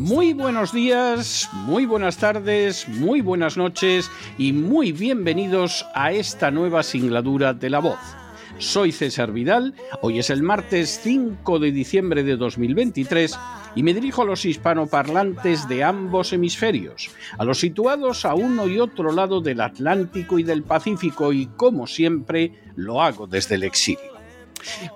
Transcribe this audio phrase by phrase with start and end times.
[0.00, 6.82] Muy buenos días, muy buenas tardes, muy buenas noches y muy bienvenidos a esta nueva
[6.82, 7.98] singladura de La Voz.
[8.56, 13.38] Soy César Vidal, hoy es el martes 5 de diciembre de 2023
[13.74, 18.80] y me dirijo a los hispanoparlantes de ambos hemisferios, a los situados a uno y
[18.80, 24.09] otro lado del Atlántico y del Pacífico y como siempre lo hago desde el exilio.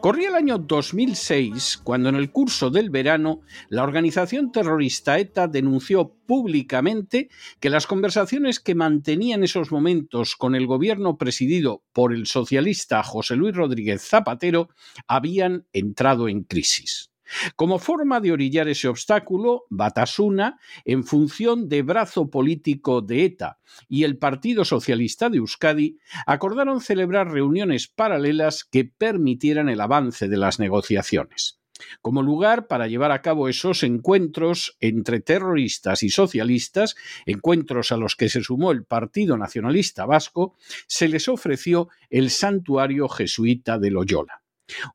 [0.00, 6.14] Corría el año 2006 cuando en el curso del verano la organización terrorista ETA denunció
[6.26, 7.28] públicamente
[7.60, 13.02] que las conversaciones que mantenía en esos momentos con el gobierno presidido por el socialista
[13.02, 14.69] José Luis Rodríguez Zapatero
[15.06, 17.13] habían entrado en crisis.
[17.57, 23.59] Como forma de orillar ese obstáculo, Batasuna, en función de brazo político de ETA
[23.89, 30.37] y el Partido Socialista de Euskadi, acordaron celebrar reuniones paralelas que permitieran el avance de
[30.37, 31.61] las negociaciones.
[32.01, 36.95] Como lugar para llevar a cabo esos encuentros entre terroristas y socialistas,
[37.27, 40.55] encuentros a los que se sumó el Partido Nacionalista Vasco,
[40.87, 44.44] se les ofreció el santuario jesuita de Loyola.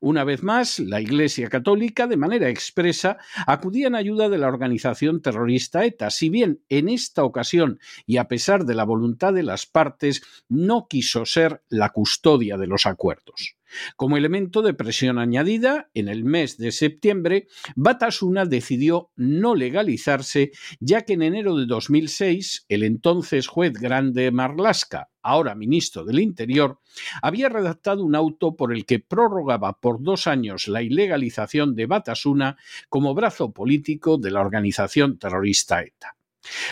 [0.00, 5.22] Una vez más, la Iglesia Católica, de manera expresa, acudía en ayuda de la organización
[5.22, 9.66] terrorista ETA, si bien en esta ocasión, y a pesar de la voluntad de las
[9.66, 13.59] partes, no quiso ser la custodia de los acuerdos.
[13.96, 21.02] Como elemento de presión añadida, en el mes de septiembre, Batasuna decidió no legalizarse, ya
[21.02, 26.78] que en enero de 2006 el entonces juez grande Marlaska, ahora ministro del Interior,
[27.22, 32.56] había redactado un auto por el que prorrogaba por dos años la ilegalización de Batasuna
[32.88, 36.16] como brazo político de la organización terrorista ETA.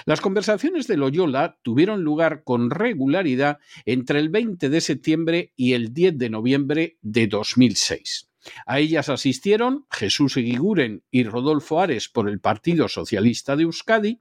[0.07, 5.93] Las conversaciones de Loyola tuvieron lugar con regularidad entre el 20 de septiembre y el
[5.93, 8.29] 10 de noviembre de 2006.
[8.67, 14.21] A ellas asistieron Jesús Eguiguren y Rodolfo Ares por el Partido Socialista de Euskadi,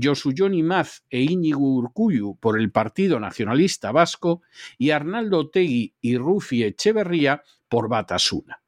[0.00, 4.42] Josu Maz e Íñigo Urcuyu por el Partido Nacionalista Vasco
[4.78, 8.62] y Arnaldo Tegui y Rufi Echeverría por Batasuna.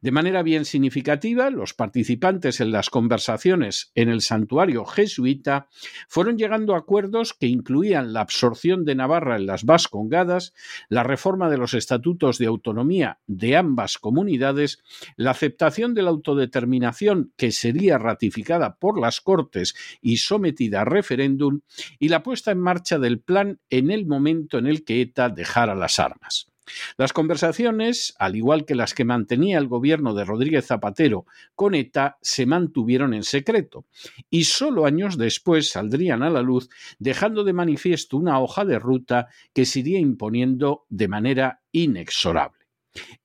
[0.00, 5.68] De manera bien significativa, los participantes en las conversaciones en el santuario jesuita
[6.08, 10.52] fueron llegando a acuerdos que incluían la absorción de Navarra en las Vascongadas,
[10.88, 14.82] la reforma de los estatutos de autonomía de ambas comunidades,
[15.16, 21.60] la aceptación de la autodeterminación que sería ratificada por las Cortes y sometida a referéndum,
[21.98, 25.74] y la puesta en marcha del plan en el momento en el que ETA dejara
[25.74, 26.53] las armas.
[26.96, 32.18] Las conversaciones, al igual que las que mantenía el gobierno de Rodríguez Zapatero con ETA,
[32.22, 33.86] se mantuvieron en secreto
[34.30, 36.68] y solo años después saldrían a la luz,
[36.98, 42.63] dejando de manifiesto una hoja de ruta que se iría imponiendo de manera inexorable.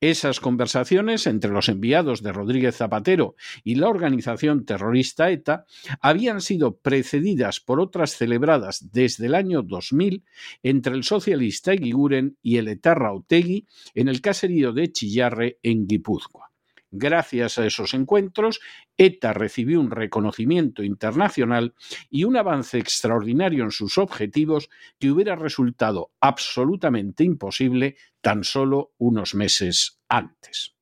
[0.01, 5.65] Esas conversaciones entre los enviados de Rodríguez Zapatero y la organización terrorista ETA
[6.01, 10.23] habían sido precedidas por otras celebradas desde el año 2000
[10.63, 16.48] entre el socialista Eguiguren y el etarra Otegui en el caserío de Chillarre en Guipúzcoa.
[16.91, 18.61] Gracias a esos encuentros,
[18.97, 21.75] ETA recibió un reconocimiento internacional
[22.09, 29.35] y un avance extraordinario en sus objetivos que hubiera resultado absolutamente imposible tan solo unos
[29.35, 30.75] meses antes.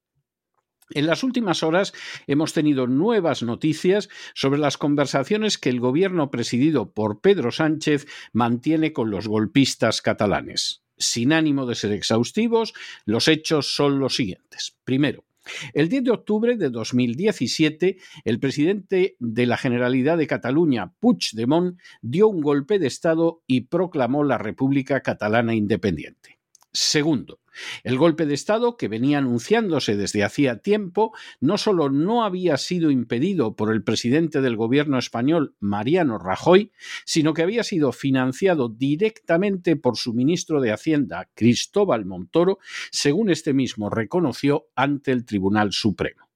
[0.92, 1.94] En las últimas horas
[2.28, 8.94] hemos tenido nuevas noticias sobre las conversaciones que el gobierno presidido por Pedro Sánchez mantiene
[8.94, 10.84] con los golpistas catalanes.
[10.98, 12.74] Sin ánimo de ser exhaustivos,
[13.06, 14.78] los hechos son los siguientes.
[14.86, 15.27] Primero,
[15.74, 22.28] el 10 de octubre de 2017, el presidente de la Generalidad de Cataluña, Puigdemont, dio
[22.28, 26.40] un golpe de Estado y proclamó la República Catalana Independiente.
[26.72, 27.40] Segundo,
[27.84, 32.92] el golpe de Estado, que venía anunciándose desde hacía tiempo, no solo no había sido
[32.92, 36.72] impedido por el presidente del gobierno español, Mariano Rajoy,
[37.06, 42.60] sino que había sido financiado directamente por su ministro de Hacienda, Cristóbal Montoro,
[42.92, 46.28] según este mismo reconoció ante el Tribunal Supremo.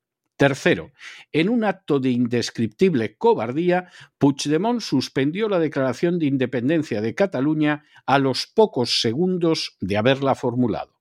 [0.42, 0.92] Tercero,
[1.32, 8.18] en un acto de indescriptible cobardía, Puigdemont suspendió la declaración de independencia de Cataluña a
[8.18, 11.01] los pocos segundos de haberla formulado.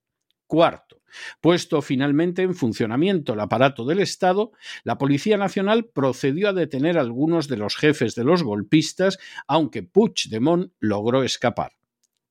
[0.50, 1.00] Cuarto,
[1.40, 4.50] puesto finalmente en funcionamiento el aparato del Estado,
[4.82, 9.84] la Policía Nacional procedió a detener a algunos de los jefes de los golpistas, aunque
[9.84, 11.74] Puigdemont logró escapar.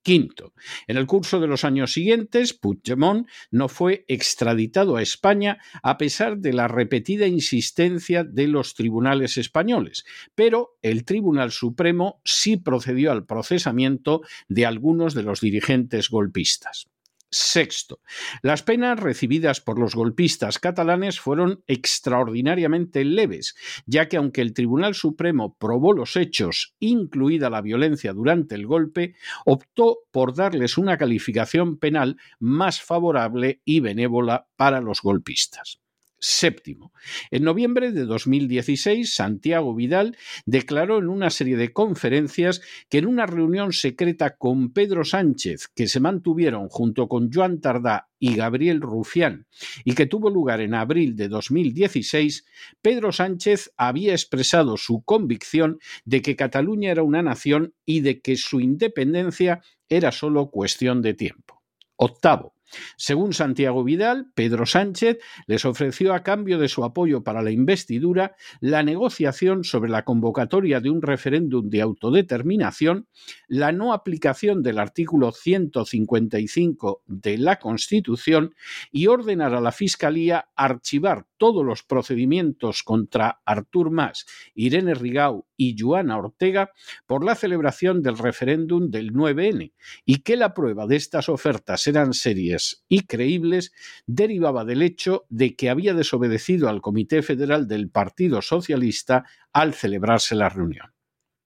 [0.03, 0.53] Quinto,
[0.87, 6.39] en el curso de los años siguientes, Puigdemont no fue extraditado a España a pesar
[6.39, 10.03] de la repetida insistencia de los tribunales españoles,
[10.35, 16.89] pero el Tribunal Supremo sí procedió al procesamiento de algunos de los dirigentes golpistas.
[17.31, 17.99] Sexto,
[18.41, 23.55] las penas recibidas por los golpistas catalanes fueron extraordinariamente leves,
[23.85, 29.13] ya que aunque el Tribunal Supremo probó los hechos, incluida la violencia durante el golpe,
[29.45, 35.79] optó por darles una calificación penal más favorable y benévola para los golpistas.
[36.19, 36.91] Séptimo.
[37.31, 43.25] En noviembre de 2016, Santiago Vidal declaró en una serie de conferencias que en una
[43.25, 49.47] reunión secreta con Pedro Sánchez, que se mantuvieron junto con Joan Tardá y Gabriel Rufián,
[49.85, 52.45] y que tuvo lugar en abril de 2016,
[52.81, 58.35] Pedro Sánchez había expresado su convicción de que Cataluña era una nación y de que
[58.35, 61.63] su independencia era solo cuestión de tiempo.
[61.95, 62.58] Octavo.
[62.97, 68.35] Según Santiago Vidal, Pedro Sánchez les ofreció a cambio de su apoyo para la investidura
[68.59, 73.07] la negociación sobre la convocatoria de un referéndum de autodeterminación,
[73.47, 78.55] la no aplicación del artículo 155 de la Constitución
[78.91, 85.75] y ordenar a la Fiscalía archivar todos los procedimientos contra Artur Mas, Irene Rigau y
[85.77, 86.71] Joana Ortega
[87.05, 89.73] por la celebración del referéndum del 9N
[90.05, 93.71] y que la prueba de estas ofertas eran serias y creíbles
[94.05, 100.35] derivaba del hecho de que había desobedecido al Comité Federal del Partido Socialista al celebrarse
[100.35, 100.93] la reunión.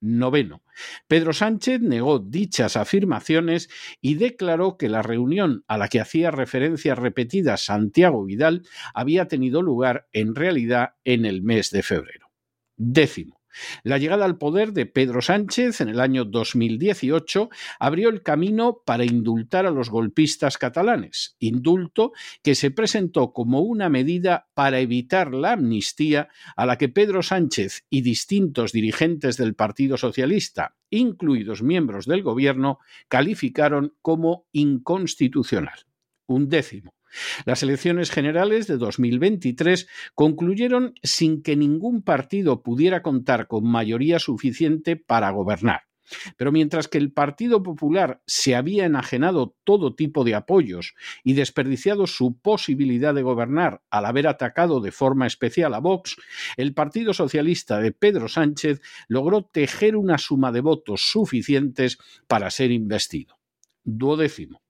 [0.04, 0.64] Noveno.
[1.08, 3.70] Pedro Sánchez negó dichas afirmaciones
[4.02, 8.64] y declaró que la reunión a la que hacía referencia repetida Santiago Vidal
[8.94, 12.32] había tenido lugar en realidad en el mes de febrero.
[12.76, 13.43] Décimo.
[13.84, 19.06] La llegada al poder de Pedro Sánchez en el año 2018 abrió el camino para
[19.06, 25.54] indultar a los golpistas catalanes, indulto que se presentó como una medida para evitar la
[25.54, 32.24] amnistía a la que Pedro Sánchez y distintos dirigentes del Partido Socialista, incluidos miembros del
[32.24, 35.80] gobierno, calificaron como inconstitucional.
[36.28, 36.94] Un décimo.
[37.46, 44.96] Las elecciones generales de 2023 concluyeron sin que ningún partido pudiera contar con mayoría suficiente
[44.96, 45.82] para gobernar.
[46.38, 52.08] Pero mientras que el Partido Popular se había enajenado todo tipo de apoyos y desperdiciado
[52.08, 56.18] su posibilidad de gobernar al haber atacado de forma especial a Vox,
[56.58, 62.72] el Partido Socialista de Pedro Sánchez logró tejer una suma de votos suficientes para ser
[62.72, 63.40] investido.
[63.84, 64.63] Duodécimo.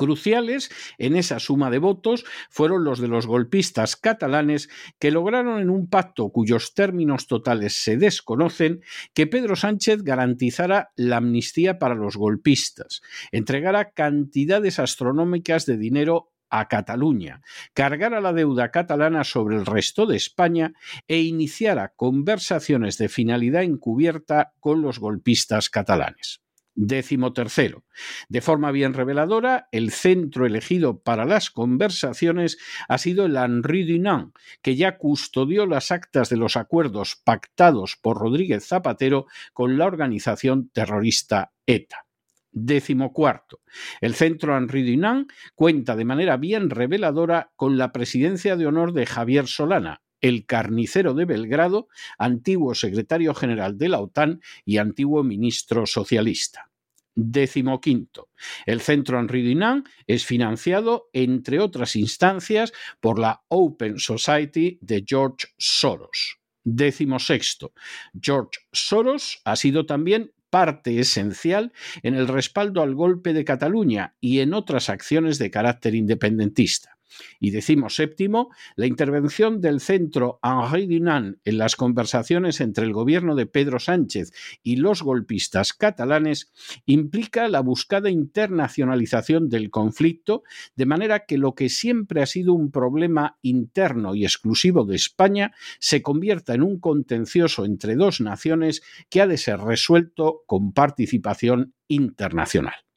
[0.00, 5.68] Cruciales en esa suma de votos fueron los de los golpistas catalanes que lograron en
[5.68, 8.80] un pacto cuyos términos totales se desconocen
[9.12, 16.66] que Pedro Sánchez garantizara la amnistía para los golpistas, entregara cantidades astronómicas de dinero a
[16.68, 17.42] Cataluña,
[17.74, 20.72] cargara la deuda catalana sobre el resto de España
[21.08, 26.40] e iniciara conversaciones de finalidad encubierta con los golpistas catalanes.
[26.74, 27.84] Décimo tercero.
[28.28, 32.58] De forma bien reveladora, el centro elegido para las conversaciones
[32.88, 38.18] ha sido el Henri Dunant, que ya custodió las actas de los acuerdos pactados por
[38.18, 42.06] Rodríguez Zapatero con la organización terrorista ETA.
[42.52, 43.60] Décimo cuarto.
[44.00, 49.06] El centro Henri Dunant cuenta de manera bien reveladora con la presidencia de honor de
[49.06, 55.86] Javier Solana, el carnicero de Belgrado, antiguo secretario general de la OTAN y antiguo ministro
[55.86, 56.70] socialista.
[57.14, 58.30] Décimo quinto.
[58.66, 65.48] El Centro Henri Dunant es financiado, entre otras instancias, por la Open Society de George
[65.58, 66.38] Soros.
[66.62, 67.72] Décimo sexto.
[68.18, 71.72] George Soros ha sido también parte esencial
[72.02, 76.99] en el respaldo al golpe de Cataluña y en otras acciones de carácter independentista.
[77.38, 83.34] Y decimos séptimo, la intervención del centro Henri Dunant en las conversaciones entre el gobierno
[83.34, 86.52] de Pedro Sánchez y los golpistas catalanes
[86.86, 90.42] implica la buscada internacionalización del conflicto,
[90.76, 95.52] de manera que lo que siempre ha sido un problema interno y exclusivo de España
[95.78, 101.74] se convierta en un contencioso entre dos naciones que ha de ser resuelto con participación
[101.88, 102.89] internacional.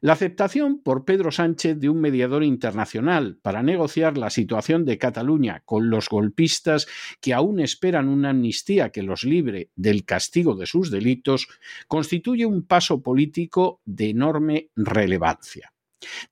[0.00, 5.62] La aceptación por Pedro Sánchez de un mediador internacional para negociar la situación de Cataluña
[5.64, 6.86] con los golpistas
[7.20, 11.48] que aún esperan una amnistía que los libre del castigo de sus delitos
[11.88, 15.71] constituye un paso político de enorme relevancia.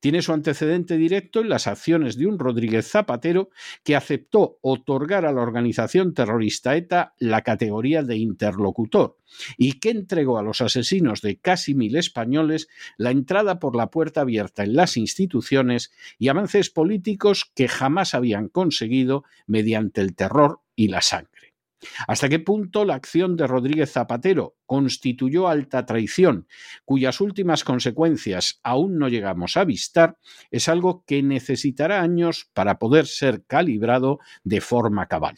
[0.00, 3.50] Tiene su antecedente directo en las acciones de un Rodríguez Zapatero
[3.84, 9.16] que aceptó otorgar a la organización terrorista ETA la categoría de interlocutor
[9.56, 14.22] y que entregó a los asesinos de casi mil españoles la entrada por la puerta
[14.22, 20.88] abierta en las instituciones y avances políticos que jamás habían conseguido mediante el terror y
[20.88, 21.39] la sangre.
[22.06, 26.46] ¿Hasta qué punto la acción de Rodríguez Zapatero constituyó alta traición,
[26.84, 30.16] cuyas últimas consecuencias aún no llegamos a avistar,
[30.50, 35.36] es algo que necesitará años para poder ser calibrado de forma cabal?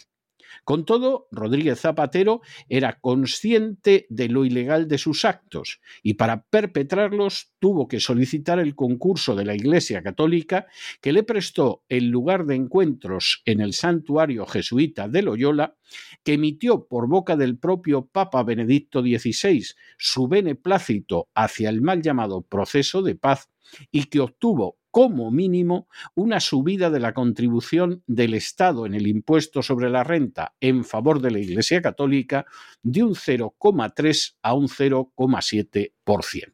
[0.64, 7.52] Con todo, Rodríguez Zapatero era consciente de lo ilegal de sus actos y para perpetrarlos
[7.59, 10.66] tuvo que solicitar el concurso de la Iglesia Católica
[11.00, 15.76] que le prestó el lugar de encuentros en el santuario jesuita de Loyola,
[16.25, 19.64] que emitió por boca del propio Papa Benedicto XVI
[19.99, 23.50] su beneplácito hacia el mal llamado proceso de paz
[23.90, 29.63] y que obtuvo como mínimo una subida de la contribución del Estado en el impuesto
[29.63, 32.47] sobre la renta en favor de la Iglesia Católica
[32.83, 36.53] de un 0,3 a un 0,7%.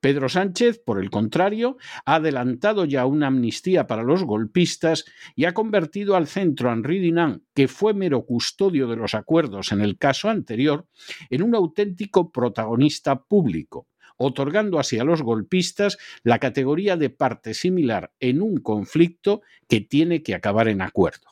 [0.00, 5.54] Pedro Sánchez, por el contrario, ha adelantado ya una amnistía para los golpistas y ha
[5.54, 10.28] convertido al centro Henri Dunant, que fue mero custodio de los acuerdos en el caso
[10.28, 10.86] anterior,
[11.30, 18.12] en un auténtico protagonista público, otorgando así a los golpistas la categoría de parte similar
[18.20, 21.28] en un conflicto que tiene que acabar en acuerdo.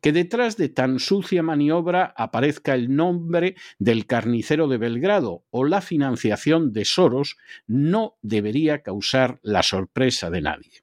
[0.00, 5.80] Que detrás de tan sucia maniobra aparezca el nombre del carnicero de Belgrado o la
[5.80, 10.82] financiación de Soros no debería causar la sorpresa de nadie.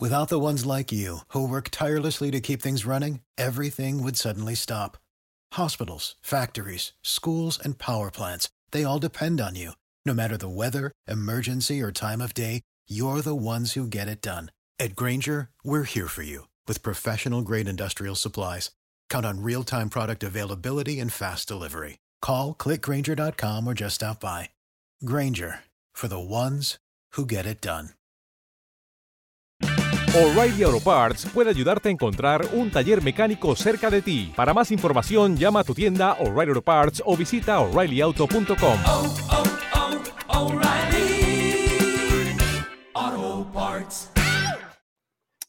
[0.00, 4.56] Without the ones like you, who work tirelessly to keep things running, everything would suddenly
[4.56, 4.98] stop.
[5.52, 9.72] Hospitals, factories, schools, and power plants, they all depend on you.
[10.04, 14.20] No matter the weather, emergency, or time of day, you're the ones who get it
[14.20, 14.50] done.
[14.80, 18.70] At Granger, we're here for you with professional grade industrial supplies.
[19.08, 21.98] Count on real time product availability and fast delivery.
[22.20, 24.50] Call clickgranger.com or just stop by.
[25.04, 25.60] Granger
[25.92, 26.78] for the ones
[27.12, 27.90] who get it done.
[30.14, 34.30] O'Reilly Auto Parts puede ayudarte a encontrar un taller mecánico cerca de ti.
[34.36, 38.78] Para más información, llama a tu tienda O'Reilly Auto Parts o visita oreillyauto.com.
[38.84, 39.71] Oh, oh,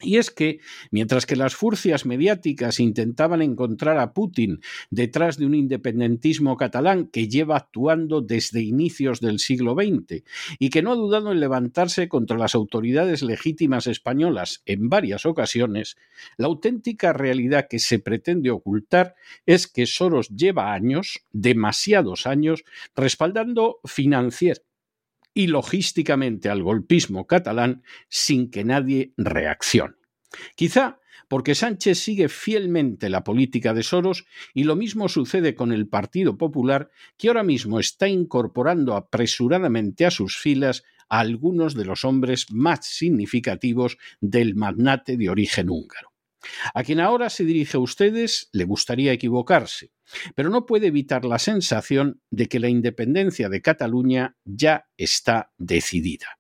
[0.04, 0.60] Y es que,
[0.92, 4.60] mientras que las furcias mediáticas intentaban encontrar a Putin
[4.90, 10.24] detrás de un independentismo catalán que lleva actuando desde inicios del siglo XX
[10.60, 15.96] y que no ha dudado en levantarse contra las autoridades legítimas españolas en varias ocasiones,
[16.38, 22.64] la auténtica realidad que se pretende ocultar es que Soros lleva años, demasiados años,
[22.96, 24.64] respaldando financier
[25.34, 29.96] y logísticamente al golpismo catalán sin que nadie reaccione.
[30.56, 35.88] Quizá porque Sánchez sigue fielmente la política de Soros y lo mismo sucede con el
[35.88, 42.06] Partido Popular, que ahora mismo está incorporando apresuradamente a sus filas a algunos de los
[42.06, 46.13] hombres más significativos del magnate de origen húngaro.
[46.74, 49.92] A quien ahora se dirige a ustedes le gustaría equivocarse,
[50.36, 56.38] pero no puede evitar la sensación de que la independencia de Cataluña ya está decidida.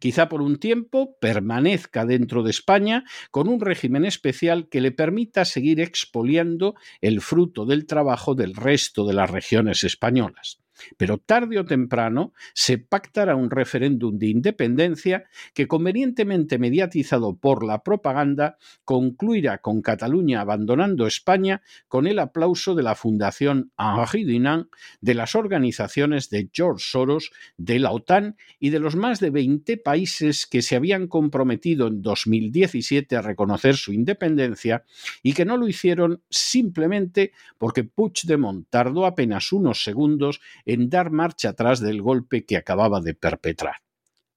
[0.00, 5.44] Quizá por un tiempo permanezca dentro de España con un régimen especial que le permita
[5.44, 10.60] seguir expoliando el fruto del trabajo del resto de las regiones españolas.
[10.96, 17.82] Pero tarde o temprano se pactará un referéndum de independencia que, convenientemente mediatizado por la
[17.82, 24.68] propaganda, concluirá con Cataluña abandonando España con el aplauso de la Fundación Henri Dunant,
[25.00, 29.76] de las organizaciones de George Soros, de la OTAN y de los más de 20
[29.78, 34.84] países que se habían comprometido en 2017 a reconocer su independencia
[35.22, 41.48] y que no lo hicieron simplemente porque Puigdemont tardó apenas unos segundos en dar marcha
[41.48, 43.76] atrás del golpe que acababa de perpetrar.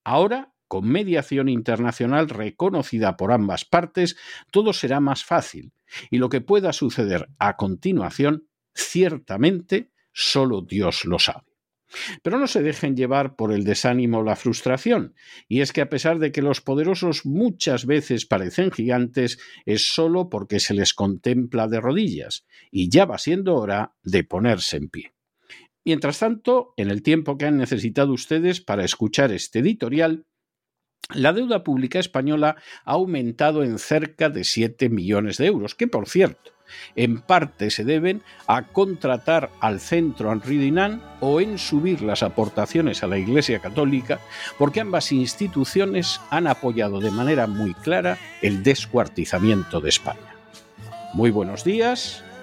[0.04, 4.16] Ahora, con mediación internacional reconocida por ambas partes,
[4.50, 5.74] todo será más fácil,
[6.10, 11.52] y lo que pueda suceder a continuación, ciertamente, solo Dios lo sabe.
[12.24, 15.14] Pero no se dejen llevar por el desánimo o la frustración,
[15.50, 20.30] y es que a pesar de que los poderosos muchas veces parecen gigantes, es solo
[20.30, 25.14] porque se les contempla de rodillas, y ya va siendo hora de ponerse en pie.
[25.84, 30.26] Mientras tanto, en el tiempo que han necesitado ustedes para escuchar este editorial,
[31.14, 36.08] la deuda pública española ha aumentado en cerca de 7 millones de euros, que por
[36.08, 36.52] cierto,
[36.96, 43.04] en parte se deben a contratar al centro Henri Dunant o en subir las aportaciones
[43.04, 44.20] a la Iglesia Católica,
[44.58, 50.36] porque ambas instituciones han apoyado de manera muy clara el descuartizamiento de España.
[51.14, 52.24] Muy buenos días,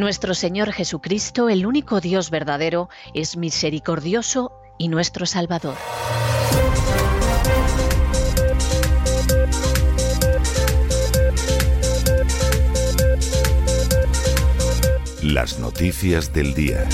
[0.00, 5.76] Nuestro Señor Jesucristo, el único Dios verdadero, es misericordioso y nuestro Salvador.
[15.22, 16.88] Las noticias del día.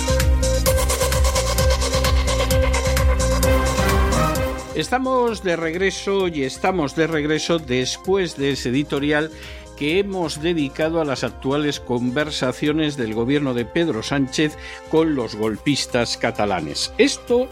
[4.74, 9.30] Estamos de regreso y estamos de regreso después de ese editorial
[9.76, 14.56] que hemos dedicado a las actuales conversaciones del gobierno de Pedro Sánchez
[14.90, 16.92] con los golpistas catalanes.
[16.98, 17.48] Esto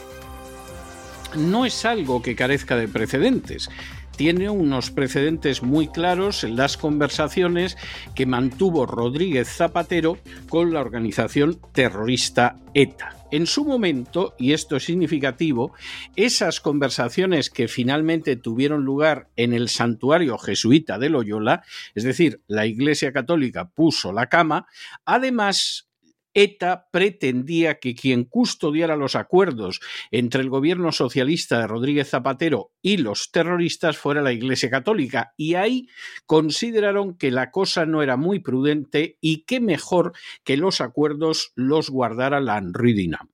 [1.37, 3.68] no es algo que carezca de precedentes
[4.16, 7.76] tiene unos precedentes muy claros en las conversaciones
[8.14, 13.23] que mantuvo Rodríguez Zapatero con la organización terrorista ETA.
[13.35, 15.75] En su momento, y esto es significativo,
[16.14, 21.64] esas conversaciones que finalmente tuvieron lugar en el santuario jesuita de Loyola,
[21.97, 24.68] es decir, la Iglesia Católica puso la cama,
[25.05, 25.88] además
[26.35, 32.99] ETA pretendía que quien custodiara los acuerdos entre el gobierno socialista de Rodríguez Zapatero y
[32.99, 35.33] los terroristas fuera la Iglesia Católica.
[35.37, 35.88] Y ahí
[36.27, 40.12] consideraron que la cosa no era muy prudente y que mejor
[40.44, 43.34] que los acuerdos los guardara la Dinam.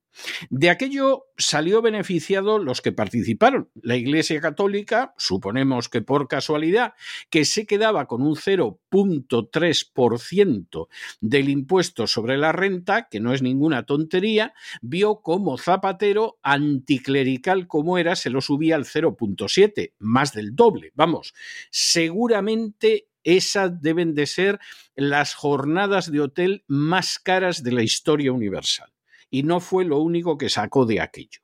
[0.50, 3.70] De aquello salió beneficiado los que participaron.
[3.82, 6.94] La Iglesia Católica, suponemos que por casualidad,
[7.30, 10.86] que se quedaba con un 0.3%
[11.20, 17.98] del impuesto sobre la renta, que no es ninguna tontería, vio como Zapatero, anticlerical como
[17.98, 20.92] era, se lo subía al 0.7, más del doble.
[20.94, 21.34] Vamos,
[21.70, 24.58] seguramente esas deben de ser
[24.94, 28.90] las jornadas de hotel más caras de la historia universal
[29.30, 31.40] y no fue lo único que sacó de aquello.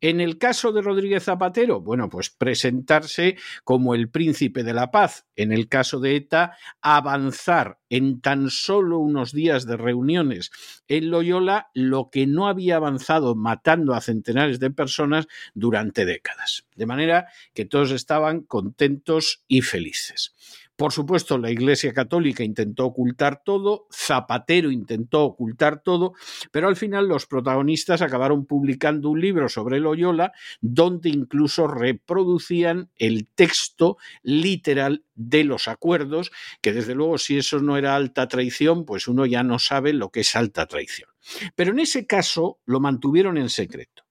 [0.00, 5.26] En el caso de Rodríguez Zapatero, bueno, pues presentarse como el príncipe de la paz.
[5.36, 10.50] En el caso de ETA, avanzar en tan solo unos días de reuniones
[10.88, 16.64] en Loyola lo que no había avanzado matando a centenares de personas durante décadas.
[16.74, 20.34] De manera que todos estaban contentos y felices.
[20.80, 26.14] Por supuesto, la Iglesia Católica intentó ocultar todo, Zapatero intentó ocultar todo,
[26.52, 33.28] pero al final los protagonistas acabaron publicando un libro sobre Loyola donde incluso reproducían el
[33.28, 39.06] texto literal de los acuerdos, que desde luego si eso no era alta traición, pues
[39.06, 41.10] uno ya no sabe lo que es alta traición.
[41.56, 44.04] Pero en ese caso lo mantuvieron en secreto.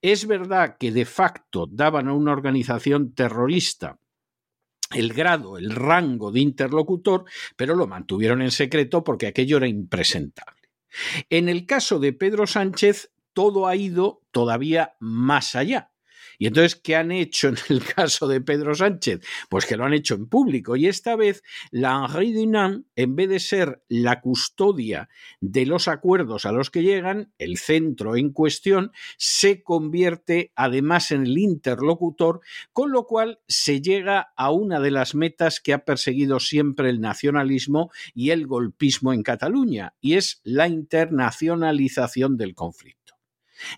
[0.00, 3.98] Es verdad que de facto daban a una organización terrorista
[4.94, 7.24] el grado, el rango de interlocutor,
[7.56, 10.70] pero lo mantuvieron en secreto porque aquello era impresentable.
[11.30, 15.90] En el caso de Pedro Sánchez, todo ha ido todavía más allá.
[16.38, 19.20] Y entonces, ¿qué han hecho en el caso de Pedro Sánchez?
[19.48, 20.76] Pues que lo han hecho en público.
[20.76, 25.08] Y esta vez, la Henri Dunant, en vez de ser la custodia
[25.40, 31.26] de los acuerdos a los que llegan, el centro en cuestión, se convierte además en
[31.26, 32.40] el interlocutor,
[32.72, 37.00] con lo cual se llega a una de las metas que ha perseguido siempre el
[37.00, 43.03] nacionalismo y el golpismo en Cataluña, y es la internacionalización del conflicto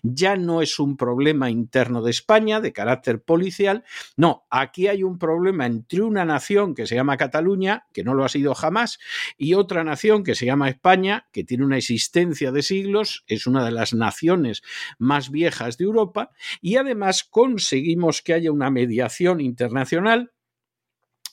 [0.03, 3.83] ya no es un problema interno de España de carácter policial,
[4.15, 8.23] no, aquí hay un problema entre una nación que se llama Cataluña, que no lo
[8.23, 8.99] ha sido jamás,
[9.37, 13.65] y otra nación que se llama España, que tiene una existencia de siglos, es una
[13.65, 14.61] de las naciones
[14.97, 20.31] más viejas de Europa, y además conseguimos que haya una mediación internacional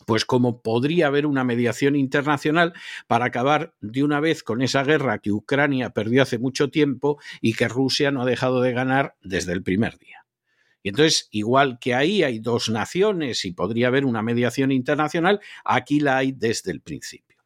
[0.06, 2.72] pues como podría haber una mediación internacional
[3.06, 7.54] para acabar de una vez con esa guerra que Ucrania perdió hace mucho tiempo y
[7.54, 10.24] que Rusia no ha dejado de ganar desde el primer día.
[10.82, 15.98] Y entonces, igual que ahí hay dos naciones y podría haber una mediación internacional, aquí
[15.98, 17.38] la hay desde el principio.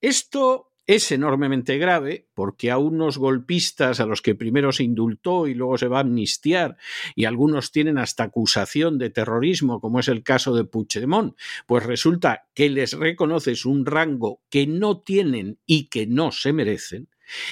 [0.00, 5.54] Esto es enormemente grave porque a unos golpistas a los que primero se indultó y
[5.54, 6.76] luego se va a amnistiar
[7.14, 12.48] y algunos tienen hasta acusación de terrorismo, como es el caso de Puigdemont, pues resulta
[12.54, 17.08] que les reconoces un rango que no tienen y que no se merecen,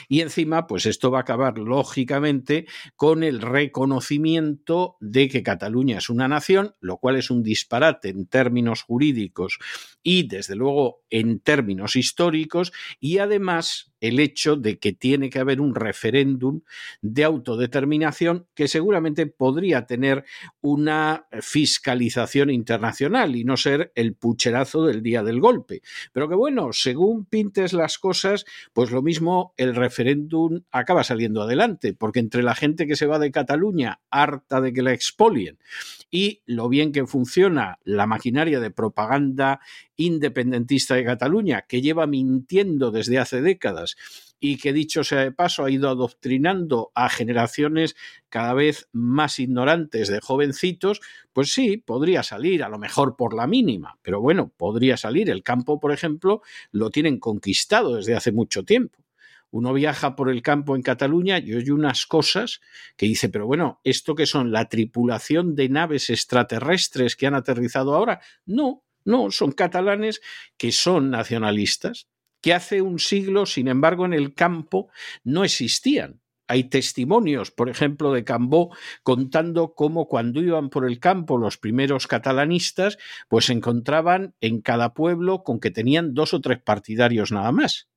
[0.09, 6.11] y encima, pues esto va a acabar lógicamente con el reconocimiento de que Cataluña es
[6.11, 9.59] una nación, lo cual es un disparate en términos jurídicos
[10.03, 15.61] y desde luego en términos históricos y además el hecho de que tiene que haber
[15.61, 16.63] un referéndum
[17.03, 20.25] de autodeterminación que seguramente podría tener
[20.61, 25.83] una fiscalización internacional y no ser el pucherazo del día del golpe.
[26.13, 31.95] Pero que bueno, según pintes las cosas, pues lo mismo el referéndum acaba saliendo adelante,
[31.95, 35.59] porque entre la gente que se va de Cataluña harta de que la expolien
[36.11, 39.61] y lo bien que funciona la maquinaria de propaganda
[40.01, 43.97] independentista de Cataluña, que lleva mintiendo desde hace décadas
[44.41, 47.95] y que dicho sea de paso ha ido adoctrinando a generaciones
[48.31, 51.01] cada vez más ignorantes de jovencitos,
[51.35, 55.29] pues sí, podría salir, a lo mejor por la mínima, pero bueno, podría salir.
[55.29, 56.41] El campo, por ejemplo,
[56.73, 59.05] lo tienen conquistado desde hace mucho tiempo
[59.53, 62.61] uno viaja por el campo en Cataluña y oye unas cosas
[62.97, 64.53] que dice, pero bueno, ¿esto qué son?
[64.53, 68.21] ¿La tripulación de naves extraterrestres que han aterrizado ahora?
[68.47, 70.21] No, no, son catalanes
[70.57, 72.09] que son nacionalistas,
[72.41, 74.89] que hace un siglo, sin embargo, en el campo
[75.25, 76.21] no existían.
[76.49, 82.09] Hay testimonios, por ejemplo, de Cambó contando cómo cuando iban por el campo los primeros
[82.09, 87.53] catalanistas, pues se encontraban en cada pueblo con que tenían dos o tres partidarios nada
[87.53, 87.90] más.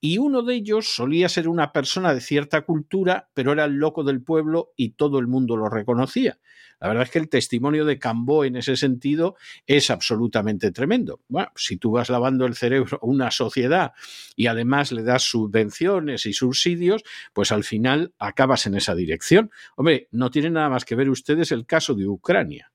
[0.00, 4.04] Y uno de ellos solía ser una persona de cierta cultura, pero era el loco
[4.04, 6.38] del pueblo y todo el mundo lo reconocía.
[6.80, 11.20] La verdad es que el testimonio de Cambó en ese sentido es absolutamente tremendo.
[11.28, 13.92] Bueno, si tú vas lavando el cerebro a una sociedad
[14.34, 19.52] y además le das subvenciones y subsidios, pues al final acabas en esa dirección.
[19.76, 22.72] Hombre, no tiene nada más que ver ustedes el caso de Ucrania.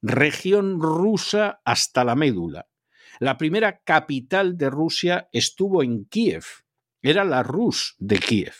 [0.00, 2.68] Región rusa hasta la médula
[3.18, 6.44] la primera capital de Rusia estuvo en Kiev,
[7.02, 8.54] era la Rus de Kiev.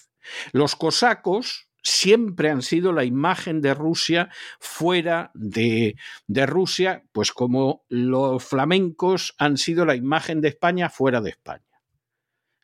[0.53, 5.97] Los cosacos siempre han sido la imagen de Rusia fuera de,
[6.29, 11.74] Rusia, pues como los flamencos han sido la imagen de España fuera de España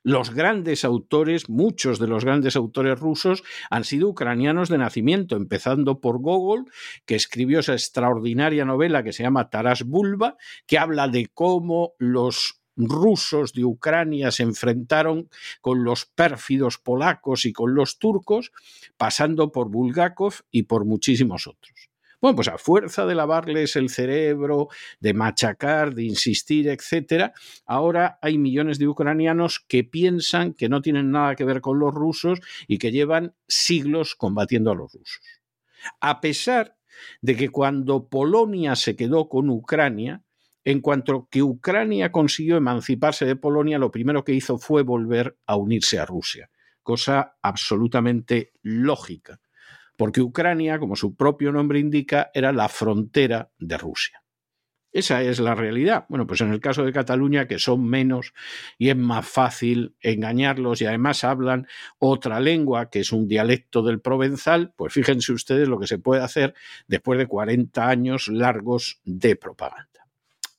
[0.03, 6.01] los grandes autores, muchos de los grandes autores rusos, han sido ucranianos de nacimiento, empezando
[6.01, 6.65] por Gogol,
[7.05, 10.37] que escribió esa extraordinaria novela que se llama Taras Bulba,
[10.67, 15.29] que habla de cómo los rusos de Ucrania se enfrentaron
[15.61, 18.53] con los pérfidos polacos y con los turcos,
[18.97, 21.90] pasando por Bulgakov y por muchísimos otros.
[22.21, 24.69] Bueno, pues a fuerza de lavarles el cerebro,
[25.01, 27.33] de machacar, de insistir, etcétera,
[27.65, 31.95] ahora hay millones de ucranianos que piensan que no tienen nada que ver con los
[31.95, 35.23] rusos y que llevan siglos combatiendo a los rusos.
[36.01, 36.77] A pesar
[37.23, 40.23] de que cuando Polonia se quedó con Ucrania,
[40.63, 45.57] en cuanto que Ucrania consiguió emanciparse de Polonia, lo primero que hizo fue volver a
[45.57, 46.51] unirse a Rusia,
[46.83, 49.41] cosa absolutamente lógica
[50.01, 54.23] porque Ucrania, como su propio nombre indica, era la frontera de Rusia.
[54.91, 56.07] Esa es la realidad.
[56.09, 58.33] Bueno, pues en el caso de Cataluña, que son menos
[58.79, 61.67] y es más fácil engañarlos y además hablan
[61.99, 66.23] otra lengua, que es un dialecto del provenzal, pues fíjense ustedes lo que se puede
[66.23, 66.55] hacer
[66.87, 69.90] después de 40 años largos de propaganda.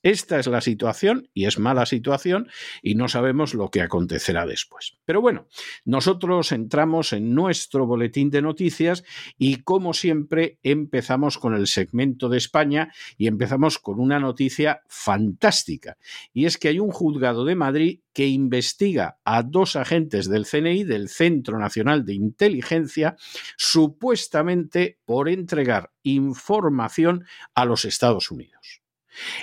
[0.02, 2.48] Esta es la situación y es mala situación
[2.82, 4.98] y no sabemos lo que acontecerá después.
[5.04, 5.46] Pero bueno,
[5.84, 9.04] nosotros entramos en nuestro boletín de noticias
[9.38, 15.96] y como siempre empezamos con el segmento de España y empezamos con una noticia fantástica
[16.32, 20.84] y es que hay un juzgado de Madrid que investiga a dos agentes del CNI,
[20.84, 23.16] del Centro Nacional de Inteligencia,
[23.56, 28.81] supuestamente por entregar información a los Estados Unidos.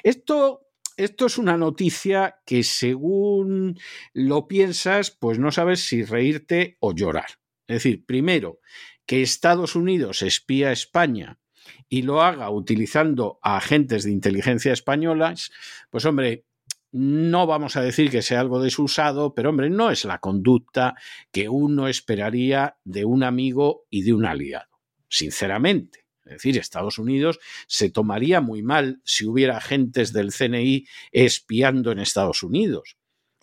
[0.04, 3.80] Esto esto es una noticia que según
[4.12, 7.40] lo piensas, pues no sabes si reírte o llorar.
[7.68, 8.60] Es decir, primero,
[9.06, 11.40] que Estados Unidos espía a España
[11.88, 15.52] y lo haga utilizando a agentes de inteligencia españolas,
[15.90, 16.46] pues hombre,
[16.92, 20.96] no vamos a decir que sea algo desusado, pero hombre, no es la conducta
[21.32, 26.09] que uno esperaría de un amigo y de un aliado, sinceramente.
[26.30, 32.00] Es decir, Estados Unidos se tomaría muy mal si hubiera agentes del CNI espiando en
[32.00, 32.98] Estados Unidos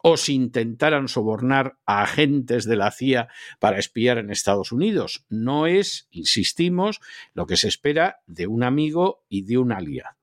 [0.09, 5.25] o si intentaran sobornar a agentes de la CIA para espiar en Estados Unidos.
[5.29, 7.01] No es, insistimos,
[7.35, 10.16] lo que se espera de un amigo y de un aliado.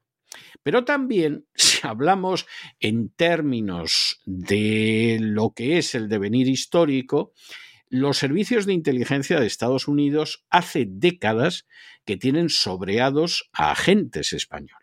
[0.63, 2.47] Pero también, si hablamos
[2.79, 7.33] en términos de lo que es el devenir histórico,
[7.93, 11.67] los servicios de inteligencia de Estados Unidos hace décadas
[12.05, 14.82] que tienen sobreados a agentes españoles.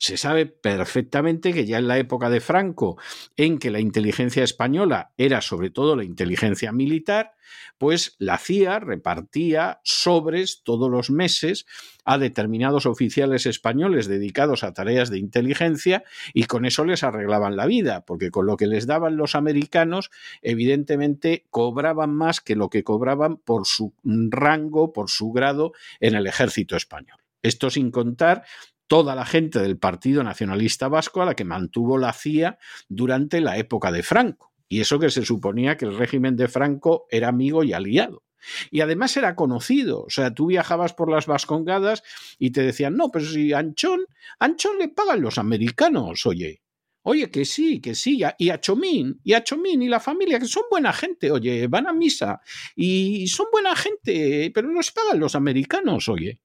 [0.00, 2.96] Se sabe perfectamente que ya en la época de Franco,
[3.36, 7.34] en que la inteligencia española era sobre todo la inteligencia militar,
[7.76, 11.66] pues la CIA repartía sobres todos los meses
[12.06, 17.66] a determinados oficiales españoles dedicados a tareas de inteligencia y con eso les arreglaban la
[17.66, 20.10] vida, porque con lo que les daban los americanos,
[20.40, 26.26] evidentemente cobraban más que lo que cobraban por su rango, por su grado en el
[26.26, 27.20] ejército español.
[27.42, 28.44] Esto sin contar
[28.90, 33.56] toda la gente del Partido Nacionalista Vasco a la que mantuvo la CIA durante la
[33.56, 34.52] época de Franco.
[34.68, 38.24] Y eso que se suponía que el régimen de Franco era amigo y aliado.
[38.68, 42.02] Y además era conocido, o sea, tú viajabas por las Vascongadas
[42.36, 44.06] y te decían, no, pero si Anchón,
[44.40, 46.60] Anchón le pagan los americanos, oye.
[47.02, 50.46] Oye, que sí, que sí, y a Chomín, y a Chomín y la familia, que
[50.46, 52.40] son buena gente, oye, van a misa,
[52.74, 56.40] y son buena gente, pero los pagan los americanos, oye.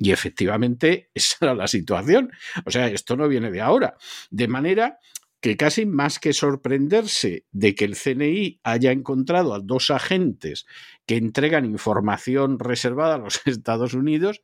[0.00, 2.32] Y efectivamente esa era la situación.
[2.64, 3.96] O sea, esto no viene de ahora.
[4.30, 4.98] De manera
[5.40, 10.66] que casi más que sorprenderse de que el CNI haya encontrado a dos agentes
[11.06, 14.42] que entregan información reservada a los Estados Unidos,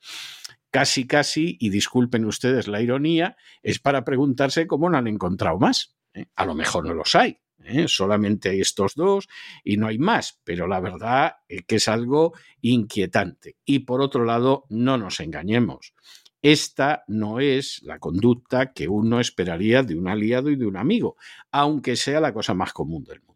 [0.71, 5.97] casi casi, y disculpen ustedes la ironía, es para preguntarse cómo no han encontrado más.
[6.15, 6.27] ¿eh?
[6.35, 7.39] A lo mejor no los hay.
[7.65, 7.87] ¿Eh?
[7.89, 9.29] solamente hay estos dos
[9.65, 13.57] y no hay más, pero la verdad es que es algo inquietante.
[13.65, 15.95] Y por otro lado, no nos engañemos.
[16.43, 21.17] Esta no es la conducta que uno esperaría de un aliado y de un amigo,
[21.51, 23.36] aunque sea la cosa más común del mundo.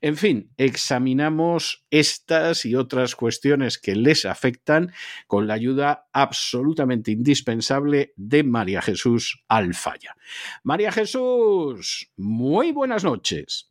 [0.00, 4.92] En fin, examinamos estas y otras cuestiones que les afectan
[5.26, 10.16] con la ayuda absolutamente indispensable de María Jesús Alfaya.
[10.62, 13.69] María Jesús, muy buenas noches.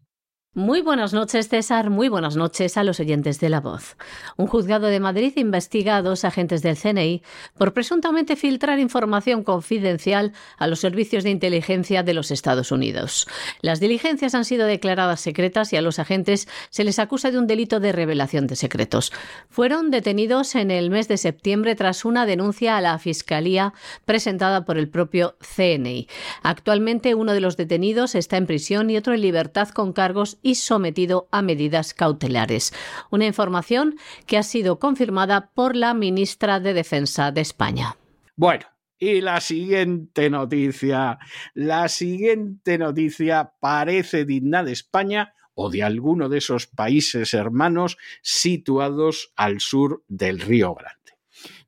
[0.56, 1.92] Muy buenas noches, César.
[1.92, 3.96] Muy buenas noches a los oyentes de La Voz.
[4.36, 7.22] Un juzgado de Madrid investiga a dos agentes del CNI
[7.56, 13.28] por presuntamente filtrar información confidencial a los servicios de inteligencia de los Estados Unidos.
[13.62, 17.46] Las diligencias han sido declaradas secretas y a los agentes se les acusa de un
[17.46, 19.14] delito de revelación de secretos.
[19.52, 24.80] Fueron detenidos en el mes de septiembre tras una denuncia a la Fiscalía presentada por
[24.80, 26.08] el propio CNI.
[26.42, 30.56] Actualmente uno de los detenidos está en prisión y otro en libertad con cargos y
[30.56, 32.74] sometido a medidas cautelares.
[33.10, 37.98] Una información que ha sido confirmada por la ministra de Defensa de España.
[38.36, 38.66] Bueno,
[38.98, 41.20] y la siguiente noticia,
[41.54, 49.32] la siguiente noticia parece digna de España o de alguno de esos países hermanos situados
[49.38, 51.00] al sur del Río Grande.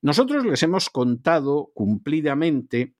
[0.01, 2.95] Nosotros les hemos contado cumplidamente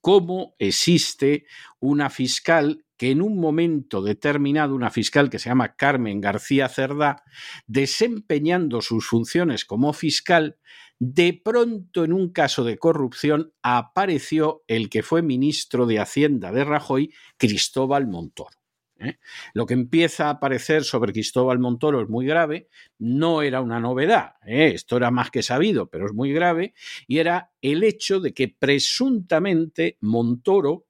[0.00, 1.46] cómo existe
[1.78, 7.22] una fiscal que en un momento determinado una fiscal que se llama Carmen García Cerdá,
[7.66, 10.58] desempeñando sus funciones como fiscal,
[10.98, 16.64] de pronto en un caso de corrupción apareció el que fue ministro de Hacienda de
[16.64, 18.56] Rajoy, Cristóbal Montoro.
[18.98, 19.18] ¿eh?
[19.52, 24.34] Lo que empieza a aparecer sobre Cristóbal Montoro es muy grave, no era una novedad,
[24.46, 24.72] ¿eh?
[24.74, 26.74] esto era más que sabido, pero es muy grave,
[27.06, 30.85] y era el hecho de que presuntamente Montoro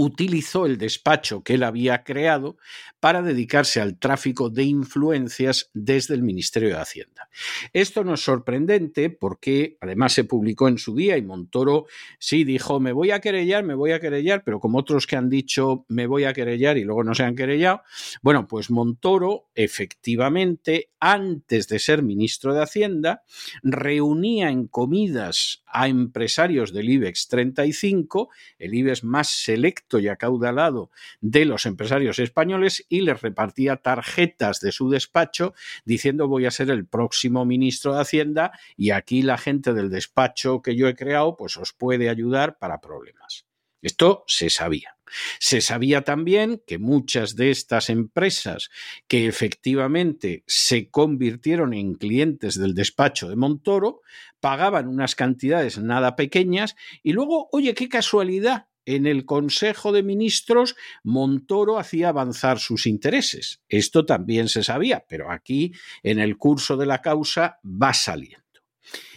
[0.00, 2.56] utilizó el despacho que él había creado
[3.00, 7.28] para dedicarse al tráfico de influencias desde el Ministerio de Hacienda.
[7.72, 11.86] Esto no es sorprendente porque además se publicó en su día y Montoro
[12.20, 15.28] sí dijo me voy a querellar, me voy a querellar, pero como otros que han
[15.28, 17.82] dicho me voy a querellar y luego no se han querellado,
[18.22, 23.24] bueno, pues Montoro efectivamente antes de ser ministro de Hacienda
[23.64, 28.30] reunía en comidas a empresarios del IBEX 35,
[28.60, 30.90] el IBEX más selecto y acaudalado
[31.22, 35.54] de los empresarios españoles y les repartía tarjetas de su despacho
[35.86, 40.60] diciendo voy a ser el próximo ministro de Hacienda y aquí la gente del despacho
[40.60, 43.46] que yo he creado pues os puede ayudar para problemas.
[43.80, 44.96] Esto se sabía.
[45.38, 48.70] Se sabía también que muchas de estas empresas
[49.06, 54.02] que efectivamente se convirtieron en clientes del despacho de Montoro
[54.40, 60.74] pagaban unas cantidades nada pequeñas y luego, oye, qué casualidad, en el Consejo de Ministros
[61.04, 63.60] Montoro hacía avanzar sus intereses.
[63.68, 65.72] Esto también se sabía, pero aquí
[66.02, 68.46] en el curso de la causa va saliendo.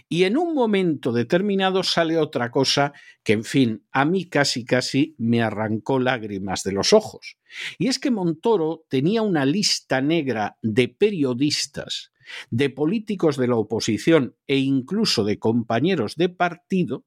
[0.10, 2.91] Y en un momento determinado sale otra cosa
[3.23, 7.38] que, en fin, a mí casi casi me arrancó lágrimas de los ojos.
[7.77, 12.12] Y es que Montoro tenía una lista negra de periodistas,
[12.49, 17.05] de políticos de la oposición e incluso de compañeros de partido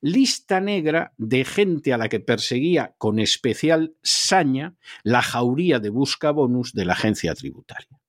[0.00, 6.30] lista negra de gente a la que perseguía con especial saña la jauría de busca
[6.30, 8.00] bonus de la agencia tributaria.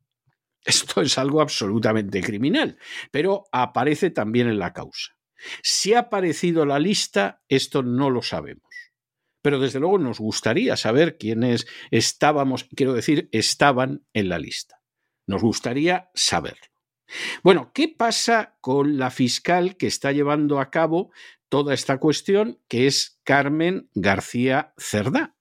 [0.66, 2.78] Esto es algo absolutamente criminal,
[3.12, 5.18] pero aparece también en la causa.
[5.62, 8.64] Si ha aparecido la lista, esto no lo sabemos.
[9.42, 14.82] Pero desde luego nos gustaría saber quiénes estábamos, quiero decir, estaban en la lista.
[15.28, 16.74] Nos gustaría saberlo.
[17.44, 21.12] Bueno, ¿qué pasa con la fiscal que está llevando a cabo
[21.54, 25.36] toda esta cuestión, que es Carmen García Cerdá?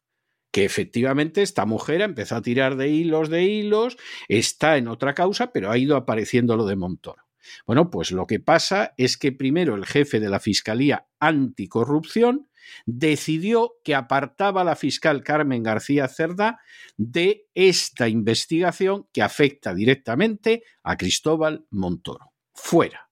[0.50, 3.96] que efectivamente esta mujer empezó a tirar de hilos de hilos,
[4.28, 7.22] está en otra causa, pero ha ido apareciendo lo de Montoro.
[7.66, 12.50] Bueno, pues lo que pasa es que primero el jefe de la Fiscalía Anticorrupción
[12.84, 16.60] decidió que apartaba a la fiscal Carmen García Cerda
[16.98, 22.34] de esta investigación que afecta directamente a Cristóbal Montoro.
[22.52, 23.11] Fuera.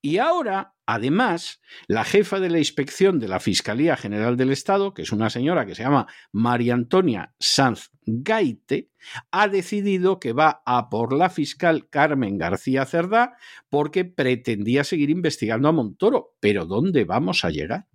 [0.00, 5.02] Y ahora, además, la jefa de la inspección de la Fiscalía General del Estado, que
[5.02, 8.90] es una señora que se llama María Antonia Sanz Gaite,
[9.30, 13.36] ha decidido que va a por la fiscal Carmen García Cerdá
[13.68, 16.34] porque pretendía seguir investigando a Montoro.
[16.40, 17.86] Pero ¿dónde vamos a llegar?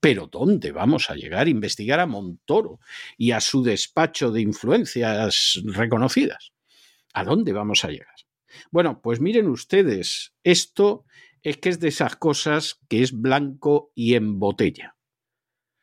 [0.00, 1.46] Pero ¿dónde vamos a llegar?
[1.48, 2.80] Investigar a Montoro
[3.18, 6.52] y a su despacho de influencias reconocidas.
[7.12, 8.14] ¿A dónde vamos a llegar?
[8.70, 11.04] Bueno, pues miren ustedes, esto
[11.42, 14.96] es que es de esas cosas que es blanco y en botella.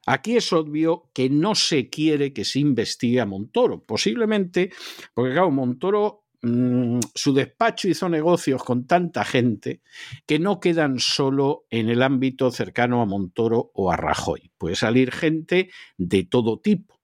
[0.06, 4.72] Aquí es obvio que no se quiere que se investigue a Montoro, posiblemente
[5.14, 9.82] porque, claro, Montoro Mm, su despacho hizo negocios con tanta gente
[10.28, 14.52] que no quedan solo en el ámbito cercano a Montoro o a Rajoy.
[14.58, 17.02] Puede salir gente de todo tipo.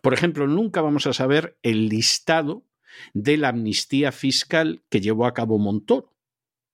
[0.00, 2.64] Por ejemplo, nunca vamos a saber el listado
[3.12, 6.14] de la amnistía fiscal que llevó a cabo Montoro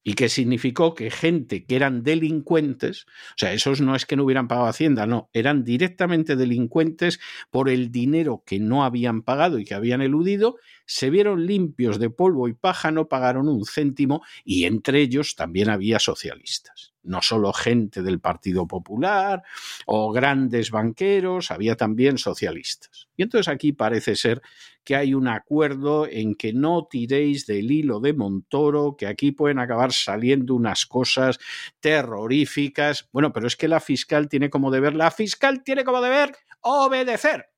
[0.02, 4.24] y que significó que gente que eran delincuentes, o sea, esos no es que no
[4.24, 9.64] hubieran pagado Hacienda, no, eran directamente delincuentes por el dinero que no habían pagado y
[9.64, 10.56] que habían eludido,
[10.86, 15.68] se vieron limpios de polvo y paja, no pagaron un céntimo y entre ellos también
[15.68, 19.42] había socialistas no solo gente del Partido Popular
[19.86, 23.08] o grandes banqueros, había también socialistas.
[23.16, 24.42] Y entonces aquí parece ser
[24.84, 29.58] que hay un acuerdo en que no tiréis del hilo de Montoro, que aquí pueden
[29.58, 31.38] acabar saliendo unas cosas
[31.80, 33.08] terroríficas.
[33.12, 37.50] Bueno, pero es que la fiscal tiene como deber, la fiscal tiene como deber obedecer.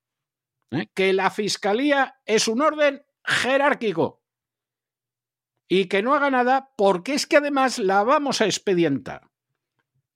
[0.70, 0.88] ¿eh?
[0.94, 4.22] Que la fiscalía es un orden jerárquico
[5.68, 9.31] y que no haga nada porque es que además la vamos a expedientar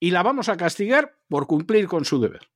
[0.07, 2.49] y la vamos a castigar por cumplir con su deber.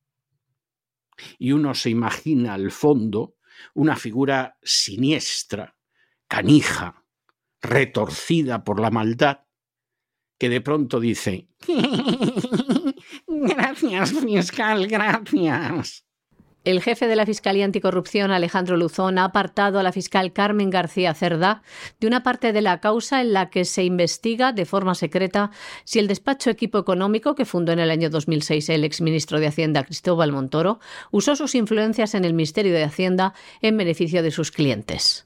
[1.37, 3.35] Y uno se imagina al fondo
[3.73, 5.75] una figura siniestra,
[6.29, 7.03] canija,
[7.61, 9.41] retorcida por la maldad,
[10.39, 11.49] que de pronto dice,
[13.27, 16.05] gracias, fiscal, gracias.
[16.63, 21.15] El jefe de la Fiscalía Anticorrupción, Alejandro Luzón, ha apartado a la fiscal Carmen García
[21.15, 21.63] Cerda
[21.99, 25.49] de una parte de la causa en la que se investiga de forma secreta
[25.85, 29.83] si el despacho Equipo Económico, que fundó en el año 2006 el exministro de Hacienda
[29.83, 33.33] Cristóbal Montoro, usó sus influencias en el Ministerio de Hacienda
[33.63, 35.25] en beneficio de sus clientes.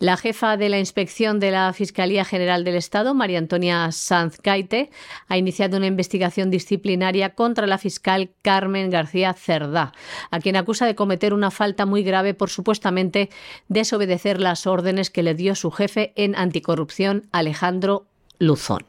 [0.00, 4.88] La jefa de la inspección de la Fiscalía General del Estado, María Antonia Sanz Caite,
[5.28, 9.92] ha iniciado una investigación disciplinaria contra la fiscal Carmen García Cerdá,
[10.30, 13.28] a quien acusa de cometer una falta muy grave por supuestamente
[13.68, 18.06] desobedecer las órdenes que le dio su jefe en anticorrupción, Alejandro
[18.38, 18.86] Luzón.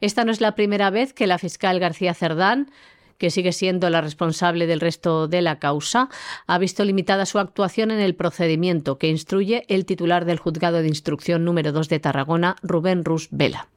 [0.00, 2.70] Esta no es la primera vez que la fiscal García Cerdán
[3.18, 6.08] que sigue siendo la responsable del resto de la causa,
[6.46, 10.88] ha visto limitada su actuación en el procedimiento que instruye el titular del juzgado de
[10.88, 13.68] instrucción número 2 de Tarragona, Rubén Rus Vela.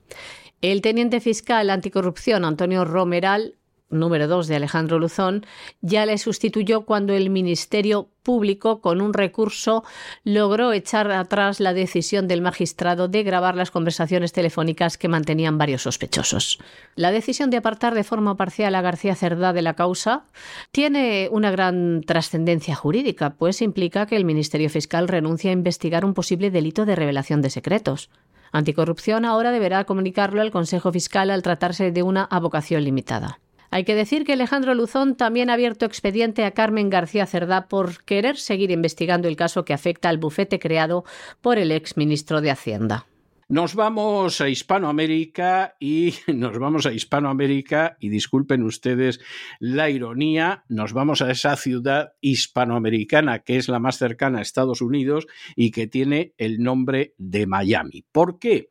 [0.61, 3.56] El teniente fiscal anticorrupción Antonio Romeral
[3.89, 5.45] número 2 de Alejandro Luzón,
[5.81, 9.85] ya le sustituyó cuando el Ministerio Público, con un recurso,
[10.25, 15.83] logró echar atrás la decisión del magistrado de grabar las conversaciones telefónicas que mantenían varios
[15.83, 16.59] sospechosos.
[16.95, 20.25] La decisión de apartar de forma parcial a García Cerdá de la causa
[20.71, 26.13] tiene una gran trascendencia jurídica, pues implica que el Ministerio Fiscal renuncia a investigar un
[26.13, 28.09] posible delito de revelación de secretos.
[28.51, 33.39] Anticorrupción ahora deberá comunicarlo al Consejo Fiscal al tratarse de una avocación limitada.
[33.69, 38.03] Hay que decir que Alejandro Luzón también ha abierto expediente a Carmen García Cerdá por
[38.03, 41.03] querer seguir investigando el caso que afecta al bufete creado
[41.41, 43.05] por el ex ministro de Hacienda.
[43.49, 49.21] Nos vamos a Hispanoamérica y nos vamos a Hispanoamérica y disculpen ustedes
[49.61, 54.81] la ironía, nos vamos a esa ciudad hispanoamericana que es la más cercana a Estados
[54.81, 58.03] Unidos y que tiene el nombre de Miami.
[58.11, 58.67] ¿Por qué?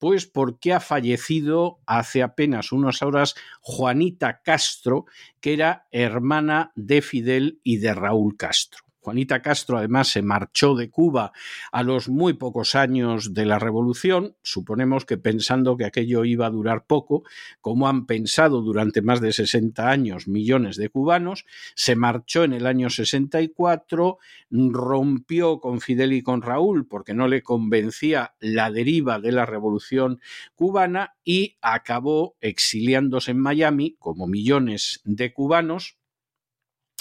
[0.00, 5.04] Pues porque ha fallecido hace apenas unas horas Juanita Castro,
[5.40, 8.89] que era hermana de Fidel y de Raúl Castro.
[9.00, 11.32] Juanita Castro además se marchó de Cuba
[11.72, 16.50] a los muy pocos años de la revolución, suponemos que pensando que aquello iba a
[16.50, 17.24] durar poco,
[17.60, 22.66] como han pensado durante más de 60 años millones de cubanos, se marchó en el
[22.66, 24.18] año 64,
[24.50, 30.20] rompió con Fidel y con Raúl porque no le convencía la deriva de la revolución
[30.54, 35.99] cubana y acabó exiliándose en Miami, como millones de cubanos,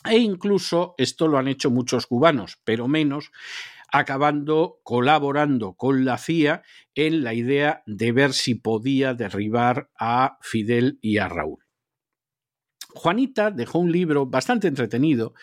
[0.06, 3.32] e incluso esto lo han hecho muchos cubanos, pero menos,
[3.92, 6.62] acabando colaborando con la CIA
[6.96, 11.66] en la idea de ver si podía derribar a Fidel y a Raúl.
[12.92, 15.34] Juanita dejó un libro bastante entretenido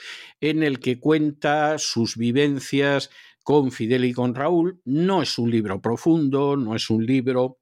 [0.41, 3.11] en el que cuenta sus vivencias
[3.45, 4.81] con Fidel y con Raúl.
[4.85, 7.61] No es un libro profundo, no es un libro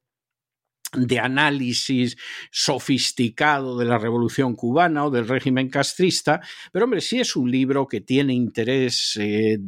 [0.96, 2.16] de análisis
[2.50, 6.40] sofisticado de la revolución cubana o del régimen castrista,
[6.72, 9.58] pero hombre, sí es un libro que tiene interés eh,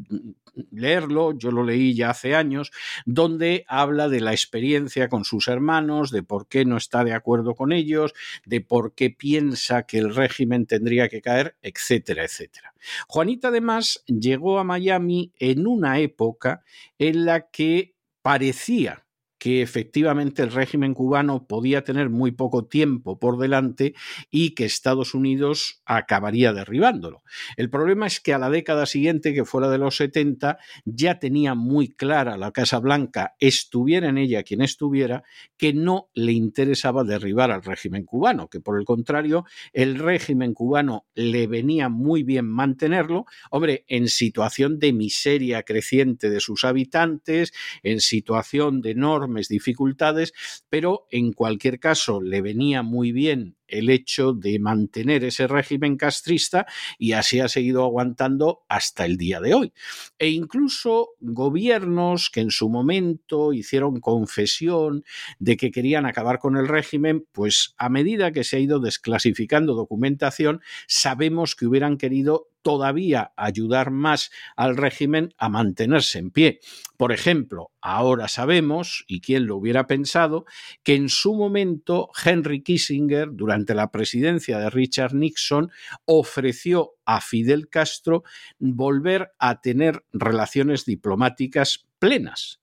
[0.71, 2.71] leerlo, yo lo leí ya hace años,
[3.05, 7.55] donde habla de la experiencia con sus hermanos, de por qué no está de acuerdo
[7.55, 8.15] con ellos,
[8.45, 12.75] de por qué piensa que el régimen tendría que caer, etcétera, etcétera.
[13.09, 16.63] Juanita además llegó a Miami en una época
[16.99, 19.06] en la que parecía
[19.47, 23.95] que efectivamente el régimen cubano podía tener muy poco tiempo por delante
[24.29, 27.23] y que Estados Unidos acabaría derribándolo.
[27.57, 31.55] El problema es que a la década siguiente, que fuera de los 70, ya tenía
[31.55, 35.23] muy clara la Casa Blanca, estuviera en ella quien estuviera,
[35.57, 41.07] que no le interesaba derribar al régimen cubano, que por el contrario, el régimen cubano
[41.15, 47.53] le venía muy bien mantenerlo, hombre, en situación de miseria creciente de sus habitantes,
[47.85, 50.33] en situación de enorme dificultades,
[50.69, 56.67] pero en cualquier caso le venía muy bien el hecho de mantener ese régimen castrista
[56.99, 59.73] y así ha seguido aguantando hasta el día de hoy.
[60.19, 65.05] E incluso gobiernos que en su momento hicieron confesión
[65.39, 69.75] de que querían acabar con el régimen, pues a medida que se ha ido desclasificando
[69.75, 76.59] documentación, sabemos que hubieran querido todavía ayudar más al régimen a mantenerse en pie.
[76.97, 80.47] Por ejemplo, ahora sabemos, y quién lo hubiera pensado,
[80.83, 85.71] que en su momento Henry Kissinger, durante la presidencia de Richard Nixon,
[86.05, 88.25] ofreció a Fidel Castro
[88.59, 92.61] volver a tener relaciones diplomáticas plenas.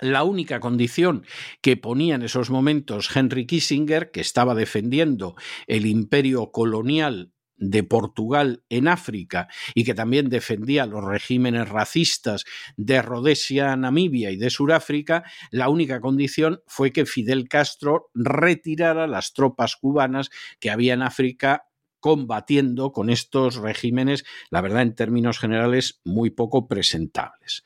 [0.00, 1.26] La única condición
[1.60, 5.36] que ponía en esos momentos Henry Kissinger, que estaba defendiendo
[5.66, 12.44] el imperio colonial de Portugal en África y que también defendía los regímenes racistas
[12.76, 19.32] de Rhodesia, Namibia y de Sudáfrica, la única condición fue que Fidel Castro retirara las
[19.34, 21.66] tropas cubanas que había en África
[22.00, 27.62] combatiendo con estos regímenes, la verdad, en términos generales, muy poco presentables.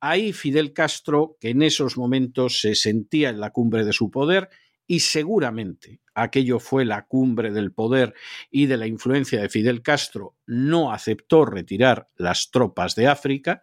[0.00, 4.48] Ahí Fidel Castro, que en esos momentos se sentía en la cumbre de su poder,
[4.86, 8.14] y seguramente aquello fue la cumbre del poder
[8.50, 13.62] y de la influencia de Fidel Castro, no aceptó retirar las tropas de África.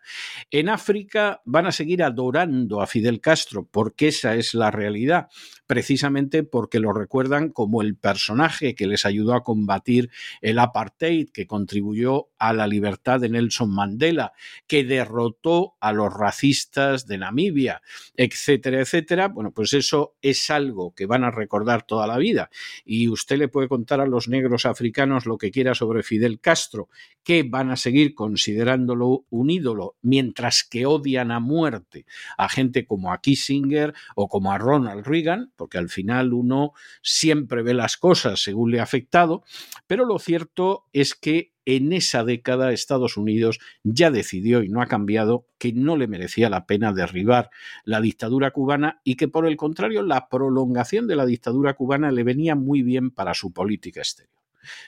[0.50, 5.28] En África van a seguir adorando a Fidel Castro porque esa es la realidad,
[5.68, 10.10] precisamente porque lo recuerdan como el personaje que les ayudó a combatir
[10.42, 14.34] el apartheid, que contribuyó a la libertad de Nelson Mandela,
[14.68, 17.82] que derrotó a los racistas de Namibia,
[18.16, 19.28] etcétera, etcétera.
[19.28, 22.41] Bueno, pues eso es algo que van a recordar toda la vida
[22.86, 26.90] y usted le puede contar a los negros africanos lo que quiera sobre Fidel Castro,
[27.24, 32.06] que van a seguir considerándolo un ídolo, mientras que odian a muerte
[32.38, 37.64] a gente como a Kissinger o como a Ronald Reagan, porque al final uno siempre
[37.64, 39.44] ve las cosas según le ha afectado,
[39.88, 44.88] pero lo cierto es que en esa década Estados Unidos ya decidió y no ha
[44.88, 47.50] cambiado que no le merecía la pena derribar
[47.86, 52.24] la dictadura cubana y que por el contrario la prolongación de la dictadura cubana le
[52.24, 54.36] venía muy bien para su política exterior.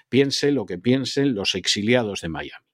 [0.10, 2.66] Piense lo que piensen los exiliados de Miami.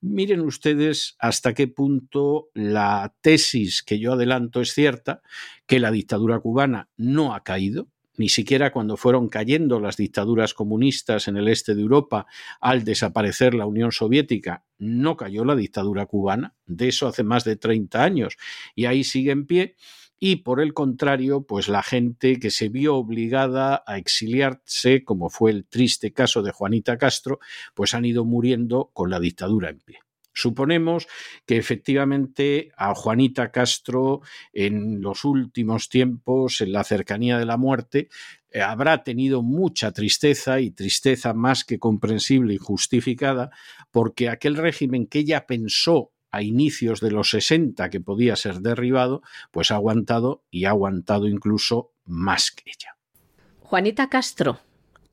[0.00, 5.22] Miren ustedes hasta qué punto la tesis que yo adelanto es cierta,
[5.66, 11.28] que la dictadura cubana no ha caído, ni siquiera cuando fueron cayendo las dictaduras comunistas
[11.28, 12.26] en el este de Europa
[12.60, 17.56] al desaparecer la Unión Soviética, no cayó la dictadura cubana, de eso hace más de
[17.56, 18.36] 30 años,
[18.74, 19.76] y ahí sigue en pie.
[20.18, 25.50] Y por el contrario, pues la gente que se vio obligada a exiliarse, como fue
[25.50, 27.40] el triste caso de Juanita Castro,
[27.74, 30.03] pues han ido muriendo con la dictadura en pie.
[30.34, 31.06] Suponemos
[31.46, 34.20] que efectivamente a Juanita Castro
[34.52, 38.08] en los últimos tiempos, en la cercanía de la muerte,
[38.50, 43.50] eh, habrá tenido mucha tristeza y tristeza más que comprensible y justificada,
[43.90, 49.22] porque aquel régimen que ella pensó a inicios de los 60 que podía ser derribado,
[49.52, 52.96] pues ha aguantado y ha aguantado incluso más que ella.
[53.60, 54.58] Juanita Castro,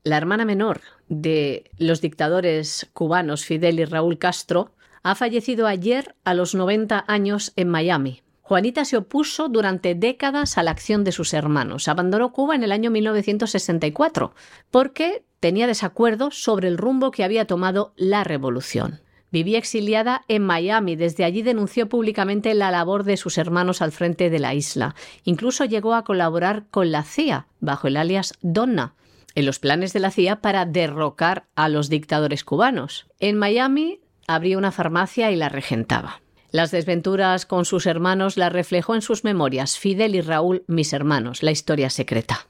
[0.02, 6.34] la hermana menor de los dictadores cubanos Fidel y Raúl Castro, ha fallecido ayer a
[6.34, 8.22] los 90 años en Miami.
[8.40, 11.88] Juanita se opuso durante décadas a la acción de sus hermanos.
[11.88, 14.34] Abandonó Cuba en el año 1964
[14.70, 19.00] porque tenía desacuerdos sobre el rumbo que había tomado la revolución.
[19.30, 20.94] Vivía exiliada en Miami.
[20.94, 24.94] Desde allí denunció públicamente la labor de sus hermanos al frente de la isla.
[25.24, 28.94] Incluso llegó a colaborar con la CIA bajo el alias Donna
[29.34, 33.06] en los planes de la CIA para derrocar a los dictadores cubanos.
[33.18, 36.20] En Miami abrió una farmacia y la regentaba.
[36.50, 41.42] Las desventuras con sus hermanos las reflejó en sus memorias Fidel y Raúl, mis hermanos,
[41.42, 42.46] la historia secreta.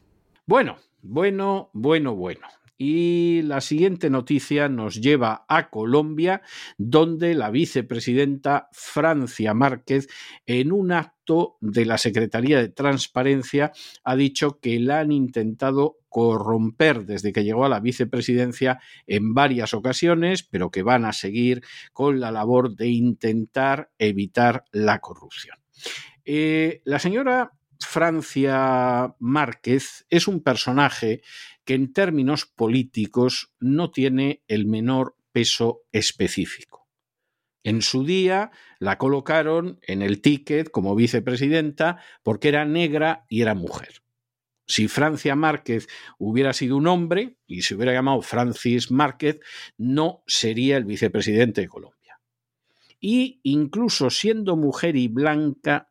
[0.47, 2.49] Bueno, bueno, bueno, bueno.
[2.85, 6.43] Y la siguiente noticia nos lleva a Colombia,
[6.79, 10.09] donde la vicepresidenta Francia Márquez,
[10.47, 13.71] en un acto de la Secretaría de Transparencia,
[14.03, 19.75] ha dicho que la han intentado corromper desde que llegó a la vicepresidencia en varias
[19.75, 21.63] ocasiones, pero que van a seguir
[21.93, 25.57] con la labor de intentar evitar la corrupción.
[26.25, 27.53] Eh, la señora
[27.85, 31.23] Francia Márquez es un personaje
[31.65, 36.89] que en términos políticos no tiene el menor peso específico.
[37.65, 43.55] En su día la colocaron en el ticket como vicepresidenta porque era negra y era
[43.55, 44.03] mujer.
[44.67, 45.89] Si Francia Márquez
[46.19, 49.41] hubiera sido un hombre y se hubiera llamado Francis Márquez,
[49.77, 52.21] no sería el vicepresidente de Colombia.
[53.01, 55.91] Y incluso siendo mujer y blanca,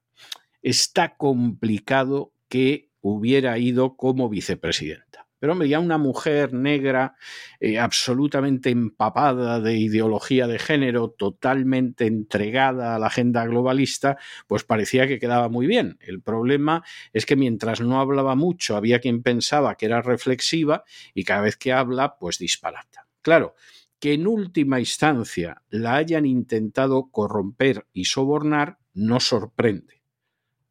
[0.62, 5.11] está complicado que hubiera ido como vicepresidenta.
[5.42, 7.16] Pero hombre, ya una mujer negra
[7.60, 15.08] eh, absolutamente empapada de ideología de género, totalmente entregada a la agenda globalista, pues parecía
[15.08, 15.98] que quedaba muy bien.
[16.00, 20.84] El problema es que mientras no hablaba mucho, había quien pensaba que era reflexiva
[21.16, 23.08] y cada vez que habla, pues disparata.
[23.24, 23.56] Claro,
[24.00, 30.01] que en última instancia la hayan intentado corromper y sobornar no sorprende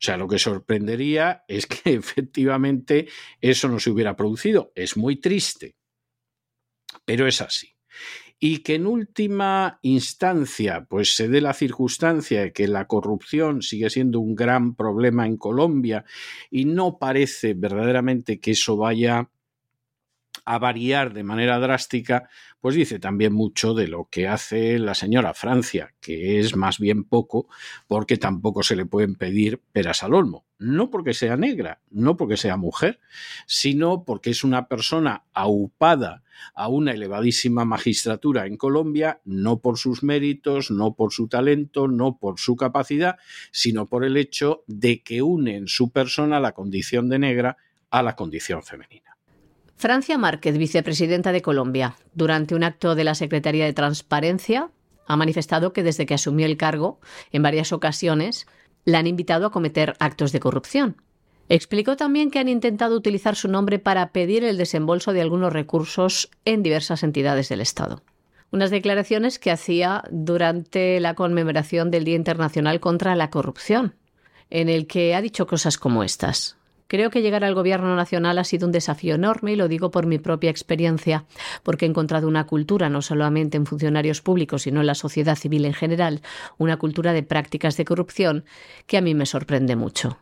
[0.00, 3.08] o sea, lo que sorprendería es que efectivamente
[3.40, 4.72] eso no se hubiera producido.
[4.74, 5.76] Es muy triste,
[7.04, 7.76] pero es así.
[8.38, 13.90] Y que en última instancia, pues se dé la circunstancia de que la corrupción sigue
[13.90, 16.06] siendo un gran problema en Colombia
[16.50, 19.28] y no parece verdaderamente que eso vaya
[20.46, 22.30] a variar de manera drástica,
[22.60, 27.04] pues dice también mucho de lo que hace la señora Francia, que es más bien
[27.04, 27.48] poco,
[27.86, 30.44] porque tampoco se le pueden pedir peras al olmo.
[30.58, 33.00] No porque sea negra, no porque sea mujer,
[33.46, 36.22] sino porque es una persona aupada
[36.54, 42.18] a una elevadísima magistratura en Colombia, no por sus méritos, no por su talento, no
[42.18, 43.16] por su capacidad,
[43.52, 47.56] sino por el hecho de que une en su persona la condición de negra
[47.90, 49.09] a la condición femenina.
[49.80, 54.68] Francia Márquez, vicepresidenta de Colombia, durante un acto de la Secretaría de Transparencia,
[55.06, 57.00] ha manifestado que desde que asumió el cargo,
[57.32, 58.46] en varias ocasiones,
[58.84, 60.96] la han invitado a cometer actos de corrupción.
[61.48, 66.30] Explicó también que han intentado utilizar su nombre para pedir el desembolso de algunos recursos
[66.44, 68.02] en diversas entidades del Estado.
[68.50, 73.94] Unas declaraciones que hacía durante la conmemoración del Día Internacional contra la Corrupción,
[74.50, 76.59] en el que ha dicho cosas como estas.
[76.90, 80.06] Creo que llegar al Gobierno Nacional ha sido un desafío enorme y lo digo por
[80.06, 81.24] mi propia experiencia,
[81.62, 85.66] porque he encontrado una cultura, no solamente en funcionarios públicos, sino en la sociedad civil
[85.66, 86.20] en general,
[86.58, 88.44] una cultura de prácticas de corrupción
[88.88, 90.18] que a mí me sorprende mucho.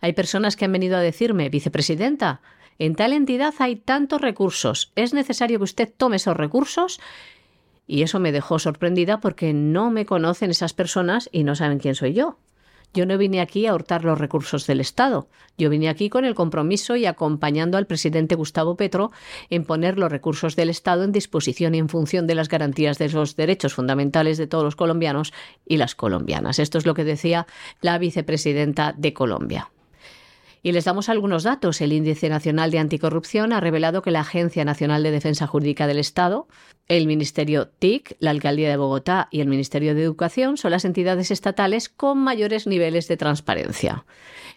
[0.00, 2.40] Hay personas que han venido a decirme, vicepresidenta,
[2.80, 6.98] en tal entidad hay tantos recursos, es necesario que usted tome esos recursos
[7.86, 11.94] y eso me dejó sorprendida porque no me conocen esas personas y no saben quién
[11.94, 12.36] soy yo.
[12.94, 15.28] Yo no vine aquí a hurtar los recursos del Estado.
[15.58, 19.10] Yo vine aquí con el compromiso y acompañando al presidente Gustavo Petro
[19.50, 23.08] en poner los recursos del Estado en disposición y en función de las garantías de
[23.08, 25.32] los derechos fundamentales de todos los colombianos
[25.66, 26.60] y las colombianas.
[26.60, 27.48] Esto es lo que decía
[27.80, 29.70] la vicepresidenta de Colombia.
[30.64, 31.82] Y les damos algunos datos.
[31.82, 35.98] El Índice Nacional de Anticorrupción ha revelado que la Agencia Nacional de Defensa Jurídica del
[35.98, 36.48] Estado,
[36.88, 41.30] el Ministerio TIC, la Alcaldía de Bogotá y el Ministerio de Educación son las entidades
[41.30, 44.06] estatales con mayores niveles de transparencia.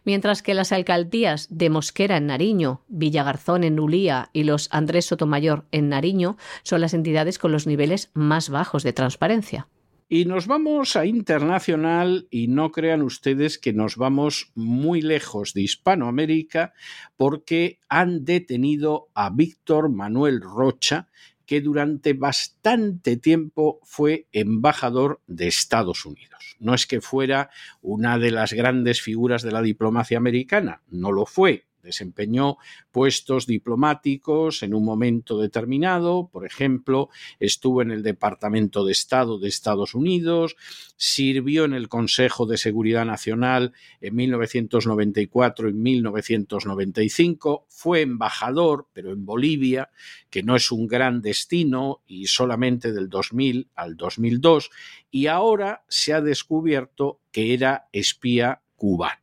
[0.05, 5.65] Mientras que las alcaldías de Mosquera en Nariño, Villagarzón en Ulía y los Andrés Sotomayor
[5.73, 9.67] en Nariño son las entidades con los niveles más bajos de transparencia.
[10.09, 15.63] Y nos vamos a internacional y no crean ustedes que nos vamos muy lejos de
[15.63, 16.73] Hispanoamérica
[17.17, 21.09] porque han detenido a Víctor Manuel Rocha,
[21.45, 26.55] que durante bastante tiempo fue embajador de Estados Unidos.
[26.59, 27.49] No es que fuera
[27.81, 32.57] una de las grandes figuras de la diplomacia americana, no lo fue, Desempeñó
[32.91, 37.09] puestos diplomáticos en un momento determinado, por ejemplo,
[37.39, 40.55] estuvo en el Departamento de Estado de Estados Unidos,
[40.95, 49.25] sirvió en el Consejo de Seguridad Nacional en 1994 y 1995, fue embajador, pero en
[49.25, 49.89] Bolivia,
[50.29, 54.69] que no es un gran destino, y solamente del 2000 al 2002,
[55.11, 59.21] y ahora se ha descubierto que era espía cubano.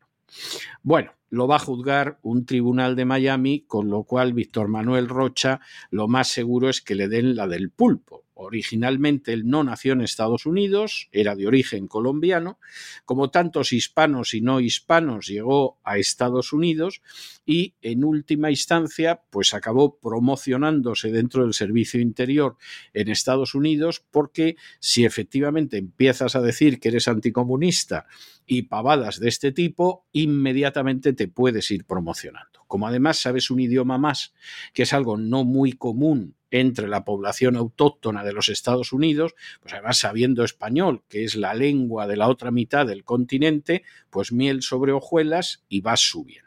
[0.82, 5.60] Bueno, lo va a juzgar un tribunal de Miami, con lo cual Víctor Manuel Rocha
[5.90, 8.24] lo más seguro es que le den la del pulpo.
[8.36, 12.58] Originalmente él no nació en Estados Unidos, era de origen colombiano,
[13.04, 17.00] como tantos hispanos y no hispanos llegó a Estados Unidos
[17.46, 22.56] y en última instancia pues acabó promocionándose dentro del servicio interior
[22.92, 28.06] en Estados Unidos porque si efectivamente empiezas a decir que eres anticomunista
[28.46, 32.64] y pavadas de este tipo, inmediatamente te puedes ir promocionando.
[32.66, 34.34] Como además sabes un idioma más,
[34.72, 39.74] que es algo no muy común entre la población autóctona de los Estados Unidos, pues
[39.74, 44.62] además sabiendo español, que es la lengua de la otra mitad del continente, pues miel
[44.62, 46.44] sobre hojuelas y vas subiendo.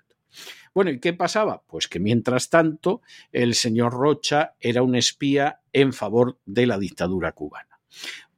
[0.73, 1.63] Bueno, ¿y qué pasaba?
[1.67, 7.31] Pues que mientras tanto el señor Rocha era un espía en favor de la dictadura
[7.31, 7.79] cubana.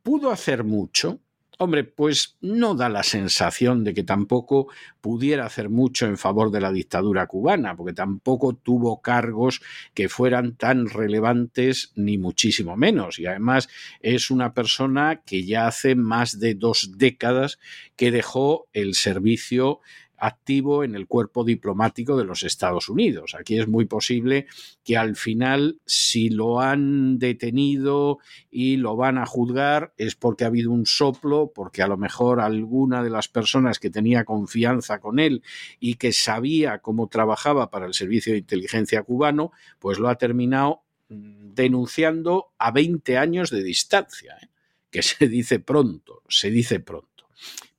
[0.01, 1.19] ¿Pudo hacer mucho?
[1.61, 4.69] Hombre, pues no da la sensación de que tampoco
[5.01, 9.59] pudiera hacer mucho en favor de la dictadura cubana, porque tampoco tuvo cargos
[9.93, 13.19] que fueran tan relevantes ni muchísimo menos.
[13.19, 13.67] Y además
[13.99, 17.59] es una persona que ya hace más de dos décadas
[17.97, 19.81] que dejó el servicio
[20.19, 23.35] activo en el cuerpo diplomático de los Estados Unidos.
[23.39, 24.47] Aquí es muy posible
[24.83, 30.47] que al final, si lo han detenido y lo van a juzgar, es porque ha
[30.47, 35.19] habido un soplo, porque a lo mejor alguna de las personas que tenía confianza con
[35.19, 35.43] él
[35.79, 40.81] y que sabía cómo trabajaba para el servicio de inteligencia cubano, pues lo ha terminado
[41.09, 44.49] mm, denunciando a 20 años de distancia, ¿eh?
[44.89, 47.27] que se dice pronto, se dice pronto.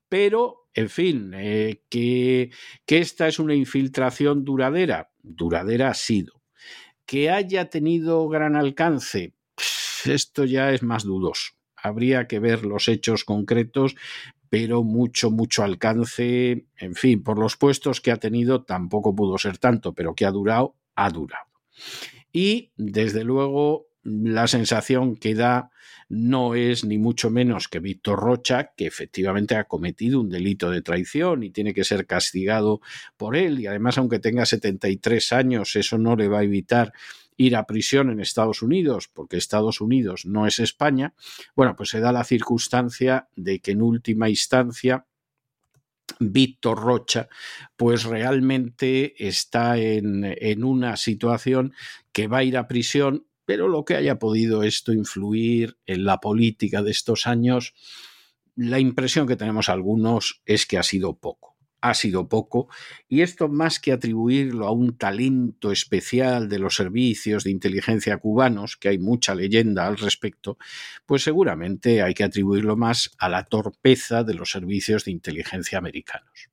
[0.09, 2.51] Pero en fin, eh, que,
[2.87, 6.43] que esta es una infiltración duradera, duradera ha sido.
[7.07, 9.35] Que haya tenido gran alcance,
[10.05, 11.53] esto ya es más dudoso.
[11.77, 13.97] Habría que ver los hechos concretos,
[14.49, 19.59] pero mucho, mucho alcance, en fin, por los puestos que ha tenido tampoco pudo ser
[19.59, 21.47] tanto, pero que ha durado, ha durado.
[22.33, 25.71] Y, desde luego, la sensación que da
[26.09, 30.83] no es ni mucho menos que Víctor Rocha, que efectivamente ha cometido un delito de
[30.83, 32.81] traición y tiene que ser castigado
[33.17, 33.61] por él.
[33.61, 36.93] Y además, aunque tenga 73 años, eso no le va a evitar
[37.37, 41.15] ir a prisión en Estados Unidos, porque Estados Unidos no es España.
[41.55, 45.07] Bueno, pues se da la circunstancia de que en última instancia
[46.19, 47.29] Víctor Rocha,
[47.77, 51.73] pues realmente está en, en, una situación
[52.13, 56.19] que va a ir a prisión pero lo que haya podido esto influir en la
[56.19, 57.75] política de estos años,
[58.55, 61.57] la impresión que tenemos algunos es que ha sido poco.
[61.81, 62.69] Ha sido poco,
[63.09, 68.77] y esto más que atribuirlo a un talento especial de los servicios de inteligencia cubanos,
[68.77, 70.57] que hay mucha leyenda al respecto,
[71.05, 76.50] pues seguramente hay que atribuirlo más a la torpeza de los servicios de inteligencia americanos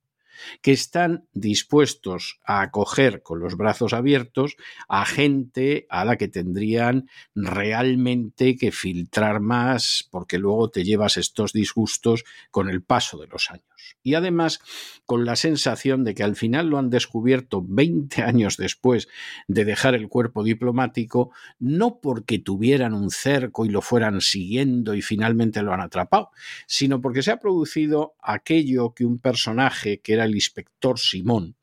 [0.62, 4.56] que están dispuestos a acoger con los brazos abiertos
[4.88, 11.54] a gente a la que tendrían realmente que filtrar más porque luego te llevas estos
[11.54, 13.77] disgustos con el paso de los años.
[14.04, 14.60] Y además
[15.06, 19.08] con la sensación de que al final lo han descubierto 20 años después
[19.48, 25.02] de dejar el cuerpo diplomático, no porque tuvieran un cerco y lo fueran siguiendo y
[25.02, 26.30] finalmente lo han atrapado,
[26.66, 31.56] sino porque se ha producido aquello que un personaje que era el inspector Simón,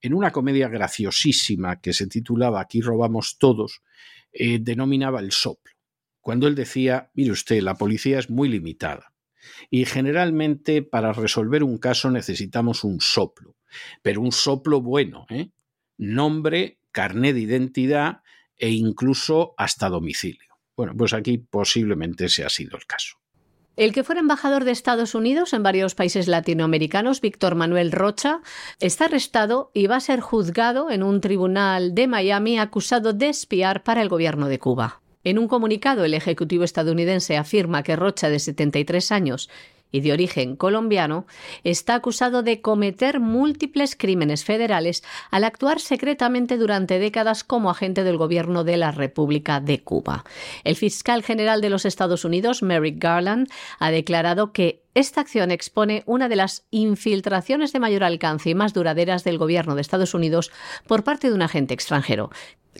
[0.00, 3.82] en una comedia graciosísima que se titulaba Aquí robamos todos,
[4.32, 5.72] eh, denominaba el soplo.
[6.20, 9.12] Cuando él decía, mire usted, la policía es muy limitada
[9.70, 13.56] y generalmente para resolver un caso necesitamos un soplo,
[14.02, 15.50] pero un soplo bueno, ¿eh?
[15.96, 18.22] nombre, carné de identidad
[18.56, 20.58] e incluso hasta domicilio.
[20.76, 23.18] Bueno, pues aquí posiblemente ese ha sido el caso.
[23.78, 28.40] El que fuera embajador de Estados Unidos en varios países latinoamericanos, Víctor Manuel Rocha,
[28.80, 33.84] está arrestado y va a ser juzgado en un tribunal de Miami acusado de espiar
[33.84, 35.00] para el gobierno de Cuba.
[35.24, 39.50] En un comunicado, el Ejecutivo estadounidense afirma que Rocha, de 73 años
[39.90, 41.26] y de origen colombiano,
[41.64, 48.16] está acusado de cometer múltiples crímenes federales al actuar secretamente durante décadas como agente del
[48.16, 50.24] gobierno de la República de Cuba.
[50.64, 53.48] El fiscal general de los Estados Unidos, Merrick Garland,
[53.78, 58.74] ha declarado que esta acción expone una de las infiltraciones de mayor alcance y más
[58.74, 60.50] duraderas del gobierno de Estados Unidos
[60.86, 62.30] por parte de un agente extranjero,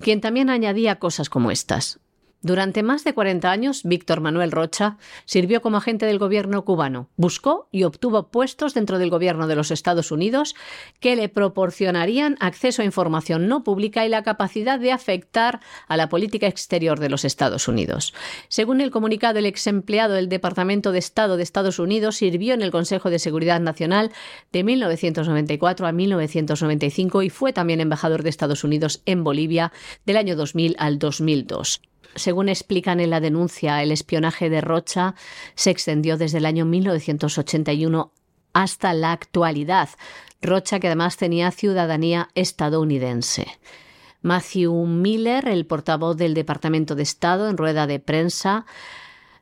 [0.03, 2.01] quien también añadía cosas como estas.
[2.41, 7.09] Durante más de 40 años, Víctor Manuel Rocha sirvió como agente del gobierno cubano.
[7.17, 10.55] Buscó y obtuvo puestos dentro del gobierno de los Estados Unidos
[11.01, 15.59] que le proporcionarían acceso a información no pública y la capacidad de afectar
[15.89, 18.15] a la política exterior de los Estados Unidos.
[18.47, 22.63] Según el comunicado, el ex empleado del Departamento de Estado de Estados Unidos sirvió en
[22.63, 24.13] el Consejo de Seguridad Nacional
[24.53, 29.73] de 1994 a 1995 y fue también embajador de Estados Unidos en Bolivia
[30.07, 31.83] del año 2000 al 2002.
[32.15, 35.15] Según explican en la denuncia, el espionaje de Rocha
[35.55, 38.13] se extendió desde el año 1981
[38.53, 39.91] hasta la actualidad.
[40.41, 43.47] Rocha, que además tenía ciudadanía estadounidense.
[44.23, 48.67] Matthew Miller, el portavoz del Departamento de Estado, en rueda de prensa,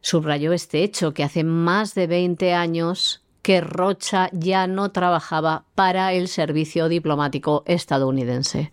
[0.01, 6.13] subrayó este hecho, que hace más de 20 años que Rocha ya no trabajaba para
[6.13, 8.71] el servicio diplomático estadounidense.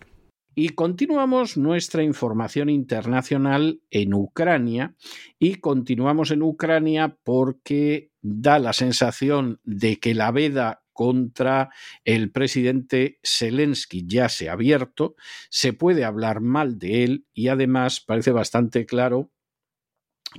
[0.56, 4.94] Y continuamos nuestra información internacional en Ucrania
[5.38, 11.70] y continuamos en Ucrania porque da la sensación de que la veda contra
[12.04, 15.16] el presidente Zelensky ya se ha abierto,
[15.50, 19.32] se puede hablar mal de él y además parece bastante claro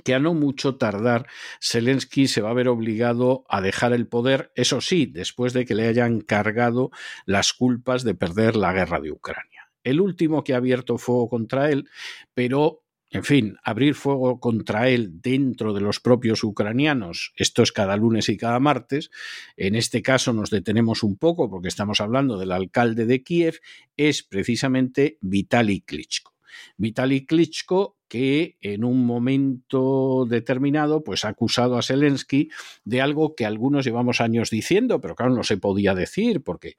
[0.02, 1.26] que a no mucho tardar
[1.60, 5.74] Zelensky se va a ver obligado a dejar el poder, eso sí, después de que
[5.74, 6.90] le hayan cargado
[7.26, 9.55] las culpas de perder la guerra de Ucrania
[9.86, 11.88] el último que ha abierto fuego contra él,
[12.34, 17.96] pero en fin, abrir fuego contra él dentro de los propios ucranianos, esto es cada
[17.96, 19.10] lunes y cada martes,
[19.56, 23.60] en este caso nos detenemos un poco porque estamos hablando del alcalde de Kiev,
[23.96, 26.34] es precisamente Vitaly Klitschko.
[26.76, 32.50] Vitaly Klitschko que en un momento determinado pues ha acusado a Zelensky
[32.84, 36.76] de algo que algunos llevamos años diciendo, pero claro, no se podía decir porque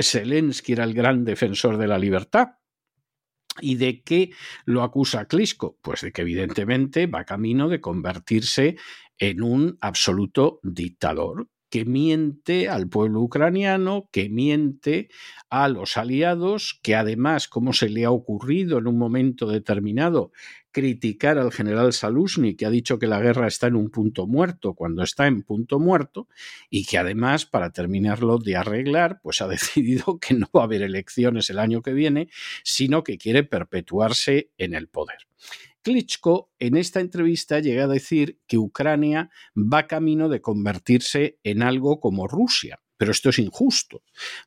[0.00, 2.48] Zelensky era el gran defensor de la libertad.
[3.60, 4.30] ¿Y de qué
[4.64, 5.78] lo acusa Klitschko?
[5.82, 8.76] Pues de que evidentemente va camino de convertirse
[9.18, 15.08] en un absoluto dictador que miente al pueblo ucraniano, que miente
[15.50, 20.32] a los aliados, que además, como se le ha ocurrido en un momento determinado,
[20.70, 24.74] criticar al general Saluzny, que ha dicho que la guerra está en un punto muerto
[24.74, 26.28] cuando está en punto muerto,
[26.70, 30.82] y que además, para terminarlo de arreglar, pues ha decidido que no va a haber
[30.82, 32.28] elecciones el año que viene,
[32.62, 35.18] sino que quiere perpetuarse en el poder.
[35.82, 42.00] Klitschko en esta entrevista llega a decir que Ucrania va camino de convertirse en algo
[42.00, 42.80] como Rusia.
[42.98, 44.02] Pero esto es injusto,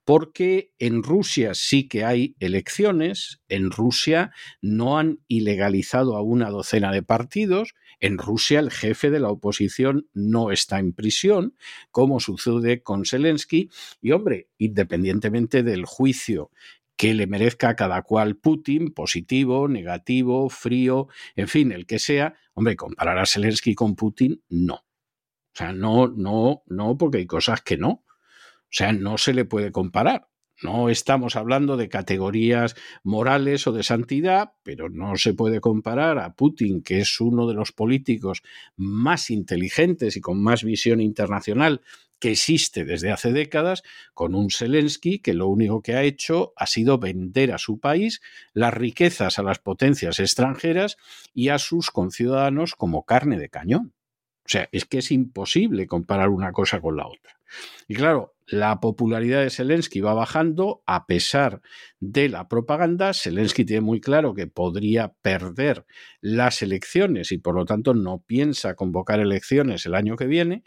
[0.06, 4.32] porque en Rusia sí que hay elecciones, en Rusia
[4.62, 10.08] no han ilegalizado a una docena de partidos, en Rusia el jefe de la oposición
[10.14, 11.56] no está en prisión,
[11.92, 13.70] como sucede con Zelensky,
[14.02, 16.52] y hombre, independientemente del juicio
[16.98, 22.36] que le merezca a cada cual Putin, positivo, negativo, frío, en fin, el que sea,
[22.54, 24.76] hombre, comparar a Zelensky con Putin, no.
[24.76, 28.04] O sea, no, no, no, porque hay cosas que no.
[28.72, 30.30] O sea, no se le puede comparar.
[30.64, 36.36] No estamos hablando de categorías morales o de santidad, pero no se puede comparar a
[36.36, 38.44] Putin, que es uno de los políticos
[38.78, 41.82] más inteligentes y con más visión internacional
[42.20, 43.82] que existe desde hace décadas,
[44.14, 48.22] con un Zelensky que lo único que ha hecho ha sido vender a su país
[48.54, 50.98] las riquezas a las potencias extranjeras
[51.34, 53.94] y a sus conciudadanos como carne de cañón.
[54.46, 57.40] O sea, es que es imposible comparar una cosa con la otra.
[57.88, 61.62] Y claro, la popularidad de Zelensky va bajando a pesar
[62.00, 63.14] de la propaganda.
[63.14, 65.86] Zelensky tiene muy claro que podría perder
[66.20, 70.64] las elecciones y por lo tanto no piensa convocar elecciones el año que viene.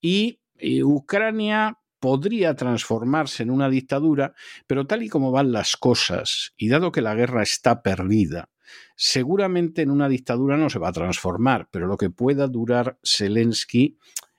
[0.00, 0.40] Y,
[0.82, 4.34] Ucrania podría transformarse en una dictadura,
[4.68, 8.50] pero tal y como van las cosas, y dado que la guerra está perdida,
[8.94, 13.98] seguramente en una dictadura no se va a transformar, pero lo que pueda durar Zelensky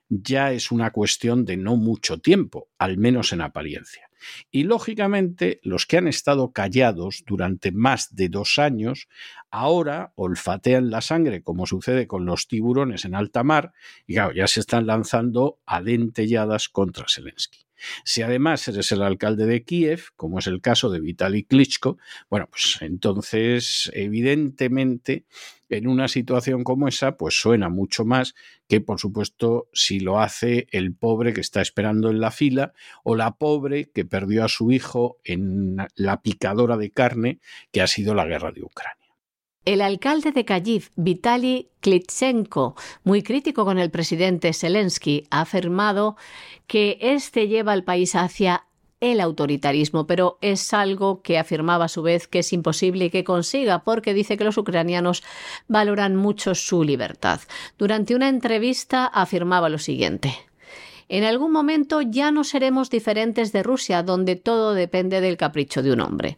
[0.09, 4.09] ya es una cuestión de no mucho tiempo, al menos en apariencia.
[4.51, 9.07] Y lógicamente los que han estado callados durante más de dos años,
[9.51, 13.73] ahora olfatean la sangre como sucede con los tiburones en alta mar
[14.07, 17.64] y ya se están lanzando a dentelladas contra Zelensky.
[18.03, 21.97] Si además eres el alcalde de Kiev, como es el caso de Vitaly Klitschko,
[22.29, 25.25] bueno, pues entonces evidentemente
[25.69, 28.35] en una situación como esa, pues suena mucho más
[28.67, 32.73] que, por supuesto, si lo hace el pobre que está esperando en la fila
[33.03, 37.39] o la pobre que perdió a su hijo en la picadora de carne
[37.71, 39.04] que ha sido la guerra de Ucrania.
[39.65, 46.17] El alcalde de Kyiv, Vitaly Klitschenko, muy crítico con el presidente Zelensky, ha afirmado
[46.67, 48.65] que este lleva al país hacia
[48.99, 53.83] el autoritarismo, pero es algo que afirmaba a su vez que es imposible que consiga
[53.83, 55.23] porque dice que los ucranianos
[55.67, 57.41] valoran mucho su libertad.
[57.79, 60.35] Durante una entrevista afirmaba lo siguiente.
[61.09, 65.91] En algún momento ya no seremos diferentes de Rusia, donde todo depende del capricho de
[65.91, 66.37] un hombre.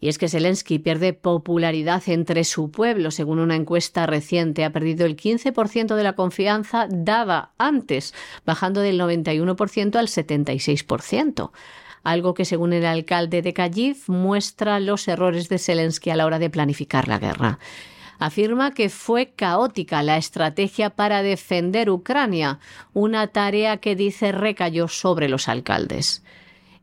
[0.00, 3.10] Y es que Zelensky pierde popularidad entre su pueblo.
[3.10, 8.14] Según una encuesta reciente, ha perdido el 15% de la confianza dada antes,
[8.46, 11.50] bajando del 91% al 76%.
[12.02, 16.38] Algo que, según el alcalde de Kyiv, muestra los errores de Zelensky a la hora
[16.38, 17.58] de planificar la guerra
[18.20, 22.60] afirma que fue caótica la estrategia para defender Ucrania,
[22.92, 26.22] una tarea que dice recayó sobre los alcaldes.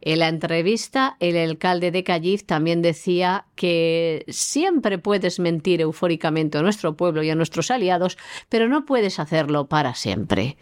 [0.01, 6.61] En la entrevista, el alcalde de Kyiv también decía que siempre puedes mentir eufóricamente a
[6.61, 8.17] nuestro pueblo y a nuestros aliados,
[8.49, 10.57] pero no puedes hacerlo para siempre.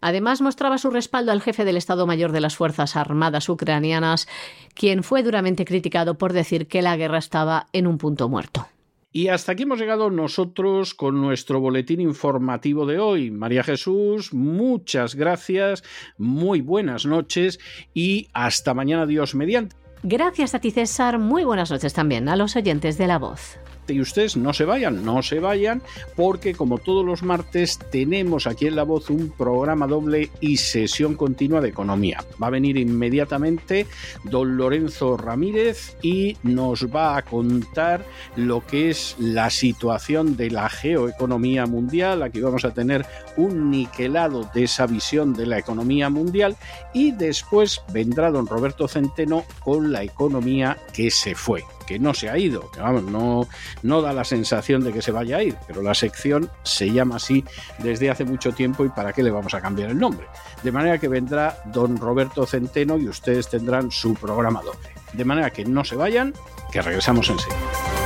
[0.00, 4.28] Además, mostraba su respaldo al jefe del Estado Mayor de las Fuerzas Armadas ucranianas,
[4.74, 8.68] quien fue duramente criticado por decir que la guerra estaba en un punto muerto.
[9.16, 13.30] Y hasta aquí hemos llegado nosotros con nuestro boletín informativo de hoy.
[13.30, 15.82] María Jesús, muchas gracias,
[16.18, 17.58] muy buenas noches
[17.94, 19.74] y hasta mañana Dios mediante.
[20.02, 23.58] Gracias a ti César, muy buenas noches también a los oyentes de La Voz
[23.94, 25.82] y ustedes no se vayan, no se vayan,
[26.14, 31.14] porque como todos los martes tenemos aquí en La Voz un programa doble y sesión
[31.14, 32.24] continua de economía.
[32.42, 33.86] Va a venir inmediatamente
[34.24, 38.04] don Lorenzo Ramírez y nos va a contar
[38.36, 42.22] lo que es la situación de la geoeconomía mundial.
[42.22, 43.06] Aquí vamos a tener
[43.36, 46.56] un niquelado de esa visión de la economía mundial
[46.94, 52.28] y después vendrá don Roberto Centeno con la economía que se fue que no se
[52.28, 53.48] ha ido, que vamos, no,
[53.82, 57.16] no da la sensación de que se vaya a ir, pero la sección se llama
[57.16, 57.44] así
[57.78, 60.26] desde hace mucho tiempo y para qué le vamos a cambiar el nombre.
[60.62, 64.88] De manera que vendrá don Roberto Centeno y ustedes tendrán su programa doble.
[65.12, 66.34] De manera que no se vayan,
[66.72, 68.05] que regresamos enseguida.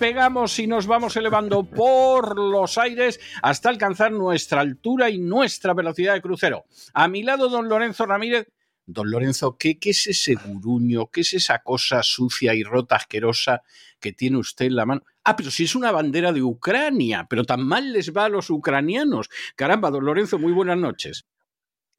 [0.00, 6.14] despegamos y nos vamos elevando por los aires hasta alcanzar nuestra altura y nuestra velocidad
[6.14, 6.64] de crucero.
[6.94, 8.48] A mi lado, don Lorenzo Ramírez.
[8.86, 11.10] Don Lorenzo, ¿qué, qué es ese guruño?
[11.12, 13.60] ¿Qué es esa cosa sucia y rota, asquerosa
[14.00, 15.02] que tiene usted en la mano?
[15.22, 18.48] Ah, pero si es una bandera de Ucrania, pero tan mal les va a los
[18.48, 19.28] ucranianos.
[19.54, 21.26] Caramba, don Lorenzo, muy buenas noches.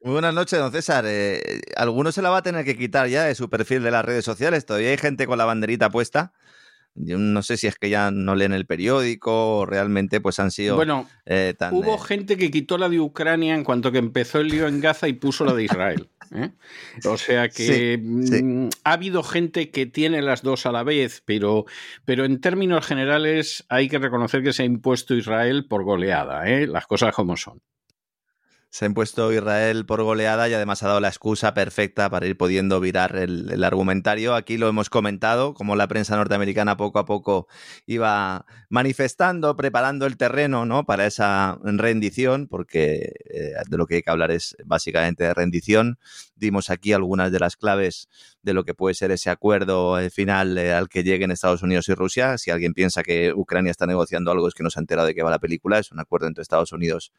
[0.00, 1.04] Muy buenas noches, don César.
[1.06, 4.04] Eh, alguno se la va a tener que quitar ya de su perfil de las
[4.04, 4.66] redes sociales.
[4.66, 6.32] Todavía hay gente con la banderita puesta.
[6.94, 10.50] Yo no sé si es que ya no leen el periódico o realmente pues han
[10.50, 13.98] sido Bueno, eh, tan, hubo eh, gente que quitó la de Ucrania en cuanto que
[13.98, 16.08] empezó el lío en Gaza y puso la de Israel.
[16.34, 16.50] ¿eh?
[17.06, 18.42] O sea que Sí, sí.
[18.42, 21.64] mm, ha habido gente que tiene las dos a la vez, pero,
[22.04, 26.86] pero en términos generales hay que reconocer que se ha impuesto Israel por goleada, las
[26.86, 27.60] cosas como son.
[28.72, 32.38] Se ha impuesto Israel por goleada y además ha dado la excusa perfecta para ir
[32.38, 34.34] pudiendo virar el, argumentario.
[34.34, 37.48] Aquí lo hemos comentado, como la prensa norteamericana poco a poco
[37.84, 40.86] iba manifestando, preparando el terreno ¿no?
[40.86, 45.98] para esa rendición, porque eh, de lo que hay que hablar es básicamente de rendición.
[46.34, 48.08] Dimos aquí algunas de las claves
[48.42, 51.90] de lo que puede ser ese acuerdo eh, final eh, al que lleguen Estados Unidos
[51.90, 52.38] y Rusia.
[52.38, 55.14] Si alguien piensa que Ucrania está negociando algo, es que no se ha enterado de
[55.14, 55.78] qué va la película.
[55.78, 57.12] Es un acuerdo entre Estados Unidos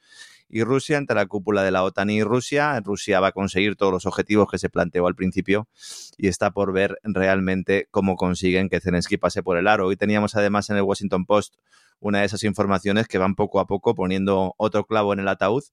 [0.54, 2.80] y Rusia, entre la cúpula de la OTAN y Rusia.
[2.82, 5.68] Rusia va a conseguir todos los objetivos que se planteó al principio
[6.16, 9.88] y está por ver realmente cómo consiguen que Zelensky pase por el aro.
[9.88, 11.56] Hoy teníamos además en el Washington Post
[12.00, 15.64] una de esas informaciones que van poco a poco poniendo otro clavo en el ataúd,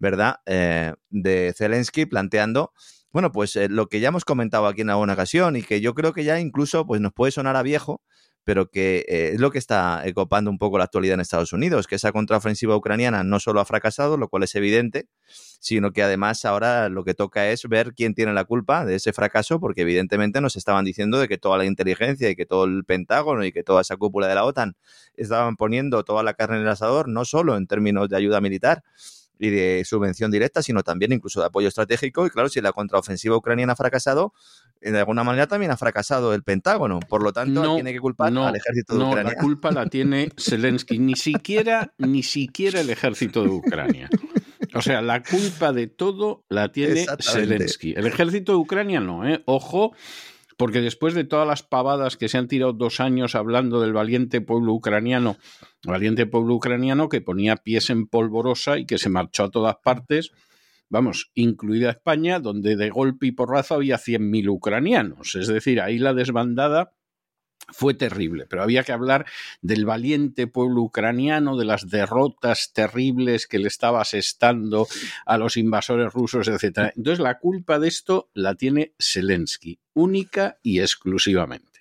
[0.00, 0.40] ¿verdad?
[0.46, 2.72] Eh, de Zelensky planteando
[3.16, 5.94] bueno, pues eh, lo que ya hemos comentado aquí en alguna ocasión y que yo
[5.94, 8.02] creo que ya incluso pues, nos puede sonar a viejo,
[8.46, 11.52] pero que eh, es lo que está eh, copando un poco la actualidad en Estados
[11.52, 15.08] Unidos, que esa contraofensiva ucraniana no solo ha fracasado, lo cual es evidente,
[15.58, 19.12] sino que además ahora lo que toca es ver quién tiene la culpa de ese
[19.12, 22.84] fracaso, porque evidentemente nos estaban diciendo de que toda la inteligencia y que todo el
[22.84, 24.76] Pentágono y que toda esa cúpula de la OTAN
[25.16, 28.84] estaban poniendo toda la carne en el asador, no solo en términos de ayuda militar,
[29.38, 32.26] y de subvención directa, sino también incluso de apoyo estratégico.
[32.26, 34.32] Y claro, si la contraofensiva ucraniana ha fracasado,
[34.80, 37.00] de alguna manera también ha fracasado el Pentágono.
[37.00, 39.32] Por lo tanto, No, tiene que culpar no, al ejército de no, Ucrania.
[39.32, 44.08] la culpa la tiene Zelensky, ni siquiera, ni siquiera el ejército de Ucrania.
[44.74, 47.06] O sea, la culpa de todo la tiene.
[47.20, 47.94] Zelensky.
[47.96, 49.42] El ejército de Ucrania no, ¿eh?
[49.46, 49.92] Ojo,
[50.56, 54.40] porque después de todas las pavadas que se han tirado dos años hablando del valiente
[54.40, 55.36] pueblo ucraniano,
[55.84, 60.32] valiente pueblo ucraniano que ponía pies en polvorosa y que se marchó a todas partes,
[60.88, 65.34] vamos, incluida España, donde de golpe y porrazo había 100.000 ucranianos.
[65.34, 66.92] Es decir, ahí la desbandada
[67.68, 69.26] fue terrible, pero había que hablar
[69.60, 74.86] del valiente pueblo ucraniano, de las derrotas terribles que le estaba asestando
[75.24, 76.92] a los invasores rusos, etc.
[76.96, 81.75] Entonces la culpa de esto la tiene Zelensky, única y exclusivamente.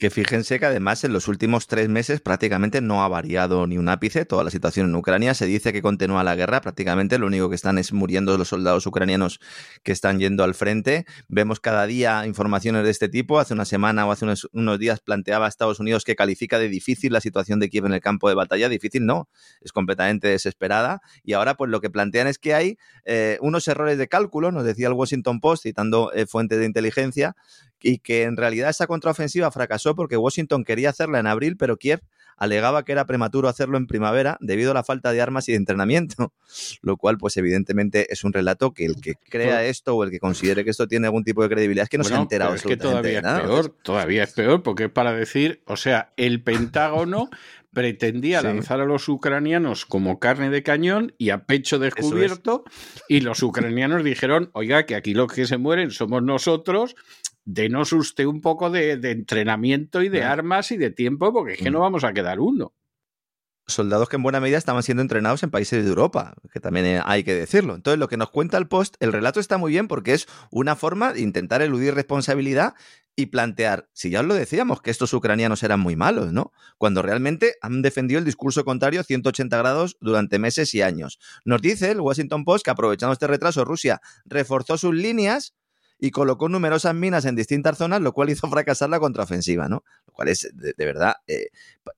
[0.00, 3.90] Que fíjense que además en los últimos tres meses prácticamente no ha variado ni un
[3.90, 5.34] ápice toda la situación en Ucrania.
[5.34, 8.86] Se dice que continúa la guerra, prácticamente lo único que están es muriendo los soldados
[8.86, 9.40] ucranianos
[9.82, 11.04] que están yendo al frente.
[11.28, 13.40] Vemos cada día informaciones de este tipo.
[13.40, 17.12] Hace una semana o hace unos, unos días planteaba Estados Unidos que califica de difícil
[17.12, 18.70] la situación de Kiev en el campo de batalla.
[18.70, 19.28] Difícil no,
[19.60, 21.02] es completamente desesperada.
[21.24, 24.64] Y ahora pues lo que plantean es que hay eh, unos errores de cálculo, nos
[24.64, 27.36] decía el Washington Post citando eh, fuentes de inteligencia,
[27.82, 32.00] y que en realidad esa contraofensiva fracasó porque Washington quería hacerla en abril, pero Kiev
[32.36, 35.58] alegaba que era prematuro hacerlo en primavera debido a la falta de armas y de
[35.58, 36.32] entrenamiento,
[36.82, 40.18] lo cual pues evidentemente es un relato que el que crea esto o el que
[40.20, 42.62] considere que esto tiene algún tipo de credibilidad es que no se ha enterado es
[42.62, 47.28] que todavía es peor, todavía es peor, porque es para decir, o sea, el Pentágono
[47.74, 48.46] pretendía Sí.
[48.46, 52.64] lanzar a los ucranianos como carne de cañón y a pecho descubierto,
[53.08, 56.96] y los ucranianos dijeron, oiga, que aquí los que se mueren somos nosotros,
[57.44, 61.58] denos usted un poco de, de entrenamiento y de armas y de tiempo, porque es
[61.60, 62.74] que no vamos a quedar uno.
[63.66, 67.00] soldados que en buena medida estaban siendo entrenados en países de Europa, que también eh,
[67.04, 67.74] hay que decirlo.
[67.74, 70.76] Entonces, lo que nos cuenta el post, el relato está muy bien porque es una
[70.76, 72.74] forma de intentar eludir responsabilidad
[73.16, 76.52] y plantear, si ya os lo decíamos, que estos ucranianos eran muy malos, ¿no?
[76.78, 81.18] Cuando realmente han defendido el discurso contrario 180 grados durante meses y años.
[81.44, 85.54] Nos dice el Washington Post que aprovechando este retraso, Rusia reforzó sus líneas
[86.00, 89.84] y colocó numerosas minas en distintas zonas, lo cual hizo fracasar la contraofensiva, ¿no?
[90.06, 91.48] Lo cual es, de, verdad, eh,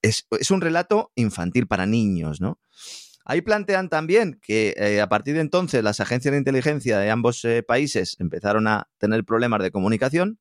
[0.03, 2.59] es, es un relato infantil para niños, ¿no?
[3.25, 7.45] Ahí plantean también que eh, a partir de entonces las agencias de inteligencia de ambos
[7.45, 10.39] eh, países empezaron a tener problemas de comunicación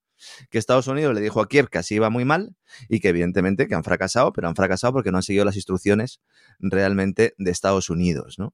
[0.49, 2.55] que Estados Unidos le dijo a Kiev que así iba muy mal
[2.89, 6.22] y que evidentemente que han fracasado, pero han fracasado porque no han seguido las instrucciones
[6.59, 8.39] realmente de Estados Unidos.
[8.39, 8.53] ¿no?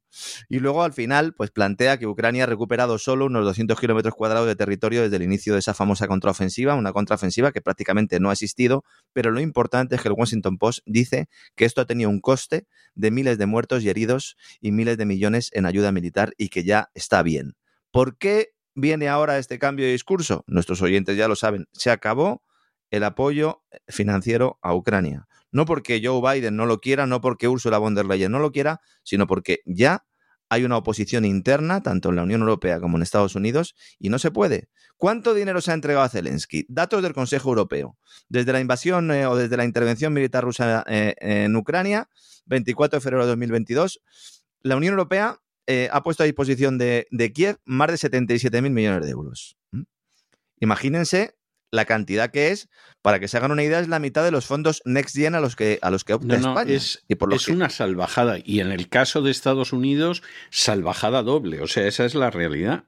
[0.49, 4.47] Y luego al final pues plantea que Ucrania ha recuperado solo unos 200 kilómetros cuadrados
[4.47, 8.34] de territorio desde el inicio de esa famosa contraofensiva, una contraofensiva que prácticamente no ha
[8.34, 12.22] existido, pero lo importante es que el Washington Post dice que esto ha tenido un
[12.22, 16.49] coste de miles de muertos y heridos y miles de millones en ayuda militar y
[16.49, 17.55] que ya está bien.
[17.91, 20.45] ¿Por qué viene ahora este cambio de discurso?
[20.47, 22.43] Nuestros oyentes ya lo saben, se acabó
[22.91, 25.28] el apoyo financiero a Ucrania.
[25.51, 28.51] No porque Joe Biden no lo quiera, no porque Ursula von der Leyen no lo
[28.51, 30.05] quiera, sino porque ya
[30.49, 34.19] hay una oposición interna, tanto en la Unión Europea como en Estados Unidos, y no
[34.19, 34.69] se puede.
[34.95, 36.65] ¿Cuánto dinero se ha entregado a Zelensky?
[36.69, 37.97] Datos del Consejo Europeo.
[38.30, 42.09] Desde la invasión eh, o desde la intervención militar rusa eh, en Ucrania,
[42.45, 44.01] 24 de febrero de 2022,
[44.61, 49.05] la Unión Europea eh, ha puesto a disposición de, Kiev más de 77 mil millones
[49.05, 49.57] de euros.
[50.59, 51.36] Imagínense
[51.72, 52.70] la cantidad que es,
[53.01, 55.41] para que se hagan una idea, es la mitad de los fondos Next Gen a
[55.41, 56.74] los que, a los que opta España.
[56.74, 58.38] Es, es una salvajada.
[58.43, 61.61] Y en el caso de Estados Unidos, salvajada doble.
[61.61, 62.86] O sea, esa es la realidad.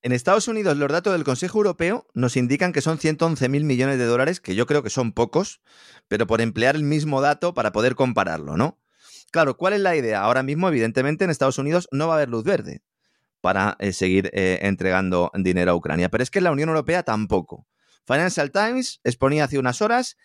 [0.00, 3.98] En Estados Unidos, los datos del Consejo Europeo nos indican que son 111 mil millones
[3.98, 5.60] de dólares, que yo creo que son pocos,
[6.08, 8.78] pero por emplear el mismo dato para poder compararlo, ¿no?
[9.34, 10.20] Claro, ¿cuál es la idea?
[10.20, 12.84] Ahora mismo, evidentemente, en Estados Unidos no va a haber luz verde
[13.40, 17.02] para eh, seguir eh, entregando dinero a Ucrania, pero es que en la Unión Europea
[17.02, 17.66] tampoco.
[18.06, 20.16] Financial Times exponía hace unas horas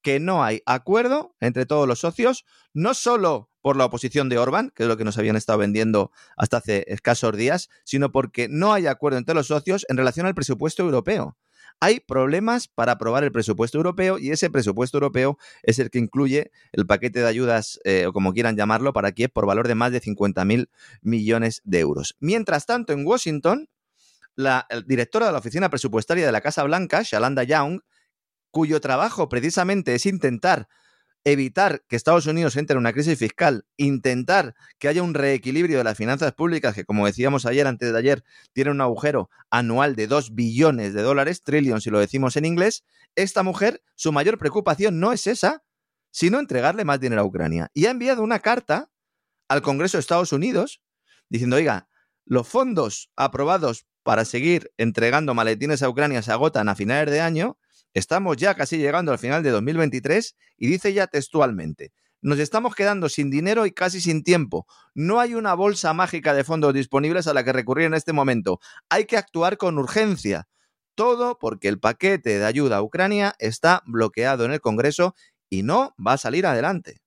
[0.00, 4.72] que no hay acuerdo entre todos los socios, no solo por la oposición de Orban,
[4.74, 8.72] que es lo que nos habían estado vendiendo hasta hace escasos días, sino porque no
[8.72, 11.36] hay acuerdo entre los socios en relación al presupuesto europeo
[11.80, 16.50] hay problemas para aprobar el presupuesto europeo y ese presupuesto europeo es el que incluye
[16.72, 19.92] el paquete de ayudas, eh, o como quieran llamarlo, para Kiev por valor de más
[19.92, 20.68] de 50.000
[21.02, 22.16] millones de euros.
[22.20, 23.68] Mientras tanto, en Washington,
[24.34, 27.80] la directora de la Oficina Presupuestaria de la Casa Blanca, Shalanda Young,
[28.50, 30.68] cuyo trabajo precisamente es intentar
[31.24, 35.84] evitar que Estados Unidos entre en una crisis fiscal, intentar que haya un reequilibrio de
[35.84, 40.06] las finanzas públicas, que como decíamos ayer, antes de ayer, tiene un agujero anual de
[40.06, 42.84] 2 billones de dólares, trillion si lo decimos en inglés,
[43.16, 45.64] esta mujer, su mayor preocupación no es esa,
[46.10, 47.70] sino entregarle más dinero a Ucrania.
[47.72, 48.90] Y ha enviado una carta
[49.48, 50.82] al Congreso de Estados Unidos
[51.28, 51.88] diciendo, oiga,
[52.26, 57.58] los fondos aprobados para seguir entregando maletines a Ucrania se agotan a finales de año
[57.94, 63.08] Estamos ya casi llegando al final de 2023 y dice ya textualmente, nos estamos quedando
[63.08, 64.66] sin dinero y casi sin tiempo.
[64.94, 68.60] No hay una bolsa mágica de fondos disponibles a la que recurrir en este momento.
[68.88, 70.48] Hay que actuar con urgencia.
[70.96, 75.14] Todo porque el paquete de ayuda a Ucrania está bloqueado en el Congreso
[75.50, 77.02] y no va a salir adelante.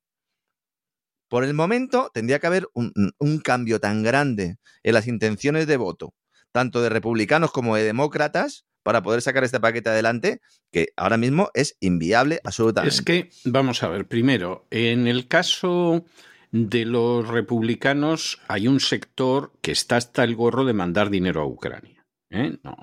[1.28, 5.76] Por el momento tendría que haber un, un, cambio tan grande en las intenciones de
[5.76, 6.14] voto,
[6.52, 10.40] tanto de republicanos como de demócratas, para poder sacar este paquete adelante,
[10.72, 12.94] que ahora mismo es inviable absolutamente.
[12.94, 16.06] Es que, vamos a ver, primero, en el caso
[16.52, 21.46] de los republicanos hay un sector que está hasta el gorro de mandar dinero a
[21.46, 21.97] Ucrania.
[22.30, 22.58] ¿Eh?
[22.62, 22.76] No,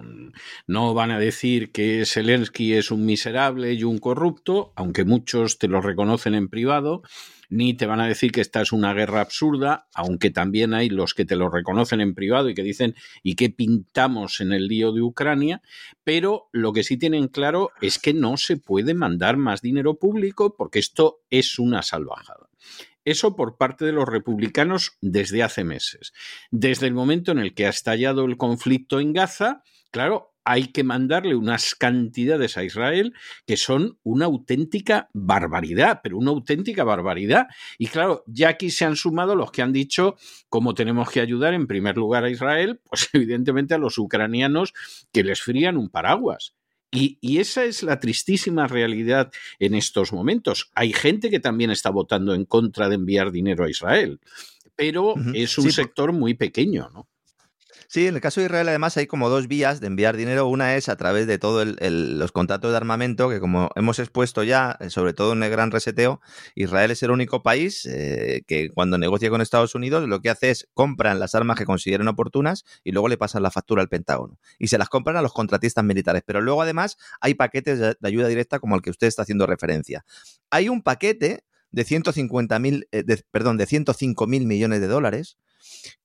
[0.67, 5.67] no, van a decir que Zelensky es un miserable y un corrupto, aunque muchos te
[5.67, 7.03] lo reconocen en privado,
[7.49, 11.13] ni te van a decir que esta es una guerra absurda, aunque también hay los
[11.13, 14.91] que te lo reconocen en privado y que dicen y qué pintamos en el lío
[14.91, 15.61] de Ucrania,
[16.03, 20.55] pero lo que sí tienen claro es que no se puede mandar más dinero público
[20.55, 22.49] porque esto es una salvajada.
[23.05, 26.11] Eso por parte de los republicanos desde hace meses.
[26.51, 30.83] Desde el momento en el que ha estallado el conflicto en Gaza, claro, hay que
[30.83, 33.13] mandarle unas cantidades a Israel
[33.47, 37.47] que son una auténtica barbaridad, pero una auténtica barbaridad.
[37.79, 40.15] Y claro, ya aquí se han sumado los que han dicho
[40.47, 44.73] cómo tenemos que ayudar en primer lugar a Israel, pues evidentemente a los ucranianos
[45.11, 46.55] que les frían un paraguas.
[46.95, 50.71] Y, y, esa es la tristísima realidad en estos momentos.
[50.73, 54.19] Hay gente que también está votando en contra de enviar dinero a Israel,
[54.75, 57.07] pero es un sector muy pequeño, ¿no?
[57.87, 60.47] Sí, en el caso de Israel además hay como dos vías de enviar dinero.
[60.47, 64.77] Una es a través de todos los contratos de armamento, que como hemos expuesto ya,
[64.79, 66.19] eh, sobre todo en el gran reseteo,
[66.55, 70.49] Israel es el único país eh, que cuando negocia con Estados Unidos lo que hace
[70.49, 74.39] es compran las armas que consideren oportunas y luego le pasan la factura al Pentágono.
[74.57, 76.23] Y se las compran a los contratistas militares.
[76.25, 80.05] Pero luego además hay paquetes de, ayuda directa como el que usted está haciendo referencia.
[80.49, 85.37] Hay un paquete de 150 mil, eh, perdón, de 105 mil millones de dólares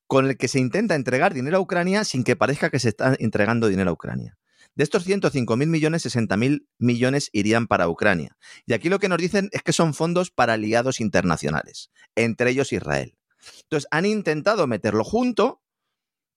[0.07, 3.15] con el que se intenta entregar dinero a Ucrania sin que parezca que se está
[3.19, 4.37] entregando dinero a Ucrania.
[4.75, 8.37] De estos 105 mil millones, 60 mil millones irían para Ucrania.
[8.65, 12.71] Y aquí lo que nos dicen es que son fondos para aliados internacionales, entre ellos
[12.71, 13.17] Israel.
[13.63, 15.61] Entonces han intentado meterlo junto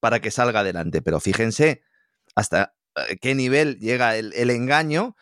[0.01, 1.83] para que salga adelante, pero fíjense
[2.35, 5.16] hasta eh, qué nivel llega el, el engaño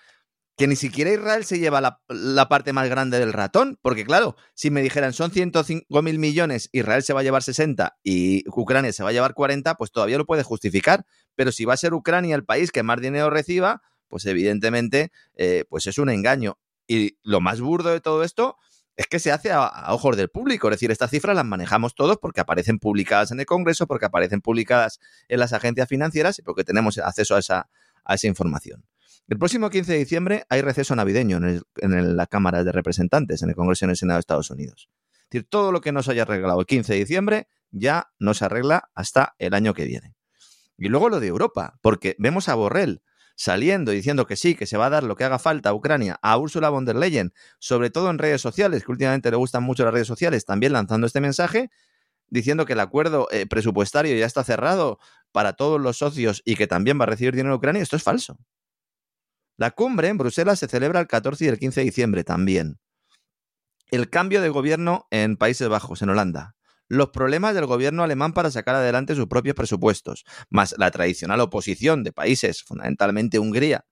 [0.57, 4.71] que ni siquiera Israel se lleva la, parte más grande del ratón, porque claro, si
[4.71, 9.03] me dijeran son 105 mil millones, Israel se va a llevar 60 y Ucrania se
[9.03, 12.35] va a llevar 40, pues todavía lo puede justificar, pero si va a ser Ucrania
[12.35, 16.59] el país que más dinero reciba, pues evidentemente eh, pues es un engaño.
[16.87, 18.59] Y lo más burdo de todo esto
[18.97, 21.95] es que se hace a, a, ojos del público, es decir, estas cifras las manejamos
[21.95, 26.43] todos porque aparecen publicadas en el Congreso, porque aparecen publicadas en las agencias financieras y
[26.43, 27.71] porque tenemos acceso a esa,
[28.05, 28.85] a esa información.
[29.29, 33.55] El próximo 15 de diciembre hay receso navideño en, la Cámara de Representantes, en el
[33.55, 34.89] Congreso y en el Senado de Estados Unidos.
[35.13, 38.35] Es decir, todo lo que no se haya arreglado el 15 de diciembre ya no
[38.35, 40.15] se arregla hasta el año que viene.
[40.77, 43.03] Y luego lo de Europa, porque vemos a Borrell
[43.35, 46.19] saliendo diciendo que sí, que se va a dar lo que haga falta a Ucrania,
[46.23, 49.85] a Ursula von der Leyen, sobre todo en redes sociales, que últimamente le gustan mucho
[49.85, 51.71] las redes sociales, también lanzando este mensaje,
[52.29, 54.99] diciendo que el acuerdo eh, presupuestario ya está cerrado
[55.33, 58.03] para todos los socios y que también va a recibir dinero de Ucrania, esto es
[58.03, 58.39] falso.
[59.57, 62.79] La cumbre en Bruselas se celebra el 14 y el 15 de diciembre también.
[63.91, 66.55] El cambio de gobierno en Países Bajos, en Holanda.
[66.89, 72.03] Los problemas del gobierno alemán para sacar adelante sus propios presupuestos, más la tradicional oposición
[72.03, 73.87] de países, fundamentalmente Hungría,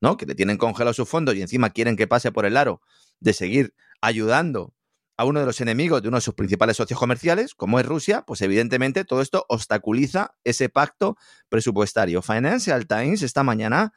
[0.00, 0.16] ¿no?
[0.16, 2.80] que le tienen congelados sus fondos y encima quieren que pase por el aro
[3.20, 4.74] de seguir ayudando
[5.16, 8.24] a uno de los enemigos de uno de sus principales socios comerciales, como es Rusia,
[8.26, 11.16] pues evidentemente todo esto obstaculiza ese pacto
[11.48, 12.22] presupuestario.
[12.22, 13.92] Financial Times esta mañana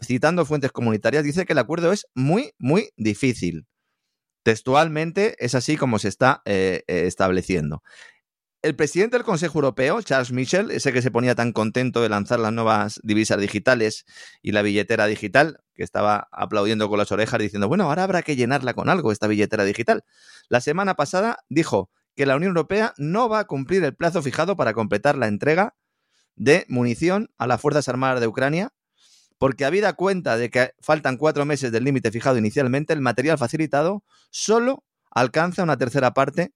[0.00, 3.66] citando fuentes comunitarias, dice que el acuerdo es muy, muy difícil.
[4.42, 7.82] Textualmente es así como se está eh, eh, estableciendo.
[8.60, 12.40] El presidente del Consejo Europeo, Charles Michel, ese que se ponía tan contento de lanzar
[12.40, 14.04] las nuevas divisas digitales
[14.42, 18.34] y la billetera digital, que estaba aplaudiendo con las orejas diciendo, bueno, ahora habrá que
[18.34, 20.02] llenarla con algo, esta billetera digital.
[20.48, 24.56] La semana pasada dijo que la Unión Europea no va a cumplir el plazo fijado
[24.56, 25.76] para completar la entrega
[26.34, 28.72] de munición a las Fuerzas Armadas de Ucrania
[29.38, 34.04] porque habida cuenta de que faltan cuatro meses del límite fijado inicialmente, el material facilitado
[34.30, 36.52] solo alcanza una tercera parte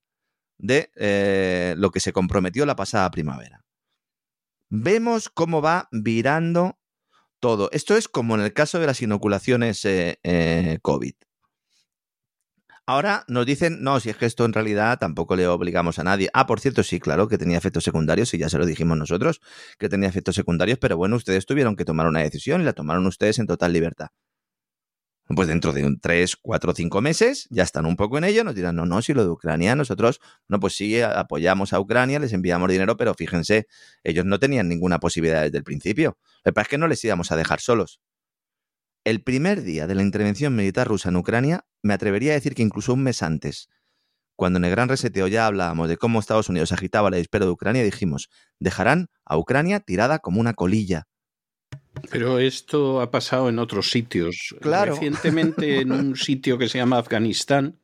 [0.58, 3.64] de eh, lo que se comprometió la pasada primavera.
[4.68, 6.78] Vemos cómo va virando
[7.40, 7.68] todo.
[7.72, 11.14] Esto es como en el caso de las inoculaciones eh, eh, COVID.
[12.92, 16.28] Ahora nos dicen, no, si es que esto en realidad tampoco le obligamos a nadie.
[16.34, 19.40] Ah, por cierto, sí, claro, que tenía efectos secundarios y ya se lo dijimos nosotros,
[19.78, 23.06] que tenía efectos secundarios, pero bueno, ustedes tuvieron que tomar una decisión y la tomaron
[23.06, 24.08] ustedes en total libertad.
[25.34, 28.54] Pues dentro de un 3, 4, 5 meses ya están un poco en ello, nos
[28.54, 32.34] dirán, no, no, si lo de Ucrania, nosotros, no, pues sí, apoyamos a Ucrania, les
[32.34, 33.68] enviamos dinero, pero fíjense,
[34.04, 36.18] ellos no tenían ninguna posibilidad desde el principio.
[36.44, 38.00] Lo que pasa es que no les íbamos a dejar solos.
[39.04, 42.62] El primer día de la intervención militar rusa en Ucrania, me atrevería a decir que
[42.62, 43.68] incluso un mes antes,
[44.36, 47.50] cuando en el gran reseteo ya hablábamos de cómo Estados Unidos agitaba la dispero de
[47.50, 48.28] Ucrania, dijimos,
[48.60, 51.08] dejarán a Ucrania tirada como una colilla.
[52.10, 54.54] Pero esto ha pasado en otros sitios.
[54.60, 54.94] Claro.
[54.94, 57.80] Recientemente en un sitio que se llama Afganistán,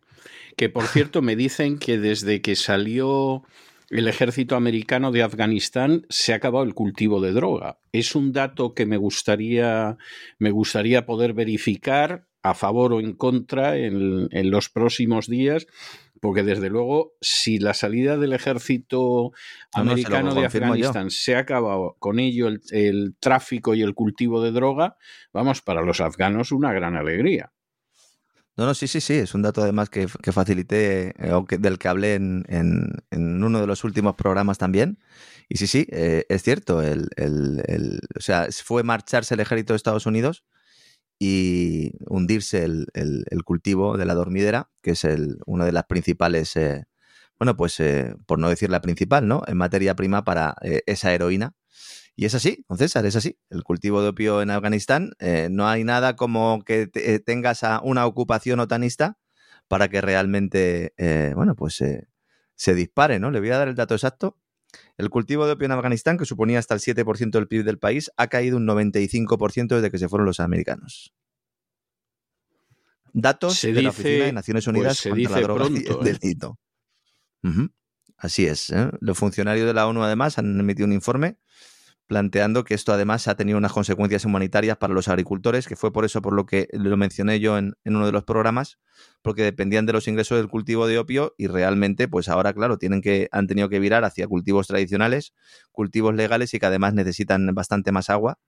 [0.57, 3.43] que por cierto me dicen que desde que salió
[3.91, 7.79] el ejército americano de Afganistán se ha acabado el cultivo de droga.
[7.93, 9.97] Es un dato que me gustaría,
[10.39, 15.67] me gustaría poder verificar a favor o en contra en, los próximos días,
[16.21, 19.33] porque desde luego, si la salida del ejército
[19.73, 24.97] americano de Afganistán se ha acabado con ello el, tráfico y el cultivo de droga,
[25.33, 27.53] vamos, para los afganos una gran alegría.
[28.59, 32.15] No, no, sí, sí, sí, es un dato además que, facilité, eh, del que hablé
[32.17, 32.45] en,
[33.13, 34.99] uno de los últimos programas también.
[35.49, 37.09] Y sí, sí, eh, es cierto, el,
[38.17, 40.45] o sea, fue marcharse el ejército de Estados Unidos
[41.21, 42.89] y hundirse el,
[43.45, 45.07] cultivo de la dormidera, que es
[45.47, 46.85] una de las principales, eh,
[47.39, 47.81] bueno, pues
[48.27, 49.43] por no decir la principal, ¿no?
[49.47, 50.57] En materia prima para
[50.87, 51.55] esa heroína
[52.19, 53.39] y es así, don César, es así.
[53.49, 57.81] El cultivo de opio en Afganistán, eh, no hay nada como que eh, tengas a
[57.81, 59.21] una ocupación otanista
[59.69, 63.31] para que realmente, eh, bueno, pues se dispare, ¿no?
[63.31, 64.37] Le voy a dar el dato exacto.
[64.97, 68.11] El cultivo de opio en Afganistán, que suponía hasta el 7% del PIB del país,
[68.17, 71.15] ha caído un 95% desde que se fueron los americanos.
[73.13, 76.59] Datos de la Oficina de Naciones pues Unidas contra la droga y el delito.
[78.17, 78.75] Así es.
[78.99, 81.39] Los funcionarios de la ONU, además, han emitido un informe
[82.09, 86.07] planteando que esto además ha tenido unas consecuencias humanitarias para los agricultores, que fue por
[86.07, 88.79] eso por lo que lo mencioné yo en, uno de los programas,
[89.23, 93.03] porque dependían de los ingresos del cultivo de opio y realmente, pues ahora, claro, tienen
[93.03, 95.35] que, han tenido que virar hacia cultivos tradicionales,
[95.71, 98.39] cultivos legales y que además necesitan bastante más agua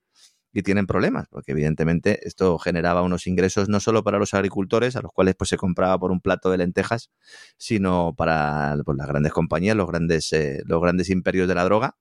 [0.53, 5.03] y tienen problemas, porque evidentemente esto generaba unos ingresos no solo para los agricultores, a
[5.03, 7.11] los cuales pues se compraba por un plato de lentejas,
[7.59, 11.97] sino para pues, las grandes compañías, los grandes, eh, los grandes imperios de la droga.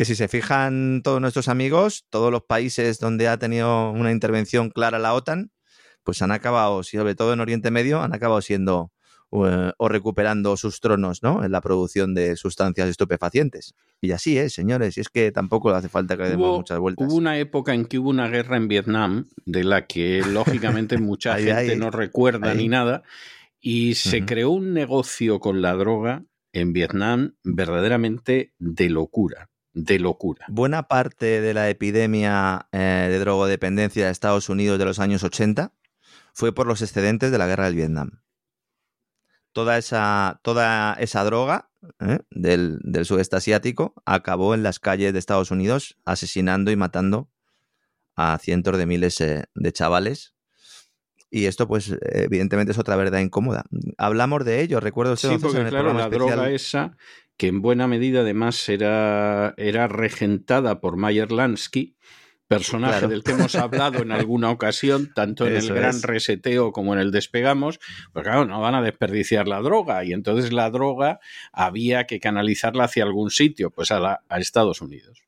[0.00, 4.70] Que si se fijan todos nuestros amigos, todos los países donde ha tenido una intervención
[4.70, 5.52] clara la OTAN,
[6.04, 8.92] pues han acabado, sobre todo en Oriente Medio, han acabado siendo
[9.30, 11.44] eh, o, recuperando sus tronos ¿no?
[11.44, 13.74] en la producción de sustancias estupefacientes.
[14.00, 17.06] Y así es, señores, y es que tampoco hace falta que demos muchas vueltas.
[17.06, 21.36] Hubo una época en que hubo una guerra en Vietnam, de la que lógicamente mucha
[21.36, 23.02] gente no recuerda ni nada,
[23.60, 26.24] y se creó un negocio con la droga
[26.54, 29.49] en Vietnam verdaderamente de locura.
[29.72, 30.46] De locura.
[30.48, 35.72] Buena parte de la epidemia eh, de drogodependencia de Estados Unidos de los años 80
[36.32, 38.20] fue por los excedentes de la guerra del Vietnam
[39.52, 41.70] toda esa, toda esa droga
[42.00, 42.20] ¿eh?
[42.30, 47.30] del, del, sudeste asiático acabó en las calles de Estados Unidos asesinando y matando
[48.16, 50.34] a cientos de miles eh, de chavales.
[51.32, 53.64] Y esto, pues, evidentemente es otra verdad incómoda.
[53.98, 56.96] Hablamos de ello, recuerdo sí, porque, claro, la droga esa,
[57.40, 61.96] que en buena medida además era, era regentada por Mayer Lansky,
[62.46, 67.00] personaje del que hemos hablado en alguna ocasión, tanto en el gran reseteo como en
[67.00, 67.80] el despegamos,
[68.12, 71.18] pues claro, no van a desperdiciar la droga y entonces la droga
[71.50, 75.22] había que canalizarla hacia algún sitio, pues a, la, a Estados Unidos.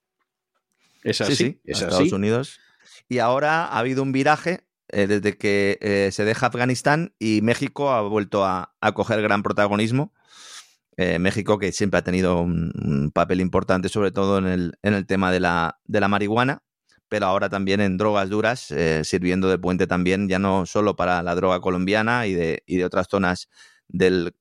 [1.03, 2.61] Es así, sí, es Estados Unidos.
[3.09, 7.91] Y ahora ha habido un viraje eh, desde que eh, se deja Afganistán y México
[7.91, 10.13] ha vuelto a, coger gran protagonismo.
[10.97, 15.07] Eh, México que siempre ha tenido un, papel importante, sobre todo en el, en el
[15.07, 16.63] tema de la, de la marihuana
[17.13, 21.23] pero ahora también en drogas duras, eh, sirviendo de puente también, ya no solo para
[21.23, 23.51] la droga colombiana y de, y de otras zonas
[23.87, 24.33] del,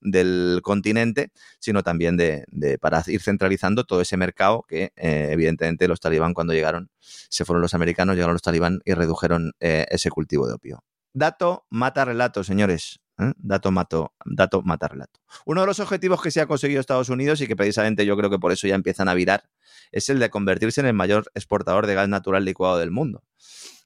[0.64, 2.46] continente, sino también de,
[2.80, 7.62] para ir centralizando todo ese mercado que eh, evidentemente los talibán cuando llegaron, se fueron
[7.62, 10.82] los americanos, llegaron los talibán y redujeron ese cultivo de opio.
[11.14, 13.02] Dato mata relato, señores.
[13.22, 13.34] ¿Eh?
[13.38, 15.20] Dato, mato, dato mata relato.
[15.46, 18.30] Uno de los objetivos que se ha conseguido Estados Unidos y que precisamente yo creo
[18.30, 19.50] que por eso ya empiezan a virar
[19.92, 23.24] es el de convertirse en el mayor exportador de gas natural licuado del mundo.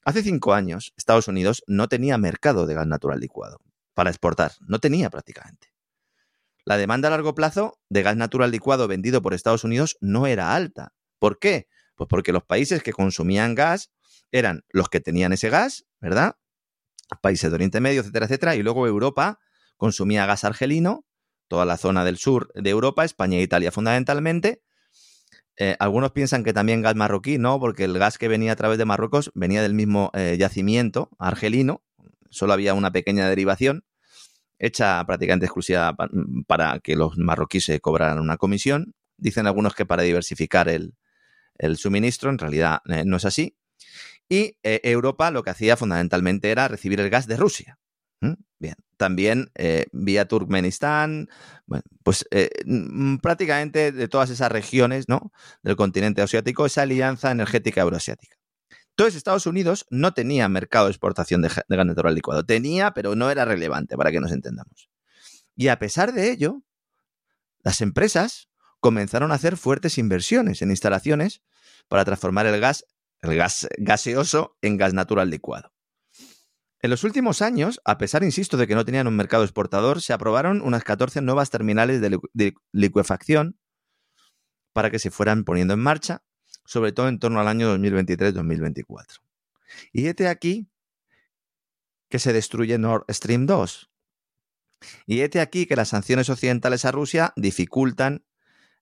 [0.03, 3.59] Hace cinco años, Estados Unidos no tenía mercado de gas natural licuado
[3.93, 5.73] para exportar, no tenía prácticamente.
[6.63, 10.55] La demanda a largo plazo de gas natural licuado vendido por Estados Unidos no era
[10.55, 10.93] alta.
[11.19, 11.67] ¿Por qué?
[11.95, 13.91] Pues porque los países que consumían gas
[14.31, 16.37] eran los que tenían ese gas, ¿verdad?
[17.21, 19.39] Países de Oriente Medio, etcétera, etcétera, y luego Europa
[19.77, 21.05] consumía gas argelino,
[21.47, 24.63] toda la zona del sur de Europa, España e Italia fundamentalmente.
[25.57, 28.77] Eh, algunos piensan que también gas marroquí, no, porque el gas que venía a través
[28.77, 31.83] de Marruecos venía del mismo eh, yacimiento argelino,
[32.29, 33.85] solo había una pequeña derivación
[34.59, 35.95] hecha prácticamente exclusiva
[36.47, 38.95] para que los marroquíes se cobraran una comisión.
[39.17, 40.93] Dicen algunos que para diversificar el,
[41.77, 43.57] suministro, en realidad eh, no es así.
[44.29, 47.77] Y eh, Europa lo que hacía fundamentalmente era recibir el gas de Rusia.
[48.57, 51.27] Bien, también eh, vía Turkmenistán,
[51.65, 55.31] bueno, pues eh, mm, prácticamente de todas esas regiones ¿no?
[55.61, 58.37] del continente asiático, esa alianza energética euroasiática.
[58.91, 62.45] Entonces Estados Unidos no tenía mercado de exportación de, de gas natural licuado.
[62.45, 64.89] Tenía, pero no era relevante, para que nos entendamos.
[65.55, 66.63] Y a pesar de ello,
[67.59, 68.49] las empresas
[68.79, 71.41] comenzaron a hacer fuertes inversiones en instalaciones
[71.89, 72.85] para transformar el gas
[73.25, 75.75] el gas gaseoso en gas natural licuado.
[76.85, 80.13] En los últimos años, a pesar, insisto, de que no tenían un mercado exportador, se
[80.13, 83.57] aprobaron unas 14 nuevas terminales de, liquefacción
[84.71, 86.23] para que se fueran poniendo en marcha,
[86.63, 89.21] sobre todo en torno al año 2023-2024.
[89.93, 90.69] Y este aquí
[92.07, 93.89] que se destruye Nord Stream 2.
[95.07, 98.27] Y este aquí que las sanciones occidentales a Rusia dificultan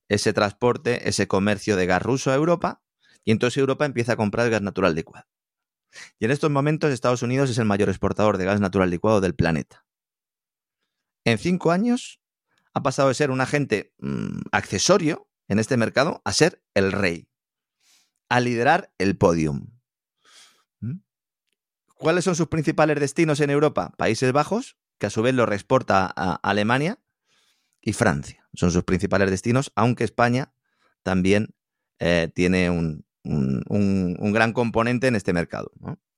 [0.09, 2.82] ese transporte, ese comercio de gas ruso a Europa
[3.23, 5.27] y entonces Europa empieza a comprar gas natural licuado.
[6.19, 9.35] Y en estos momentos Estados Unidos es el mayor exportador de gas natural licuado del
[9.35, 9.85] planeta.
[11.23, 12.19] En cinco años
[12.73, 17.29] ha pasado de ser un agente mm, accesorio en este mercado a ser el rey,
[18.29, 19.67] a liderar el podium.
[20.79, 20.99] ¿Mm?
[21.95, 23.93] ¿Cuáles son sus principales destinos en Europa?
[23.97, 26.99] Países Bajos, que a su vez lo reexporta a Alemania,
[27.83, 28.47] y Francia.
[28.53, 30.53] Son sus principales destinos, aunque España
[31.03, 31.53] también
[31.99, 35.71] eh, tiene un, un, gran componente en este mercado.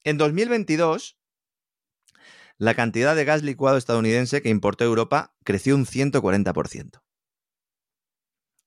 [0.03, 1.17] En 2022,
[2.57, 7.01] la cantidad de gas licuado estadounidense que importó Europa creció un 140%.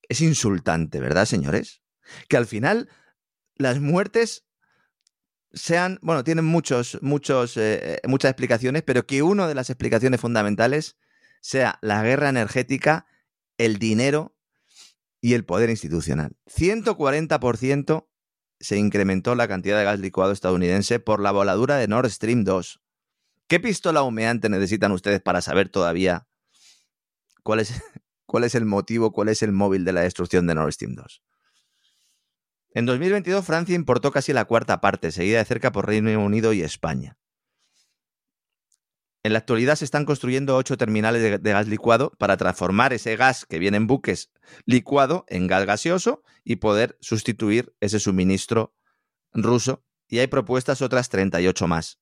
[0.09, 1.83] Es insultante, ¿verdad, señores?
[2.29, 2.89] Que al final
[3.57, 4.47] las muertes
[5.53, 10.97] sean, bueno, tienen muchos, muchos, eh, muchas explicaciones, pero que una de las explicaciones fundamentales
[11.41, 13.07] sea la guerra energética,
[13.57, 14.37] el dinero
[15.21, 16.37] y el poder institucional.
[16.47, 18.09] 140%
[18.61, 22.81] se incrementó la cantidad de gas licuado estadounidense por la voladura de Nord Stream 2.
[23.47, 26.27] ¿Qué pistola humeante necesitan ustedes para saber todavía
[27.43, 27.73] cuál es,
[28.27, 31.23] cuál es el motivo, cuál es el móvil de la destrucción de Nord Stream 2?
[32.75, 36.63] En 2022 Francia importó casi la cuarta parte, seguida de cerca por Reino Unido y
[36.63, 37.17] España.
[39.29, 43.45] En la actualidad se están construyendo ocho terminales de, gas licuado para transformar ese gas
[43.45, 44.33] que viene en buques
[44.65, 48.75] licuado en gas gaseoso y poder sustituir ese suministro
[49.35, 49.85] ruso.
[50.09, 52.01] Y hay propuestas otras 38 más.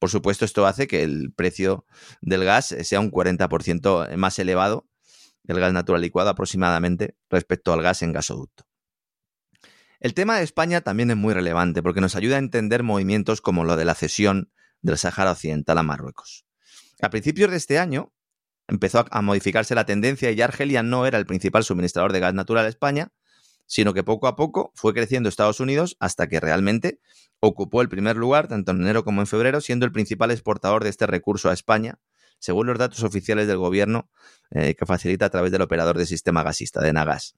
[0.00, 1.86] Por supuesto, esto hace que el precio
[2.20, 4.88] del gas sea un 40% más elevado,
[5.46, 8.64] el gas natural licuado aproximadamente, respecto al gas en gasoducto.
[10.00, 13.62] El tema de España también es muy relevante porque nos ayuda a entender movimientos como
[13.62, 16.43] lo de la cesión del Sáhara Occidental a Marruecos.
[17.04, 18.14] A principios de este año
[18.66, 22.32] empezó a modificarse la tendencia y ya Argelia no era el principal suministrador de gas
[22.32, 23.12] natural a España,
[23.66, 27.00] sino que poco a poco fue creciendo Estados Unidos hasta que realmente
[27.40, 30.88] ocupó el primer lugar, tanto en enero como en febrero, siendo el principal exportador de
[30.88, 31.98] este recurso a España,
[32.38, 34.08] según los datos oficiales del gobierno
[34.50, 37.36] eh, que facilita a través del operador de sistema gasista, de Nagas.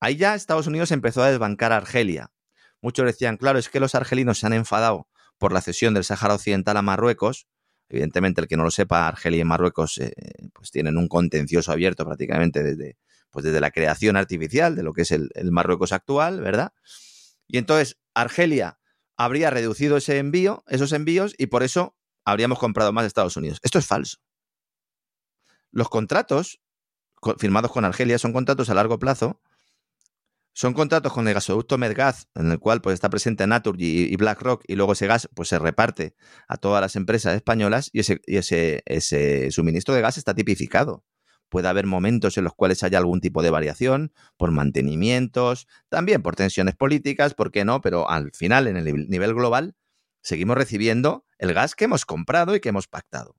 [0.00, 2.32] Ahí ya Estados Unidos empezó a desbancar a Argelia.
[2.80, 6.34] Muchos decían, claro, es que los argelinos se han enfadado por la cesión del Sáhara
[6.34, 7.46] Occidental a Marruecos.
[7.88, 10.12] Evidentemente, el que no lo sepa, Argelia y Marruecos eh,
[10.52, 12.96] pues tienen un contencioso abierto prácticamente desde,
[13.30, 16.72] pues desde la creación artificial de lo que es el, el Marruecos actual, ¿verdad?
[17.46, 18.78] Y entonces Argelia
[19.16, 23.60] habría reducido ese envío, esos envíos, y por eso habríamos comprado más de Estados Unidos.
[23.62, 24.18] Esto es falso.
[25.70, 26.60] Los contratos
[27.38, 29.40] firmados con Argelia son contratos a largo plazo
[30.56, 34.64] son contratos con el gasoducto Medgaz, en el cual pues, está presente Naturgy y BlackRock,
[34.66, 36.16] y luego ese gas pues, se reparte
[36.48, 41.04] a todas las empresas españolas y, ese, ese, suministro de gas está tipificado.
[41.50, 46.36] Puede haber momentos en los cuales haya algún tipo de variación por mantenimientos, también por
[46.36, 47.82] tensiones políticas, ¿por qué no?
[47.82, 49.76] Pero al final, en el nivel global,
[50.22, 53.36] seguimos recibiendo el gas que hemos comprado y que hemos pactado.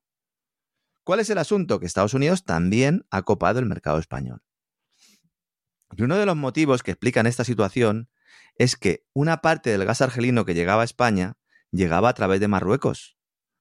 [1.02, 1.80] ¿Cuál es el asunto?
[1.80, 4.40] Que Estados Unidos también ha copado el mercado español.
[5.96, 8.10] Y uno de los motivos que explican esta situación
[8.56, 11.36] es que una parte del gas argelino que llegaba a España
[11.70, 13.16] llegaba a través de Marruecos,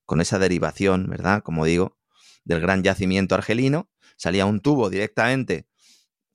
[0.06, 1.44] con esa derivación, ¿verdad?
[1.44, 1.98] Como digo,
[2.44, 5.68] del gran yacimiento argelino, salía un tubo directamente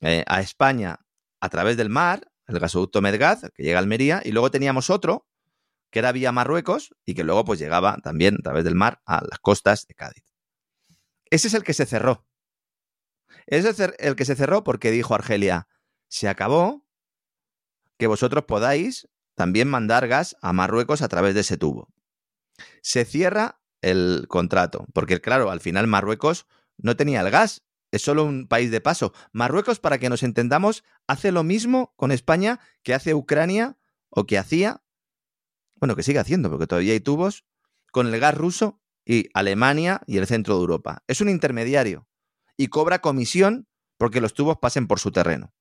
[0.01, 0.99] eh, a España
[1.39, 5.27] a través del mar, el gasoducto Medgaz, que llega a Almería, y luego teníamos otro
[5.89, 9.23] que era vía Marruecos y que luego pues llegaba también a través del mar a
[9.29, 10.23] las costas de Cádiz.
[11.29, 12.25] Ese es el que se cerró.
[13.45, 15.67] Ese es el que se cerró porque dijo Argelia,
[16.13, 16.85] se acabó
[17.97, 21.91] que vosotros podáis también mandar gas a Marruecos a través de ese tubo.
[22.83, 26.45] Se cierra el contrato, porque claro, al final Marruecos
[26.77, 29.11] no tenía el gas, es solo un país de paso.
[29.31, 33.79] Marruecos, para que nos entendamos, hace lo mismo con España que hace Ucrania
[34.09, 34.83] o que hacía,
[35.77, 37.43] bueno, que sigue haciendo, porque todavía hay tubos,
[37.91, 41.03] con el gas ruso y Alemania y el centro de Europa.
[41.07, 42.07] Es un intermediario
[42.55, 43.67] y cobra comisión
[43.97, 45.55] porque los tubos pasen por su terreno.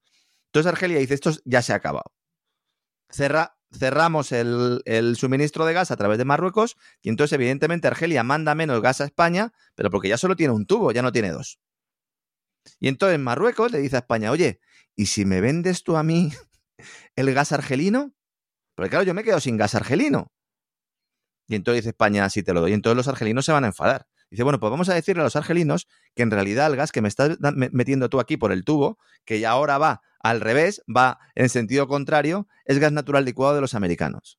[0.53, 2.13] Entonces Argelia dice, esto ya se ha acabado.
[3.09, 8.23] Cerra, cerramos el, el, suministro de gas a través de Marruecos y entonces evidentemente Argelia
[8.23, 11.31] manda menos gas a España, pero porque ya solo tiene un tubo, ya no tiene
[11.31, 11.59] dos.
[12.81, 14.61] Y entonces Marruecos le dice a España, oye,
[14.95, 16.31] ¿y si me vendes tú a mí
[17.17, 18.15] el gas argelino?
[18.75, 20.33] Porque claro, yo me quedo sin gas argelino.
[21.49, 22.73] Y entonces dice España, sí te lo doy.
[22.73, 24.07] Y entonces los argelinos se van a enfadar.
[24.33, 27.03] Dice, bueno, pues vamos a decirle a los argelinos que en realidad el gas que
[27.03, 31.19] me estás metiendo tú aquí por el tubo, que ya ahora va al revés, va
[31.35, 34.39] en sentido contrario, es gas natural licuado de los americanos.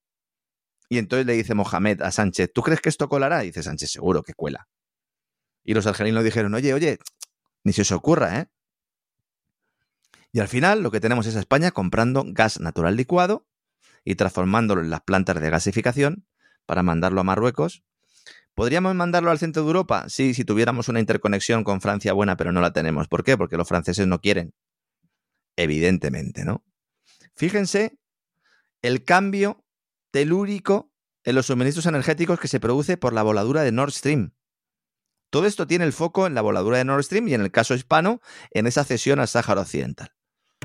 [0.90, 3.44] Y entonces le dice Mohamed a Sánchez, ¿tú crees que esto colará?
[3.44, 4.68] Y dice Sánchez, seguro que cuela.
[5.64, 6.98] Y los argelinos dijeron, oye, oye,
[7.64, 8.48] ni se os ocurra, ¿eh?
[10.32, 13.45] Y al final lo que tenemos es a España comprando gas natural licuado
[14.03, 16.26] y transformándolo en las plantas de gasificación
[16.65, 17.84] para mandarlo a Marruecos
[18.55, 20.05] ¿Podríamos mandarlo al centro de Europa?
[20.09, 23.07] Sí, si tuviéramos una interconexión con Francia buena, pero no la tenemos.
[23.07, 23.38] ¿Por qué?
[23.38, 24.53] Porque los franceses no quieren.
[25.55, 26.63] Evidentemente, ¿no?
[27.35, 27.97] Fíjense
[28.81, 29.63] el cambio
[30.11, 30.91] telúrico
[31.23, 34.34] en los suministros energéticos que se produce por la voladura de Nord Stream.
[35.31, 37.73] Todo esto tiene el foco en la voladura de Nord Stream y en el caso
[37.73, 38.21] hispano,
[38.51, 40.11] en esa cesión al Sáhara Occidental.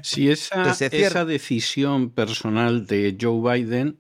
[0.03, 3.99] Si esa, esa decisión personal de Joe Biden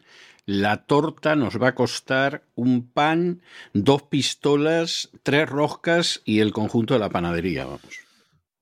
[0.49, 3.43] la torta nos va a costar un pan,
[3.75, 8.01] dos pistolas, tres roscas y el conjunto de la panadería, vamos.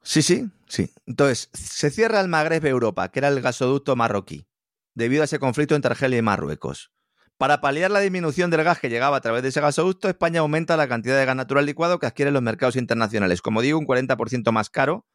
[0.02, 0.90] Sí, sí, sí.
[1.06, 4.48] Entonces, se cierra el Magreb Europa, que era el gasoducto marroquí,
[4.96, 6.90] debido a ese conflicto entre Argelia y Marruecos.
[7.38, 10.76] Para paliar la disminución del gas que llegaba a través de ese gasoducto, España aumenta
[10.76, 13.42] la cantidad de gas natural licuado que adquieren los mercados internacionales.
[13.42, 15.06] Como digo, un 40% más caro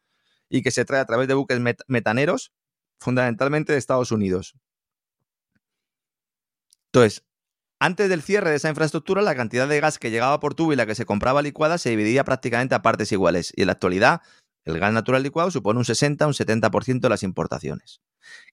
[0.47, 2.53] y que se trae a través de buques met metaneros,
[2.97, 4.55] fundamentalmente de Estados Unidos.
[6.93, 7.25] Entonces,
[7.79, 10.75] antes del cierre de esa infraestructura, la cantidad de gas que llegaba por tubo y
[10.75, 13.53] la que se compraba licuada se dividía prácticamente a partes iguales.
[13.55, 14.21] Y en la actualidad,
[14.65, 18.01] el gas natural licuado supone un 60, un 70% de las importaciones.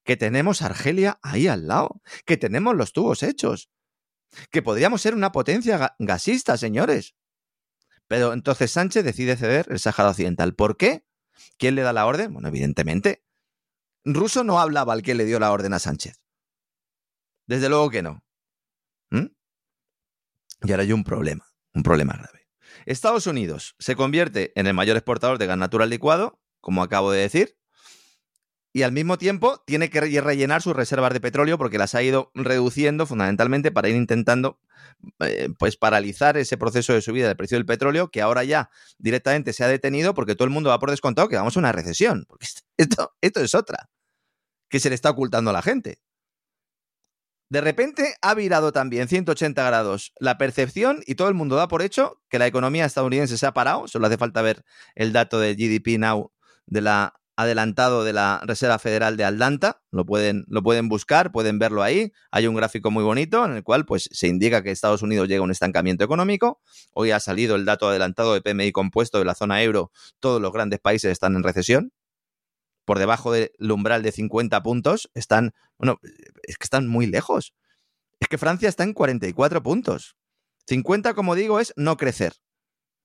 [0.04, 2.00] Que tenemos Argelia ahí al lado.
[2.24, 3.70] Que tenemos los tubos hechos.
[4.50, 7.14] Que podríamos ser una potencia gasista, señores.
[8.06, 10.54] Pero entonces Sánchez decide ceder el Sáhara Occidental.
[10.54, 11.04] ¿Por qué?
[11.58, 12.32] ¿Quién le da la orden?
[12.32, 13.24] Bueno, evidentemente.
[14.04, 16.22] Ruso no hablaba al que le dio la orden a Sánchez.
[17.46, 18.22] Desde luego que no.
[20.62, 22.48] Y ahora hay un problema, un problema grave.
[22.86, 27.20] Estados Unidos se convierte en el mayor exportador de gas natural licuado, como acabo de
[27.20, 27.58] decir,
[28.72, 32.30] y al mismo tiempo tiene que rellenar sus reservas de petróleo porque las ha ido
[32.34, 34.60] reduciendo fundamentalmente para ir intentando
[35.20, 39.52] eh, pues paralizar ese proceso de subida del precio del petróleo que ahora ya directamente
[39.52, 42.24] se ha detenido porque todo el mundo va por descontado que vamos a una recesión.
[42.28, 43.88] Porque esto, esto es otra
[44.68, 45.98] que se le está ocultando a la gente.
[47.50, 51.80] De repente ha virado también 180 grados la percepción y todo el mundo da por
[51.80, 53.88] hecho que la economía estadounidense se ha parado.
[53.88, 54.64] Solo hace falta ver
[54.94, 56.30] el dato del GDP Now
[56.66, 59.80] de la adelantado de la Reserva Federal de Atlanta.
[59.92, 62.12] Lo pueden, lo pueden buscar, pueden verlo ahí.
[62.32, 65.40] Hay un gráfico muy bonito en el cual pues, se indica que Estados Unidos llega
[65.40, 66.60] a un estancamiento económico.
[66.92, 69.92] Hoy ha salido el dato adelantado de PMI compuesto de la zona euro.
[70.18, 71.92] Todos los grandes países están en recesión
[72.88, 76.00] por debajo del umbral de 50 puntos, están, bueno,
[76.42, 77.52] es que están muy lejos.
[78.18, 80.16] Es que Francia está en 44 puntos.
[80.66, 82.32] 50, como digo, es no crecer.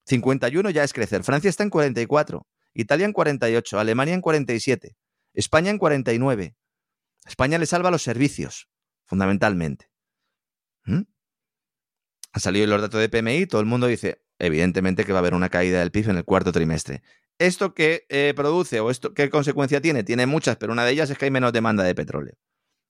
[0.06, 1.26] 51 ya es crecer.
[1.26, 2.48] Francia está en 44.
[2.74, 3.78] Italia en 48.
[3.78, 4.96] Alemania en 47.
[5.34, 6.56] España en 49.
[7.26, 8.70] España le salva los servicios,
[9.04, 9.92] fundamentalmente.
[10.86, 11.02] ¿Mm?
[12.32, 15.34] Han salido los datos de PMI, todo el mundo dice, evidentemente que va a haber
[15.34, 17.04] una caída del PIB en el cuarto trimestre.
[17.40, 20.04] ¿Esto qué eh, produce o esto qué consecuencia tiene?
[20.04, 22.36] Tiene muchas, pero una de ellas es que hay menos demanda de petróleo.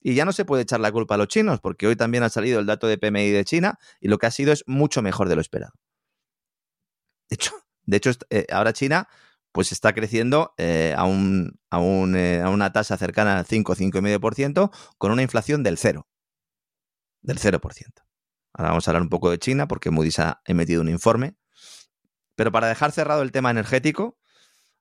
[0.01, 2.29] Y ya no se puede echar la culpa a los chinos, porque hoy también ha
[2.29, 5.29] salido el dato de PMI de China y lo que ha sido es mucho mejor
[5.29, 5.73] de lo esperado.
[7.29, 7.53] De hecho,
[7.85, 9.07] de hecho eh, ahora China
[9.53, 15.11] pues está creciendo eh, a, un, a, a, una tasa cercana al 5, 5,5% con
[15.11, 16.07] una inflación del 0.
[17.21, 17.61] Del 0%.
[18.53, 21.35] Ahora vamos a hablar un poco de China porque Moody's ha emitido un informe.
[22.35, 24.17] Pero para dejar cerrado el tema energético,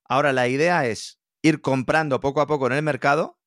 [0.05, 3.39] Ahora la idea es ir comprando poco a poco en el mercado,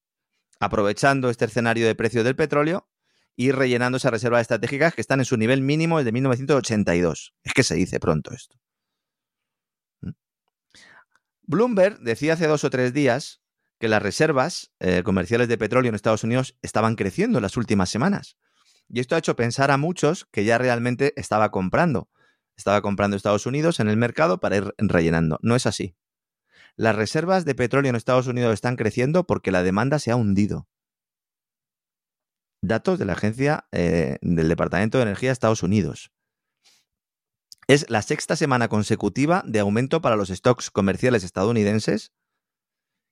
[0.60, 2.90] aprovechando este escenario de precio del petróleo
[3.36, 7.36] y rellenando esas reservas estratégicas que están en su nivel mínimo desde 1982.
[7.44, 8.58] Es que se dice pronto esto.
[10.02, 10.12] ¿Mm?
[11.44, 13.42] Bloomberg decía hace dos o tres días
[13.80, 17.90] que las reservas eh, comerciales de petróleo en Estados Unidos estaban creciendo en las últimas
[17.90, 18.38] semanas.
[18.88, 22.10] Y esto ha hecho pensar a muchos que ya realmente estaba comprando.
[22.56, 25.40] Estaba comprando Estados Unidos en el mercado para ir rellenando.
[25.42, 25.96] No es así.
[26.78, 30.68] Las reservas de petróleo en Estados Unidos están creciendo porque la demanda se ha hundido.
[32.62, 36.12] Datos de la agencia eh, del Departamento de Energía de Estados Unidos.
[37.68, 42.14] Es la sexta semana consecutiva de aumento para los stocks comerciales estadounidenses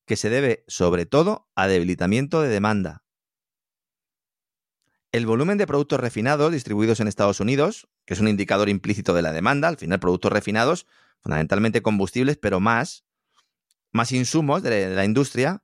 [0.05, 3.03] que se debe sobre todo a debilitamiento de demanda.
[5.11, 9.21] El volumen de productos refinados distribuidos en Estados Unidos, que es un indicador implícito de
[9.21, 10.87] la demanda, al final productos refinados,
[11.21, 13.05] fundamentalmente combustibles, pero más,
[13.93, 15.63] más insumos de la industria,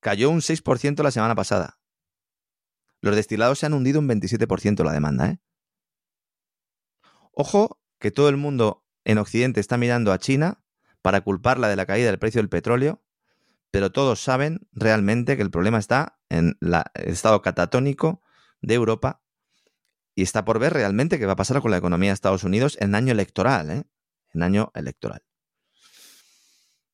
[0.00, 1.78] cayó un 6% la semana pasada.
[3.00, 5.28] Los destilados se han hundido un 27% la demanda.
[5.28, 5.40] ¿eh?
[7.32, 10.62] Ojo que todo el mundo en Occidente está mirando a China
[11.02, 13.02] para culparla de la caída del precio del petróleo,
[13.70, 18.22] pero todos saben realmente que el problema está en el estado catatónico
[18.62, 19.22] de Europa
[20.14, 22.78] y está por ver realmente qué va a pasar con la economía de Estados Unidos
[22.80, 23.84] en año electoral, ¿eh?
[24.32, 25.25] en año electoral.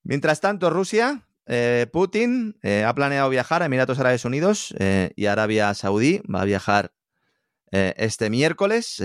[0.04, 5.26] Mientras tanto, Rusia, eh, Putin eh, ha planeado viajar a Emiratos Árabes Unidos eh, y
[5.26, 6.20] Arabia Saudí.
[6.32, 6.92] Va a viajar
[7.74, 9.02] este miércoles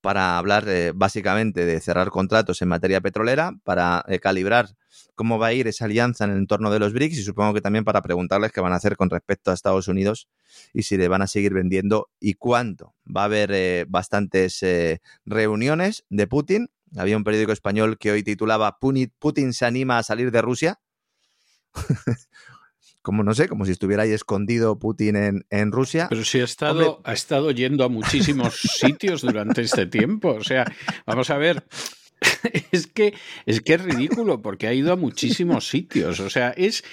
[0.00, 0.64] para hablar
[0.94, 4.68] básicamente de cerrar contratos en materia petrolera, para calibrar
[5.16, 7.60] cómo va a ir esa alianza en el entorno de los BRICS y supongo que
[7.60, 10.28] también para preguntarles qué van a hacer con respecto a Estados Unidos
[10.72, 12.94] y si le van a seguir vendiendo y cuánto.
[13.04, 14.64] Va a haber bastantes
[15.26, 20.30] reuniones de Putin había un periódico español que hoy titulaba Putin se anima a salir
[20.30, 20.80] de Rusia.
[23.02, 26.06] como no sé, como si estuviera ahí escondido Putin en, en Rusia.
[26.08, 30.30] Pero sí ha estado, ha estado yendo a muchísimos sitios durante este tiempo.
[30.30, 30.64] O sea,
[31.06, 31.64] vamos a ver.
[32.70, 33.14] Es que,
[33.46, 36.20] es que es ridículo porque ha ido a muchísimos sitios.
[36.20, 36.84] O sea, es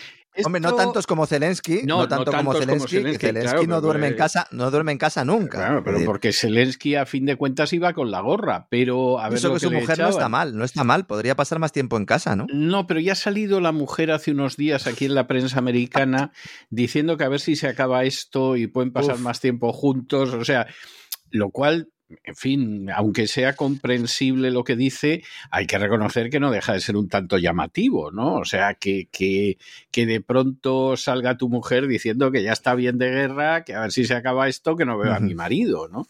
[0.46, 4.70] Hombre, no tantos como Zelensky, no, tanto como Zelensky, Zelensky, no duerme en casa, no
[4.72, 5.58] duerme en casa nunca.
[5.58, 9.38] Claro, pero porque Zelensky a fin de cuentas iba con la gorra, pero a ver
[9.38, 12.06] Eso que, su mujer no está mal, no está mal, podría pasar más tiempo en
[12.06, 12.46] casa, ¿no?
[12.54, 16.32] No, pero ya ha salido la mujer hace unos días aquí en la prensa americana
[16.70, 20.46] diciendo que a ver si se acaba esto y pueden pasar más tiempo juntos, o
[20.46, 20.68] sea,
[21.32, 21.90] lo cual
[22.24, 26.80] en fin, aunque sea comprensible lo que dice, hay que reconocer que no deja de
[26.80, 28.36] ser un tanto llamativo, ¿no?
[28.36, 29.58] O sea, que, que,
[29.92, 33.82] que, de pronto salga tu mujer diciendo que ya está bien de guerra, que a
[33.82, 36.08] ver si se acaba esto, que no veo a mi marido, ¿no?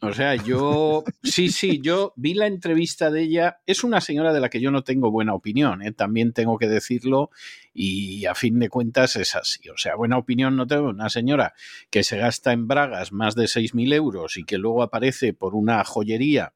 [0.00, 3.58] O sea, yo, sí, sí, yo vi la entrevista de ella.
[3.66, 5.90] Es una señora de la que yo no tengo buena opinión, ¿eh?
[5.90, 7.30] también tengo que decirlo,
[7.76, 9.68] y a fin de cuentas es así.
[9.68, 10.88] O sea, buena opinión no tengo.
[10.88, 11.54] Una señora
[11.90, 15.84] que se gasta en bragas más de 6.000 euros y que luego aparece por una
[15.84, 16.54] joyería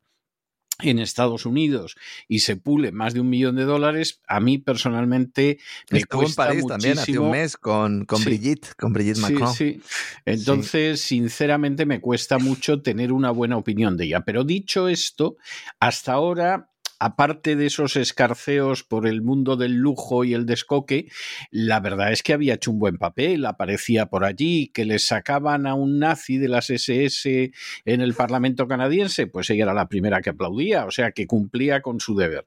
[0.83, 1.95] en Estados Unidos
[2.27, 5.59] y se pule más de un millón de dólares, a mí personalmente
[5.91, 6.69] me Estuvo cuesta en París muchísimo.
[6.69, 8.25] también hace un mes con, con Sí.
[8.25, 9.53] Brigitte, con Brigitte Sí, Macron.
[9.55, 9.83] sí.
[10.25, 14.21] Entonces, sinceramente, me cuesta mucho tener una buena opinión de ella.
[14.25, 15.37] Pero dicho esto,
[15.81, 16.70] hasta ahora,
[17.01, 21.09] aparte de esos escarceos por el mundo del lujo y el descoque,
[21.51, 23.47] la verdad es que había hecho un buen papel.
[23.47, 27.53] Aparecía por allí, que le sacaban a un nazi de las SS
[27.87, 31.81] en el Parlamento canadiense, pues ella era la primera que aplaudía, o sea, que cumplía
[31.81, 32.45] con su deber.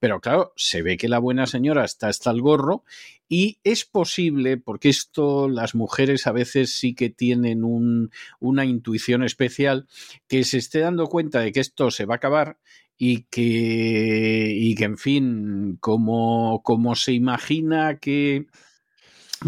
[0.00, 2.84] Pero claro, se ve que la buena señora está hasta el gorro
[3.28, 8.10] y es posible, porque esto las mujeres a veces sí que tienen un-
[8.40, 9.86] una intuición especial,
[10.26, 12.56] que se esté dando cuenta de que esto se va a acabar
[13.02, 18.46] y que, y que en fin, como, como se imagina que,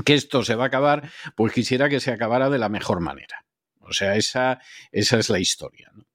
[0.07, 3.45] que esto se va a acabar, pues quisiera que se acabara de la mejor manera.
[3.81, 4.59] O sea, esa,
[4.91, 5.93] esa es la historia.
[5.95, 6.07] ¿no?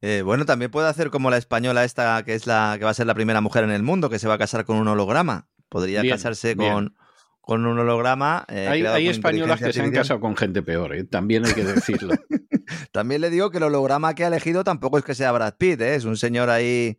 [0.00, 2.94] Eh, bueno, también puede hacer como la española esta, que es la que va a
[2.94, 5.46] ser la primera mujer en el mundo, que se va a casar con un holograma.
[5.68, 6.72] Podría Bien, casarse bien.
[6.72, 6.96] con,
[7.42, 8.46] con un holograma.
[8.48, 11.04] eh, hay hay españolas que se han casado con gente peor, ¿eh?
[11.04, 12.14] también hay que decirlo.
[12.92, 15.80] También le digo que el holograma que ha elegido tampoco es que sea Brad Pitt,
[15.80, 15.96] ¿eh?
[15.96, 16.96] es un señor ahí,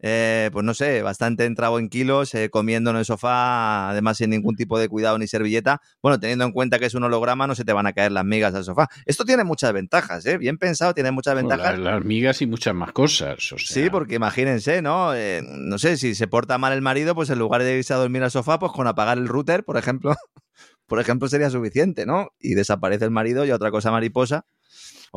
[0.00, 4.30] eh, pues no sé, bastante entrado en kilos, eh, comiendo en el sofá, además sin
[4.30, 5.80] ningún tipo de cuidado ni servilleta.
[6.02, 8.24] Bueno, teniendo en cuenta que es un holograma, no se te van a caer las
[8.24, 8.88] migas al sofá.
[9.06, 10.38] Esto tiene muchas ventajas, ¿eh?
[10.38, 11.78] bien pensado, tiene muchas ventajas.
[11.78, 13.52] Las, las migas y muchas más cosas.
[13.52, 15.14] O sea, Sí, porque imagínense, ¿no?
[15.14, 17.96] Eh, no sé, si se porta mal el marido, pues en lugar de irse a
[17.96, 20.14] dormir al sofá, pues con apagar el router, por ejemplo,
[20.86, 22.28] por ejemplo, sería suficiente, ¿no?
[22.38, 24.44] Y desaparece el marido y otra cosa mariposa.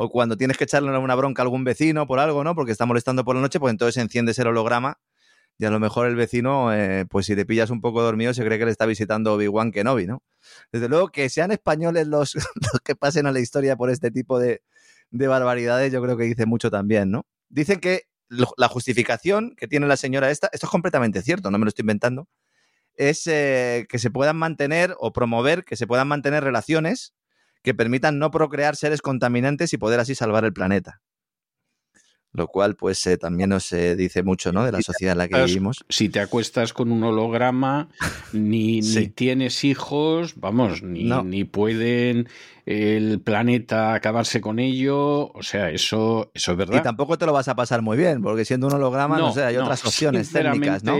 [0.02, 2.54] O cuando tienes que echarle una bronca a algún vecino por algo, ¿no?
[2.54, 4.98] Porque está molestando por la noche, pues entonces enciendes el holograma
[5.58, 8.42] y a lo mejor el vecino, eh, pues si te pillas un poco dormido, se
[8.42, 10.22] cree que le está visitando Obi-Wan Kenobi, ¿no?
[10.72, 12.32] Desde luego que sean españoles los,
[12.82, 14.62] que pasen a la historia por este tipo de,
[15.10, 17.26] de barbaridades, yo creo que dice mucho también, ¿no?
[17.50, 21.66] Dicen que la justificación que tiene la señora esta, esto es completamente cierto, no me
[21.66, 22.26] lo estoy inventando,
[22.94, 27.12] es eh, que se puedan mantener o promover que se puedan mantener relaciones
[27.62, 31.00] que permitan no procrear seres contaminantes y poder así salvar el planeta.
[32.32, 34.64] Lo cual, pues, eh, también nos eh, dice mucho, ¿no?
[34.64, 35.84] De la sociedad en la que vivimos.
[35.88, 37.88] Si te acuestas con un holograma,
[38.32, 39.08] ni, ni Sí.
[39.08, 41.24] tienes hijos, vamos, ni, No.
[41.24, 42.28] ni pueden
[42.66, 45.32] el planeta acabarse con ello.
[45.32, 46.78] O sea, eso, eso es verdad.
[46.78, 49.42] Y tampoco te lo vas a pasar muy bien, porque siendo un holograma, no, sé,
[49.42, 50.96] hay no, otras opciones técnicas, ¿no?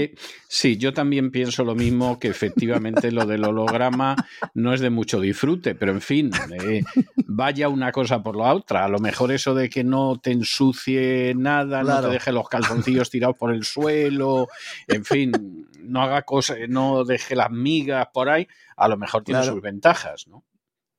[0.49, 4.17] Sí, yo también pienso lo mismo, que efectivamente lo del holograma
[4.55, 6.31] no es de mucho disfrute, pero en fin,
[6.61, 6.83] eh,
[7.27, 8.85] vaya una cosa por la otra.
[8.85, 13.11] A lo mejor eso de que no te ensucie nada, no te deje los calzoncillos
[13.11, 14.49] tirados por el suelo,
[14.89, 19.41] en fin, no haga cosas, no deje las migas por ahí, a lo mejor tiene
[19.41, 19.53] Claro.
[19.55, 20.45] sus ventajas, ¿no?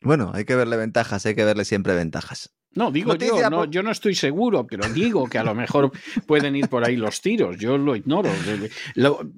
[0.01, 2.53] Bueno, hay que verle ventajas, hay que verle siempre ventajas.
[2.73, 5.91] No, digo yo, no, yo no estoy seguro, pero digo que a lo mejor
[6.25, 7.57] pueden ir por ahí los tiros.
[7.57, 8.29] Yo lo ignoro.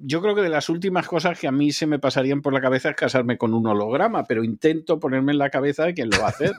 [0.02, 2.60] Yo creo que de las últimas cosas que a mí se me pasarían por la
[2.60, 6.20] cabeza es casarme con un holograma, pero intento ponerme en la cabeza de quién lo
[6.20, 6.52] va a hacer.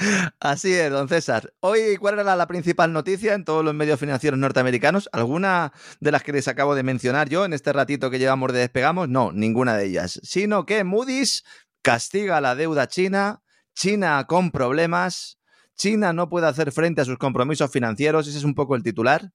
[0.40, 1.52] Así es, don César.
[1.60, 5.10] Hoy, ¿cuál era la principal noticia en todos los medios financieros norteamericanos?
[5.12, 8.60] ¿Alguna de las que les acabo de mencionar yo en este ratito que llevamos de
[8.60, 9.08] despegamos?
[9.08, 10.18] No, ninguna de ellas.
[10.22, 11.44] Sino que Moody's
[11.82, 13.42] castiga la deuda china,
[13.74, 15.38] China con problemas,
[15.74, 19.32] China no puede hacer frente a sus compromisos financieros, ese es un poco el titular.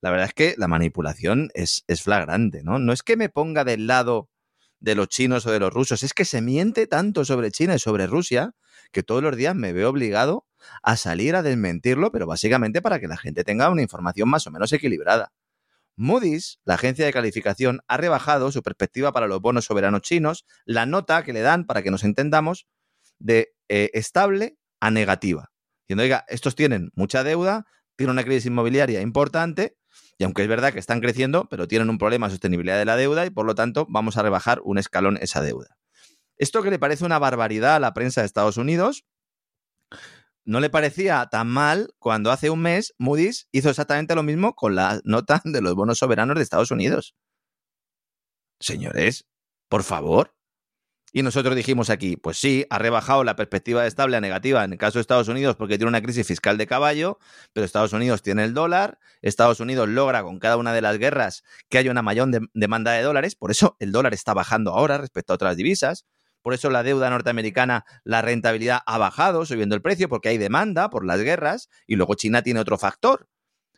[0.00, 2.78] La verdad es que la manipulación es, es flagrante, ¿no?
[2.78, 4.28] No es que me ponga del lado
[4.78, 7.78] de los chinos o de los rusos, es que se miente tanto sobre China y
[7.78, 8.54] sobre Rusia
[8.92, 10.46] que todos los días me veo obligado
[10.82, 14.50] a salir a desmentirlo, pero básicamente para que la gente tenga una información más o
[14.50, 15.32] menos equilibrada.
[15.96, 20.84] Moody's, la agencia de calificación, ha rebajado su perspectiva para los bonos soberanos chinos, la
[20.84, 22.66] nota que le dan, para que nos entendamos,
[23.18, 25.50] de eh, estable a negativa.
[25.86, 27.66] Diciendo, oiga, estos tienen mucha deuda,
[27.96, 29.76] tienen una crisis inmobiliaria importante
[30.18, 32.96] Y aunque es verdad que están creciendo, pero tienen un problema de sostenibilidad de la
[32.96, 35.78] deuda y por lo tanto vamos a rebajar un escalón esa deuda.
[36.38, 39.04] Esto que le parece una barbaridad a la prensa de Estados Unidos,
[40.44, 44.76] no le parecía tan mal cuando hace un mes Moody's hizo exactamente lo mismo con
[44.76, 47.16] la nota de los bonos soberanos de Estados Unidos.
[48.60, 49.26] Señores,
[49.68, 50.35] por favor.
[51.16, 54.78] Y nosotros dijimos aquí, pues sí, ha rebajado la perspectiva estable a negativa en el
[54.78, 57.18] caso de Estados Unidos porque tiene una crisis fiscal de caballo,
[57.54, 61.42] pero Estados Unidos tiene el dólar, Estados Unidos logra con cada una de las guerras
[61.70, 65.32] que haya una mayor demanda de dólares, por eso el dólar está bajando ahora respecto
[65.32, 66.04] a otras divisas,
[66.42, 70.90] por eso la deuda norteamericana, la rentabilidad ha bajado, subiendo el precio, porque hay demanda
[70.90, 73.26] por las guerras, y luego China tiene otro factor,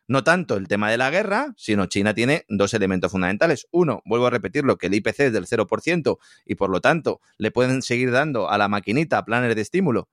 [0.08, 3.68] no tanto el tema de la guerra, sino China tiene dos elementos fundamentales.
[3.70, 7.50] Uno, vuelvo a repetirlo, que el IPC es del 0% y por lo tanto le
[7.50, 10.08] pueden seguir dando a la maquinita planes de estímulo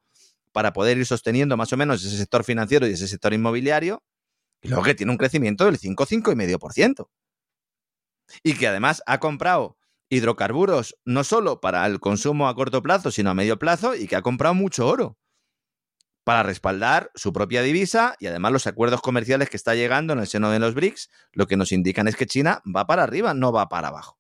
[0.51, 4.03] para poder ir sosteniendo más o menos ese sector financiero y ese sector inmobiliario.
[4.61, 7.07] Y luego que tiene un crecimiento del 5, 5,5%.
[8.43, 9.77] Y que además ha comprado
[10.09, 14.15] hidrocarburos no solo para el consumo a corto plazo, sino a medio plazo y que
[14.15, 15.17] ha comprado mucho oro
[16.25, 20.27] para respaldar su propia divisa y además los acuerdos comerciales que está llegando en el
[20.27, 23.53] seno de los BRICS, lo que nos indican es que China va para arriba, no
[23.53, 24.19] va para abajo.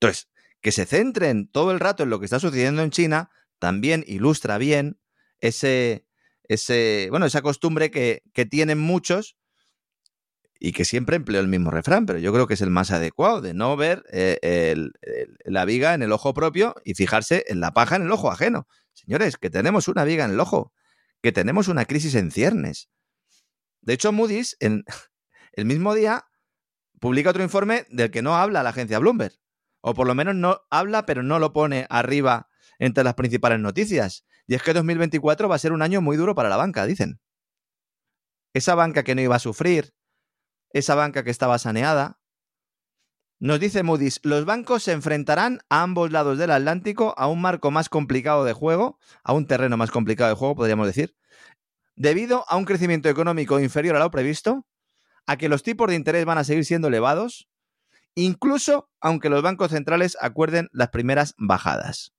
[0.00, 0.30] Entonces,
[0.62, 4.56] que se centren todo el rato en lo que está sucediendo en China también ilustra
[4.56, 4.98] bien
[5.40, 6.06] ese,
[6.44, 9.36] ese bueno, esa costumbre que, que tienen muchos
[10.58, 13.40] y que siempre empleo el mismo refrán, pero yo creo que es el más adecuado,
[13.40, 14.74] de no ver eh,
[15.44, 18.66] la viga en el ojo propio y fijarse en la paja en el ojo ajeno.
[18.92, 20.72] Señores, que tenemos una viga en el ojo,
[21.22, 22.90] que tenemos una crisis en ciernes.
[23.80, 24.84] De hecho, Moody's en
[25.52, 26.24] el mismo día
[27.00, 29.34] publica otro informe del que no habla la agencia Bloomberg.
[29.80, 32.48] O por lo menos no habla, pero no lo pone arriba
[32.80, 34.24] entre las principales noticias.
[34.48, 37.20] Y es que 2024 va a ser un año muy duro para la banca, dicen.
[38.54, 39.94] Esa banca que no iba a sufrir,
[40.72, 42.18] esa banca que estaba saneada.
[43.40, 47.70] Nos dice Moody's, los bancos se enfrentarán a ambos lados del Atlántico a un marco
[47.70, 51.14] más complicado de juego, a un terreno más complicado de juego, podríamos decir,
[51.94, 54.66] debido a un crecimiento económico inferior a lo previsto,
[55.26, 57.48] a que los tipos de interés van a seguir siendo elevados,
[58.14, 62.12] incluso aunque los bancos centrales acuerden las primeras bajadas.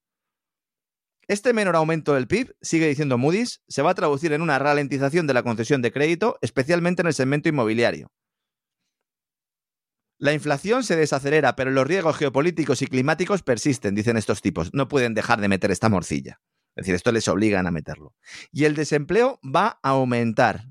[1.28, 5.28] Este menor aumento del PIB, sigue diciendo Moody's, se va a traducir en una ralentización
[5.28, 8.12] de la concesión de crédito, especialmente en el segmento inmobiliario.
[10.22, 14.74] La inflación se desacelera, pero los riesgos geopolíticos y climáticos persisten, dicen estos tipos.
[14.74, 16.42] No pueden dejar de meter esta morcilla.
[16.76, 18.14] Es decir, esto les obligan a meterlo.
[18.52, 20.66] Y el desempleo va a aumentar.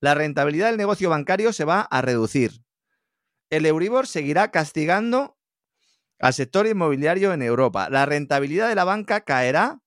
[0.00, 2.64] La rentabilidad del negocio bancario se va a reducir.
[3.50, 5.38] El Euribor seguirá castigando
[6.18, 7.88] al sector inmobiliario en Europa.
[7.88, 9.80] La rentabilidad de la banca caerá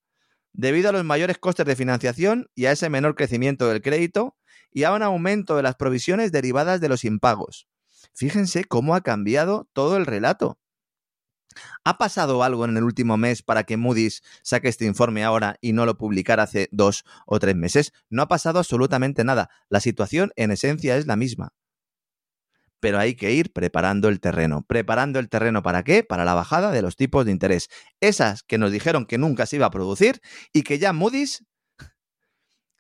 [0.54, 4.38] debido a los mayores costes de financiación y a ese menor crecimiento del crédito
[4.72, 7.68] y a un aumento de las provisiones derivadas de los impagos.
[8.16, 10.58] Fíjense cómo ha cambiado todo el relato.
[11.84, 15.74] ¿Ha pasado algo en el último mes para que Moody's saque este informe ahora y
[15.74, 17.94] no lo publicara hace dos o tres meses?
[18.10, 19.50] No ha pasado absolutamente nada.
[19.70, 21.54] La situación en esencia es la misma.
[22.80, 24.64] Pero hay que ir preparando el terreno.
[24.66, 26.04] ¿Preparando el terreno para qué?
[26.04, 27.70] Para la bajada de los tipos de interés.
[28.00, 30.22] Esas que nos dijeron que nunca se iba a producir
[30.54, 31.44] y que ya Moody's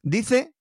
[0.01, 0.54] dice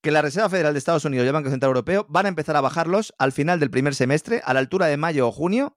[0.00, 2.56] que la Reserva Federal de Estados Unidos y el Banco Central Europeo van a empezar
[2.56, 5.76] a bajarlos al final del primer semestre, a la altura de mayo o junio.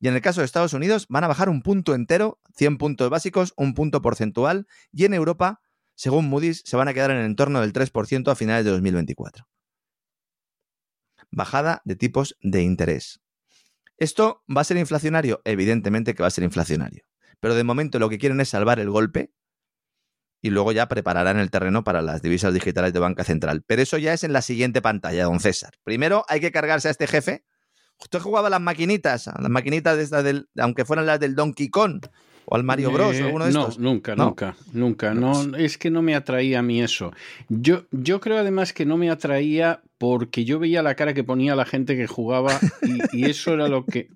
[0.00, 3.10] Y en el caso de Estados Unidos van a bajar un punto entero, 100 puntos
[3.10, 4.66] básicos, un punto porcentual.
[4.92, 5.60] Y en Europa,
[5.94, 9.46] según Moody's, se van a quedar en el entorno del 3% a finales de 2024.
[11.30, 13.20] Bajada de tipos de interés.
[13.98, 15.42] ¿Esto va a ser inflacionario?
[15.44, 17.02] Evidentemente que va a ser inflacionario.
[17.40, 19.32] Pero de momento lo que quieren es salvar el golpe
[20.40, 23.62] y luego ya prepararán el terreno para las divisas digitales de banca central.
[23.66, 25.72] Pero eso ya es en la siguiente pantalla, don César.
[25.84, 27.44] Primero hay que cargarse a este jefe.
[28.00, 32.06] Usted jugaba las maquinitas, las maquinitas de estas del, aunque fueran las del Donkey Kong
[32.50, 33.20] o al Mario Bros.
[33.20, 33.78] o alguno de no, estos.
[33.78, 35.12] Nunca, nunca, nunca.
[35.12, 37.12] No, es que no me atraía a mí eso.
[37.48, 41.54] Yo, yo creo además que no me atraía porque yo veía la cara que ponía
[41.54, 42.58] la gente que jugaba
[43.12, 44.08] y eso era lo que.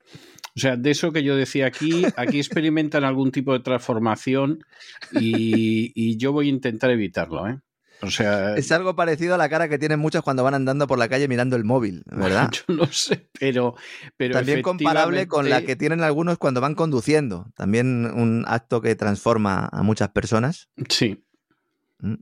[0.55, 4.65] O sea, de eso que yo decía aquí, aquí experimentan algún tipo de transformación
[5.13, 7.59] y, yo voy a intentar evitarlo, ¿eh?
[8.03, 10.99] O sea, es algo parecido a la cara que tienen muchos cuando van andando por
[10.99, 12.51] la calle mirando el móvil, ¿verdad?
[12.69, 13.77] Yo no sé, pero,
[14.17, 17.47] pero también comparable con la que tienen algunos cuando van conduciendo.
[17.55, 20.69] También un acto que transforma a muchas personas.
[20.89, 21.25] Sí.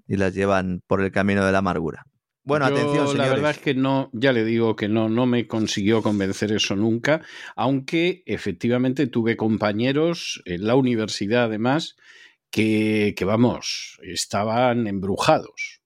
[0.06, 2.04] Y las llevan por el camino de la amargura.
[2.42, 3.16] Bueno, atención, señores.
[3.16, 6.74] La verdad es que no, ya le digo que no, no me consiguió convencer eso
[6.74, 7.20] nunca,
[7.54, 11.96] aunque efectivamente tuve compañeros en la universidad además
[12.50, 15.80] que, que vamos, estaban embrujados.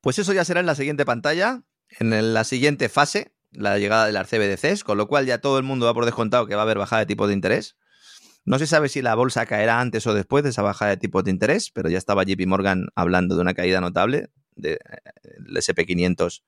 [0.00, 1.62] Pues eso ya será en la siguiente pantalla.
[2.00, 5.86] en la siguiente fase, la llegada del CBDCs, con lo cual ya todo el mundo
[5.86, 7.76] va por descontado que va a haber bajada de tipo de interés.
[8.44, 11.22] No se sabe si la bolsa caerá antes o después de esa bajada de tipo
[11.22, 14.78] de interés, pero ya estaba JP Morgan hablando de una caída notable de
[15.54, 16.42] SP500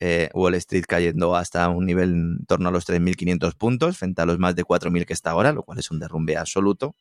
[0.00, 4.26] eh, Wall Street cayendo hasta un nivel en torno a los 3.500 puntos frente a
[4.26, 6.96] los más de 4.000 que está ahora, lo cual es un derrumbe absoluto.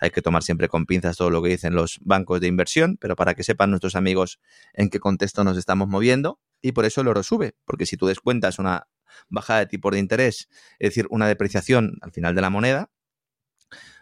[0.00, 3.14] Hay que tomar siempre con pinzas todo lo que dicen los bancos de inversión, pero
[3.14, 4.40] para que sepan nuestros amigos
[4.72, 8.06] en qué contexto nos estamos moviendo, y por eso el oro sube, porque si tú
[8.06, 8.88] descuentas una
[9.28, 10.48] bajada de tipo de interés,
[10.78, 12.90] es decir, una depreciación al final de la moneda,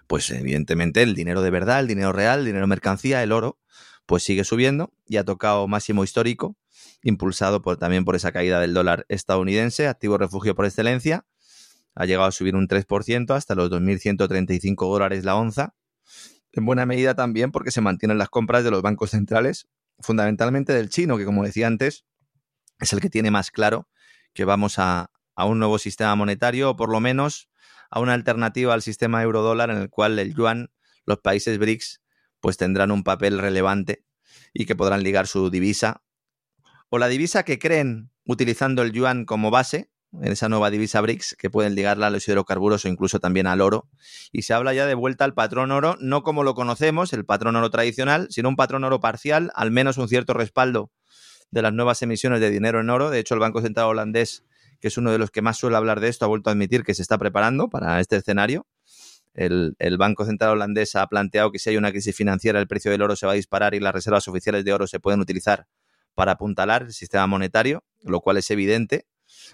[0.06, 3.58] pues evidentemente el dinero de verdad, el dinero real, el dinero mercancía, el oro,
[4.08, 6.56] pues sigue subiendo y ha tocado máximo histórico
[7.02, 11.26] impulsado también por esa caída del dólar estadounidense, activo refugio por excelencia.
[11.94, 15.74] Ha llegado a subir un 3% hasta los 2.135 dólares la onza.
[16.52, 19.68] En buena medida también porque se mantienen las compras de los bancos centrales,
[20.00, 22.06] fundamentalmente del chino, que como decía antes,
[22.80, 23.90] es el que tiene más claro
[24.32, 27.50] que vamos a, a un nuevo sistema monetario o por lo menos
[27.90, 30.70] a una alternativa al sistema euro-dólar en el cual el yuan,
[31.04, 32.00] los países BRICS,
[32.40, 34.04] pues tendrán un papel relevante
[34.52, 36.02] y que podrán ligar su divisa
[36.90, 41.36] o la divisa que creen utilizando el yuan como base, en esa nueva divisa BRICS,
[41.38, 43.88] que pueden ligarla a los hidrocarburos o incluso también al oro.
[44.32, 47.56] Y se habla ya de vuelta al patrón oro, no como lo conocemos, el patrón
[47.56, 50.90] oro tradicional, sino un patrón oro parcial, al menos un cierto respaldo
[51.50, 53.10] de las nuevas emisiones de dinero en oro.
[53.10, 54.44] De hecho, el Banco Central holandés,
[54.80, 56.84] que es uno de los que más suele hablar de esto, ha vuelto a admitir
[56.84, 58.66] que se está preparando para este escenario.
[59.38, 63.02] El, Banco Central holandés ha planteado que si hay una crisis financiera, el precio del
[63.02, 65.68] oro se va a disparar y las reservas oficiales de oro se pueden utilizar
[66.14, 69.06] para apuntalar el sistema monetario, lo cual es evidente,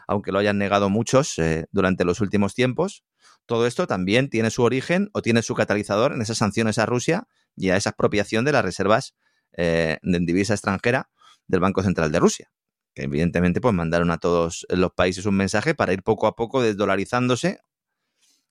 [0.09, 3.05] aunque lo hayan negado muchos eh, durante los últimos tiempos.
[3.45, 7.29] Todo esto también tiene su origen o tiene su catalizador en esas sanciones a Rusia
[7.55, 9.15] y a esa expropiación de las reservas
[9.53, 11.11] eh, de divisa extranjera
[11.47, 12.51] del Banco Central de Rusia,
[12.95, 16.63] que evidentemente pues mandaron a todos los países un mensaje para ir poco a poco
[16.63, 17.61] desdolarizándose,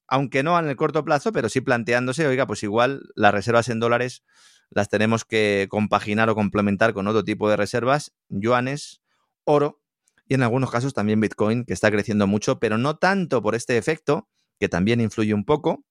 [0.08, 3.80] aunque no en el corto plazo, pero sí planteándose, oiga, pues igual las reservas en
[3.80, 4.22] dólares
[4.70, 9.02] las tenemos que compaginar o complementar con otro tipo de reservas, yuanes,
[9.44, 9.82] oro
[10.26, 13.76] y en algunos casos también Bitcoin, que está creciendo mucho, pero no tanto por este
[13.76, 14.28] efecto,
[14.58, 15.84] que también influye un poco.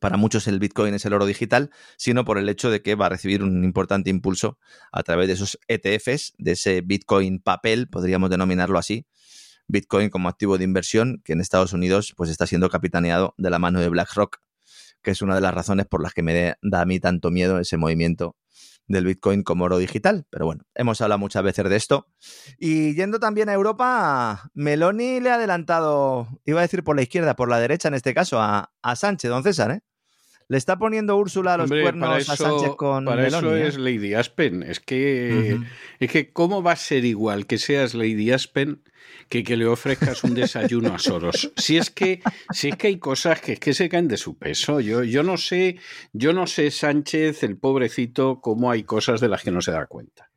[0.00, 3.06] Para muchos el Bitcoin es el oro digital, sino por el hecho de que va
[3.06, 4.58] a recibir un importante impulso
[4.90, 9.06] a través de esos ETFs, de ese Bitcoin papel, podríamos denominarlo así,
[9.68, 13.58] Bitcoin como activo de inversión, que en Estados Unidos pues está siendo capitaneado de la
[13.58, 14.40] mano de BlackRock
[15.02, 17.58] que es una de las razones por las que me da a mí tanto miedo
[17.58, 18.36] ese movimiento
[18.86, 20.26] del Bitcoin como oro digital.
[20.30, 22.06] Pero bueno, hemos hablado muchas veces de esto.
[22.58, 27.36] Y yendo también a Europa, Meloni le ha adelantado, iba a decir por la izquierda,
[27.36, 29.80] por la derecha en este caso, a, Sánchez, don César, ¿eh?
[30.48, 33.68] Le está poniendo Úrsula los cuernos a Sánchez con para eso ¿eh?
[33.68, 34.62] es Lady Aspen.
[34.62, 35.58] Es que,
[35.98, 38.82] es que, ¿cómo va a ser igual que seas Lady Aspen
[39.42, 41.50] que le ofrezcas un desayuno a Soros.
[41.56, 42.20] Si es que,
[42.52, 44.80] si es que hay cosas que, se caen de su peso.
[44.80, 45.78] Yo, yo no sé,
[46.12, 49.86] yo no sé, Sánchez, el pobrecito, cómo hay cosas de las que no se da
[49.86, 50.30] cuenta.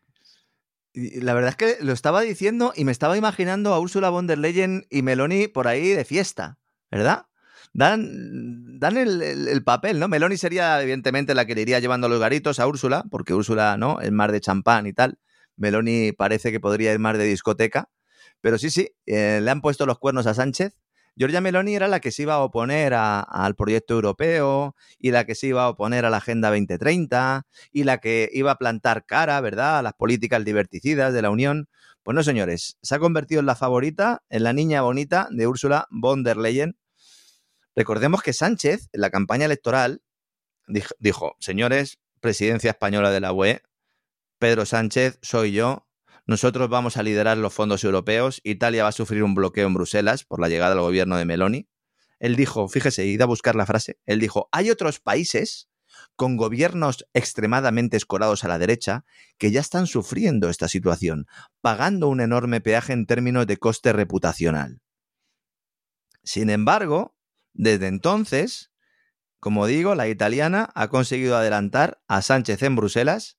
[0.93, 4.37] La verdad es que lo estaba diciendo y me estaba imaginando a Úrsula von der
[4.37, 6.57] Leyen y Meloni por ahí de fiesta,
[6.89, 7.25] ¿verdad?
[7.73, 10.07] Dan, dan el, el, papel, ¿no?
[10.07, 13.99] Meloni sería, evidentemente, la que le iría llevando los garitos a Úrsula, porque Úrsula, ¿no?
[13.99, 15.19] Es mar de champán y tal.
[15.57, 17.89] Meloni parece que podría ir más de discoteca.
[18.45, 20.77] Pero sí, sí, eh, le han puesto los cuernos a Sánchez.
[21.15, 25.33] Giorgia Meloni era la que se iba a oponer al proyecto europeo y la que
[25.33, 29.41] se iba a oponer a la Agenda 2030 y la que iba a plantar cara,
[29.41, 31.69] ¿verdad?, a las políticas diverticidas de la Unión.
[32.03, 35.87] Pues no, señores, se ha convertido en la favorita, en la niña bonita de Ursula
[35.89, 36.77] von der Leyen.
[37.75, 40.03] Recordemos que Sánchez, en la campaña electoral,
[40.99, 43.63] dijo señores, presidencia española de la UE,
[44.37, 45.84] Pedro Sánchez, soy yo,
[46.25, 48.41] nosotros vamos a liderar los fondos europeos.
[48.43, 51.69] Italia va a sufrir un bloqueo en Bruselas por la llegada del gobierno de Meloni.
[52.19, 53.99] Él dijo, fíjese, id a buscar la frase.
[54.05, 55.69] Él dijo, hay otros países
[56.15, 59.05] con gobiernos extremadamente escorados a la derecha
[59.37, 61.27] que ya están sufriendo esta situación,
[61.61, 64.81] pagando un enorme peaje en términos de coste reputacional.
[66.23, 67.15] Sin embargo,
[67.53, 68.71] desde entonces,
[69.39, 73.37] como digo, la italiana ha conseguido adelantar a Sánchez en Bruselas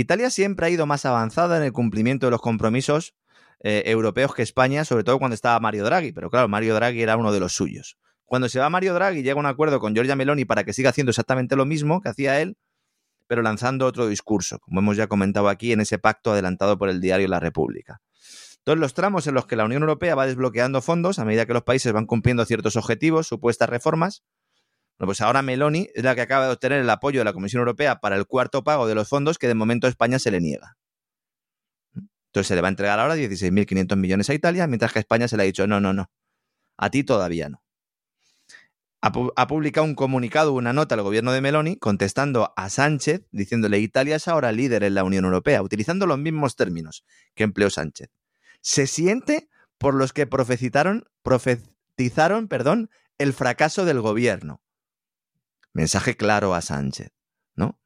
[0.00, 3.14] Italia siempre ha ido más avanzada en el cumplimiento de los compromisos
[3.62, 7.18] eh, europeos que España, sobre todo cuando estaba Mario Draghi, pero claro, Mario Draghi era
[7.18, 7.98] uno de los suyos.
[8.24, 11.10] Cuando se va Mario Draghi llega un acuerdo con Giorgia Meloni para que siga haciendo
[11.10, 12.56] exactamente lo mismo que hacía él,
[13.26, 17.02] pero lanzando otro discurso, como hemos ya comentado aquí en ese pacto adelantado por el
[17.02, 18.00] diario La República.
[18.64, 21.52] Todos los tramos en los que la Unión Europea va desbloqueando fondos a medida que
[21.52, 24.22] los países van cumpliendo ciertos objetivos, supuestas reformas,
[25.00, 27.60] bueno, pues ahora Meloni es la que acaba de obtener el apoyo de la Comisión
[27.60, 30.42] Europea para el cuarto pago de los fondos que de momento a España se le
[30.42, 30.76] niega.
[31.94, 35.26] Entonces se le va a entregar ahora 16.500 millones a Italia, mientras que a España
[35.26, 36.10] se le ha dicho, no, no, no,
[36.76, 37.62] a ti todavía no.
[39.00, 44.16] Ha, publicado un comunicado, una nota al gobierno de Meloni contestando a Sánchez diciéndole Italia
[44.16, 48.10] es ahora líder en la Unión Europea, utilizando los mismos términos que empleó Sánchez.
[48.60, 49.48] Se siente
[49.78, 54.60] por los que profetizaron, profetizaron perdón, el fracaso del gobierno.
[55.72, 57.12] Mensaje claro a Sánchez,
[57.54, 57.80] ¿no?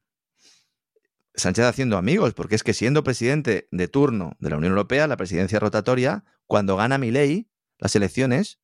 [1.35, 5.17] Sánchez haciendo amigos, porque es que siendo presidente de turno de la Unión Europea, la
[5.17, 8.59] presidencia rotatoria, cuando gana Milei las elecciones,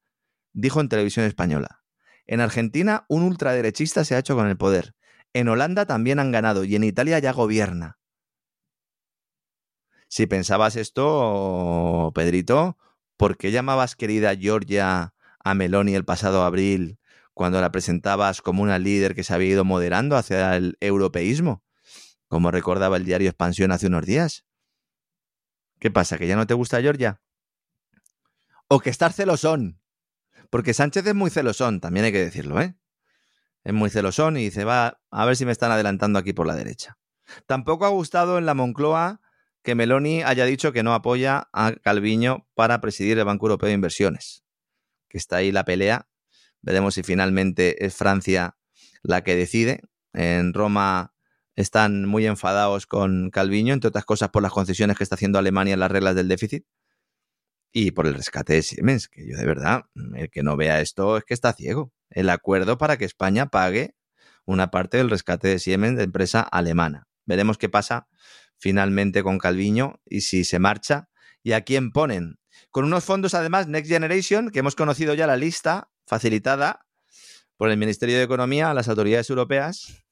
[0.53, 1.84] dijo en televisión española,
[2.26, 4.95] en Argentina un ultraderechista se ha hecho con el poder,
[5.34, 7.99] en Holanda también han ganado y en Italia ya gobierna.
[10.07, 12.77] Si pensabas esto, Pedrito,
[13.15, 16.99] ¿por qué llamabas querida Georgia a Meloni el pasado abril
[17.34, 21.64] cuando la presentabas como una líder que se había ido moderando hacia el europeísmo?
[22.32, 24.45] como recordaba el diario Expansión hace unos días.
[25.82, 26.18] ¿Qué pasa?
[26.18, 27.22] ¿Que ya no te gusta Georgia?
[28.70, 29.82] O que estás celosón.
[30.49, 32.78] Porque Sánchez es muy celosón, también hay que decirlo, ¿eh?
[33.66, 36.56] Es muy celosón y dice, va, a ver si me están adelantando aquí por la
[36.56, 36.98] derecha.
[37.48, 39.20] Tampoco ha gustado en la Moncloa
[39.62, 43.74] que Meloni haya dicho que no apoya a Calviño para presidir el Banco Europeo de
[43.74, 44.45] Inversiones.
[45.10, 46.08] Que está ahí la pelea.
[46.62, 48.58] Veremos si finalmente es Francia
[49.04, 49.82] la que decide.
[50.14, 51.14] En Roma
[51.56, 55.74] están muy enfadados con Calviño, entre otras cosas por las concesiones que está haciendo Alemania
[55.74, 56.66] en las reglas del déficit
[57.72, 59.86] y por el rescate de Siemens, que yo de verdad,
[60.16, 61.94] el que no vea esto es que está ciego.
[62.10, 63.96] El acuerdo para que España pague
[64.46, 67.08] una parte del rescate de Siemens de empresa alemana.
[67.26, 68.08] Veremos qué pasa
[68.58, 71.10] finalmente con Calviño y si se marcha
[71.44, 72.40] y a quién ponen.
[72.70, 76.88] Con unos fondos además Next Generation, que hemos conocido ya la lista facilitada
[77.57, 80.03] por el Ministerio de Economía a las autoridades europeas,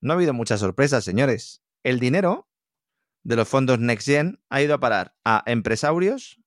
[0.00, 1.62] no ha habido muchas sorpresas, señores.
[1.82, 2.48] El dinero
[3.22, 6.40] de los fondos NextGen ha ido a parar a empresarios,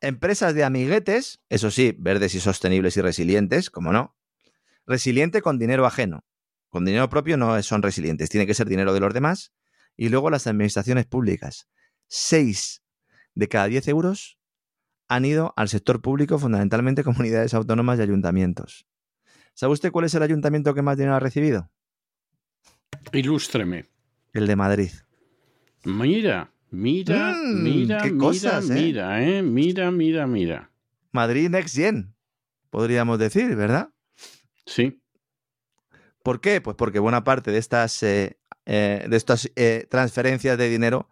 [0.00, 4.16] empresas de amiguetes, eso sí, verdes y sostenibles y resilientes, como no.
[4.86, 6.24] Resiliente con dinero ajeno.
[6.68, 9.52] Con dinero propio no son resilientes, tiene que ser dinero de los demás.
[9.96, 11.68] Y luego las administraciones públicas.
[12.06, 12.82] Seis
[13.34, 14.37] de cada diez euros
[15.08, 18.86] han ido al sector público, fundamentalmente comunidades autónomas y ayuntamientos.
[19.54, 21.70] ¿Sabe usted cuál es el ayuntamiento que más dinero ha recibido?
[23.12, 23.86] Ilústreme.
[24.32, 24.90] El de Madrid.
[25.84, 28.74] Mira, mira, mm, mira, mira, cosas, ¿eh?
[28.74, 29.42] mira, ¿eh?
[29.42, 30.70] Mira, mira, mira.
[31.10, 32.14] Madrid Next Gen,
[32.70, 33.90] podríamos decir, ¿verdad?
[34.66, 35.00] Sí.
[36.22, 36.60] ¿Por qué?
[36.60, 39.50] Pues porque buena parte de estas, eh, eh, de estas
[39.88, 41.08] transferencias de dinero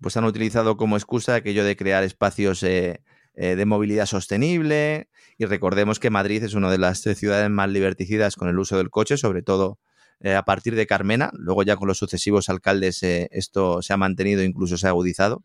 [0.00, 2.64] pues han utilizado como excusa aquello de crear espacios
[3.34, 5.08] de movilidad sostenible.
[5.38, 8.90] Y recordemos que Madrid es una de las ciudades más liberticidas con el uso del
[8.90, 9.78] coche, sobre todo
[10.24, 11.30] eh, a partir de Carmena.
[11.34, 15.42] Luego ya con los sucesivos alcaldes eh, esto se ha mantenido, incluso se ha agudizado.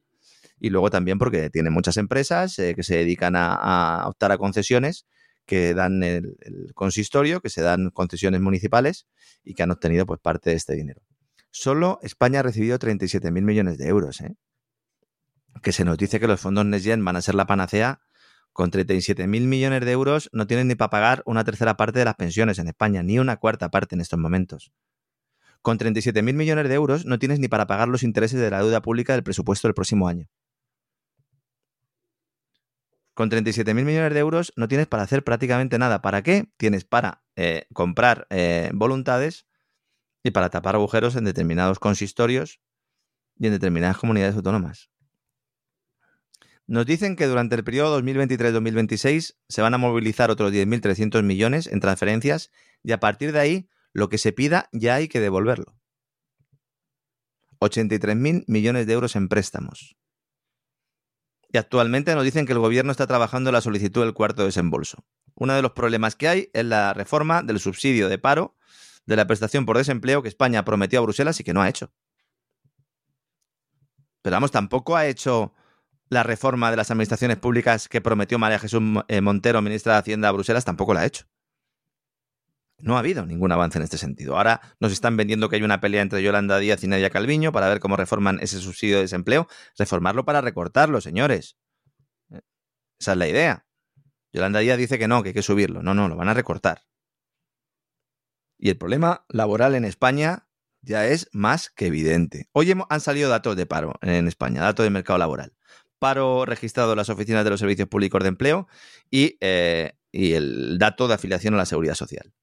[0.60, 5.08] Y luego también porque tiene muchas empresas eh, que se dedican a, optar a concesiones
[5.48, 6.36] que dan el,
[6.76, 9.08] consistorio, que se dan concesiones municipales
[9.44, 11.02] y que han obtenido pues parte de este dinero.
[11.50, 14.22] Solo España ha recibido 37.000 millones de euros.
[15.62, 18.02] Que se nos dice que los fondos NextGen van a ser la panacea
[18.58, 22.16] con 37.000 millones de euros no tienen ni para pagar una tercera parte de las
[22.16, 24.72] pensiones en España, ni una cuarta parte en estos momentos.
[25.62, 28.82] Con 37.000 millones de euros no tienes ni para pagar los intereses de la deuda
[28.82, 30.28] pública del presupuesto del próximo año.
[33.14, 36.02] Con 37.000 millones de euros no tienes para hacer prácticamente nada.
[36.02, 36.50] ¿Para qué?
[36.58, 39.46] Tienes para eh, comprar eh, voluntades
[40.24, 42.60] y para tapar agujeros en determinados consistorios
[43.36, 44.90] y en determinadas comunidades autónomas.
[46.68, 51.80] Nos dicen que durante el periodo 2023-2026 se van a movilizar otros 10.300 millones en
[51.80, 52.52] transferencias
[52.84, 55.78] y a partir de ahí lo que se pida ya hay que devolverlo.
[57.62, 59.96] 83.000 millones de euros en préstamos.
[61.50, 65.06] Y actualmente nos dicen que el gobierno está trabajando en la solicitud del cuarto desembolso.
[65.36, 68.58] Uno de los problemas que hay es la reforma del subsidio de paro
[69.06, 71.94] de la prestación por desempleo que España prometió a Bruselas y que no ha hecho.
[74.22, 75.54] Pero vamos, tampoco ha hecho
[76.10, 80.30] la reforma de las administraciones públicas que prometió María Jesús eh, Montero, ministra de Hacienda
[80.30, 81.26] a Bruselas, tampoco la ha hecho.
[82.80, 84.38] No ha habido ningún avance en este sentido.
[84.38, 87.68] Ahora nos están vendiendo que hay una pelea entre Yolanda Díaz y Nadia Calviño para
[87.68, 89.48] ver cómo reforman ese subsidio de desempleo.
[89.78, 91.58] Reformarlo para recortarlo, señores.
[93.00, 93.66] Esa es la idea.
[94.32, 95.82] Yolanda Díaz dice que no, que hay que subirlo.
[95.82, 96.84] No, no, lo van a recortar.
[98.60, 100.48] Y el problema laboral en España
[100.82, 102.48] ya es más que evidente.
[102.52, 105.57] Hoy han salido datos de paro en España, datos de mercado laboral
[106.00, 108.68] paro registrado en las oficinas de los servicios públicos de empleo
[109.12, 112.34] eh, y, el dato de afiliación a la seguridad social.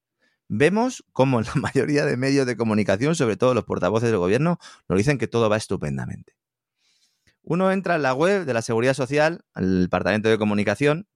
[0.48, 4.58] Vemos cómo la mayoría de medios de comunicación, sobre todo los portavoces del gobierno,
[4.88, 6.36] nos dicen que todo va estupendamente.
[7.42, 11.06] Uno entra en la web de la Seguridad Social, al Departamento de Comunicación,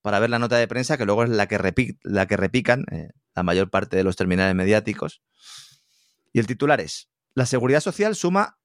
[0.00, 3.10] para ver la nota de prensa, que luego es la que, la que repican eh,
[3.34, 5.22] la mayor parte de los terminales mediáticos.
[6.32, 8.59] Y el titular es, la Seguridad Social suma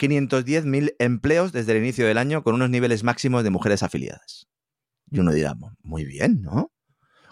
[0.00, 4.48] 510.000 empleos desde el inicio del año con unos niveles máximos de mujeres afiliadas.
[5.10, 6.72] Y uno dirá, muy bien, ¿no?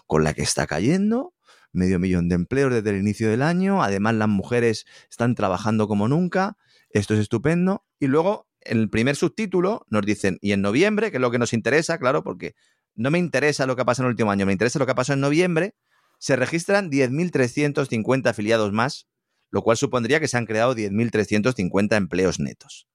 [0.06, 1.34] Con la que está cayendo,
[1.72, 6.08] medio millón de empleos desde el inicio del año, además las mujeres están trabajando como
[6.08, 6.56] nunca,
[6.90, 7.86] esto es estupendo.
[7.98, 11.38] Y luego en el primer subtítulo nos dicen, y en noviembre, que es lo que
[11.38, 12.54] nos interesa, claro, porque
[12.94, 14.92] no me interesa lo que ha pasado en el último año, me interesa lo que
[14.92, 15.74] ha pasado en noviembre,
[16.18, 19.06] se registran 10.350 afiliados más,
[19.50, 22.88] lo cual supondría que se han creado 10.350 empleos netos.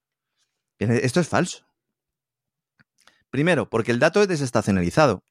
[0.80, 1.66] Esto es falso.
[3.30, 5.24] Primero, porque el dato es desestacionalizado.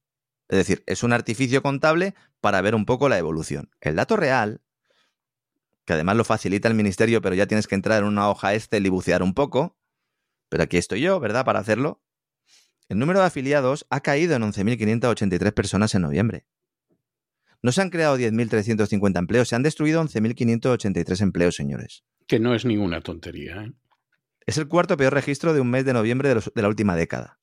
[0.49, 3.71] Es decir, es un artificio contable para ver un poco la evolución.
[3.81, 4.61] El dato real,
[5.85, 8.79] que además lo facilita el ministerio, pero ya tienes que entrar en una hoja este
[8.79, 9.77] y bucear un poco,
[10.49, 11.45] pero aquí estoy yo, ¿verdad?
[11.45, 12.03] Para hacerlo.
[12.89, 16.47] El número de afiliados ha caído en 11.583 personas en noviembre.
[17.63, 22.05] No se han creado 10.350 empleos, se han destruido 11.583 empleos, señores.
[22.27, 23.63] Que no es ninguna tontería.
[23.63, 23.73] ¿eh?
[24.47, 27.39] Es el cuarto peor registro de un mes de noviembre de, de la última década.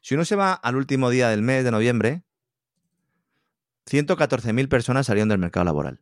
[0.00, 2.24] Si uno se va al último día del mes de noviembre,
[3.88, 6.00] 114.000 personas salieron del mercado laboral.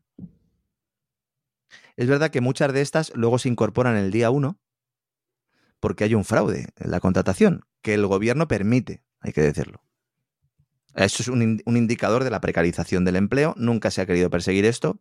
[1.96, 4.58] Es verdad que muchas de estas luego se incorporan el día 1
[5.80, 9.83] porque hay un fraude en la contratación que el gobierno permite, hay que decirlo.
[10.94, 13.54] Eso es un, un, indicador de la precarización del empleo.
[13.56, 15.00] Nunca se ha querido perseguir esto.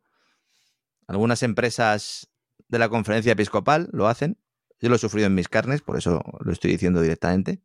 [1.07, 2.29] Algunas empresas
[2.67, 4.37] de la conferencia episcopal lo hacen.
[4.79, 7.61] Yo lo he sufrido en mis carnes, por eso lo estoy diciendo directamente.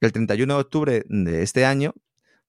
[0.00, 1.94] El 31 de octubre de este año,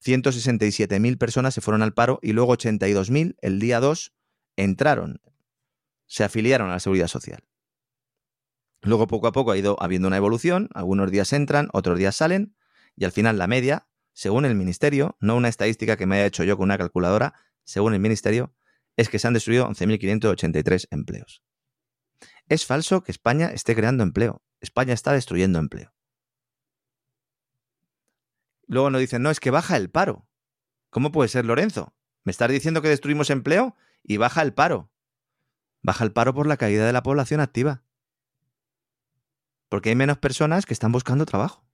[0.03, 4.13] 167.000 personas se fueron al paro y luego 82.000 el día 2
[4.55, 5.21] entraron
[6.07, 7.43] se afiliaron a la seguridad social.
[8.81, 12.55] Luego poco a poco ha ido habiendo una evolución, algunos días entran, otros días salen,
[12.95, 16.43] y al final la media, según el ministerio, no una estadística que me haya hecho
[16.43, 18.55] yo con una calculadora, según el ministerio,
[18.95, 21.43] es que se han destruido 11.583 empleos.
[22.47, 24.41] Es falso que España esté creando empleo.
[24.59, 25.93] España está destruyendo empleo.
[28.65, 30.27] Luego nos dicen, no, es que baja el paro.
[30.89, 31.93] ¿Cómo puede ser, Lorenzo?
[32.23, 34.91] ¿Me estás diciendo que destruimos empleo y baja el paro?
[35.85, 37.83] baja el paro por la caída de la población activa.
[39.69, 41.64] Porque hay menos personas que están buscando trabajo.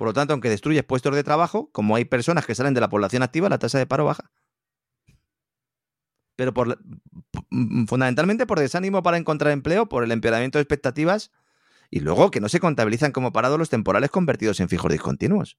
[0.00, 2.88] Por lo tanto, aunque destruyes puestos de trabajo, como hay personas que salen de la
[2.88, 4.30] población activa, la tasa de paro baja.
[6.36, 6.78] Pero por,
[7.86, 11.32] fundamentalmente por desánimo para encontrar empleo, por el empeoramiento de expectativas
[11.90, 15.58] y luego que no se contabilizan como parados los temporales convertidos en fijos discontinuos.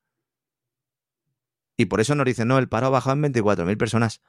[1.78, 4.22] Y por eso nos dicen, no, el paro ha bajado en 24.000 personas.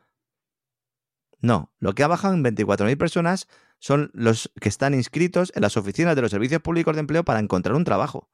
[1.40, 3.48] No, lo que ha bajado en 24.000 personas
[3.78, 7.40] son los que están inscritos en las oficinas de los servicios públicos de empleo para
[7.40, 8.28] encontrar un trabajo.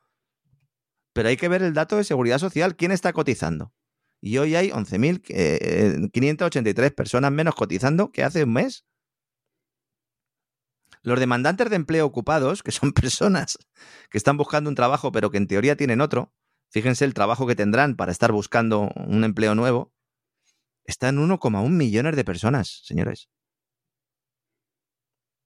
[1.19, 3.75] Pero hay que ver el dato de seguridad social, quién está cotizando.
[4.21, 8.87] Y hoy hay 11.583 personas menos cotizando que hace un mes.
[11.03, 13.59] Los demandantes de empleo ocupados, que son personas
[14.11, 16.33] que están buscando un trabajo pero que en teoría tienen otro,
[16.71, 19.93] fíjense el trabajo que tendrán para estar buscando un empleo nuevo,
[20.85, 23.29] está en 1,1 millones de personas, señores.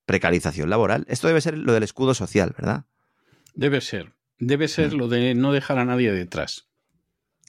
[0.04, 1.06] Precarización laboral.
[1.08, 2.84] Esto debe ser lo del escudo social, ¿verdad?
[3.54, 4.12] Debe ser.
[4.38, 4.96] Debe ser mm.
[4.96, 6.68] lo de no dejar a nadie detrás.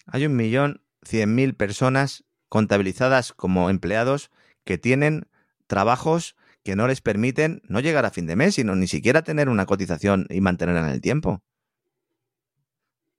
[0.05, 4.29] Hay un millón cien mil personas contabilizadas como empleados
[4.63, 5.27] que tienen
[5.67, 9.49] trabajos que no les permiten no llegar a fin de mes, sino ni siquiera tener
[9.49, 11.43] una cotización y mantenerla en el tiempo.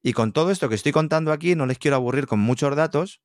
[0.03, 3.21] Y con todo esto que estoy contando aquí, no les quiero aburrir con muchos datos,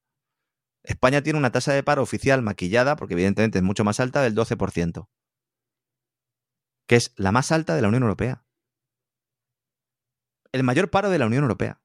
[0.83, 4.35] España tiene una tasa de paro oficial maquillada, porque evidentemente es mucho más alta, del
[4.35, 5.07] 12%,
[6.87, 8.45] que es la más alta de la Unión Europea.
[10.51, 11.81] El mayor paro de la Unión Europea,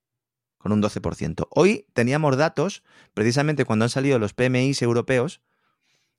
[0.58, 1.46] con un 12%.
[1.50, 2.82] Hoy teníamos datos,
[3.12, 5.42] precisamente cuando han salido los PMIs europeos,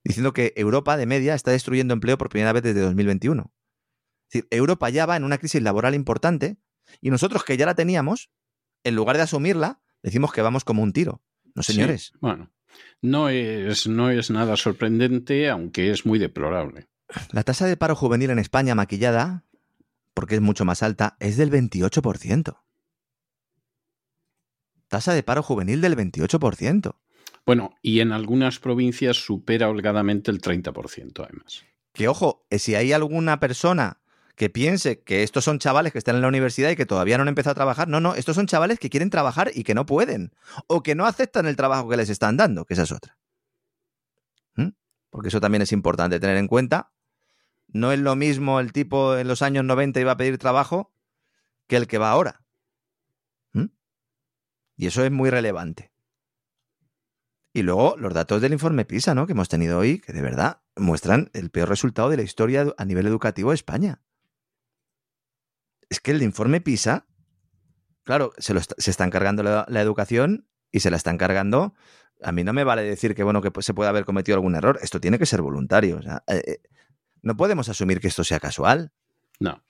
[0.03, 3.51] diciendo que Europa de media está destruyendo empleo por primera vez desde 2021.
[4.27, 6.57] Es decir, Europa ya va en una crisis laboral importante
[7.01, 8.29] y nosotros que ya la teníamos,
[8.83, 11.23] en lugar de asumirla, decimos que vamos como un tiro.
[11.55, 12.11] No, señores.
[12.19, 12.51] bueno,
[13.01, 16.87] no es, no es nada sorprendente, aunque es muy deplorable.
[17.31, 19.45] La tasa de paro juvenil en España maquillada,
[20.15, 22.57] porque es mucho más alta, es del 28%.
[24.87, 26.95] Tasa de paro juvenil del 28%.
[27.45, 31.63] Bueno, y en algunas provincias supera holgadamente el 30%, además.
[31.93, 33.99] Que ojo, eh, si hay alguna persona
[34.35, 37.21] que piense que estos son chavales que están en la universidad y que todavía no
[37.23, 37.87] han empezado a trabajar.
[37.87, 40.33] No, no, estos son chavales que quieren trabajar y que no pueden.
[40.67, 43.17] O que no aceptan el trabajo que les están dando, que esa es otra.
[44.55, 44.69] ¿Mm?
[45.09, 46.91] Porque eso también es importante tener en cuenta.
[47.75, 50.93] No es lo mismo el tipo en los años 90 iba a pedir trabajo
[51.67, 52.41] que el que va ahora.
[53.51, 53.65] ¿Mm?
[54.77, 55.91] Y eso es muy relevante.
[57.51, 59.25] Y luego los datos del informe PISA, ¿no?
[59.25, 62.85] Que hemos tenido hoy, que de verdad muestran el peor resultado de la historia a
[62.85, 64.01] nivel educativo de España.
[65.89, 67.07] Es que el informe PISA,
[68.03, 71.73] claro, se, lo se está encargando la, educación y se la están cargando.
[72.23, 74.79] A mí no me vale decir que, bueno, que se puede haber cometido algún error.
[74.81, 75.97] Esto tiene que ser voluntario.
[75.97, 76.61] O sea, eh,
[77.25, 78.93] no podemos asumir que esto sea casual.
[79.39, 79.63] No.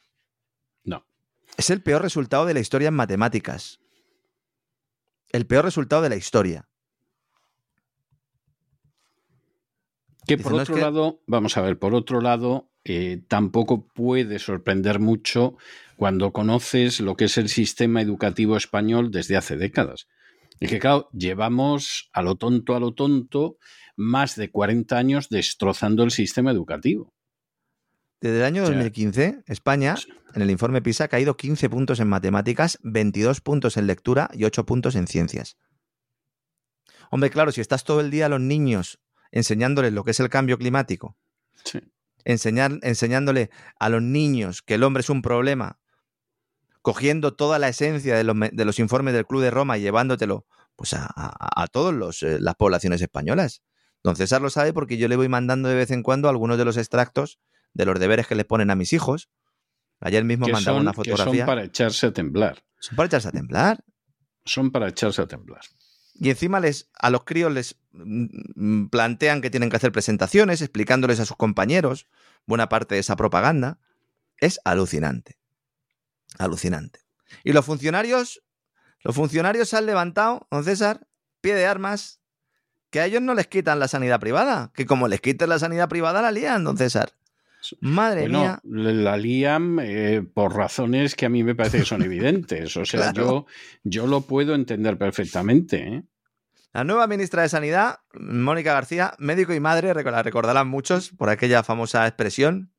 [0.83, 1.07] No.
[1.55, 3.79] Es el peor resultado de la historia en matemáticas.
[5.29, 6.67] El peor resultado de la historia.
[10.27, 10.81] Que por otro no es que...
[10.81, 15.55] lado, vamos a ver, por otro lado, eh, tampoco puede sorprender mucho
[15.95, 20.09] cuando conoces lo que es el sistema educativo español desde hace décadas.
[20.59, 23.57] Y que, claro, llevamos a lo tonto, a lo tonto,
[23.95, 27.14] más de 40 años destrozando el sistema educativo.
[28.21, 29.95] Desde el año 2015, España,
[30.33, 34.45] en el informe PISA, ha caído 15 puntos en matemáticas, 22 puntos en lectura y
[34.45, 35.57] 8 puntos en ciencias.
[37.11, 38.99] Hombre, claro, si estás todo el día a los niños
[39.31, 41.17] enseñándoles lo que es el cambio climático,
[41.63, 41.79] sí.
[42.23, 45.79] enseñar, enseñándole a los niños que el hombre es un problema,
[46.81, 50.45] cogiendo toda la esencia de los, de los informes del Club de Roma y llevándotelo
[50.75, 53.61] pues a, a, a todas eh, las poblaciones españolas.
[54.03, 56.65] Don César lo sabe porque yo le voy mandando de vez en cuando algunos de
[56.65, 57.39] los extractos
[57.75, 59.29] de los deberes que les ponen a mis hijos.
[59.99, 61.31] Ayer mismo que mandaba son, una fotografía.
[61.31, 62.63] Que son para echarse a temblar.
[62.79, 63.83] Son para echarse a temblar.
[64.45, 65.61] Son para echarse a temblar.
[66.15, 71.19] Y encima les, a los críos les mm, plantean que tienen que hacer presentaciones, explicándoles
[71.19, 72.07] a sus compañeros
[72.45, 73.79] buena parte de esa propaganda.
[74.37, 75.37] Es alucinante.
[76.37, 77.01] Alucinante.
[77.43, 78.41] Y los funcionarios,
[79.01, 81.07] los funcionarios se han levantado, don César,
[81.41, 82.21] pie de armas,
[82.89, 85.89] que a ellos no les quitan la sanidad privada, que como les quiten la sanidad
[85.89, 87.11] privada la lían, don César.
[87.79, 88.59] Madre bueno, mía.
[88.63, 92.75] La lían eh, por razones que a mí me parece que son evidentes.
[92.77, 93.23] O sea, claro.
[93.23, 93.45] yo,
[93.83, 95.87] yo lo puedo entender perfectamente.
[95.87, 96.03] ¿eh?
[96.73, 101.63] La nueva ministra de Sanidad, Mónica García, médico y madre, la recordarán muchos por aquella
[101.63, 102.73] famosa expresión,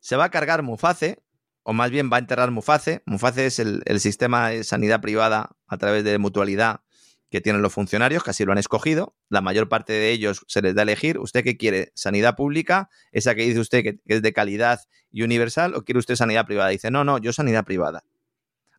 [0.00, 1.22] se va a cargar Muface,
[1.64, 3.02] o más bien va a enterrar Muface.
[3.06, 6.82] Muface es el, el sistema de sanidad privada a través de mutualidad
[7.30, 9.14] que tienen los funcionarios, que así lo han escogido.
[9.28, 11.18] La mayor parte de ellos se les da a elegir.
[11.18, 11.92] ¿Usted qué quiere?
[11.94, 12.88] ¿Sanidad pública?
[13.12, 14.80] ¿Esa que dice usted que, es de calidad
[15.10, 15.74] y universal?
[15.74, 16.70] ¿O quiere usted sanidad privada?
[16.70, 18.04] Dice, no, no, yo sanidad privada.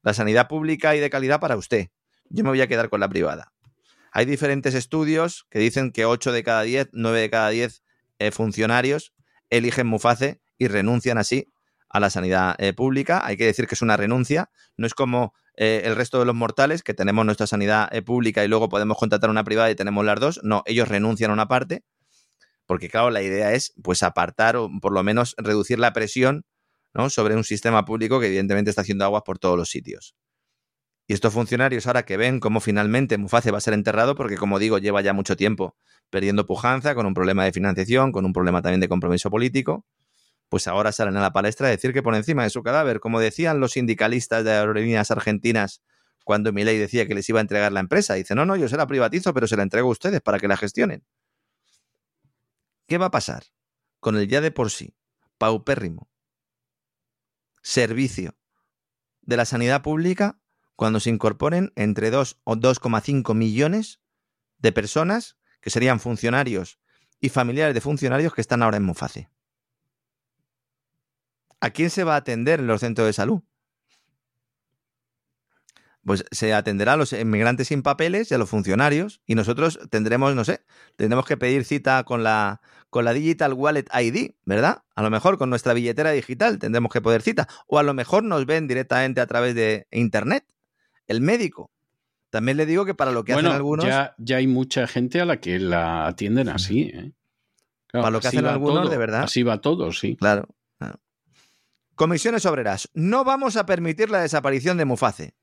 [0.02, 1.90] La sanidad pública y de calidad para usted.
[2.30, 3.54] Yo me voy a quedar con la privada.
[4.12, 7.84] Hay diferentes estudios que dicen que 8 de cada 10, 9 de cada 10
[8.18, 9.14] eh, funcionarios
[9.50, 11.52] eligen Muface y renuncian así
[11.90, 13.26] a la sanidad eh, pública.
[13.26, 14.49] Hay que decir que es una renuncia.
[14.78, 18.44] No es como eh, el resto de los mortales, que tenemos nuestra sanidad eh, pública
[18.44, 20.40] y luego podemos contratar una privada y tenemos las dos.
[20.44, 21.84] No, ellos renuncian a una parte,
[22.66, 26.45] porque claro, la idea es pues apartar o por lo menos reducir la presión
[26.94, 27.10] ¿no?
[27.10, 30.16] sobre un sistema público que evidentemente está haciendo aguas por todos los sitios.
[31.07, 34.60] Y estos funcionarios ahora que ven cómo finalmente Muface va a ser enterrado, porque como
[34.60, 35.76] digo, lleva ya mucho tiempo
[36.11, 39.86] perdiendo pujanza, con un problema de financiación, con un problema también de compromiso político,
[40.50, 43.20] pues ahora salen a la palestra a decir que por encima de su cadáver, como
[43.20, 45.82] decían los sindicalistas de aerolíneas argentinas
[46.26, 48.78] cuando Milei decía que les iba a entregar la empresa, dice, no, no, yo se
[48.78, 51.04] la privatizo, pero se la entrego a ustedes para que la gestionen.
[52.88, 53.44] ¿Qué va a pasar
[54.00, 54.96] con el ya de por sí
[55.38, 56.10] paupérrimo
[57.62, 58.36] servicio
[59.22, 60.40] de la sanidad pública
[60.76, 64.00] cuando se incorporen entre 2 o 2,5 millones
[64.58, 66.80] de personas que serían funcionarios
[67.20, 69.30] y familiares de funcionarios que están ahora en Muface?
[71.61, 73.41] ¿A quién se va a atender en los centros de salud?
[76.06, 80.34] Pues se atenderá a los inmigrantes sin papeles y a los funcionarios y nosotros tendremos,
[80.34, 80.61] no sé,
[80.95, 84.84] tendremos que pedir cita con la, con la Digital Wallet ID, ¿verdad?
[84.95, 88.23] A lo mejor con nuestra billetera digital tendremos que poder cita o a lo mejor
[88.23, 90.45] nos ven directamente a través de Internet.
[91.06, 91.72] El médico.
[92.30, 93.86] También le digo que para lo que bueno, hacen algunos...
[93.86, 97.11] Ya, ya hay mucha gente a la que la atienden así, ¿eh?
[97.88, 99.23] Claro, para lo que hacen algunos, todo, de verdad.
[99.23, 100.15] Así va todo, sí.
[100.15, 100.48] Claro.
[102.00, 102.90] Comisiones Obreras.
[102.94, 105.36] No vamos a permitir la desaparición de Muface.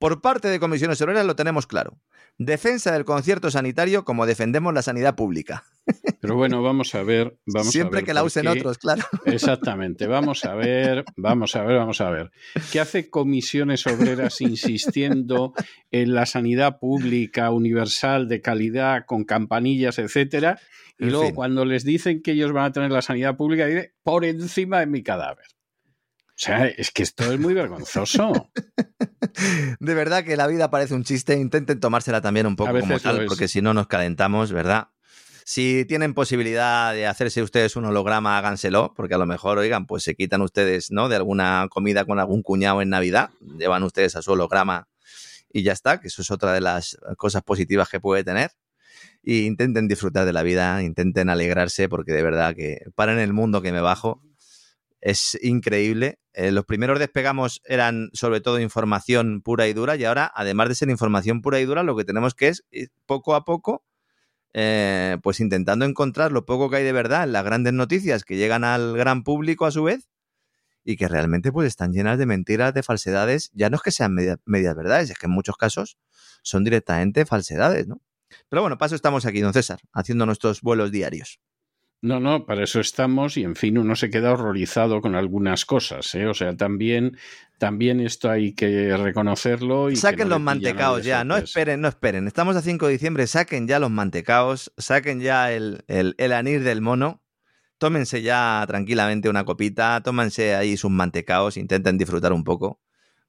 [0.00, 2.00] Por parte de Comisiones Obreras lo tenemos claro.
[2.38, 5.62] Defensa del concierto sanitario como defendemos la sanidad pública.
[6.20, 7.38] Pero bueno, vamos a ver.
[7.46, 8.48] Vamos Siempre a ver que la usen qué...
[8.48, 9.04] otros, claro.
[9.26, 10.08] Exactamente.
[10.08, 12.32] Vamos a ver, vamos a ver, vamos a ver.
[12.72, 15.54] ¿Qué hace Comisiones Obreras insistiendo
[15.92, 20.58] en la sanidad pública, universal, de calidad, con campanillas, etcétera?
[20.98, 21.34] Y En luego, fin.
[21.36, 24.86] cuando les dicen que ellos van a tener la sanidad pública, dice por encima de
[24.86, 25.46] mi cadáver.
[26.36, 28.50] O sea, es que esto es muy vergonzoso.
[29.80, 31.34] De verdad que la vida parece un chiste.
[31.38, 34.88] Intenten tomársela también un poco como tal, porque si no nos calentamos, ¿verdad?
[35.46, 40.02] Si tienen posibilidad de hacerse ustedes un holograma, háganselo, porque a lo mejor, oigan, pues
[40.02, 41.08] se quitan ustedes, ¿no?
[41.08, 44.88] De alguna comida con algún cuñado en Navidad, llevan ustedes a su holograma
[45.50, 48.50] y ya está, que eso es otra de las cosas positivas que puede tener.
[49.22, 53.62] Y intenten disfrutar de la vida, intenten alegrarse, porque de verdad que en el mundo
[53.62, 54.20] que me bajo.
[55.00, 56.18] Es increíble.
[56.32, 60.74] Eh, los primeros despegamos eran sobre todo información pura y dura y ahora, además de
[60.74, 62.64] ser información pura y dura, lo que tenemos que es
[63.06, 63.84] poco a poco
[64.58, 68.38] eh, pues intentando encontrar lo poco que hay de verdad en las grandes noticias que
[68.38, 70.08] llegan al gran público a su vez
[70.82, 73.50] y que realmente pues están llenas de mentiras, de falsedades.
[73.52, 75.98] Ya no es que sean medias verdades, es que en muchos casos
[76.42, 78.00] son directamente falsedades, ¿no?
[78.48, 81.38] Pero bueno, paso estamos aquí, don César, haciendo nuestros vuelos diarios.
[82.06, 86.14] No, no, para eso estamos y en fin, uno se queda horrorizado con algunas cosas,
[86.14, 86.28] ¿eh?
[86.28, 87.18] O sea, también,
[87.58, 89.90] también esto hay que reconocerlo.
[89.90, 92.28] Y saquen los mantecaos ya, no esperen, no esperen.
[92.28, 96.62] Estamos a 5 de diciembre, saquen ya los mantecaos, saquen ya el, el, el anís
[96.62, 97.24] del mono,
[97.76, 102.80] tómense ya tranquilamente una copita, tómense ahí sus mantecaos, intenten disfrutar un poco,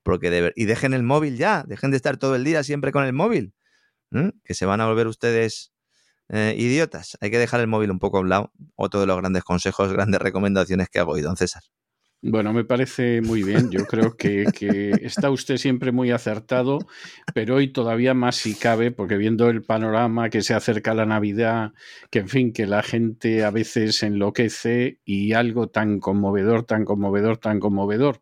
[0.04, 3.06] porque de, y dejen el móvil ya, dejen de estar todo el día siempre con
[3.06, 3.56] el móvil,
[4.44, 5.74] que se van a volver ustedes
[6.30, 8.52] eh, idiotas, hay que dejar el móvil un poco a un lado.
[8.76, 11.64] Otro de los grandes consejos, grandes recomendaciones que hago hoy, don César.
[12.22, 13.70] Bueno, me parece muy bien.
[13.70, 14.46] Yo creo que,
[15.02, 16.80] está usted siempre muy acertado,
[17.36, 21.74] pero hoy todavía más si cabe, porque viendo el panorama que se acerca la Navidad,
[22.10, 27.38] que en fin, que la gente a veces enloquece y algo tan conmovedor, tan conmovedor,
[27.38, 28.22] tan conmovedor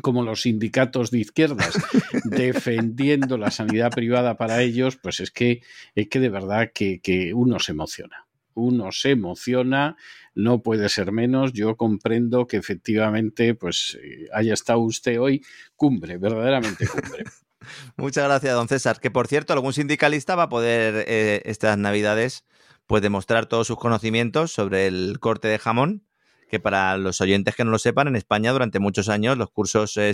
[0.00, 1.74] como los sindicatos de izquierdas
[2.24, 5.62] defendiendo la sanidad privada para ellos, pues es que,
[5.94, 8.26] es que de verdad que, uno se emociona.
[8.56, 9.96] Uno se emociona,
[10.34, 11.52] no puede ser menos.
[11.52, 15.44] Yo comprendo que efectivamente, pues eh, haya estado usted hoy
[15.74, 17.24] cumbre, verdaderamente cumbre.
[17.96, 19.00] Muchas gracias, don César.
[19.00, 22.44] Que por cierto, algún sindicalista va a poder eh, estas navidades
[22.86, 26.04] pues demostrar todos sus conocimientos sobre el corte de jamón
[26.48, 29.96] que para los oyentes que no lo sepan, en España durante muchos años los cursos
[29.96, 30.12] eh,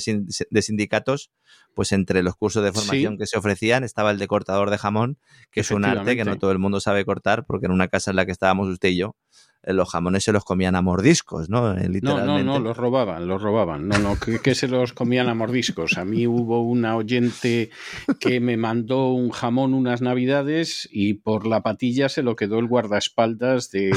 [0.50, 1.30] de sindicatos,
[1.74, 5.18] pues entre los cursos de formación que se ofrecían estaba el de cortador de jamón,
[5.50, 8.10] que es un arte que no todo el mundo sabe cortar, porque en una casa
[8.10, 9.16] en la que estábamos usted y yo,
[9.62, 11.74] los jamones se los comían a mordiscos, ¿no?
[11.74, 12.40] Literalmente.
[12.40, 13.88] Eh, no, no, no, los robaban, los robaban.
[13.88, 15.98] No, no, que, se los comían a mordiscos.
[15.98, 17.70] A mí hubo una oyente
[18.18, 22.68] que me mandó un jamón unas navidades y por la patilla se lo quedó el
[22.68, 23.92] guardaespaldas de,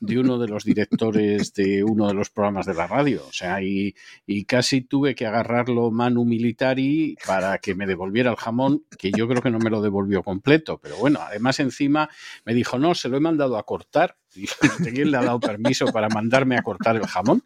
[0.00, 3.22] de uno de los directores de uno de los programas de la radio.
[3.28, 3.94] O sea, y,
[4.26, 9.28] y casi tuve que agarrarlo manu militari para que me devolviera el jamón, que yo
[9.28, 10.78] creo que no me lo devolvió completo.
[10.82, 12.08] Pero bueno, además encima
[12.44, 14.16] me dijo, no, se lo he mandado a cortar
[14.94, 17.42] quién le ha dado permiso para mandarme a cortar el jamón.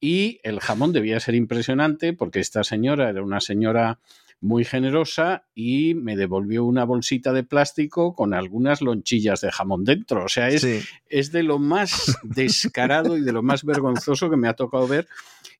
[0.00, 3.98] Y el jamón debía ser impresionante porque esta señora era una señora
[4.42, 10.24] muy generosa y me devolvió una bolsita de plástico con algunas lonchillas de jamón dentro.
[10.24, 10.66] O sea, es,
[11.08, 15.06] es de lo más descarado y de lo más vergonzoso que me ha tocado ver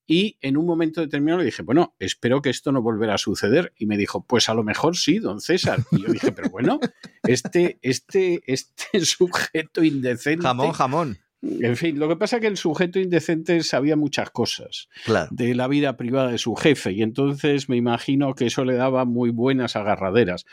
[0.07, 3.73] y en un momento determinado le dije, bueno, espero que esto no volverá a suceder.
[3.77, 5.81] Y me dijo, pues a lo mejor sí, don César.
[5.91, 6.81] Y yo dije, pero bueno,
[7.23, 10.43] este, este, este sujeto indecente.
[10.43, 11.19] Jamón, jamón.
[11.43, 14.89] En fin, lo que pasa es que el sujeto indecente sabía muchas cosas
[15.31, 19.05] de la vida privada de su jefe y entonces me imagino que eso le daba
[19.05, 20.47] muy buenas agarraderas.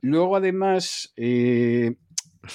[0.00, 1.96] Luego, además, eh,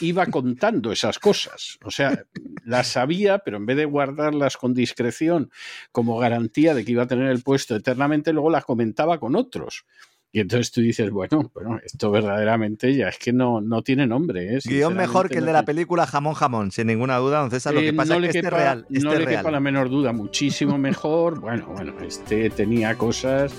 [0.01, 1.77] iba contando esas cosas.
[1.83, 2.25] O sea,
[2.65, 5.51] las sabía, pero en vez de guardarlas con discreción
[5.91, 9.85] como garantía de que iba a tener el puesto eternamente, luego las comentaba con otros.
[10.31, 14.55] Y entonces tú dices, bueno, bueno, esto verdaderamente ya es que no, no tiene nombre.
[14.55, 14.59] ¿eh?
[14.65, 17.73] Guión mejor que el de la película Jamón Jamón, sin ninguna duda, don César.
[17.73, 18.85] Lo que eh, pasa es que este real.
[18.89, 21.39] no le quepa la menor duda, muchísimo mejor.
[21.39, 23.53] bueno, bueno, este tenía cosas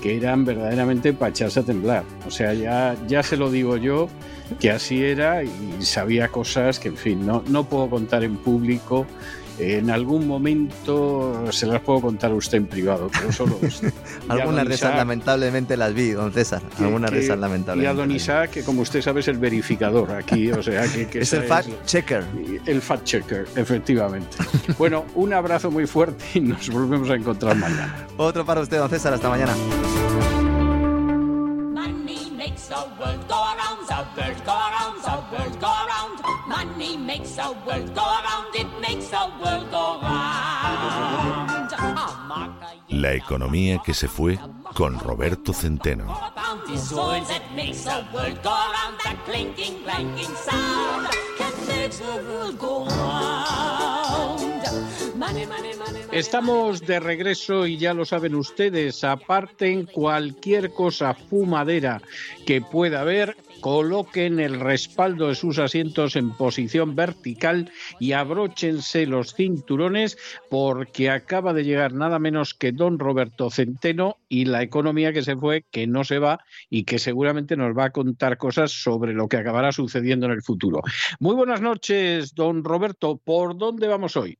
[0.00, 2.04] que eran verdaderamente para echarse a temblar.
[2.26, 4.08] O sea, ya, ya se lo digo yo,
[4.58, 9.06] que así era y sabía cosas que, en fin, no, no puedo contar en público
[9.60, 13.58] en algún momento se las puedo contar a usted en privado, pero solo
[14.28, 16.62] Algunas de esas lamentablemente las vi, don César.
[16.78, 17.84] Algunas de esas lamentablemente.
[17.84, 21.08] Y a don Isaac, que como usted sabe es el verificador aquí, o sea, que,
[21.20, 22.24] es el fact checker.
[22.66, 24.36] El fact checker, efectivamente.
[24.78, 28.06] bueno, un abrazo muy fuerte y nos volvemos a encontrar mañana.
[28.16, 29.54] Otro para usted, don César, hasta mañana.
[42.88, 44.38] La economía que se fue
[44.74, 46.18] con Roberto Centeno.
[56.12, 62.00] Estamos de regreso y ya lo saben ustedes, aparten cualquier cosa fumadera
[62.46, 69.34] que pueda haber, coloquen el respaldo de sus asientos en posición vertical y abróchense los
[69.34, 70.16] cinturones
[70.48, 75.36] porque acaba de llegar nada menos que don Roberto Centeno y la economía que se
[75.36, 79.28] fue, que no se va y que seguramente nos va a contar cosas sobre lo
[79.28, 80.82] que acabará sucediendo en el futuro.
[81.18, 83.20] Muy buenas noches, don Roberto.
[83.22, 84.38] ¿Por dónde vamos hoy?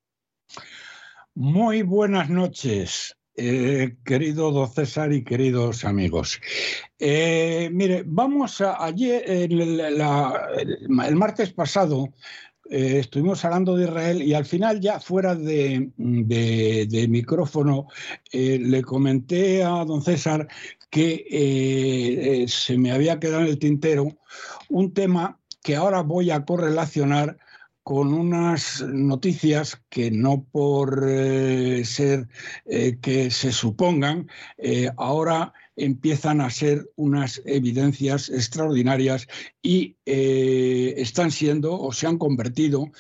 [1.35, 6.39] Muy buenas noches, eh, querido don César y queridos amigos.
[6.99, 9.97] Eh, mire, vamos a ayer, el,
[10.89, 12.13] martes pasado,
[12.69, 15.91] eh, estuvimos hablando de Israel y al final ya fuera de,
[17.09, 17.87] micrófono
[18.31, 20.47] le comenté a don César
[20.91, 24.19] que se me había quedado en el tintero
[24.69, 27.39] un tema que ahora voy a correlacionar
[27.83, 32.29] con unas noticias que no por eh, ser
[32.67, 34.29] eh, que se supongan,
[34.59, 39.27] eh, ahora empiezan a ser unas evidencias extraordinarias
[39.63, 42.91] y están siendo o se han convertido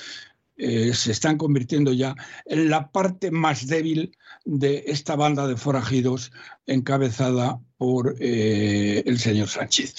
[0.57, 6.33] se están convirtiendo ya en la parte más débil de esta banda de forajidos
[6.67, 9.95] encabezada por el señor Sánchez.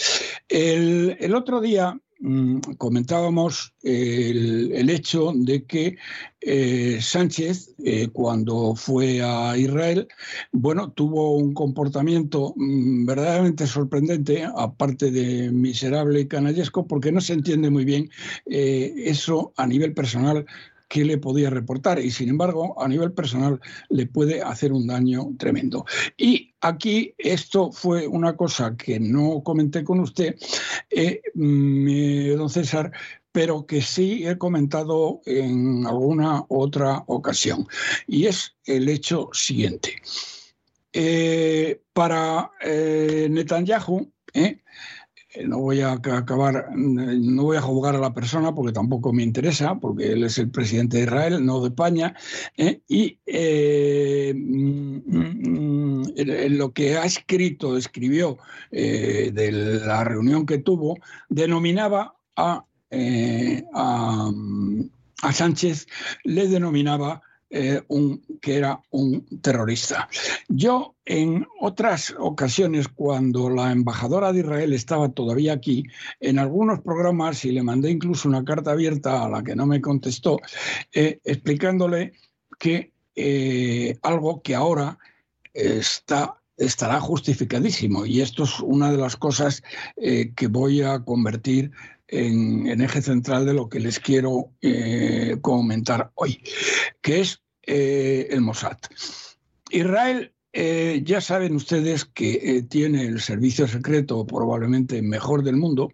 [0.49, 5.97] El, el otro día Mm, comentábamos el, hecho de que
[6.39, 10.07] eh, Sánchez, eh, cuando fue a Israel,
[10.51, 17.33] bueno, tuvo un comportamiento mm, verdaderamente sorprendente, aparte de miserable y canallesco, porque no se
[17.33, 18.07] entiende muy bien
[18.45, 20.45] eh, eso a nivel personal
[20.91, 25.29] qué le podía reportar y sin embargo a nivel personal le puede hacer un daño
[25.39, 25.85] tremendo.
[26.17, 30.35] Y aquí esto fue una cosa que no comenté con usted,
[30.89, 32.91] eh, don César,
[33.31, 37.65] pero que sí he comentado en alguna otra ocasión.
[38.05, 39.95] Y es el hecho siguiente.
[40.91, 44.11] Eh, para eh, Netanyahu,
[45.45, 49.23] no voy a acabar, mm, no voy a jugar a la persona porque tampoco me
[49.23, 52.15] interesa, porque él es el presidente de Israel, no de España,
[52.57, 52.81] ¿eh?
[52.87, 56.03] y eh, mm, mm,
[56.57, 58.37] lo que ha escrito, escribió
[58.71, 60.97] de la reunión que tuvo,
[61.29, 62.65] denominaba a,
[65.21, 65.87] a Sánchez,
[66.23, 67.21] le denominaba
[67.53, 70.07] eh, un, que era un terrorista.
[70.47, 75.83] Yo en otras ocasiones, cuando la embajadora de Israel estaba todavía aquí,
[76.21, 79.81] en algunos programas, y le mandé incluso una carta abierta a la que no me
[79.81, 80.39] contestó,
[80.93, 82.13] eh, explicándole
[82.57, 84.97] que eh, algo que ahora
[85.53, 88.05] está estará justificadísimo.
[88.05, 89.63] Y esto es una de las cosas
[89.95, 91.71] que voy a convertir
[92.11, 96.43] en, eje central de lo que les quiero eh, comentar hoy,
[97.01, 98.77] que es eh, el Mossad.
[99.69, 105.91] Israel eh, ya saben ustedes que tiene el servicio secreto probablemente mejor del mundo,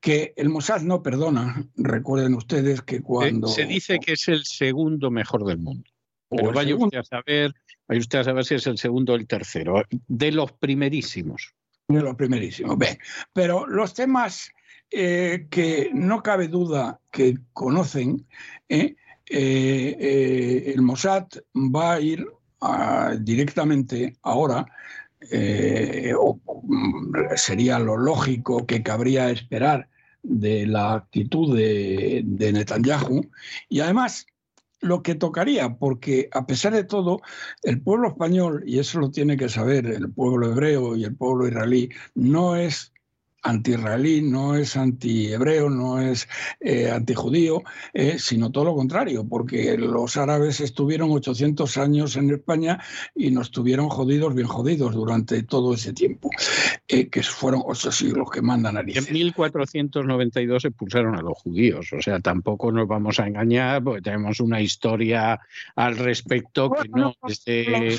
[0.00, 1.64] que el Mossad no perdona.
[1.76, 3.46] Recuerden ustedes que cuando...
[3.48, 5.88] Se dice que es el segundo mejor del mundo.
[6.28, 7.54] Pero vaya usted a saber,
[7.86, 11.54] vaya usted a saber si es el segundo o el tercero, de los primerísimos.
[11.86, 12.76] De los primerísimos.
[13.32, 14.50] pero los temas
[14.90, 18.26] eh, que no cabe duda que conocen,
[18.68, 18.94] eh,
[19.28, 22.26] eh, el Mossad va a ir
[23.20, 24.66] directamente ahora,
[26.18, 29.88] o, mm, sería lo lógico que cabría esperar
[30.22, 33.28] de la actitud de Netanyahu,
[33.68, 34.26] y además
[34.80, 37.20] lo que tocaría, porque a pesar de todo,
[37.62, 41.46] el pueblo español, y eso lo tiene que saber el pueblo hebreo y el pueblo
[41.46, 42.92] israelí, no es
[43.46, 46.28] anti-israelí, no es anti-hebreo, no es
[46.60, 47.62] eh, anti-judío,
[47.94, 52.80] eh, sino todo lo contrario, porque los árabes estuvieron 800 años en España
[53.14, 56.30] y nos tuvieron jodidos, bien jodidos durante todo ese tiempo,
[56.88, 62.02] eh, que fueron ocho siglos que mandan a En 1492 expulsaron a los judíos, o
[62.02, 65.40] sea, tampoco nos vamos a engañar, porque tenemos una historia
[65.74, 67.98] al respecto que no es de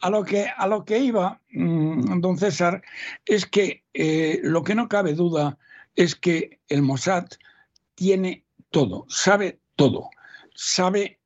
[0.00, 2.82] a lo que, a lo que iba, mm, don César,
[3.24, 5.58] es que eh, lo que no cabe duda
[5.94, 7.26] es que el Mossad
[7.94, 10.10] tiene todo, sabe todo,
[10.54, 11.20] sabe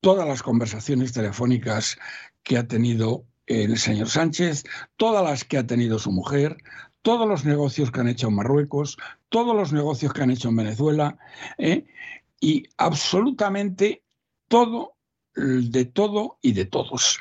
[0.00, 1.98] todas las conversaciones telefónicas
[2.42, 4.64] que ha tenido el señor Sánchez,
[4.96, 6.56] todas las que ha tenido su mujer,
[7.02, 8.96] todos los negocios que han hecho en Marruecos,
[9.28, 11.18] todos los negocios que han hecho en Venezuela,
[11.58, 11.86] ¿eh?
[12.40, 14.02] y absolutamente
[14.48, 14.96] todo
[15.40, 17.18] de todo y de todos.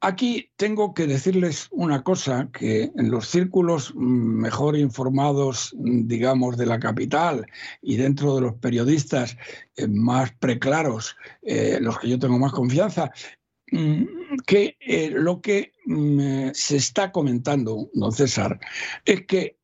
[0.00, 6.78] aquí tengo que decirles una cosa, que en los círculos mejor informados, digamos, de la
[6.78, 7.46] capital
[7.80, 9.36] y dentro de los periodistas
[9.76, 13.10] eh, más preclaros, eh, los que yo tengo más confianza,
[13.72, 14.04] mm,
[14.46, 18.60] que eh, lo que mm, se está comentando, don César,
[19.06, 19.56] es que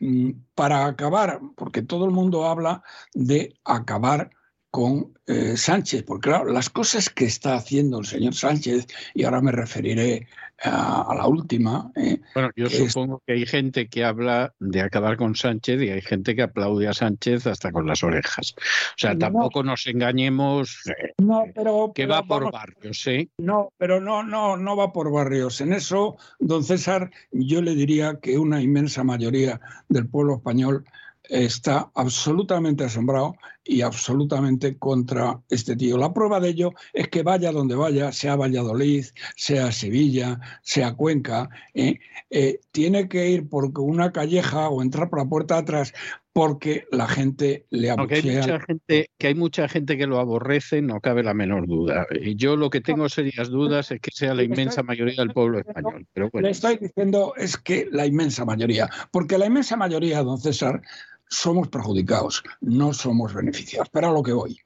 [0.00, 2.82] mm, para acabar, porque todo el mundo habla
[3.12, 4.30] de acabar
[4.74, 9.40] con eh, Sánchez, porque claro, las cosas que está haciendo el señor Sánchez, y ahora
[9.40, 10.26] me referiré
[10.64, 11.92] a, la última.
[11.94, 16.00] Eh, bueno, yo supongo que hay gente que habla de acabar con Sánchez y hay
[16.00, 18.56] gente que aplaude a Sánchez hasta con las orejas.
[18.58, 23.28] O sea, tampoco nos engañemos eh, no, pero, que va por barrios, ¿eh?
[23.38, 25.60] No, pero no, no, no va por barrios.
[25.60, 30.84] En eso, don César, yo le diría que una inmensa mayoría del pueblo español
[31.28, 35.96] está absolutamente asombrado y absolutamente contra este tío.
[35.96, 39.06] La prueba de ello es que vaya donde vaya, sea Valladolid,
[39.36, 41.98] sea Sevilla, sea Cuenca, ¿eh?
[42.30, 45.94] Eh, tiene que ir por una calleja o entrar por la puerta de atrás
[46.34, 48.16] porque la gente le abuchea.
[48.16, 51.68] Aunque hay mucha gente, que hay mucha gente que lo aborrece, no cabe la menor
[51.68, 52.08] duda.
[52.20, 55.60] Y yo lo que tengo serias dudas es que sea la inmensa mayoría del pueblo
[55.60, 56.08] español.
[56.12, 60.82] Pero Le estoy diciendo es que la inmensa mayoría, porque la inmensa mayoría, don César,
[61.28, 63.88] somos perjudicados, no somos beneficiados.
[63.90, 64.60] Pero a lo que voy.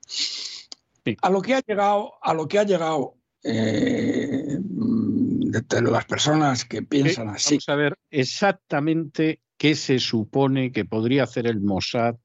[1.23, 6.83] A lo que ha llegado, a lo que ha llegado eh, de, las personas que
[6.83, 7.55] piensan así.
[7.55, 12.17] Vamos a ver exactamente qué se supone que podría hacer el Mossad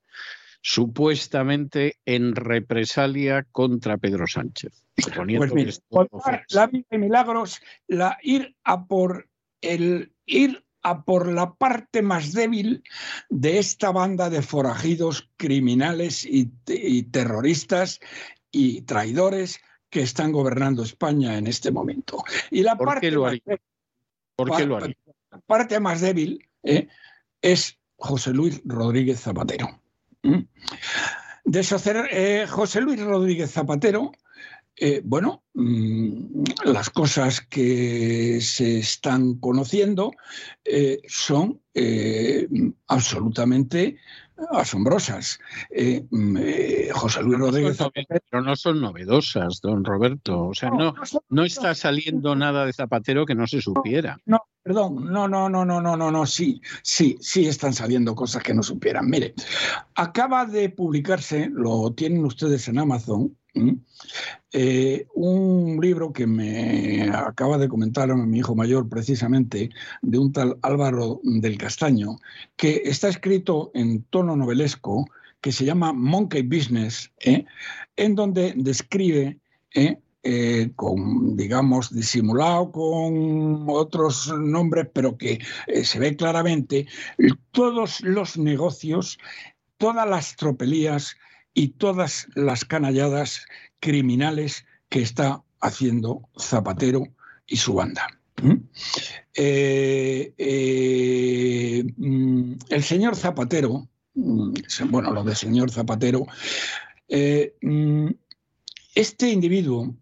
[0.61, 4.85] supuestamente en represalia contra Pedro Sánchez.
[4.95, 5.81] Pues
[6.49, 9.27] la vida de milagros, la ir a por
[9.61, 12.83] el ir a por la parte más débil
[13.29, 16.45] de esta banda de forajidos criminales y,
[17.03, 17.99] terroristas
[18.51, 22.23] y traidores que están gobernando España en este momento.
[22.51, 23.41] Y la parte lo haría?
[24.35, 24.97] ¿Por qué lo haría?
[25.31, 26.87] La parte más débil eh,
[27.41, 29.79] es José Luis Rodríguez Zapatero.
[30.23, 30.39] ¿Mm?
[31.45, 34.11] Deshacer eh, José Luis Rodríguez Zapatero
[34.75, 40.11] eh, bueno, mm, las cosas que se están conociendo
[40.65, 42.47] eh, son eh,
[42.87, 43.97] absolutamente
[44.51, 45.39] asombrosas.
[46.09, 46.37] Mm,
[46.91, 47.77] José Luis Rodríguez
[48.29, 50.47] Pero no son novedosas, don Roberto.
[50.47, 50.95] O sea, no,
[51.29, 54.17] no, está saliendo nada de Zapatero que no se supiera.
[54.25, 58.41] No, perdón, no, no, no, no, no, no, no, sí, sí, sí están saliendo cosas
[58.41, 59.07] que no supieran.
[59.07, 59.35] Mire,
[59.95, 63.37] acaba de publicarse, lo tienen ustedes en Amazon,
[64.51, 69.69] eh, un libro que me acaba de comentar mi hijo mayor precisamente,
[70.01, 72.17] de un tal Álvaro del Castaño,
[72.55, 75.05] que está escrito en tono novelesco,
[75.41, 77.45] que se llama Monkey Business, ¿eh?
[77.95, 79.39] en donde describe
[79.73, 79.97] ¿eh?
[80.75, 85.39] con, digamos, disimulado con otros nombres, pero que
[85.83, 86.87] se ve claramente
[87.51, 89.17] todos los negocios,
[89.77, 91.17] todas las tropelías
[91.53, 93.45] y todas las canalladas
[93.79, 97.07] criminales que está haciendo Zapatero
[97.47, 98.07] y su banda.
[98.41, 98.55] ¿Mm?
[99.35, 104.53] Eh, eh, mm, el señor Zapatero, mm,
[104.89, 106.25] bueno, lo del señor Zapatero,
[107.07, 107.55] eh,
[108.95, 109.95] este individuo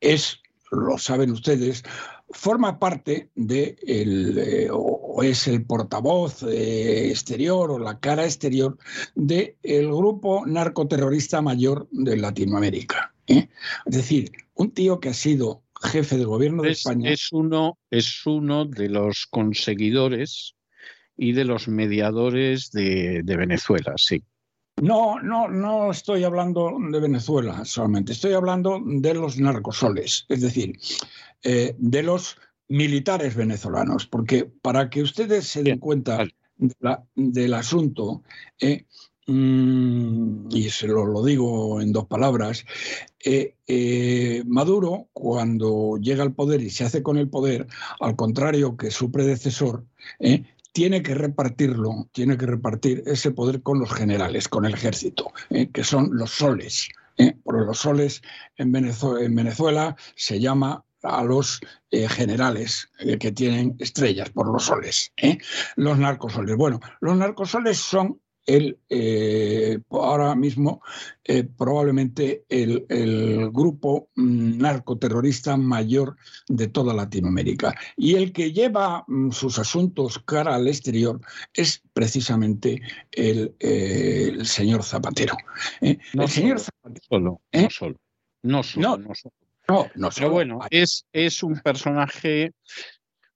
[0.00, 0.40] es,
[0.70, 1.84] lo saben ustedes,
[2.32, 8.78] forma parte de el, eh, o es el portavoz eh, exterior o la cara exterior
[9.14, 9.54] del
[9.88, 13.14] grupo narcoterrorista mayor de Latinoamérica.
[13.26, 13.48] ¿eh?
[13.86, 17.10] Es decir, un tío que ha sido jefe de gobierno de España.
[17.10, 20.54] Es uno, es uno de los conseguidores
[21.16, 24.22] y de los mediadores de, de Venezuela, sí.
[24.80, 30.78] No, no, no estoy hablando de Venezuela solamente, estoy hablando de los narcosoles, es decir,
[31.42, 32.38] eh, de los
[32.68, 36.24] militares venezolanos, porque para que ustedes se den cuenta
[37.14, 38.22] del asunto,
[38.58, 38.86] eh,
[39.26, 42.64] mm, y se lo, digo en dos palabras,
[43.24, 47.66] eh, Maduro cuando llega al poder y se hace con el poder,
[48.00, 49.84] al contrario que su predecesor,
[50.72, 55.70] tiene que repartirlo, tiene que repartir ese poder con los generales, con el ejército, eh,
[55.70, 56.88] que son los soles.
[57.18, 58.22] Eh, porque los soles
[58.56, 62.88] en Venezuela, se llama a los eh, generales
[63.20, 65.12] que tienen estrellas por los soles,
[65.76, 66.56] los narcosoles.
[66.56, 70.82] Bueno, los narcosoles son el, eh, ahora mismo
[71.24, 72.86] eh, probablemente el,
[73.52, 76.16] grupo mm, narcoterrorista mayor
[76.48, 77.74] de toda Latinoamérica.
[77.96, 81.20] Y el que lleva mm, sus asuntos cara al exterior
[81.54, 83.54] es precisamente el,
[84.44, 85.36] señor Zapatero.
[85.80, 85.98] ¿eh?
[86.14, 87.40] el señor Zapatero.
[87.50, 87.98] no solo.
[88.42, 88.82] No solo.
[88.82, 88.98] No,
[89.68, 92.52] No, no Pero bueno, es, es un personaje,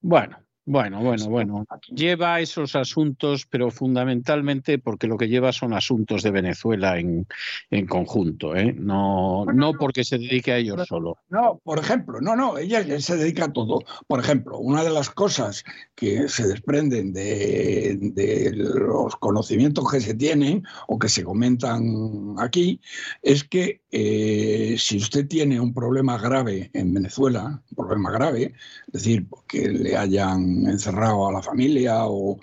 [0.01, 1.65] bueno, bueno, bueno, bueno.
[1.95, 7.27] Lleva esos asuntos, pero fundamentalmente porque lo que lleva son asuntos de Venezuela en,
[7.71, 8.75] en conjunto, ¿eh?
[8.77, 11.19] No, no porque se dedique a ellos solo.
[11.29, 13.79] No, por ejemplo, no, no, ella se dedica a todo.
[14.09, 15.63] Por ejemplo, una de las cosas
[15.95, 22.81] que se desprenden de, de los conocimientos que se tienen o que se comentan aquí
[23.23, 28.53] es que eh, si usted tiene un problema grave en Venezuela, un problema grave,
[28.89, 32.39] es decir, que le hayan encerrado a la familia o,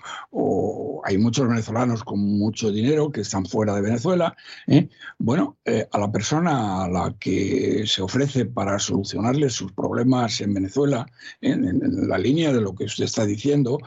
[1.06, 4.34] hay muchos venezolanos con mucho dinero que están fuera de Venezuela.
[4.66, 4.88] ¿eh?
[5.18, 10.54] Bueno, eh, a la persona a la que se ofrece para solucionarle sus problemas en
[10.54, 11.06] Venezuela,
[11.42, 13.78] en, la línea de lo que usted está diciendo,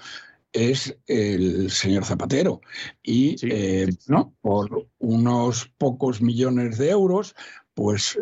[0.53, 2.61] es el señor Zapatero.
[3.01, 4.35] Y eh, ¿no?
[4.41, 7.35] por unos pocos millones de euros,
[7.73, 8.17] pues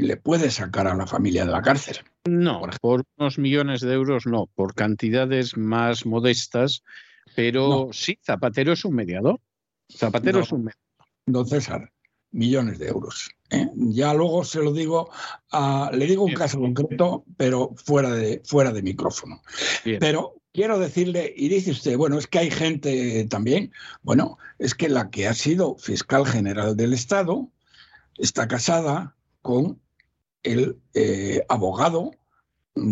[0.00, 1.98] le puede sacar a la familia de la cárcel.
[2.28, 6.82] No, por unos millones de euros no, por cantidades más modestas,
[7.34, 9.40] pero sí, Zapatero es un mediador.
[9.90, 10.84] Zapatero es un mediador.
[11.26, 11.90] Don César,
[12.30, 13.30] millones de euros.
[13.50, 13.68] ¿eh?
[13.74, 15.10] Ya luego se lo digo,
[15.92, 19.42] le digo un caso concreto, pero fuera de, fuera de micrófono.
[19.84, 23.72] Pero quiero decirle, y dice usted, bueno, es que hay gente también,
[24.02, 27.48] bueno, es que la que ha sido fiscal general del Estado
[28.18, 29.80] está casada con
[30.42, 32.12] el eh, abogado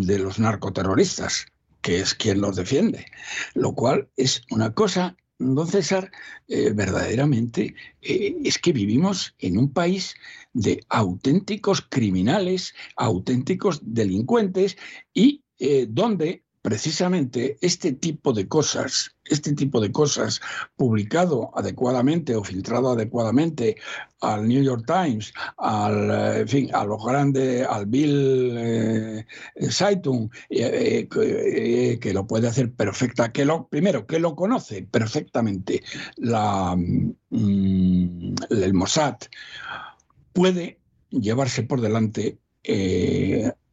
[0.00, 1.46] de los narcoterroristas,
[1.82, 3.06] que es quien los defiende,
[3.54, 6.10] lo cual es una cosa, don César,
[6.48, 10.14] eh, verdaderamente eh, es que vivimos en un país
[10.52, 14.76] de auténticos criminales, auténticos delincuentes
[15.12, 15.42] y
[15.88, 20.40] donde precisamente este tipo de cosas, este tipo de cosas
[20.74, 23.76] publicado adecuadamente o filtrado adecuadamente
[24.20, 29.24] al New York Times, al, eh, en fin, a los grandes, al Bill eh,
[29.70, 35.84] Zeitung, eh, que lo puede hacer perfecta, que lo, primero, que lo conoce perfectamente
[36.16, 39.18] la, mm, el Mossad,
[40.32, 40.80] puede
[41.10, 42.38] llevarse por delante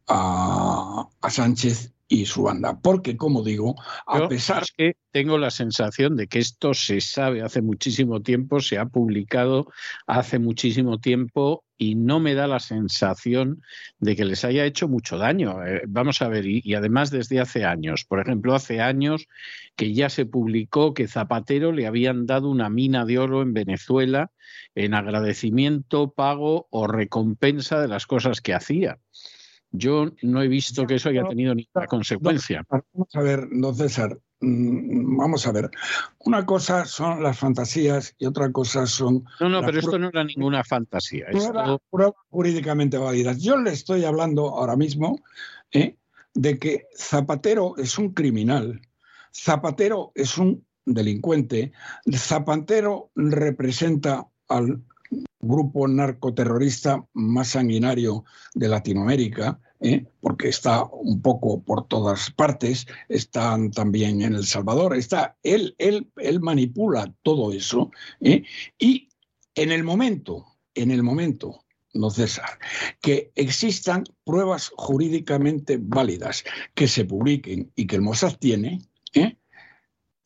[0.06, 2.78] a, a Sánchez y su banda.
[2.80, 3.74] Porque, como digo,
[4.06, 4.62] a pesar...
[4.62, 8.86] Es que tengo la sensación de que esto se sabe hace muchísimo tiempo, se ha
[8.86, 9.68] publicado
[10.06, 13.62] hace muchísimo tiempo y no me da la sensación
[13.98, 15.64] de que les haya hecho mucho daño.
[15.64, 18.04] Eh, vamos a ver, y, además desde hace años.
[18.04, 19.26] Por ejemplo, hace años
[19.76, 24.30] que ya se publicó que Zapatero le habían dado una mina de oro en Venezuela
[24.74, 28.98] en agradecimiento, pago o recompensa de las cosas que hacía.
[29.76, 32.64] Yo no he visto que eso haya tenido ninguna consecuencia.
[32.70, 35.68] Vamos a ver, don César, mm, vamos a ver.
[36.20, 39.24] Una cosa son las fantasías y otra cosa son.
[39.40, 41.26] No, no, pero esto no era ninguna fantasía.
[41.26, 41.82] Esto...
[41.90, 43.42] Pruebas jurídicamente válidas.
[43.42, 45.18] Yo le estoy hablando ahora mismo
[45.72, 45.96] ¿eh?
[46.34, 48.80] de que Zapatero es un criminal,
[49.32, 51.72] Zapatero es un delincuente,
[52.12, 54.84] Zapatero representa al
[55.44, 60.06] grupo narcoterrorista más sanguinario de Latinoamérica, ¿eh?
[60.20, 66.10] porque está un poco por todas partes, están también en El Salvador, está, él, él,
[66.16, 67.90] él manipula todo eso,
[68.20, 68.44] ¿eh?
[68.78, 69.08] y
[69.54, 71.60] en el momento, en el momento
[71.94, 72.58] no César,
[73.00, 76.44] que existan pruebas jurídicamente válidas
[76.74, 78.80] que se publiquen y que el Mossad tiene,
[79.14, 79.36] ¿eh?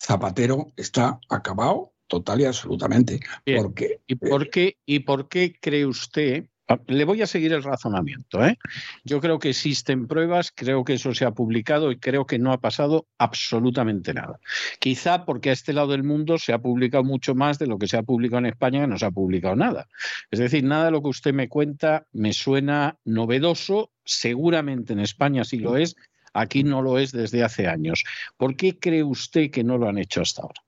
[0.00, 3.20] Zapatero está acabado total y absolutamente.
[3.56, 6.46] Porque, ¿Y, por qué, ¿Y por qué cree usted?
[6.70, 8.44] Ah, le voy a seguir el razonamiento.
[8.44, 8.58] ¿eh?
[9.02, 12.52] Yo creo que existen pruebas, creo que eso se ha publicado y creo que no
[12.52, 14.38] ha pasado absolutamente nada.
[14.78, 17.88] Quizá porque a este lado del mundo se ha publicado mucho más de lo que
[17.88, 19.88] se ha publicado en España, que no se ha publicado nada.
[20.30, 25.44] Es decir, nada de lo que usted me cuenta me suena novedoso, seguramente en España
[25.44, 25.96] sí lo es,
[26.34, 28.04] aquí no lo es desde hace años.
[28.36, 30.60] ¿Por qué cree usted que no lo han hecho hasta ahora?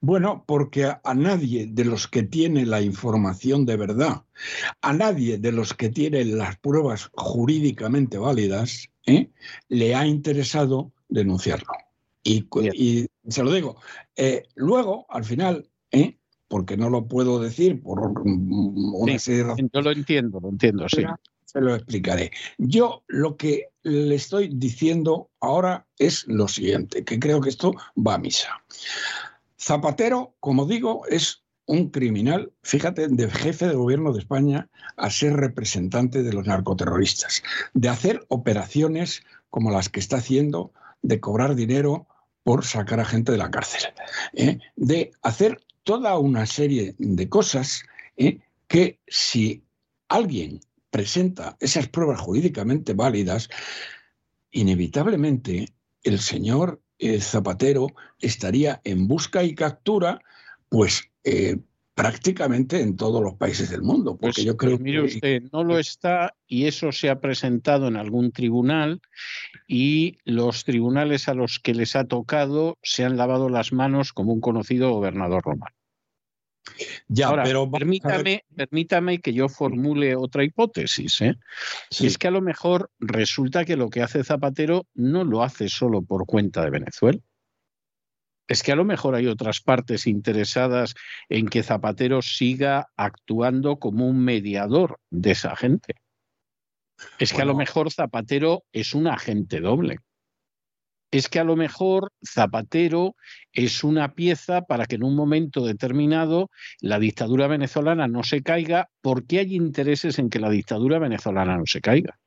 [0.00, 4.24] Bueno, porque a, nadie de los que tiene la información de verdad,
[4.82, 9.30] a nadie de los que tiene las pruebas jurídicamente válidas, ¿eh?
[9.68, 11.72] le ha interesado denunciarlo.
[12.22, 12.46] Y,
[13.28, 13.76] se lo digo.
[14.16, 16.18] Eh, luego, al final, ¿eh?
[16.48, 21.04] porque no lo puedo decir por una serie de Yo lo entiendo, lo entiendo, sí.
[21.44, 22.32] Se lo explicaré.
[22.58, 28.14] Yo lo que le estoy diciendo ahora es lo siguiente, que creo que esto va
[28.14, 28.50] a misa.
[29.66, 35.32] Zapatero, como digo, es un criminal, fíjate, de jefe de gobierno de España a ser
[35.32, 37.42] representante de los narcoterroristas,
[37.74, 40.72] de hacer operaciones como las que está haciendo,
[41.02, 42.06] de cobrar dinero
[42.44, 43.92] por sacar a gente de la cárcel,
[44.34, 44.60] ¿eh?
[44.76, 47.82] de hacer toda una serie de cosas
[48.16, 48.38] ¿eh?
[48.68, 49.64] que si
[50.06, 53.48] alguien presenta esas pruebas jurídicamente válidas,
[54.52, 55.66] inevitablemente
[56.04, 60.20] el señor eh, Zapatero estaría en busca y captura,
[60.68, 61.58] pues eh,
[61.94, 64.16] prácticamente en todos los países del mundo.
[64.16, 67.20] Porque Pues, yo creo pues mire que usted, no lo está y eso se ha
[67.20, 69.00] presentado en algún tribunal
[69.66, 74.32] y los tribunales a los que les ha tocado se han lavado las manos como
[74.32, 75.75] un conocido gobernador romano.
[77.08, 81.20] Ya, Ahora, pero permítame, permítame que yo formule otra hipótesis.
[81.20, 81.34] ¿eh?
[81.90, 82.04] Sí.
[82.04, 85.68] Y es que a lo mejor resulta que lo que hace Zapatero no lo hace
[85.68, 87.20] solo por cuenta de Venezuela.
[88.48, 90.94] Es que a lo mejor hay otras partes interesadas
[91.28, 95.96] en que Zapatero siga actuando como un mediador de esa gente.
[97.18, 99.98] Es que a lo mejor Zapatero es un agente doble.
[101.16, 103.16] Es que a lo mejor Zapatero
[103.52, 106.50] es una pieza para que en un momento determinado
[106.82, 111.64] la dictadura venezolana no se caiga porque hay intereses en que la dictadura venezolana no
[111.64, 112.18] se caiga.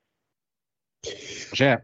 [1.52, 1.84] O sea,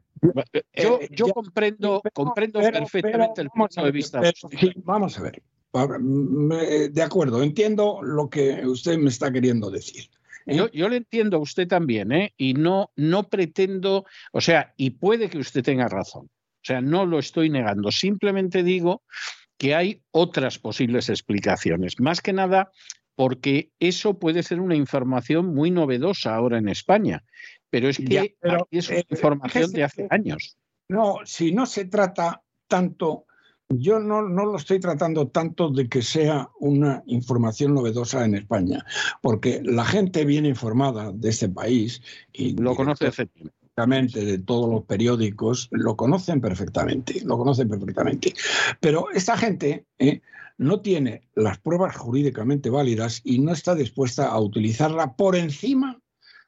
[0.74, 3.94] yo, Eh, yo ya, comprendo, pero- comprendo pero- perfectamente pero el punto a de ver,
[3.94, 4.22] vista.
[4.60, 5.44] sí, vamos a ver.
[5.70, 10.06] Pa- me- De acuerdo, entiendo lo que usted me está queriendo decir.
[10.48, 10.56] ¿eh?
[10.56, 12.34] Yo, yo le entiendo a usted también, ¿eh?
[12.36, 16.30] Y no, no pretendo, o sea, y puede que usted tenga razón.
[16.66, 17.92] O sea, no lo estoy negando.
[17.92, 19.04] Simplemente digo
[19.60, 22.00] que hay otras posibles explicaciones.
[22.00, 22.72] Más que nada
[23.16, 27.24] porque eso puede ser una información muy novedosa ahora en España.
[27.70, 30.58] Pero es que Ya, pero, aquí es una eh, información de hace años.
[30.90, 33.26] No, si no se trata tanto,
[33.70, 38.84] yo no, no lo estoy tratando tanto de que sea una información novedosa en España,
[39.22, 42.02] porque la gente bien informada de este país
[42.34, 43.65] y Lo conoce hace tiempo.
[43.76, 48.34] De todos los periódicos, lo conocen perfectamente, lo conocen perfectamente.
[48.80, 50.22] Pero esta gente ¿eh?
[50.58, 56.00] no tiene las pruebas jurídicamente válidas y no está dispuesta a utilizarla por encima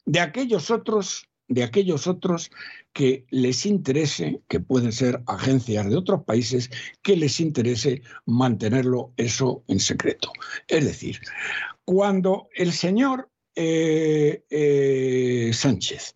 [0.06, 2.50] de aquellos otros, de aquellos otros
[2.94, 6.70] que les interese, que pueden ser agencias de otros países,
[7.02, 10.32] que les interese mantenerlo eso en secreto.
[10.70, 11.20] Es decir,
[11.84, 16.16] cuando el señor eh, eh, Sánchez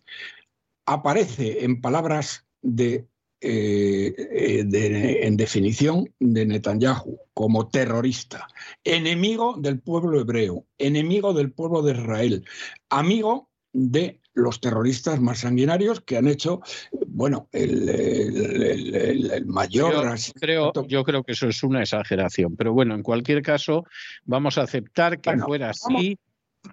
[0.86, 3.06] aparece en palabras de,
[3.40, 8.46] eh, eh, de- en definición de Netanyahu como terrorista,
[8.84, 12.44] enemigo del pueblo hebreo, enemigo del pueblo de Israel,
[12.88, 16.60] amigo de los terroristas más sanguinarios que han hecho,
[17.08, 21.80] bueno, el, el- el- el- el mayor Yo creo, yo creo que eso es una
[21.82, 22.56] exageración.
[22.56, 23.84] Pero bueno, en cualquier caso,
[24.24, 26.18] vamos a aceptar que Bueno, fuera vamos- así.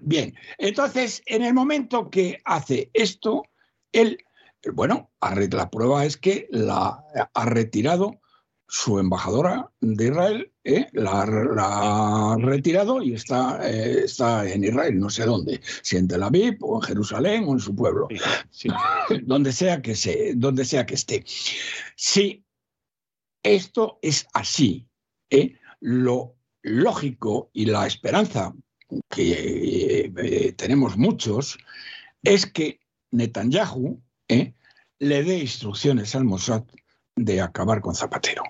[0.01, 3.43] Bien, entonces, en el momento que hace esto,
[3.91, 4.17] él,
[4.73, 7.03] bueno, ha re- la prueba es que la
[7.33, 8.19] ha retirado
[8.71, 10.87] su embajadora de Israel, ¿eh?
[10.93, 16.07] la, la ha retirado y está, eh, está en Israel, no sé dónde, si en
[16.07, 18.19] Tel Aviv o en Jerusalén o en su pueblo, Sí,
[18.51, 18.69] sí.
[19.23, 21.23] donde sea que, se, donde sea que esté.
[21.95, 22.45] Si
[23.41, 24.87] esto es así,
[25.31, 25.55] ¿eh?
[25.79, 28.53] lo lógico y la esperanza
[29.09, 31.57] que eh, tenemos muchos
[32.21, 32.79] es que
[33.11, 34.53] Netanyahu ¿eh?
[34.99, 36.63] le dé instrucciones al Mossad
[37.15, 38.43] de acabar con Zapatero.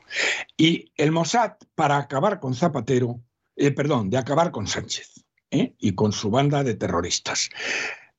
[0.58, 3.22] Y el Mossad, para acabar con Zapatero,
[3.56, 5.74] eh, perdón, de acabar con Sánchez ¿eh?
[5.80, 7.50] y con su banda de terroristas.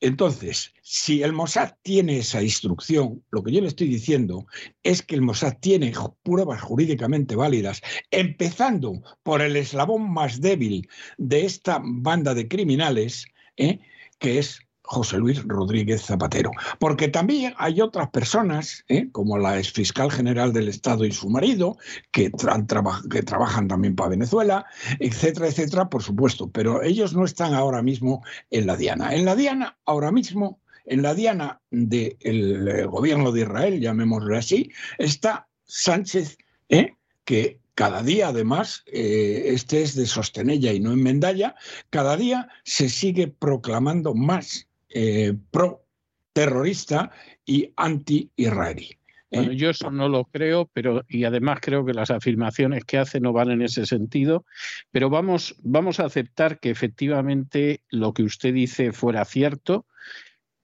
[0.03, 4.47] Entonces, si el Mossad tiene esa instrucción, lo que yo le estoy diciendo
[4.83, 10.89] es que el Mossad tiene pruebas jurídicamente válidas, empezando por el eslabón más débil
[11.19, 14.61] de esta banda de criminales, que es
[14.93, 16.51] José Luis Rodríguez Zapatero.
[16.81, 19.09] Porque también hay otras personas, ¿eh?
[19.13, 21.77] como la exfiscal general del Estado y su marido,
[22.11, 24.67] que, tra- traba- que trabajan también para Venezuela,
[24.99, 29.15] etcétera, etcétera, por supuesto, pero ellos no están ahora mismo en la Diana.
[29.15, 34.73] En la Diana, ahora mismo, en la Diana del eh, gobierno de Israel, llamémoslo así,
[34.99, 36.37] está Sánchez,
[36.69, 36.95] ¿eh?
[37.25, 41.55] que cada día, además, este es de Sostenella y no en Mendalla,
[41.91, 45.85] cada día se sigue proclamando más eh, pro
[46.33, 47.11] terrorista
[47.45, 48.91] y anti-israelí.
[49.31, 49.39] ¿eh?
[49.39, 53.21] Bueno, yo eso no lo creo, pero y además creo que las afirmaciones que hace
[53.21, 54.45] no van en ese sentido.
[54.91, 59.87] Pero vamos, vamos a aceptar que efectivamente lo que usted dice fuera cierto.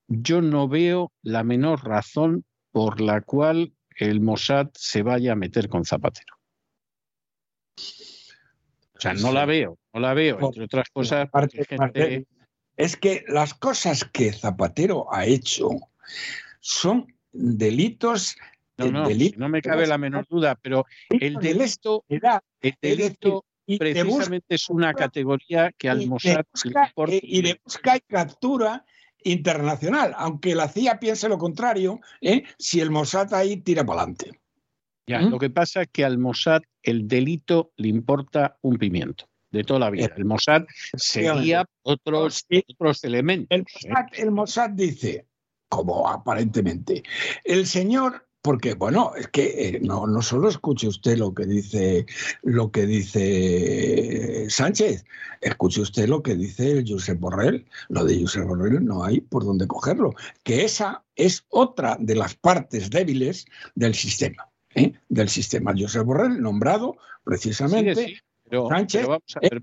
[0.08, 5.68] Yo no veo la menor razón por la cual el Mossad se vaya a meter
[5.68, 6.36] con Zapatero.
[7.78, 11.28] O sea, no la veo, no la veo, entre otras cosas.
[11.30, 12.26] porque gente-.
[12.76, 15.70] Es que las cosas que Zapatero ha hecho
[16.60, 18.36] son delitos.
[18.78, 22.74] No, eh, no, delitos no me cabe la menor duda, pero el de delito, el
[22.80, 27.60] delito y precisamente es una categoría que al Mossad le busca- importa eh, y de
[27.64, 28.84] busca y captura
[29.24, 32.44] internacional, aunque la CIA piense lo contrario, ¿eh?
[32.58, 34.38] si el Mossad ahí tira para adelante.
[35.08, 39.64] Ya, lo que pasa es que al Mossad el delito le importa un pimiento de
[39.64, 40.12] toda la vida.
[40.16, 40.62] El Mossad
[40.96, 43.48] seguía otros, otros elementos.
[43.50, 45.26] El Mossad, el Mossad dice,
[45.68, 47.02] como aparentemente,
[47.44, 52.06] el señor porque bueno, es que eh, no, no solo escuche usted lo que dice
[52.44, 55.04] lo que dice Sánchez,
[55.40, 57.66] escuche usted lo que dice Josep Borrell.
[57.88, 62.36] Lo de Josep Borrell no hay por dónde cogerlo, que esa es otra de las
[62.36, 64.48] partes débiles del sistema.
[64.76, 64.92] ¿eh?
[65.08, 65.74] Del sistema.
[65.76, 68.22] Josep Borrell, nombrado precisamente.
[68.68, 69.06] Sánchez,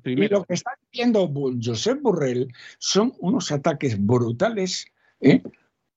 [0.05, 1.31] y lo que está diciendo
[1.61, 4.87] Josep Borrell son unos ataques brutales
[5.21, 5.41] ¿eh?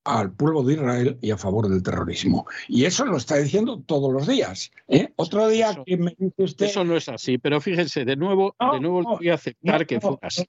[0.07, 2.47] Al pueblo de Israel y a favor del terrorismo.
[2.68, 4.70] Y eso lo está diciendo todos los días.
[4.89, 5.12] ¿eh?
[5.17, 6.67] Otro día que me dice usted...
[6.67, 10.01] Eso no es así, pero fíjense, de nuevo, de nuevo le voy a aceptar que
[10.01, 10.44] fue así.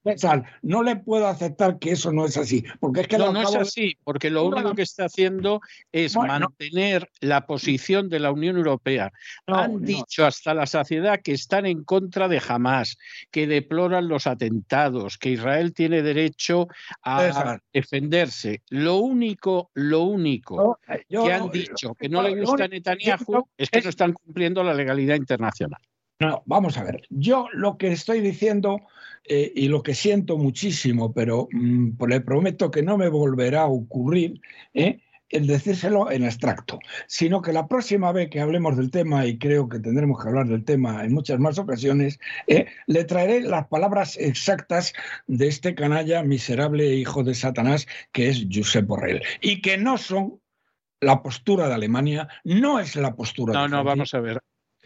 [0.61, 3.17] No le puedo aceptar que eso no es así, porque es que...
[3.17, 5.61] No, no es así, porque lo único que está haciendo
[5.91, 9.11] es mantener la posición de la Unión Europea.
[9.47, 12.97] Han dicho hasta la saciedad que están en contra de Hamas,
[13.31, 16.67] que deploran los atentados, que Israel tiene derecho
[17.01, 18.61] a defenderse.
[18.69, 23.69] Lo único lo único eh, que han dicho que no le gusta a Netanyahu es
[23.69, 25.81] que no están cumpliendo la legalidad internacional.
[26.19, 27.03] No, vamos a ver.
[27.09, 28.81] Yo lo que estoy diciendo
[29.23, 33.67] eh, y lo que siento muchísimo, pero mm, le prometo que no me volverá a
[33.67, 34.41] ocurrir,
[34.73, 35.01] ¿eh?
[35.29, 39.67] El decírselo en abstracto, sino que la próxima vez que hablemos del tema, y creo
[39.67, 44.17] que tendremos que hablar del tema en muchas más ocasiones, eh, le traeré las palabras
[44.17, 44.93] exactas
[45.27, 50.39] de este canalla miserable hijo de Satanás que es Josep Borrell, y que no son
[50.99, 54.39] la postura de Alemania, no es la postura no, de No, no, vamos a ver.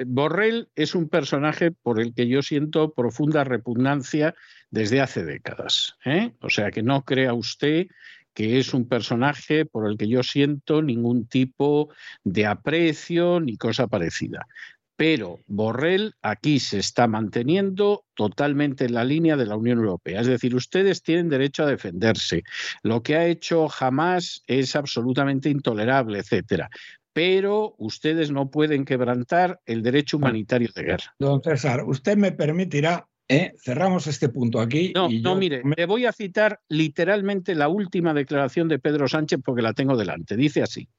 [0.05, 4.35] Borrell es un personaje por el que yo siento profunda repugnancia
[4.69, 5.97] desde hace décadas.
[6.05, 6.31] ¿eh?
[6.41, 7.87] O sea, que no crea usted
[8.33, 11.89] que es un personaje por el que yo siento ningún tipo
[12.23, 14.47] de aprecio ni cosa parecida.
[14.95, 20.21] Pero Borrell aquí se está manteniendo totalmente en la línea de la Unión Europea.
[20.21, 22.43] Es decir, ustedes tienen derecho a defenderse.
[22.83, 26.69] Lo que ha hecho jamás es absolutamente intolerable, etcétera
[27.13, 31.15] pero ustedes no pueden quebrantar el derecho humanitario de guerra.
[31.19, 33.53] Don César, usted me permitirá ¿Eh?
[33.57, 34.91] Cerramos este punto aquí.
[34.93, 39.61] No, no, mire, me voy a citar literalmente la última declaración de Pedro Sánchez porque
[39.61, 40.35] la tengo delante.
[40.35, 40.89] Dice así: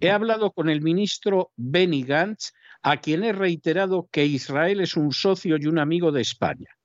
[0.00, 5.12] He hablado con el ministro Benny Gantz, a quien he reiterado que Israel es un
[5.12, 6.77] socio y un amigo de España.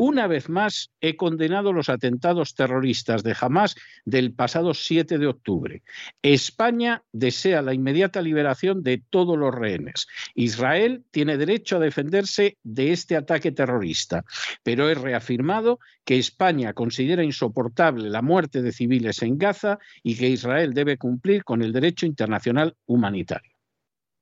[0.00, 5.82] Una vez más, he condenado los atentados terroristas de Hamas del pasado 7 de octubre.
[6.22, 10.06] España desea la inmediata liberación de todos los rehenes.
[10.36, 14.24] Israel tiene derecho a defenderse de este ataque terrorista,
[14.62, 20.28] pero he reafirmado que España considera insoportable la muerte de civiles en Gaza y que
[20.28, 23.57] Israel debe cumplir con el derecho internacional humanitario.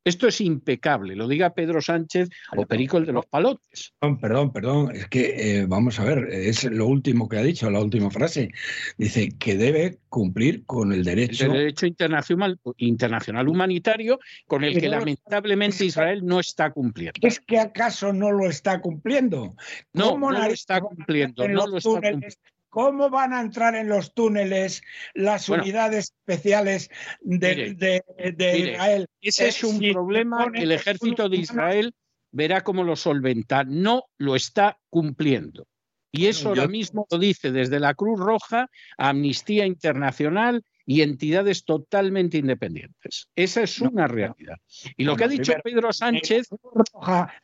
[0.06, 3.92] Esto es impecable, lo diga Pedro Sánchez o Perico el de los palotes.
[3.98, 4.90] Perdón, perdón, perdón.
[4.94, 8.52] es que eh, vamos a ver, es lo último que ha dicho, la última frase.
[8.96, 11.46] Dice que debe cumplir con el derecho.
[11.46, 17.18] El derecho internacional, internacional humanitario con el que lamentablemente Israel no está cumpliendo.
[17.26, 19.56] ¿Es que acaso no lo está cumpliendo?
[19.92, 22.28] No, no lo está cumpliendo, no lo está cumpliendo.
[22.76, 24.82] ¿Cómo van a entrar en los túneles
[25.14, 26.90] las unidades especiales
[27.22, 28.02] de,
[28.38, 29.06] Israel?
[29.22, 31.94] Ese es un problema que el ejército de Israel
[32.32, 33.64] verá cómo lo solventa.
[33.64, 35.66] No lo está cumpliendo.
[36.12, 42.38] Y eso ahora mismo lo dice desde la Cruz Roja, Amnistía Internacional y entidades totalmente
[42.38, 43.28] independientes.
[43.34, 44.56] Esa es una realidad.
[44.96, 46.48] Y lo que ha dicho Pedro Sánchez...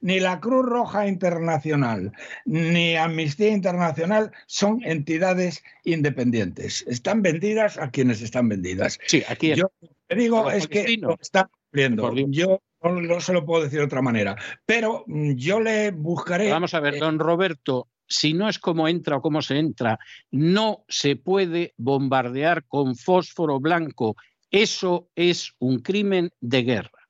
[0.01, 2.13] Ni la, Cruz Roja Internacional
[2.45, 6.85] ni Amnistía Internacional son entidades independientes.
[6.87, 8.99] Están vendidas a quienes están vendidas.
[9.07, 9.73] Sí, aquí Yo
[10.07, 12.15] te digo es que lo están cumpliendo.
[12.29, 14.37] Yo no, se lo puedo decir de otra manera.
[14.67, 16.51] Pero mm, yo le buscaré...
[16.51, 19.99] Vamos a ver, don Roberto, si no es como entra o cómo se entra,
[20.31, 24.17] no se puede bombardear con fósforo blanco.
[24.51, 27.09] Eso es un crimen de guerra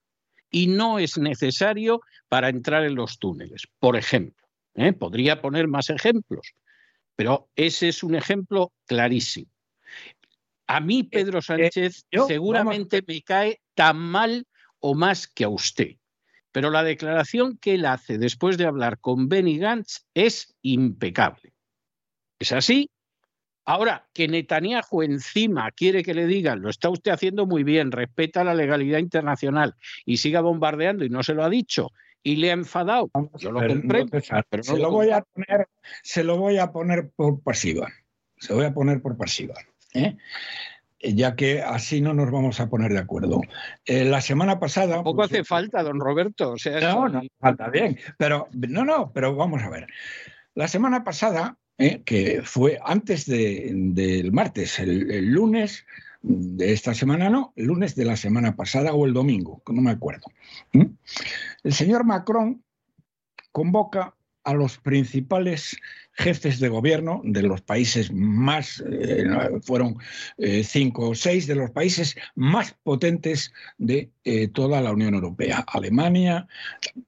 [0.50, 3.66] y no es necesario para entrar en los túneles.
[3.80, 4.92] Por ejemplo, ¿eh?
[4.92, 6.54] podría poner más ejemplos,
[7.16, 9.50] pero ese es un ejemplo clarísimo.
[10.68, 14.46] A mí, eh, Pedro eh, Sánchez, seguramente me cae tan mal
[14.78, 15.96] o más que a usted.
[16.52, 21.54] Pero la declaración que él hace después de hablar con Benny Gantz es impecable.
[22.38, 22.90] ¿Es así?
[23.64, 28.42] Ahora, que Netanyahu encima quiere que le digan, lo está usted haciendo muy bien, respeta
[28.42, 31.90] la legalidad internacional y siga bombardeando y no se lo ha dicho
[32.24, 33.10] y le ha enfadado.
[33.38, 34.18] Yo lo comprendo.
[34.48, 35.68] pero se, lo voy a poner,
[36.02, 37.88] se lo voy a poner por pasiva.
[38.36, 39.54] Se lo voy a poner por pasiva.
[39.94, 40.16] ¿eh?
[41.02, 43.40] Ya que así no nos vamos a poner de acuerdo.
[43.84, 45.02] Eh, la semana pasada...
[45.02, 46.52] Poco pues, hace falta, don Roberto.
[46.52, 49.86] O sea, no, no falta bien, pero no, no, pero vamos a ver.
[50.54, 55.86] La semana pasada, eh, que fue antes del martes, el, lunes
[56.22, 59.90] de esta semana no, el lunes de la semana pasada o el domingo, no me
[59.90, 60.26] acuerdo.
[60.72, 62.62] El señor Macron
[63.50, 64.14] convoca
[64.44, 65.76] a los principales
[66.14, 69.24] jefes de gobierno de los países más, eh,
[69.62, 69.96] fueron
[70.38, 75.64] eh, cinco o seis de los países más potentes de eh, toda la Unión Europea,
[75.66, 76.46] Alemania,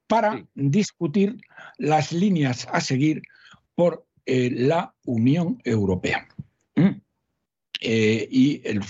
[0.07, 1.37] para discutir
[1.79, 3.23] las líneas a seguir
[3.75, 6.27] por la Unión Europea.
[6.77, 7.01] ¿Mm?
[7.81, 8.81] y, el,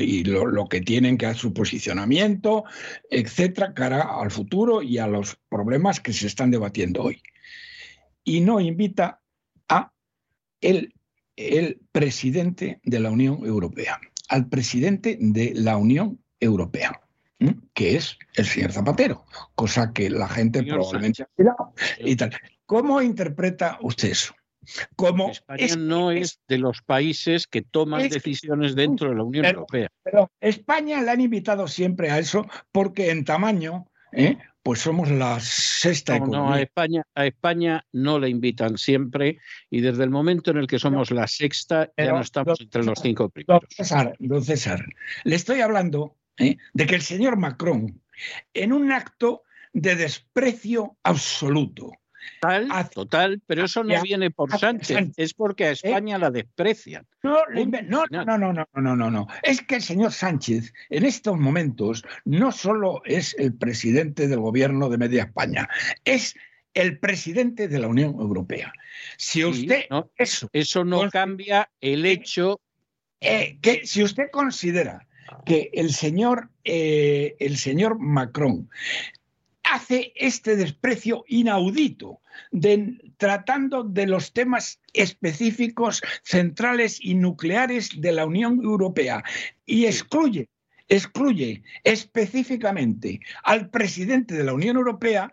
[0.00, 2.64] y lo, lo, que tienen que hacer su posicionamiento,
[3.08, 7.22] etcétera, cara al futuro y a los problemas que se están debatiendo hoy.
[8.24, 9.21] Y no invita
[10.62, 10.94] el,
[11.36, 16.98] el presidente de la Unión Europea, al presidente de la Unión Europea
[17.74, 19.24] que es el señor Zapatero,
[19.54, 21.28] cosa que la gente probablemente ha
[21.98, 22.32] y tal.
[22.66, 24.34] ¿Cómo interpreta usted eso?
[24.94, 29.88] Como España no es de los países que toman decisiones dentro de la Unión Europea.
[30.04, 34.38] Pero España le han invitado siempre a eso porque en tamaño ¿eh?
[34.62, 39.38] Pues somos la sexta no, No, a España, a España no le invitan siempre
[39.70, 42.98] y desde el momento en el que somos la sexta ya no estamos entre los
[43.00, 43.62] cinco primeros.
[44.18, 44.84] Don César,
[45.24, 46.56] le estoy hablando ¿eh?
[46.72, 48.00] de que el señor Macron,
[48.54, 49.42] en un acto
[49.72, 51.92] de desprecio absoluto,
[52.40, 55.72] Total, total, pero eso no viene por Sánchez, es porque a ¿Eh?
[55.72, 57.06] España la desprecian.
[57.22, 57.64] No, no,
[58.10, 59.26] no, no, no, no, no, no.
[59.42, 64.88] Es que el señor Sánchez en estos momentos no solo es el presidente del gobierno
[64.88, 65.68] de Media España,
[66.04, 66.34] es
[66.74, 68.72] el presidente de la Unión Europea.
[69.16, 69.84] Si usted
[70.16, 72.60] eso, eso no cambia el hecho
[73.20, 75.06] eh, que si usted considera
[75.44, 78.68] que el señor, eh, el señor Macron
[79.72, 82.20] hace este desprecio inaudito,
[83.16, 89.24] tratando de los temas específicos, centrales y nucleares de la Unión Europea
[89.64, 90.48] y excluye
[90.88, 95.32] excluye específicamente al presidente de la Unión Europea,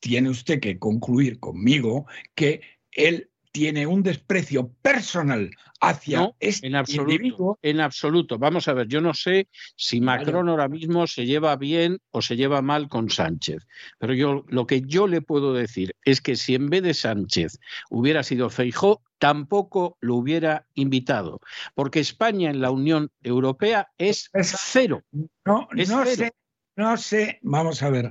[0.00, 7.58] tiene usted que concluir conmigo que él tiene un desprecio personal hacia este en absoluto,
[7.62, 8.38] En absoluto.
[8.38, 12.36] Vamos a ver, yo no sé si Macron ahora mismo se lleva bien o se
[12.36, 13.66] lleva mal con Sánchez,
[13.98, 17.58] pero yo lo que yo le puedo decir es que si en vez de Sánchez
[17.88, 21.40] hubiera sido Feijó, tampoco lo hubiera invitado,
[21.74, 25.02] porque España en la Unión Europea es cero.
[25.46, 26.34] No, no sé,
[26.76, 28.10] no sé, vamos a ver,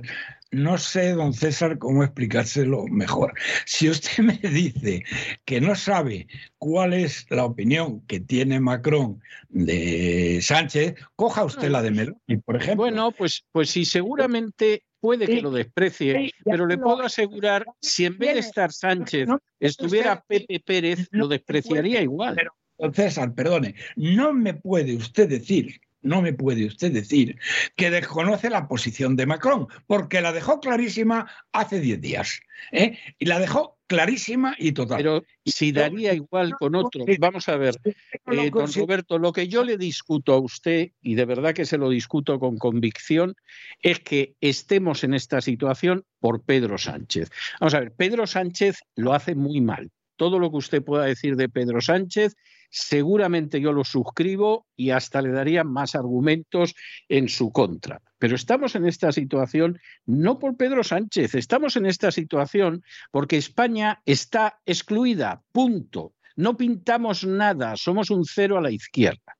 [0.56, 3.34] no sé, don César, cómo explicárselo mejor.
[3.66, 5.04] Si usted me dice
[5.44, 6.26] que no sabe
[6.58, 9.20] cuál es la opinión que tiene Macron
[9.50, 12.76] de Sánchez, coja usted la de Meloni, por ejemplo.
[12.76, 18.16] Bueno, pues, pues sí, seguramente puede que lo desprecie, pero le puedo asegurar, si en
[18.16, 19.28] vez de estar Sánchez
[19.60, 22.36] estuviera Pepe Pérez, lo despreciaría igual.
[22.78, 27.38] don César, perdone, no me puede usted decir no me puede usted decir
[27.76, 32.40] que desconoce la posición de Macron, porque la dejó clarísima hace 10 días.
[32.72, 32.98] ¿eh?
[33.18, 34.98] Y la dejó clarísima y total.
[34.98, 37.04] Pero si daría igual con otro.
[37.18, 41.24] Vamos a ver, eh, don Roberto, lo que yo le discuto a usted, y de
[41.24, 43.34] verdad que se lo discuto con convicción,
[43.80, 47.30] es que estemos en esta situación por Pedro Sánchez.
[47.60, 49.90] Vamos a ver, Pedro Sánchez lo hace muy mal.
[50.16, 52.34] Todo lo que usted pueda decir de Pedro Sánchez
[52.70, 56.74] seguramente yo lo suscribo y hasta le daría más argumentos
[57.08, 58.02] en su contra.
[58.18, 64.02] Pero estamos en esta situación no por Pedro Sánchez, estamos en esta situación porque España
[64.04, 66.14] está excluida, punto.
[66.36, 69.38] No pintamos nada, somos un cero a la izquierda.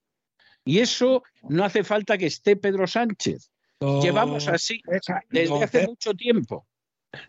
[0.65, 3.51] Y eso no hace falta que esté Pedro Sánchez.
[4.03, 4.81] Llevamos así
[5.31, 6.67] desde hace mucho tiempo.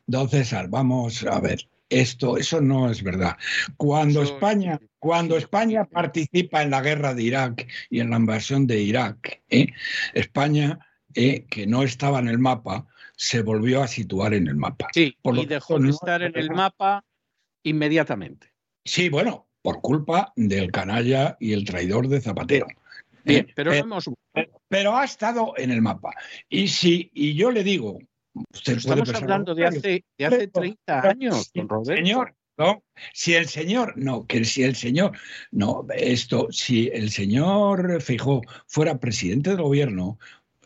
[0.06, 3.38] Don César, vamos a ver esto, eso no es verdad.
[3.78, 8.82] Cuando España, cuando España participa en la guerra de Irak y en la invasión de
[8.82, 9.68] Irak, ¿eh?
[10.14, 10.80] España,
[11.14, 14.88] eh, que no estaba en el mapa, se volvió a situar en el mapa.
[14.94, 17.04] Sí, y dejó de estar en el mapa
[17.64, 18.54] inmediatamente.
[18.86, 22.68] Sí, bueno, por culpa del canalla y el traidor de Zapatero.
[23.26, 23.46] ¿eh?
[23.56, 24.10] pero, hemos...
[24.68, 26.14] pero ha estado en el mapa.
[26.48, 28.00] Y si, y yo le digo,
[28.54, 31.96] Estamos hablando de hace, de hace 30 años, don Roberto.
[31.96, 32.84] Señor, no,
[33.14, 35.12] si el señor, no, que si el señor,
[35.52, 40.18] no, esto, si el señor Fijó fuera presidente del gobierno,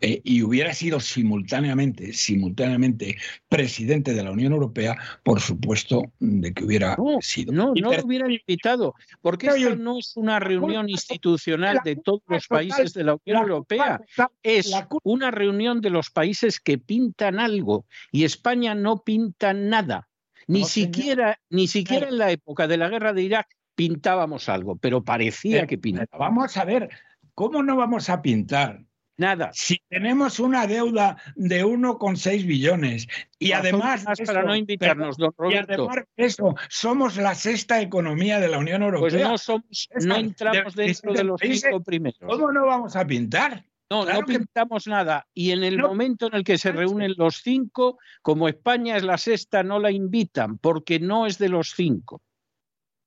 [0.04, 6.64] eh, y hubiera sido simultáneamente, simultáneamente presidente de la Unión Europea, por supuesto de que
[6.64, 7.54] hubiera sido.
[7.54, 12.48] No, no lo hubieran invitado, porque esto no es una reunión institucional de todos los
[12.48, 14.02] países de la Unión Europea,
[14.42, 14.74] es
[15.04, 20.08] una reunión de los países que pintan algo y España no pinta nada.
[20.48, 25.04] Ni siquiera, ni siquiera en la época de la guerra de Irak pintábamos algo, pero
[25.04, 26.20] parecía que pintábamos.
[26.20, 26.90] Vamos a ver,
[27.36, 28.84] ¿cómo no vamos a pintar?
[29.22, 29.51] Nada.
[29.53, 35.72] Si tenemos una deuda de 1,6 billones y además, para no invitarnos, don Roberto.
[35.72, 39.00] Y además eso, somos la sexta economía de la Unión Europea.
[39.00, 42.19] Pues no, somos, no entramos dentro de los cinco primeros.
[42.19, 43.64] ¿Cómo no vamos a pintar?
[43.91, 45.27] No, no pintamos nada.
[45.35, 49.19] Y en el momento en el que se reúnen los cinco, como España es la
[49.19, 52.24] sexta, no la invitan, porque no es de los cinco.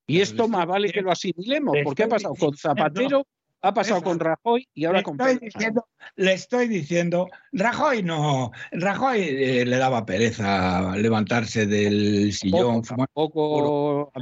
[0.07, 3.27] Y esto más vale que lo asimilemos, porque ha pasado con Zapatero
[3.65, 9.21] ha pasado con Rajoy y ahora con estoy diciendo, Le estoy diciendo, Rajoy no, Rajoy
[9.23, 12.83] eh, le daba pereza levantarse del sillón.
[12.97, 14.13] Un poco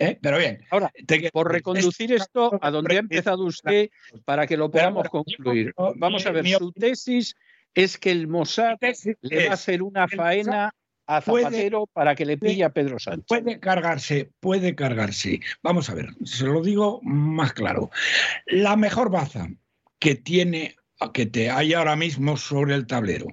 [0.00, 0.18] ¿Eh?
[0.20, 0.64] Pero bien.
[0.70, 0.92] Ahora,
[1.32, 3.90] por reconducir esto a donde ha empezado usted
[4.24, 5.72] para que lo podamos concluir.
[5.96, 7.34] Vamos a ver, su tesis
[7.74, 8.78] es que el Mossad
[9.20, 10.72] le va a hacer una faena
[11.08, 13.24] a Zapatero para que le pille a Pedro Sánchez.
[13.26, 15.40] Puede cargarse, puede cargarse.
[15.62, 17.90] Vamos a ver, se lo digo más claro.
[18.46, 19.48] La mejor baza
[19.98, 20.76] que tiene,
[21.14, 23.26] que te hay ahora mismo sobre el tablero,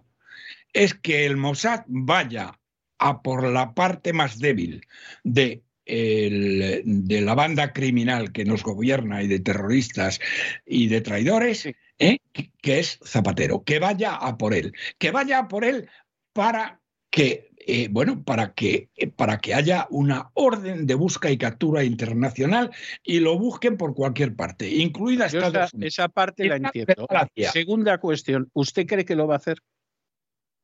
[0.71, 2.57] es que el Mossad vaya
[2.97, 4.81] a por la parte más débil
[5.23, 10.19] de de la banda criminal que nos gobierna y de terroristas
[10.65, 11.67] y de traidores,
[11.99, 12.17] ¿eh?
[12.33, 15.87] que es Zapatero, que vaya a por él, que vaya a por él
[16.33, 16.81] para
[17.11, 21.83] que eh, bueno, para que, eh, para que haya una orden de busca y captura
[21.83, 22.69] internacional
[23.03, 27.07] y lo busquen por cualquier parte, incluida Estados esa, Esa parte la entiendo.
[27.51, 29.57] Segunda cuestión, ¿usted cree que lo va a hacer?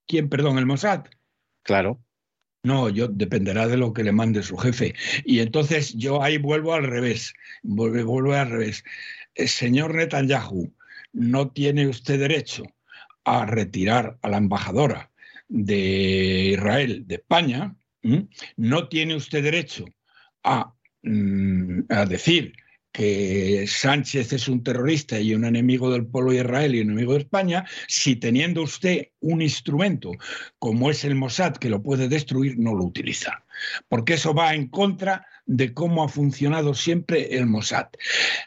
[0.07, 1.05] ¿Quién, perdón, el Mossad?
[1.63, 1.99] Claro.
[2.63, 4.93] No, yo dependerá de lo que le mande su jefe.
[5.25, 8.83] Y entonces yo ahí vuelvo al revés, vuelvo, vuelvo al revés.
[9.33, 10.71] El señor Netanyahu,
[11.13, 12.63] no tiene usted derecho
[13.23, 15.10] a retirar a la embajadora
[15.51, 17.75] de Israel, de España,
[18.55, 19.85] no tiene usted derecho
[21.03, 22.53] mm, a, decir
[22.93, 27.13] que Sánchez es un terrorista y un enemigo del pueblo de Israel y un enemigo
[27.13, 30.11] de España, si teniendo usted un instrumento
[30.57, 33.43] como es el Mossad que lo puede destruir, no lo utiliza.
[33.89, 37.87] Porque eso va en contra de cómo ha funcionado siempre el Mossad.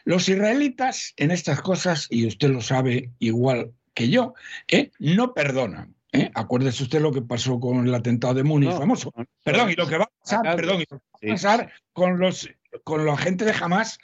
[0.05, 4.33] Los israelitas en estas cosas, y usted lo sabe igual que yo,
[4.67, 4.91] ¿eh?
[4.99, 5.94] no perdonan.
[6.15, 6.31] ¿Eh?
[6.33, 9.11] Acuérdese usted lo que pasó con el atentado de Múnich, famoso.
[9.43, 12.19] perdón, y lo que va a pasar, perdón, y lo que va a pasar con
[12.19, 12.49] los
[12.83, 13.99] con la gente de Hamas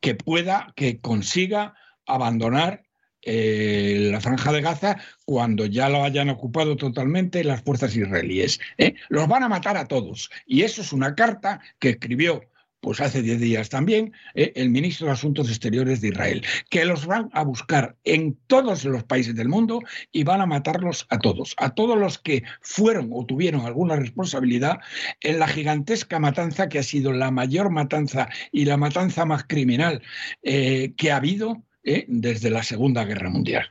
[0.00, 1.74] que pueda, que consiga
[2.06, 2.82] abandonar
[3.22, 8.60] eh, la franja de Gaza cuando ya lo hayan ocupado totalmente las fuerzas israelíes.
[8.78, 8.94] ¿eh?
[9.08, 10.30] Los van a matar a todos.
[10.44, 12.42] Y eso es una carta que escribió
[12.82, 17.06] pues hace 10 días también, eh, el ministro de Asuntos Exteriores de Israel, que los
[17.06, 19.80] van a buscar en todos los países del mundo
[20.10, 24.80] y van a matarlos a todos, a todos los que fueron o tuvieron alguna responsabilidad
[25.20, 30.02] en la gigantesca matanza que ha sido la mayor matanza y la matanza más criminal
[30.42, 33.68] eh, que ha habido eh, desde la Segunda Guerra Mundial.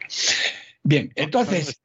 [0.84, 1.80] Bien, entonces,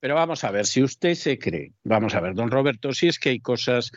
[0.00, 3.18] pero, vamos a ver, si usted se cree, vamos a ver, don Roberto, si es
[3.18, 3.92] que hay cosas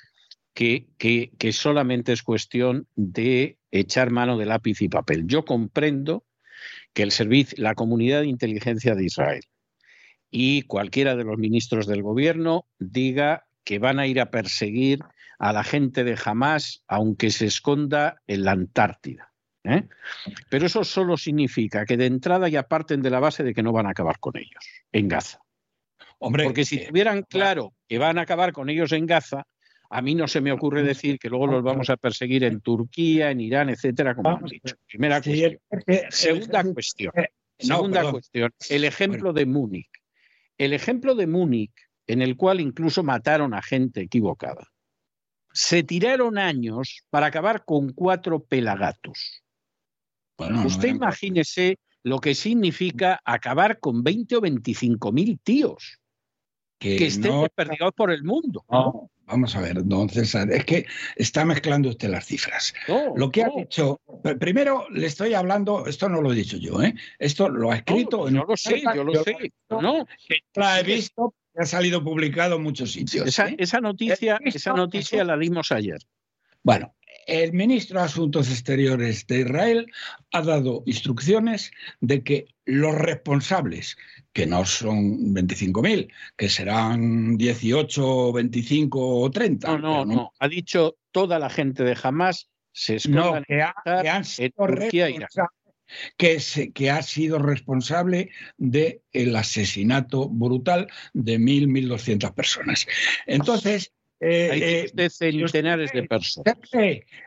[0.54, 5.26] que, solamente es cuestión de echar mano de lápiz y papel.
[5.26, 6.26] Yo comprendo
[6.94, 9.44] que el servicio, la comunidad de inteligencia de Israel
[10.32, 15.00] y cualquiera de los ministros del gobierno diga que van a ir a perseguir
[15.38, 19.34] a la gente de Hamas aunque se esconda en la Antártida.
[19.64, 19.88] ¿eh?
[20.50, 23.72] Pero eso solo significa que de entrada ya parten de la base de que no
[23.72, 25.40] van a acabar con ellos en Gaza.
[26.18, 29.48] Hombre, Porque si eh, tuvieran claro que van a acabar con ellos en Gaza,
[29.92, 33.32] a mí no se me ocurre decir que luego los vamos a perseguir en Turquía,
[33.32, 34.76] en Irán, etcétera, como han dicho.
[34.88, 35.60] Primera cuestión.
[36.10, 37.14] Segunda cuestión.
[37.58, 38.54] Segunda cuestión.
[38.70, 39.90] El ejemplo de Múnich.
[40.58, 41.74] El ejemplo de Múnich,
[42.06, 44.68] en el cual incluso mataron a gente equivocada.
[45.54, 49.42] Se tiraron años para acabar con cuatro pelagatos.
[50.66, 56.00] Usted imagínese lo que significa acabar con 20 o 25 mil tíos
[56.78, 58.64] que, estén perdidos por el mundo.
[59.30, 60.86] Vamos a ver, don César, es que
[61.16, 62.74] está mezclando usted las cifras.
[63.16, 64.02] lo que ha dicho,
[64.40, 66.96] primero le estoy hablando, esto no lo he dicho yo, ¿eh?
[67.20, 68.30] esto lo ha escrito.
[68.32, 69.54] No, lo sé, yo lo sé.
[69.70, 70.08] No,
[70.56, 73.28] la he visto, ha salido publicado en muchos sitios.
[73.28, 73.82] Esa, ¿eh?
[73.82, 76.00] noticia, esa noticia la dimos ayer.
[76.64, 76.96] Bueno,
[77.28, 79.92] el ministro de Asuntos Exteriores de Israel
[80.32, 83.98] ha dado instrucciones de que los responsables,
[84.32, 89.68] que no son 25.000, que serán 18, 25 o 30.
[89.68, 93.62] No, no, no, Ha dicho toda la gente de Hamas se no, que,
[94.10, 94.54] han sido
[96.18, 96.38] que,
[96.74, 102.86] que, ha sido responsable del el asesinato brutal de 1.000, 1.200 personas.
[103.26, 106.56] Entonces, eh, eh centenares de personas.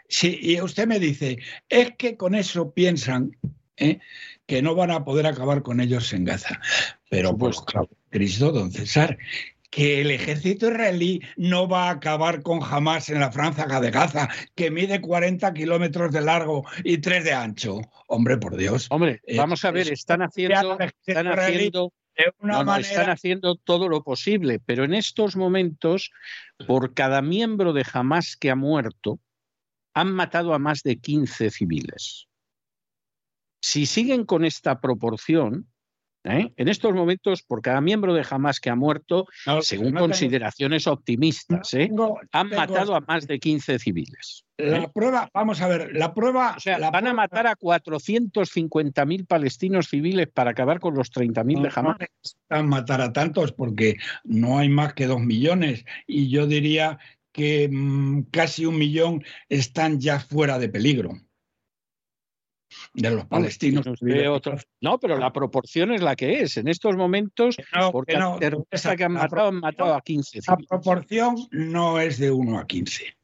[0.08, 1.38] Sí, y usted me dice,
[1.68, 3.36] es que con eso piensan
[3.76, 3.98] ¿eh?
[4.52, 6.60] Que no van a poder acabar con ellos en Gaza.
[7.08, 9.16] Pero pues claro, Cristo, don César,
[9.70, 14.28] que el ejército israelí no va a acabar con jamás en la franja de Gaza,
[14.54, 17.80] que mide 40 kilómetros de largo y 3 de ancho.
[18.08, 18.88] Hombre, por Dios.
[18.90, 24.84] Hombre, eh, vamos a ver, están haciendo, están haciendo están haciendo todo lo posible, pero
[24.84, 26.10] en estos momentos,
[26.66, 29.18] por cada miembro de Hamas que ha muerto,
[29.94, 32.28] han matado a más de 15 civiles.
[33.62, 35.68] Si siguen con esta proporción,
[36.24, 36.52] ¿eh?
[36.56, 39.26] en estos momentos, por cada miembro de Hamas que ha muerto,
[39.60, 41.88] según consideraciones optimistas, ¿eh?
[42.32, 44.44] han matado a más de 15 civiles.
[44.58, 44.90] La ¿eh?
[44.92, 46.54] prueba, vamos a ver, la prueba.
[46.56, 51.70] O sea, van a matar a 450.000 palestinos civiles para acabar con los 30.000 de
[51.72, 51.96] Hamas.
[52.50, 56.98] No matar a tantos porque no hay más que dos millones y yo diría
[57.30, 61.20] que mm, casi un millón están ya fuera de peligro
[62.94, 63.86] de los palestinos.
[64.80, 66.56] No, pero la proporción es la que es.
[66.56, 67.56] En estos momentos,
[67.92, 70.40] porque no, que han matado, han matado a 15.
[70.46, 73.16] La proporción no es de 1 a 15.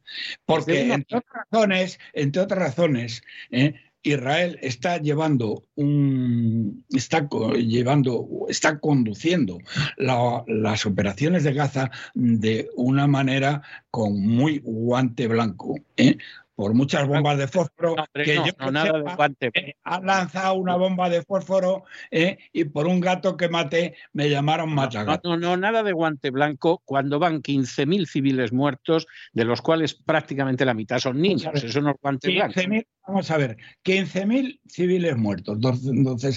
[0.47, 3.75] Porque, entre otras razones, entre otras razones ¿eh?
[4.03, 9.59] Israel está llevando un está llevando está conduciendo
[9.97, 16.17] las operaciones de Gaza de una manera con muy guante blanco ¿eh?
[16.59, 18.47] Por muchas bombas de fósforo que yo
[19.55, 24.29] eh, ha lanzado una bomba de fósforo eh, y por un gato que maté me
[24.29, 25.29] llamaron machagato.
[25.29, 30.65] No, no, nada de guante blanco cuando van 15.000 civiles muertos, de los cuales prácticamente
[30.65, 31.49] la mitad son niños.
[31.55, 32.61] Eso no es guante blanco.
[33.07, 35.61] Vamos a ver, 15.000 civiles muertos.
[35.85, 36.35] Entonces,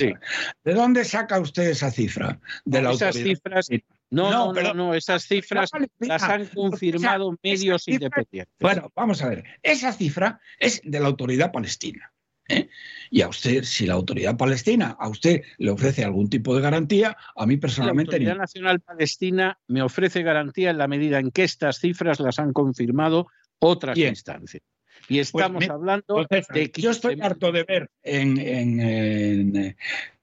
[0.63, 2.39] ¿de dónde saca usted esa cifra?
[2.63, 3.69] De la esas cifras
[4.11, 8.53] no, no, no, esas cifras las han confirmado medios independientes.
[8.59, 12.11] Bueno, vamos a ver, esa cifra es de la autoridad palestina.
[12.49, 12.69] ¿eh?
[13.09, 17.15] Y a usted, si la autoridad palestina a usted le ofrece algún tipo de garantía,
[17.35, 18.11] a mí personalmente...
[18.11, 22.37] La autoridad nacional palestina me ofrece garantía en la medida en que estas cifras las
[22.37, 23.27] han confirmado
[23.59, 24.63] otras instancias.
[25.07, 29.75] Y pues estamos hablando de que yo estoy harto de ver en, en,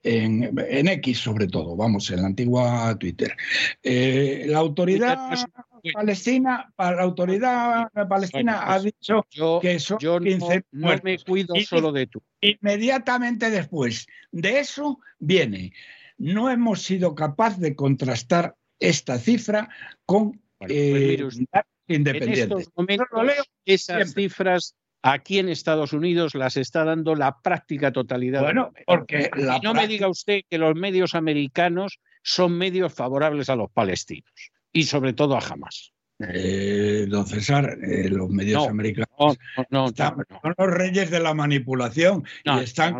[0.02, 3.36] en, X sobre todo, vamos, en la antigua Twitter.
[3.82, 5.36] Eh, la autoridad
[5.92, 9.26] palestina, la autoridad palestina ha dicho
[9.60, 12.22] que son yo 15 no, me cuido solo de tú.
[12.40, 15.72] Inmediatamente después de eso viene,
[16.16, 19.68] no hemos sido capaces de contrastar esta cifra
[20.06, 21.28] con pues eh,
[21.88, 22.50] independientes.
[22.50, 28.42] En estos momentos, esas cifras Aquí en Estados Unidos las está dando la práctica totalidad.
[28.42, 29.30] Bueno, porque
[29.62, 34.84] no me diga usted que los medios americanos son medios favorables a los palestinos y
[34.84, 35.92] sobre todo a Hamas.
[36.20, 39.38] Eh, don César, eh, los medios americanos
[39.70, 42.96] son los reyes de la manipulación y están.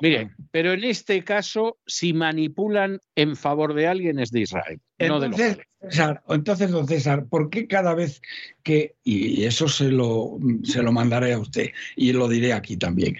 [0.00, 4.80] Miren, pero en este caso, si manipulan en favor de alguien es de Israel.
[4.96, 5.58] Entonces,
[6.28, 8.22] entonces, don César, ¿por qué cada vez
[8.62, 13.16] que, y eso se lo, se lo mandaré a usted y lo diré aquí también,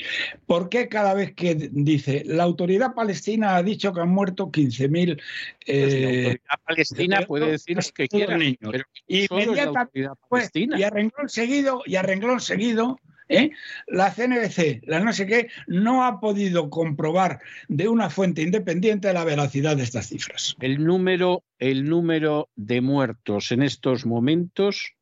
[0.46, 5.16] ¿por qué cada vez que dice la autoridad palestina ha dicho que han muerto 15.000...
[5.16, 5.22] Pues
[5.66, 10.10] la eh, autoridad palestina puede decir que quiera, pero inmediatamente,
[10.54, 12.98] y a renglón seguido, y a renglón seguido,
[13.28, 13.50] ¿eh?
[13.86, 19.24] La CNBC, la no sé qué, no ha podido comprobar de una fuente independiente la
[19.24, 20.56] veracidad de estas cifras.
[20.60, 24.92] El número, el número de muertos en estos momentos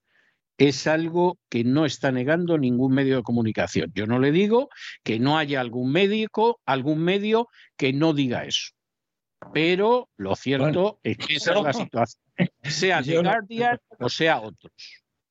[0.59, 3.91] es algo que no está negando ningún medio de comunicación.
[3.95, 4.69] Yo no le digo
[5.03, 8.73] que no haya algún médico, algún medio que no diga eso.
[9.53, 12.23] Pero lo cierto es que esa es la situación,
[12.63, 14.73] sea The Guardian o sea otros.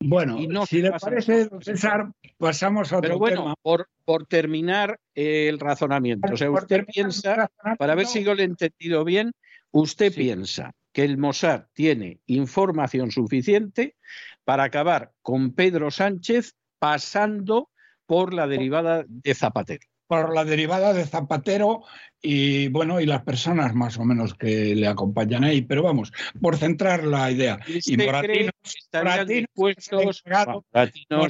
[0.06, 6.33] Bueno, si le parece, César, pasamos a otro Pero bueno, Por, por terminar el razonamiento,
[6.33, 9.32] o sea, usted piensa, para ver si yo le he entendido bien,
[9.72, 13.95] usted piensa que el Mossad tiene información suficiente
[14.43, 17.69] para acabar con Pedro Sánchez pasando
[18.06, 19.88] por la derivada de Zapatero.
[20.07, 21.83] Por la derivada de Zapatero
[22.22, 26.57] y bueno, y las personas más o menos que le acompañan ahí, pero vamos, por
[26.57, 27.59] centrar la idea.
[27.67, 28.53] Y Moratinos,
[28.93, 29.48] Moratinos,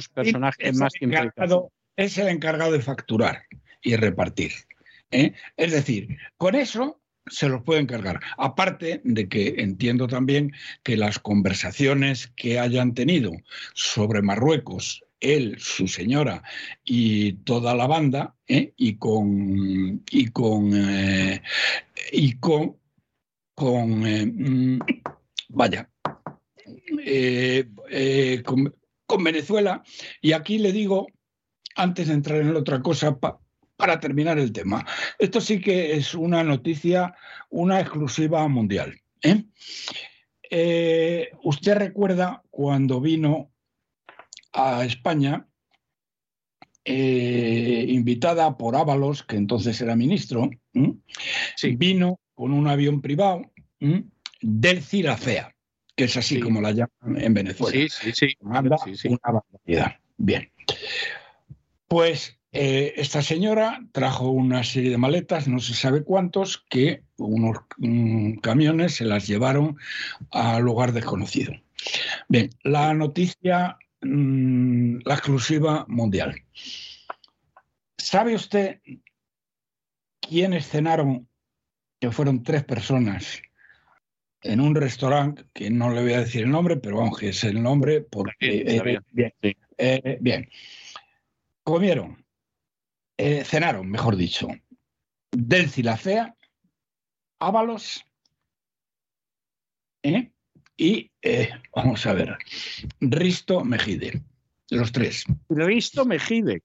[0.08, 3.42] personajes más encargado, es el encargado de facturar
[3.82, 4.52] y repartir.
[5.10, 5.32] ¿eh?
[5.56, 8.20] Es decir, con eso se los puede encargar.
[8.36, 13.32] Aparte de que entiendo también que las conversaciones que hayan tenido
[13.72, 16.42] sobre Marruecos él, su señora
[16.84, 18.74] y toda la banda, ¿eh?
[18.76, 21.42] y con y con eh,
[22.12, 22.76] y con
[23.54, 24.78] con eh, mm,
[25.48, 25.88] vaya
[28.44, 28.72] con,
[29.22, 29.82] Venezuela.
[30.20, 31.06] Y aquí le digo,
[31.76, 33.16] antes de entrar en la otra cosa,
[33.76, 34.84] para terminar el tema,
[35.18, 37.14] esto sí que es una noticia,
[37.48, 39.00] una exclusiva mundial.
[41.44, 43.53] usted recuerda cuando vino
[44.54, 45.46] a España,
[46.84, 50.50] eh, invitada por Ábalos, que entonces era ministro,
[51.76, 53.42] vino con un avión privado
[54.40, 55.54] del Cirafea,
[55.96, 57.72] que es así como la llaman en Venezuela.
[57.72, 58.36] Sí, sí, sí.
[58.40, 59.96] Una barbaridad.
[60.16, 60.50] Bien.
[61.88, 67.58] Pues eh, esta señora trajo una serie de maletas, no se sabe cuántos, que unos
[67.78, 69.76] mm, camiones se las llevaron
[70.30, 71.52] a lugar desconocido.
[72.28, 76.34] Bien, la noticia Mm, la exclusiva mundial.
[77.96, 78.80] ¿Sabe usted
[80.20, 81.28] quiénes cenaron,
[82.00, 83.40] que fueron tres personas,
[84.42, 87.42] en un restaurante, que no le voy a decir el nombre, pero vamos, que es
[87.44, 88.34] el nombre, porque...
[88.40, 89.34] Eh, bien,
[89.78, 90.50] eh, bien,
[91.62, 92.24] comieron,
[93.16, 94.48] eh, cenaron, mejor dicho,
[95.32, 96.36] Delci la Fea,
[97.38, 98.04] Ábalos,
[100.02, 100.33] ¿eh?
[100.76, 102.36] Y, eh, vamos a ver,
[103.00, 104.22] Risto Mejide,
[104.70, 105.24] los tres.
[105.48, 106.62] Risto Mejide.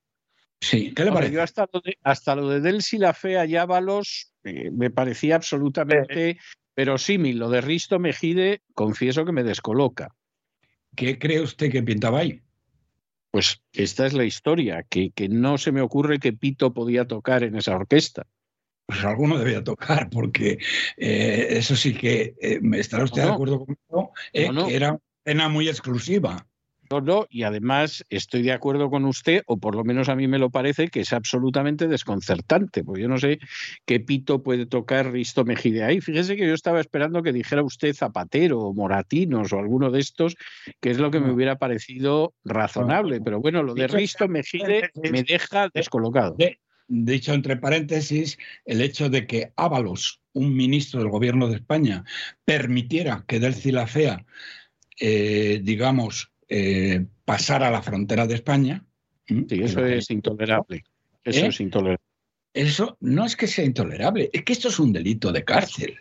[0.62, 1.34] Sí, ¿qué le parece?
[1.34, 5.36] Yo hasta lo de, hasta lo de Delsi la Fea y Ábalos eh, me parecía
[5.36, 6.38] absolutamente
[6.76, 7.38] verosímil.
[7.40, 10.16] Lo de Risto Mejide, confieso que me descoloca.
[10.96, 12.42] ¿Qué cree usted que pintaba ahí?
[13.32, 17.44] Pues esta es la historia, que, que no se me ocurre que Pito podía tocar
[17.44, 18.26] en esa orquesta
[18.90, 20.58] pues alguno debía tocar, porque
[20.98, 25.48] eh, eso sí que eh, estará usted de acuerdo conmigo, eh, que era una escena
[25.48, 26.48] muy exclusiva.
[26.90, 30.28] No, no, y además estoy de acuerdo con usted, o por lo menos a mí
[30.28, 33.38] me lo parece, que es absolutamente desconcertante, porque yo no sé
[33.86, 36.02] qué pito puede tocar Risto Mejide ahí.
[36.02, 40.36] Fíjese que yo estaba esperando que dijera usted Zapatero o Moratinos o alguno de estos,
[40.80, 45.22] que es lo que me hubiera parecido razonable, pero bueno, lo de Risto Mejide me
[45.22, 46.36] deja descolocado
[46.90, 52.04] dicho entre paréntesis, el hecho de que Ábalos, un ministro del gobierno de España,
[52.44, 54.26] permitiera que Delci la Fea,
[55.00, 58.86] eh, digamos, eh, pasara la frontera de España.
[59.28, 60.84] Sí, eso es intolerable.
[61.24, 61.48] Eso ¿Eh?
[61.48, 62.04] es intolerable.
[62.54, 65.96] Eso no es que sea intolerable, es que esto es un delito de cárcel.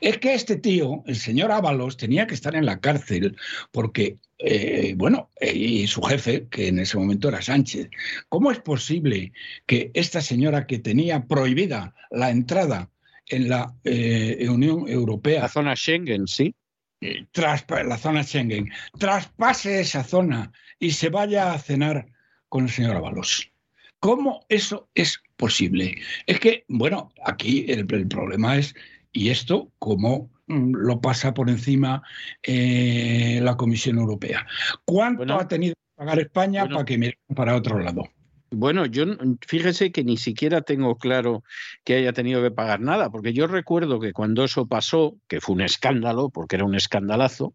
[0.00, 3.36] Es que este tío, el señor Ábalos, tenía que estar en la cárcel
[3.70, 7.90] porque, eh, bueno, y su jefe, que en ese momento era Sánchez,
[8.28, 9.32] ¿cómo es posible
[9.66, 12.90] que esta señora que tenía prohibida la entrada
[13.26, 15.42] en la eh, Unión Europea...
[15.42, 16.54] La zona Schengen, sí.
[17.00, 22.06] Eh, tras, la zona Schengen, traspase esa zona y se vaya a cenar
[22.48, 23.52] con el señor Ábalos.
[24.00, 25.96] ¿Cómo eso es posible?
[26.26, 28.74] Es que, bueno, aquí el problema es
[29.12, 32.02] y esto, ¿cómo mm, lo pasa por encima
[32.42, 34.46] eh, la Comisión Europea?
[34.84, 38.04] ¿Cuánto ha tenido que pagar España para que miren para otro lado?
[38.50, 39.04] Bueno, yo
[39.46, 41.44] fíjese que ni siquiera tengo claro
[41.84, 45.54] que haya tenido que pagar nada, porque yo recuerdo que cuando eso pasó, que fue
[45.56, 47.54] un escándalo, porque era un escandalazo,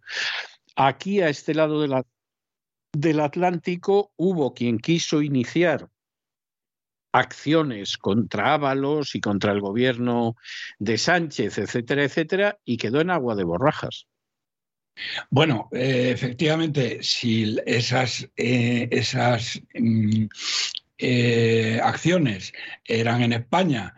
[0.76, 2.04] aquí a este lado de la,
[2.92, 5.90] del Atlántico hubo quien quiso iniciar
[7.14, 10.36] acciones contra Ábalos y contra el gobierno
[10.80, 14.08] de Sánchez, etcétera, etcétera, y quedó en agua de borrajas.
[15.30, 20.26] Bueno, eh, efectivamente, si esas, eh, esas mm,
[20.98, 22.54] eh, acciones
[22.86, 23.96] eran en España,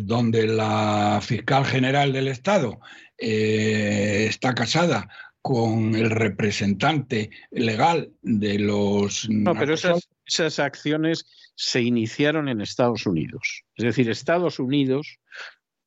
[0.00, 2.80] donde la fiscal general del Estado
[3.18, 5.06] está casada
[5.42, 9.28] con el representante legal de los...
[9.28, 13.62] No, pero esas, esas acciones se iniciaron en Estados Unidos.
[13.74, 15.18] Es decir, Estados Unidos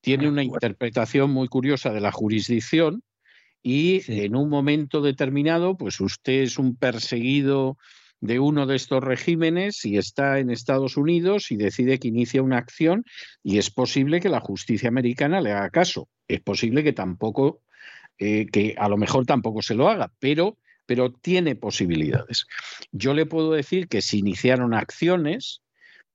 [0.01, 3.03] tiene una interpretación muy curiosa de la jurisdicción
[3.61, 7.77] y en un momento determinado, pues usted es un perseguido
[8.19, 12.57] de uno de estos regímenes y está en Estados Unidos y decide que inicia una
[12.57, 13.03] acción
[13.43, 16.07] y es posible que la justicia americana le haga caso.
[16.27, 17.61] Es posible que tampoco,
[18.17, 22.45] eh, que a lo mejor tampoco se lo haga, pero, pero tiene posibilidades.
[22.91, 25.61] Yo le puedo decir que se iniciaron acciones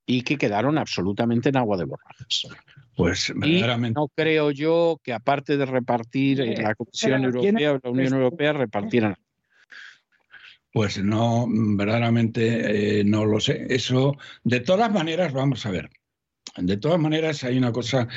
[0.07, 2.49] y que quedaron absolutamente en agua de borrajas.
[2.97, 4.01] Pues verdaderamente.
[4.01, 8.53] no creo yo que aparte de repartir en la Comisión Europea o la Unión Europea
[8.55, 9.17] repartieran.
[10.73, 13.67] Pues no, verdaderamente eh, no lo sé.
[13.71, 15.91] Eso, de todas maneras, vamos a ver.
[16.57, 18.09] De todas maneras, hay una cosa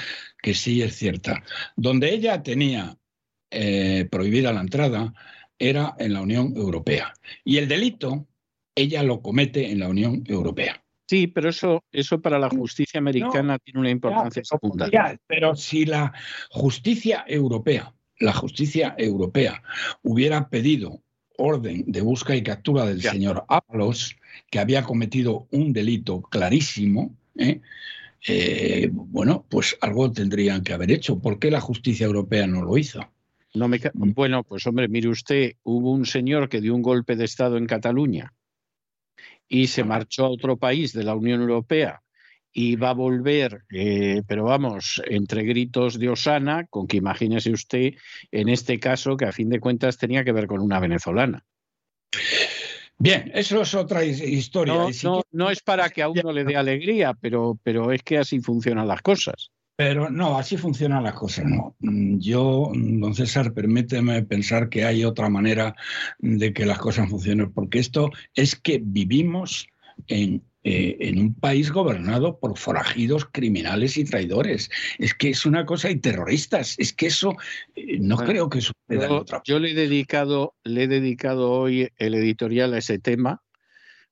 [0.42, 1.44] que sí es cierta.
[1.76, 2.98] Donde ella tenía
[3.52, 5.14] eh, prohibida la entrada
[5.62, 7.14] era en la Unión Europea.
[7.46, 8.28] Y el delito,
[8.76, 10.84] ella lo comete en la Unión Europea.
[11.08, 15.20] Sí, pero eso, eso para la justicia americana tiene una importancia secundaria.
[15.28, 16.14] Pero si la
[16.50, 19.62] justicia europea, la justicia europea
[20.04, 21.02] hubiera pedido
[21.38, 24.16] orden de busca y captura del señor Ábalos,
[24.50, 27.62] que había cometido un delito clarísimo, ¿eh?
[28.28, 31.20] Eh, bueno, pues algo tendrían que haber hecho.
[31.20, 33.02] ¿Por qué la justicia europea no lo hizo?
[33.54, 37.26] No me bueno, pues hombre, mire usted, hubo un señor que dio un golpe de
[37.26, 38.34] Estado en Cataluña
[39.48, 42.02] y se marchó a otro país de la Unión Europea
[42.54, 47.94] y va a volver, eh, pero vamos, entre gritos de Osana, con que imagínese usted
[48.32, 51.46] en este caso que a fin de cuentas tenía que ver con una venezolana.
[52.98, 54.74] Bien, eso es otra historia.
[55.04, 58.40] No, no, es para que a uno le dé alegría, pero, pero es que así
[58.40, 59.52] funcionan las cosas.
[59.76, 61.76] Pero no, así funcionan las cosas, no.
[61.80, 65.76] Mm, yo, mm, don César, permíteme pensar que hay otra manera
[66.20, 69.68] de que las cosas funcionen, porque esto es que vivimos
[70.08, 74.70] en, eh, en un país gobernado por forajidos, criminales y traidores.
[75.00, 76.76] Es que es una cosa, y terroristas.
[76.78, 77.36] Es que eso
[77.76, 81.90] eh, no creo que suceda yo, otra Yo le he, dedicado, le he dedicado hoy
[81.98, 83.42] el editorial a ese tema,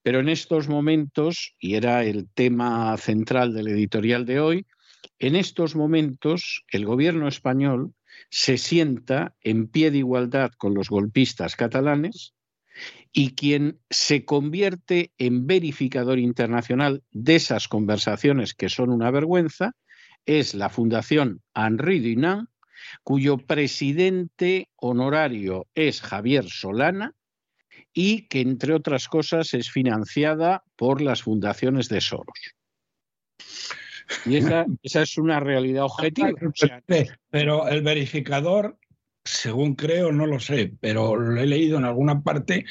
[0.01, 4.65] pero en estos momentos, y era el tema central del editorial de hoy,
[5.19, 7.93] en estos momentos, el gobierno español
[8.29, 12.33] se sienta en pie de igualdad con los golpistas catalanes
[13.11, 19.73] y quien se convierte en verificador internacional de esas conversaciones que son una vergüenza
[20.25, 22.49] es la Fundación Henri Dunant,
[23.03, 27.15] cuyo presidente honorario es Javier Solana
[27.93, 32.55] y que, entre otras cosas, es financiada por las fundaciones de Soros.
[34.25, 36.31] Y esa, es una realidad objetiva.
[37.29, 38.77] Pero el verificador,
[39.23, 42.65] según creo, no lo sé, pero lo he leído en alguna parte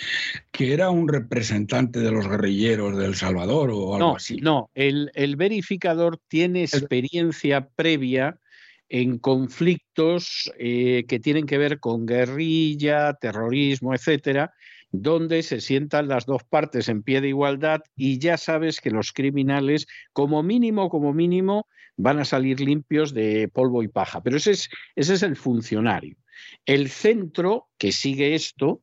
[0.50, 4.36] que era un representante de los guerrilleros de El Salvador o algo así.
[4.36, 8.38] No, el, el verificador tiene experiencia previa
[8.88, 14.52] en conflictos eh, que tienen que ver con guerrilla, terrorismo, etcétera,
[14.90, 19.12] donde se sientan las dos partes en pie de igualdad y ya sabes que los
[19.12, 24.22] criminales, como mínimo, como mínimo, van a salir limpios de polvo y paja.
[24.22, 26.16] Pero ese es, ese es el funcionario.
[26.64, 28.82] El centro que sigue esto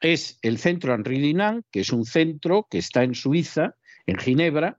[0.00, 4.78] es el centro Henri Dunant, que es un centro que está en Suiza, en Ginebra,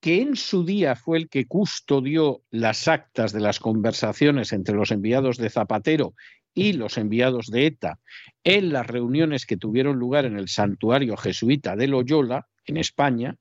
[0.00, 4.90] que en su día fue el que custodió las actas de las conversaciones entre los
[4.90, 6.14] enviados de Zapatero
[6.54, 7.98] y los enviados de ETA
[8.44, 13.36] en las reuniones que tuvieron lugar en el santuario jesuita de Loyola, en España,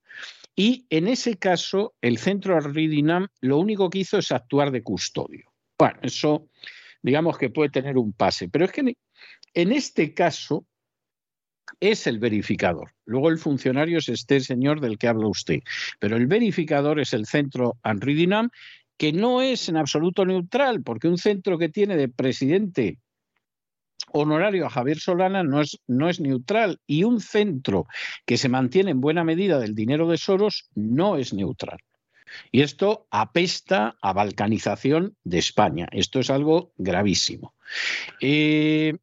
[0.55, 5.51] y en ese caso el centro Arridinam lo único que hizo es actuar de custodio.
[5.77, 6.49] Bueno, eso
[7.01, 8.95] digamos que puede tener un pase, pero es que
[9.53, 10.65] en este caso
[11.79, 12.91] es el verificador.
[13.05, 15.61] Luego el funcionario es este señor del que habla usted,
[15.99, 18.49] pero el verificador es el centro Anridinam
[18.99, 22.99] que no es en absoluto neutral, porque un centro que tiene de presidente
[24.11, 27.87] honorario a Javier Solana no es, no es neutral y un centro
[28.25, 31.79] que se mantiene en buena medida del dinero de Soros no es neutral.
[32.51, 35.87] Y esto apesta a balcanización de España.
[35.93, 37.55] Esto es algo gravísimo.
[38.19, 38.97] Eh,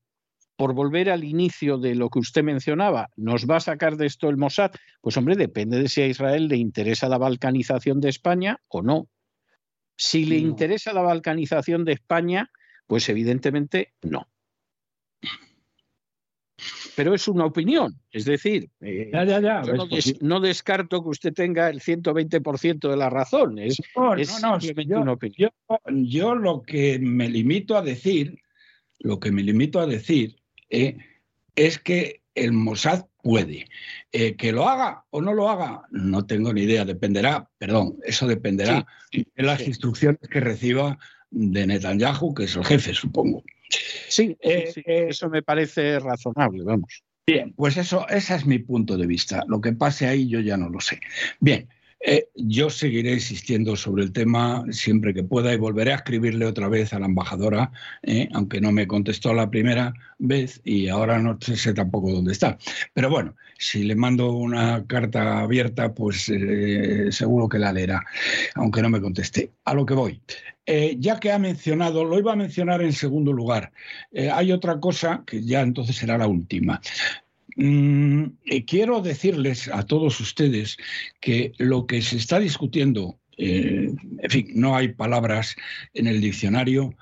[0.56, 4.28] por volver al inicio de lo que usted mencionaba, ¿nos va a sacar de esto
[4.28, 4.72] el Mossad?
[5.00, 9.08] Pues hombre, depende de si a Israel le interesa la balcanización de España o no.
[9.96, 12.50] Si le interesa la balcanización de España,
[12.86, 14.28] pues evidentemente no.
[16.94, 19.10] Pero es una opinión, es decir, eh,
[20.22, 25.50] no, descarto que usted tenga el 120% de la razón, es, simplemente una opinión.
[25.90, 28.38] Yo, lo que me limito a decir,
[28.98, 30.36] lo que me limito a decir
[30.70, 30.96] eh,
[31.54, 33.66] es que el Mossad puede.
[34.12, 38.26] Eh, que lo haga o no lo haga, no tengo ni idea, dependerá, perdón, eso
[38.26, 40.98] dependerá de las instrucciones que reciba
[41.30, 43.42] de Netanyahu, que es el jefe, supongo.
[44.08, 47.02] Sí, eh, eh, eso me parece razonable, vamos.
[47.26, 49.42] Bien, pues eso, ese es mi punto de vista.
[49.48, 51.00] Lo que pase ahí yo ya no lo sé.
[51.40, 51.68] Bien,
[52.00, 56.68] Eh, yo seguiré insistiendo sobre el tema siempre que pueda y volveré a escribirle otra
[56.68, 61.38] vez a la embajadora, eh, aunque no me contestó la primera vez y ahora no
[61.40, 62.58] sé tampoco dónde está.
[62.92, 68.04] Pero bueno, si le mando una carta abierta, pues eh, seguro que la leerá,
[68.54, 69.52] aunque no me conteste.
[69.64, 70.20] A lo que voy.
[70.98, 73.72] ya que ha mencionado, lo iba a mencionar en segundo lugar,
[74.32, 76.80] hay otra cosa que ya entonces será la última.
[77.56, 78.24] Mm,
[78.66, 80.76] quiero decirles a todos ustedes
[81.20, 83.90] que lo que se está discutiendo, eh,
[84.22, 85.56] en fin, no hay palabras
[85.94, 86.94] en el diccionario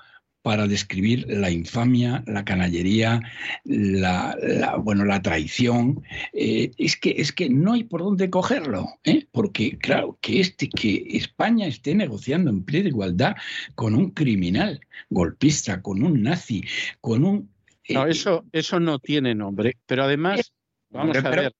[0.45, 3.19] para describir la infamia, la canallería,
[3.63, 6.03] la, bueno, la traición.
[6.33, 9.25] Eh, es, que, es que no hay por dónde cogerlo, ¿eh?
[9.31, 13.35] porque claro, que, este, que España esté negociando en pie de igualdad
[13.73, 16.63] con un criminal golpista, con un nazi,
[17.01, 17.49] con un
[17.89, 19.77] no, eso, eso no tiene nombre.
[19.85, 20.53] Pero además,
[20.89, 21.53] vamos a ver.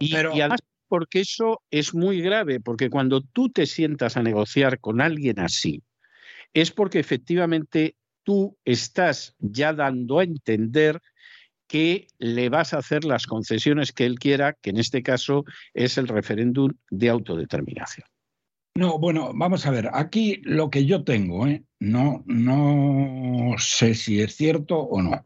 [0.00, 5.00] y, además, porque eso es muy grave, porque cuando tú te sientas a negociar con
[5.00, 5.82] alguien así,
[6.52, 11.00] es porque efectivamente tú estás ya dando a entender
[11.66, 15.98] que le vas a hacer las concesiones que él quiera, que en este caso es
[15.98, 18.08] el referéndum de autodeterminación.
[18.74, 21.64] No, bueno, vamos a ver, aquí lo que yo tengo, ¿eh?
[21.80, 25.24] no, no sé si es cierto o no.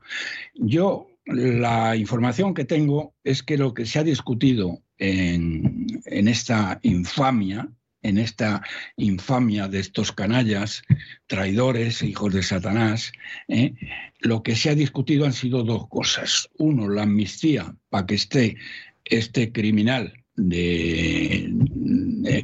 [0.55, 7.69] Yo, la información que tengo es que lo que se ha discutido en, esta infamia,
[8.03, 8.63] en esta
[8.97, 10.83] infamia de estos canallas,
[11.27, 13.13] traidores, hijos de Satanás,
[13.49, 13.75] ¿eh?
[14.21, 16.49] lo que se ha discutido han sido dos cosas.
[16.59, 18.57] Uno, la amnistía para que esté
[19.05, 21.53] este criminal de,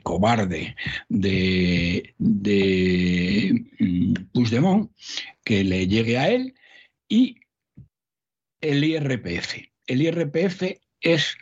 [0.02, 0.76] cobarde
[1.08, 4.90] de, de mm, Puigdemont
[5.44, 6.54] que le llegue a él
[7.08, 7.36] y
[8.60, 9.56] el IRPF.
[9.86, 10.62] El IRPF
[11.00, 11.36] es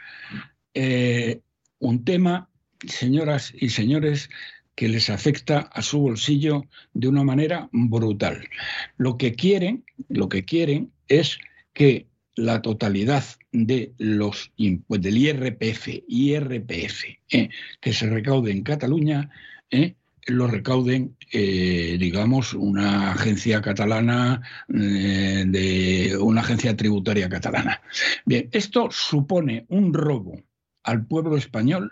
[0.75, 1.41] eh,
[1.79, 2.49] un tema,
[2.87, 4.31] señoras y señores,
[4.75, 8.49] que les afecta a su bolsillo de una manera brutal.
[8.97, 11.39] Lo que quieren, lo que quieren es
[11.73, 12.07] que
[12.39, 14.53] la totalidad de los
[14.87, 17.49] pues, del IRPF, IRPF eh,
[17.81, 19.29] que se recaude en Cataluña,
[19.71, 27.81] eh, lo recauden, eh, digamos, una agencia catalana, de una agencia tributaria catalana.
[28.27, 30.39] Bien, esto supone un robo
[30.85, 31.91] al pueblo español,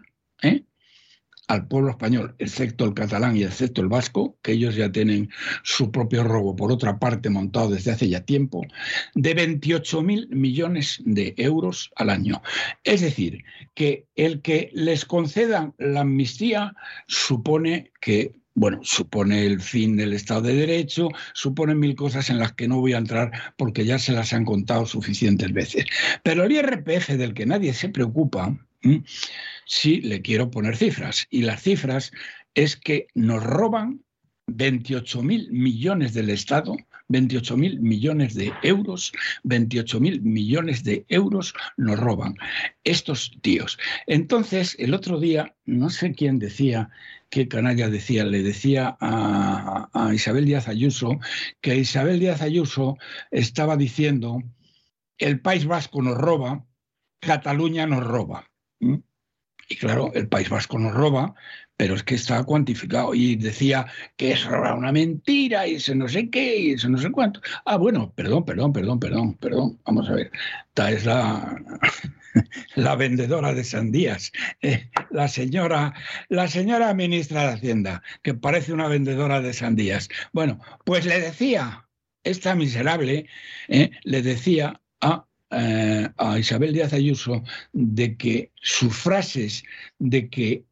[1.48, 5.30] al pueblo español, excepto el catalán y excepto el vasco, que ellos ya tienen
[5.62, 8.62] su propio robo, por otra parte, montado desde hace ya tiempo,
[9.14, 12.42] de 28.000 millones de euros al año.
[12.84, 13.44] Es decir,
[13.74, 16.74] que el que les concedan la amnistía
[17.06, 22.54] supone que bueno, supone el fin del Estado de Derecho, supone mil cosas en las
[22.54, 25.84] que no voy a entrar porque ya se las han contado suficientes veces.
[26.22, 28.56] Pero el IRPF del que nadie se preocupa,
[29.64, 31.26] sí le quiero poner cifras.
[31.30, 32.12] Y las cifras
[32.54, 34.04] es que nos roban
[34.46, 36.76] 28 mil millones del Estado,
[37.08, 39.12] 28 mil millones de euros,
[39.44, 42.36] 28 mil millones de euros nos roban
[42.84, 43.78] estos tíos.
[44.06, 46.90] Entonces, el otro día, no sé quién decía,
[47.30, 51.18] qué canalla decía, le decía a, Isabel Díaz Ayuso
[51.60, 52.96] que Isabel Díaz Ayuso
[53.30, 54.42] estaba diciendo,
[55.18, 56.64] el País Vasco nos roba,
[57.20, 58.48] Cataluña nos roba.
[59.68, 61.34] Y claro, el País Vasco nos roba,
[61.76, 66.08] pero es que está cuantificado y decía que eso era una mentira y eso no
[66.08, 67.40] sé qué y eso no sé cuánto.
[67.64, 69.80] Ah, bueno, perdón, perdón, perdón, perdón, perdón.
[69.84, 70.30] Vamos a ver.
[70.68, 71.56] Esta es la,
[72.76, 74.32] la vendedora de sandías,
[74.62, 75.94] eh, la, señora,
[76.28, 80.08] la señora ministra de Hacienda, que parece una vendedora de sandías.
[80.32, 81.88] Bueno, pues le decía,
[82.24, 83.26] esta miserable,
[83.68, 84.80] eh, le decía
[85.50, 89.62] eh, a Isabel Díaz Ayuso de que sus frases
[89.98, 90.64] de que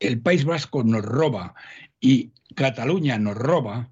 [0.00, 1.54] el País Vasco nos roba
[2.00, 3.90] y Cataluña nos roba,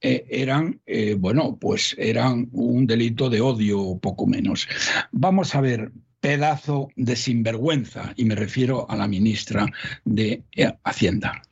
[0.00, 4.68] eh, eran, eh, bueno, pues eran un delito de odio, poco menos.
[5.12, 9.66] Vamos a ver, pedazo de sinvergüenza, y me refiero a la ministra
[10.04, 10.42] de
[10.84, 11.42] Hacienda,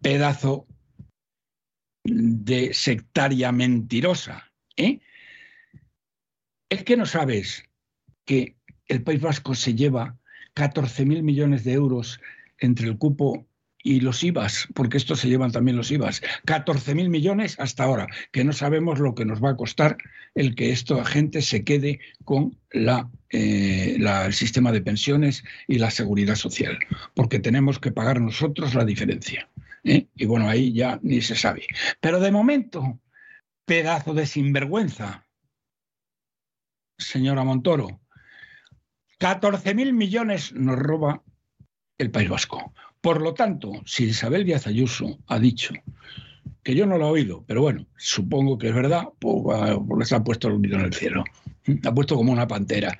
[0.00, 0.66] pedazo
[2.04, 5.00] de sectaria mentirosa, ¿eh?
[6.68, 7.64] Es que no sabes
[8.24, 8.56] que
[8.88, 10.16] el País Vasco se lleva
[10.54, 12.20] 14.000 millones de euros
[12.58, 13.46] entre el cupo
[13.86, 16.20] y los IVAs, porque estos se llevan también los IVAs.
[16.44, 19.96] 14.000 millones hasta ahora, que no sabemos lo que nos va a costar
[20.34, 22.58] el que esta gente se quede con
[23.30, 26.78] eh, el sistema de pensiones y la seguridad social,
[27.14, 29.48] porque tenemos que pagar nosotros la diferencia.
[29.84, 30.06] ¿eh?
[30.16, 31.66] Y bueno, ahí ya ni se sabe.
[32.00, 32.98] Pero de momento,
[33.66, 35.25] pedazo de sinvergüenza,
[36.98, 38.00] señora Montoro.
[39.18, 41.22] 14.000 millones nos roba
[41.98, 42.72] el País Vasco.
[43.00, 45.74] Por lo tanto, si Isabel Díaz Ayuso ha dicho
[46.62, 50.24] que yo no lo he oído, pero bueno, supongo que es verdad, pues, pues ha
[50.24, 51.24] puesto el grito en el cielo.
[51.84, 52.98] Ha puesto como una pantera,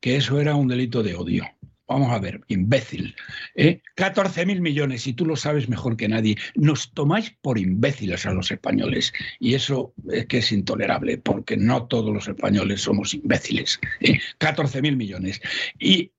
[0.00, 1.44] que eso era un delito de odio.
[1.88, 3.16] Vamos a ver, imbécil.
[3.54, 3.80] ¿eh?
[3.94, 6.36] 14 mil millones, y tú lo sabes mejor que nadie.
[6.54, 9.12] Nos tomáis por imbéciles a los españoles.
[9.40, 13.80] Y eso es que es intolerable, porque no todos los españoles somos imbéciles.
[14.00, 14.20] ¿eh?
[14.36, 15.40] 14 mil millones.
[15.78, 16.12] Y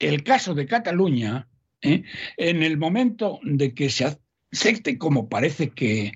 [0.00, 1.48] el caso de Cataluña,
[1.82, 2.02] ¿eh?
[2.36, 4.18] en el momento de que se
[4.52, 6.12] acepte, como parece que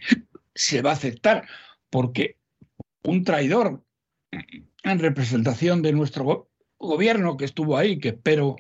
[0.53, 1.47] se va a aceptar,
[1.91, 2.39] porque
[3.05, 3.85] un traidor
[4.83, 8.57] en representación de nuestro gobierno que estuvo ahí, que espero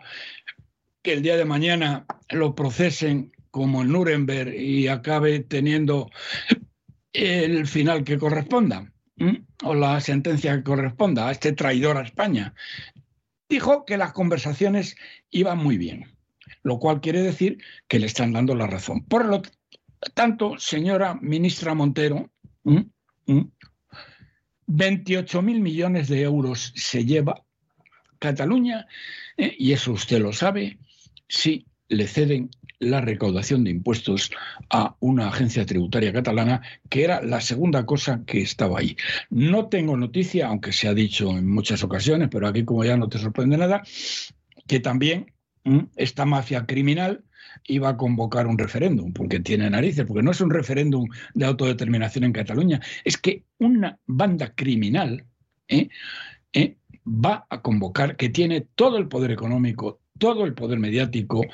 [1.06, 6.10] que el día de mañana lo procesen como en Nuremberg y acabe teniendo
[7.12, 8.92] el final que corresponda,
[9.62, 12.54] o la sentencia que corresponda a este traidor a España,
[13.48, 14.96] dijo que las conversaciones
[15.30, 16.18] iban muy bien,
[16.64, 19.04] lo cual quiere decir que le están dando la razón.
[19.04, 19.42] Por lo
[20.12, 22.32] tanto, señora ministra Montero,
[24.66, 27.44] 28 mil millones de euros se lleva
[28.18, 28.88] Cataluña,
[29.36, 30.80] eh, y eso usted lo sabe,
[31.28, 34.30] si le ceden la recaudación de impuestos
[34.70, 38.96] a una agencia tributaria catalana, que era la segunda cosa que estaba ahí.
[39.30, 43.08] No tengo noticia, aunque se ha dicho en muchas ocasiones, pero aquí como ya no
[43.08, 43.82] te sorprende nada,
[44.66, 45.32] que también
[45.96, 47.24] esta mafia criminal
[47.64, 52.24] iba a convocar un referéndum, porque tiene narices, porque no es un referéndum de autodeterminación
[52.24, 55.24] en Cataluña, es que una banda criminal
[55.68, 55.88] ¿eh?
[56.52, 56.76] ¿Eh?
[57.06, 61.44] va a convocar, que tiene todo el poder económico, todo el poder mediático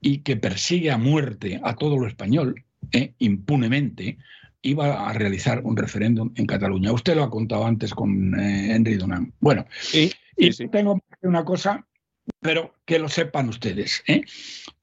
[0.00, 3.12] y que persigue a muerte a todo lo español, ¿eh?
[3.18, 4.18] impunemente,
[4.62, 6.92] iba a realizar un referéndum en Cataluña.
[6.92, 9.34] Usted lo ha contado antes con Henry Dunant.
[9.40, 11.84] Bueno, y tengo una cosa
[12.40, 14.02] pero que lo sepan ustedes.
[14.06, 14.22] ¿eh?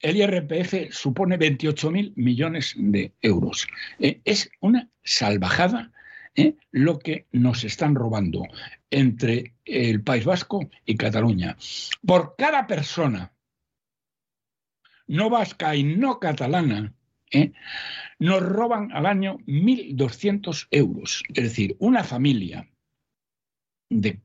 [0.00, 3.66] El IRPF supone 28.000 millones de euros.
[3.98, 4.20] ¿eh?
[4.24, 5.92] Es una salvajada
[6.34, 6.56] ¿eh?
[6.70, 8.44] lo que nos están robando
[8.90, 11.56] entre el País Vasco y Cataluña.
[12.06, 13.32] Por cada persona
[15.06, 16.94] no vasca y no catalana,
[18.18, 21.22] nos roban al año 1.200 euros.
[21.34, 22.68] Es decir, una familia
[23.88, 24.20] de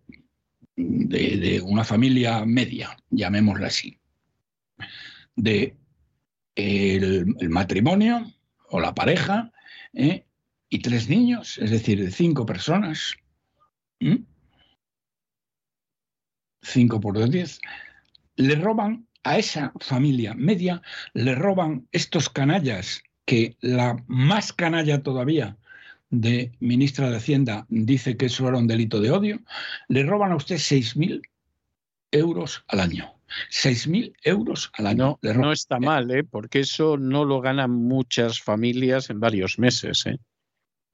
[1.63, 3.99] una familia media, llamémosla así,
[5.35, 5.75] de
[6.55, 8.31] el, matrimonio
[8.69, 9.51] o la pareja
[9.93, 10.25] ¿eh?
[10.69, 13.15] Y tres niños, es decir, de cinco personas,
[16.61, 17.59] cinco por diez,
[18.35, 20.81] le roban a esa familia media,
[21.13, 25.57] le roban estos canallas que la más canalla todavía
[26.09, 29.39] de ministra de Hacienda dice que eso era un delito de odio,
[29.87, 31.21] le roban a usted 6.000
[32.11, 33.11] euros al año.
[33.51, 35.19] 6.000 euros al año.
[35.21, 36.23] No, no está mal, ¿eh?
[36.23, 40.05] porque eso no lo ganan muchas familias en varios meses.
[40.05, 40.19] ¿eh?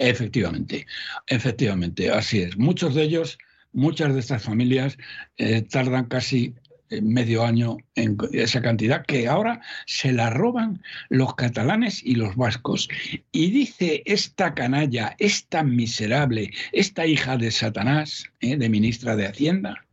[0.01, 0.87] Efectivamente,
[1.27, 2.57] efectivamente, así es.
[2.57, 3.37] Muchos de ellos,
[3.71, 4.97] muchas de estas familias
[5.37, 6.55] eh, tardan casi
[7.01, 12.89] medio año en esa cantidad, que ahora se la roban los catalanes y los vascos.
[13.31, 18.57] Y dice esta canalla, esta miserable, esta hija de Satanás, ¿eh?
[18.57, 19.85] de ministra de Hacienda,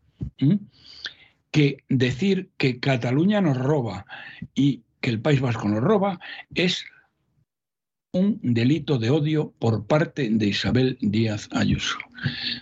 [1.51, 4.07] que decir que Cataluña nos roba
[4.55, 6.19] y que el País Vasco nos roba
[6.55, 6.85] es
[8.13, 11.99] un delito de odio por parte de Isabel Díaz Ayuso.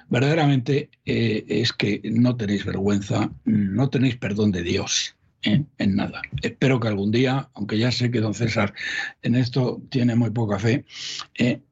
[0.08, 5.64] Verdaderamente eh, es que no tenéis vergüenza, no tenéis perdón de Dios ¿eh?
[5.78, 6.20] en nada.
[6.42, 8.74] Espero que algún día, aunque ya sé que don César
[9.22, 10.84] en esto tiene muy poca fe,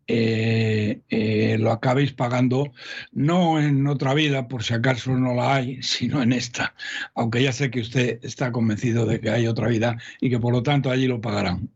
[0.06, 2.72] eh, lo acabéis pagando
[3.10, 6.74] no en otra vida, por si acaso no la hay, sino en esta.
[7.16, 10.52] Aunque ya sé que usted está convencido de que hay otra vida y que por
[10.52, 11.70] lo tanto allí lo pagarán.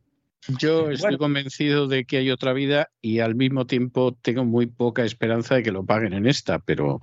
[0.59, 5.05] Yo estoy convencido de que hay otra vida y al mismo tiempo tengo muy poca
[5.05, 7.01] esperanza de que lo paguen en esta, pero,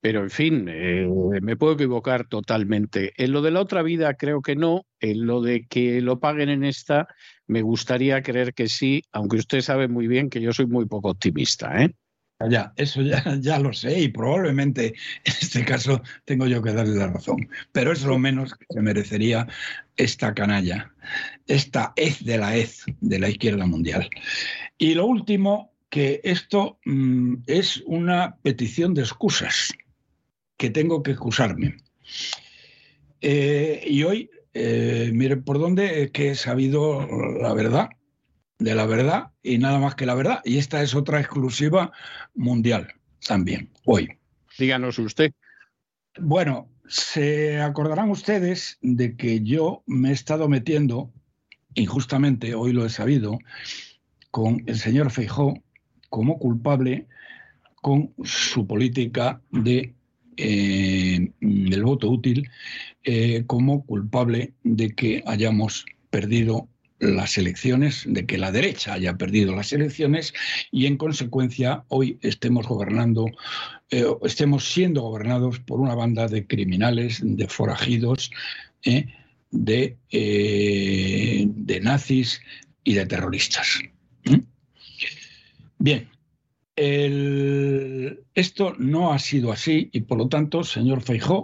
[0.00, 1.06] pero en fin, eh,
[1.42, 3.12] me puedo equivocar totalmente.
[3.16, 6.48] En lo de la otra vida creo que no, en lo de que lo paguen
[6.48, 7.08] en esta
[7.46, 11.10] me gustaría creer que sí, aunque usted sabe muy bien que yo soy muy poco
[11.10, 11.82] optimista.
[11.82, 11.94] ¿eh?
[12.50, 16.94] Ya, eso ya, ya lo sé y probablemente en este caso tengo yo que darle
[16.94, 19.46] la razón, pero es lo menos que se merecería
[19.96, 20.92] esta canalla,
[21.46, 24.10] esta hez de la hez de la izquierda mundial.
[24.76, 29.72] Y lo último, que esto mm, es una petición de excusas,
[30.58, 31.76] que tengo que excusarme.
[33.22, 37.06] Eh, y hoy, eh, mire por dónde que he sabido
[37.40, 37.88] la verdad
[38.58, 40.40] de la verdad y nada más que la verdad.
[40.44, 41.92] Y esta es otra exclusiva
[42.34, 42.88] mundial
[43.26, 44.08] también, hoy.
[44.58, 45.32] Díganos usted.
[46.18, 51.12] Bueno, se acordarán ustedes de que yo me he estado metiendo
[51.74, 53.38] injustamente, hoy lo he sabido,
[54.30, 55.54] con el señor Feijó
[56.08, 57.06] como culpable
[57.82, 59.94] con su política de
[60.38, 62.50] eh, del voto útil
[63.04, 66.68] eh, como culpable de que hayamos perdido
[66.98, 70.32] las elecciones, de que la derecha haya perdido las elecciones
[70.70, 73.26] y en consecuencia hoy estemos gobernando,
[73.90, 78.30] eh, estemos siendo gobernados por una banda de criminales, de forajidos,
[79.50, 82.40] de, de nazis
[82.84, 83.80] y de terroristas.
[85.78, 86.08] Bien,
[88.34, 91.42] esto no ha sido así y por lo tanto, señor Feijó,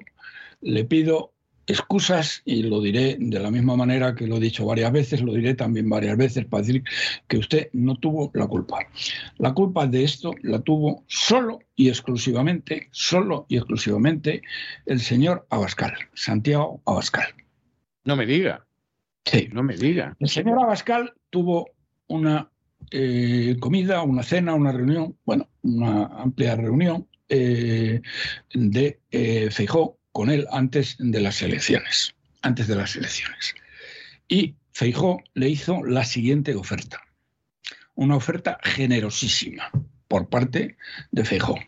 [0.60, 1.31] le pido
[1.66, 5.34] excusas y lo diré de la misma manera que lo he dicho varias veces, lo
[5.34, 6.82] diré también varias veces para decir
[7.28, 8.78] que usted no tuvo la culpa.
[9.38, 14.42] La culpa de esto la tuvo solo y exclusivamente, solo y exclusivamente
[14.86, 17.34] el señor Abascal, Santiago Abascal.
[18.04, 18.66] No me diga.
[19.24, 19.48] Sí.
[19.52, 20.16] No me diga.
[20.18, 21.70] El señor Abascal tuvo
[22.08, 22.50] una
[22.90, 28.02] eh, comida, una cena, una reunión, bueno, una amplia reunión eh,
[28.52, 33.54] de eh, Feijó con él antes de las elecciones, antes de las elecciones.
[34.28, 37.02] Y Feijó le hizo la siguiente oferta,
[37.94, 39.70] una oferta generosísima
[40.08, 40.76] por parte
[41.10, 41.58] de Feijó.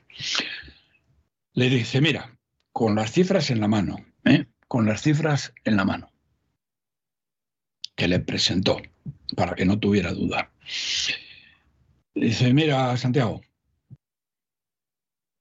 [1.54, 2.36] Le dice, mira,
[2.72, 4.04] con las cifras en la mano,
[4.68, 6.12] con las cifras en la mano,
[7.94, 8.80] que le presentó,
[9.36, 10.50] para que no tuviera duda.
[12.14, 13.40] Dice, mira, Santiago,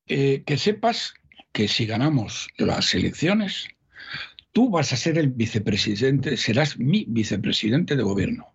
[0.07, 1.13] eh, que sepas
[1.53, 3.67] que si ganamos las elecciones,
[4.51, 8.53] tú vas a ser el vicepresidente, serás mi vicepresidente de gobierno.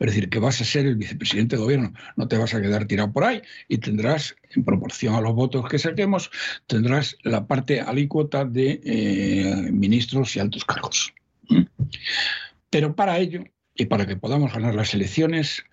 [0.00, 2.86] Es decir, que vas a ser el vicepresidente de gobierno, no te vas a quedar
[2.86, 6.30] tirado por ahí y tendrás, en proporción a los votos que saquemos,
[6.66, 11.12] tendrás la parte alícuota de eh, ministros y altos cargos.
[11.50, 11.64] ¿Mm?
[12.70, 13.44] Pero para ello,
[13.74, 15.64] y para que podamos ganar las elecciones,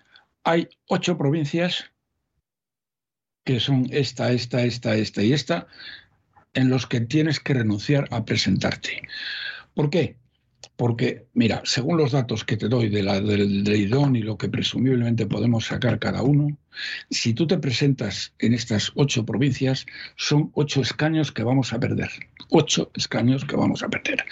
[0.44, 1.90] hay ocho provincias
[3.44, 5.68] que son esta, esta, esta, esta y esta,
[6.56, 9.02] en los que tienes que renunciar a presentarte.
[9.74, 10.16] ¿Por qué?
[10.74, 14.48] Porque, mira, según los datos que te doy de la, del, del y lo que
[14.48, 16.58] presumiblemente podemos sacar cada uno,
[17.10, 19.86] si tú te presentas en estas ocho provincias,
[20.16, 22.10] son ocho escaños que vamos a perder.
[22.50, 24.24] Ocho escaños que vamos a perder.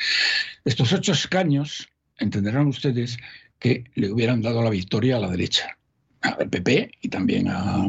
[0.65, 1.89] Estos ocho escaños,
[2.19, 3.19] entenderán ustedes,
[3.59, 5.79] que le hubieran dado la victoria a la derecha
[6.21, 7.87] al PP y también a...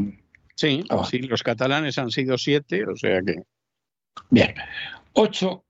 [0.55, 3.43] Sí, sí, los catalanes han sido siete, o sea que...
[4.29, 4.53] Bien,
[5.13, 5.63] ocho,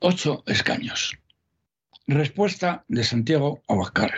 [0.00, 1.16] ocho escaños.
[2.06, 4.10] Respuesta de Santiago Abascal.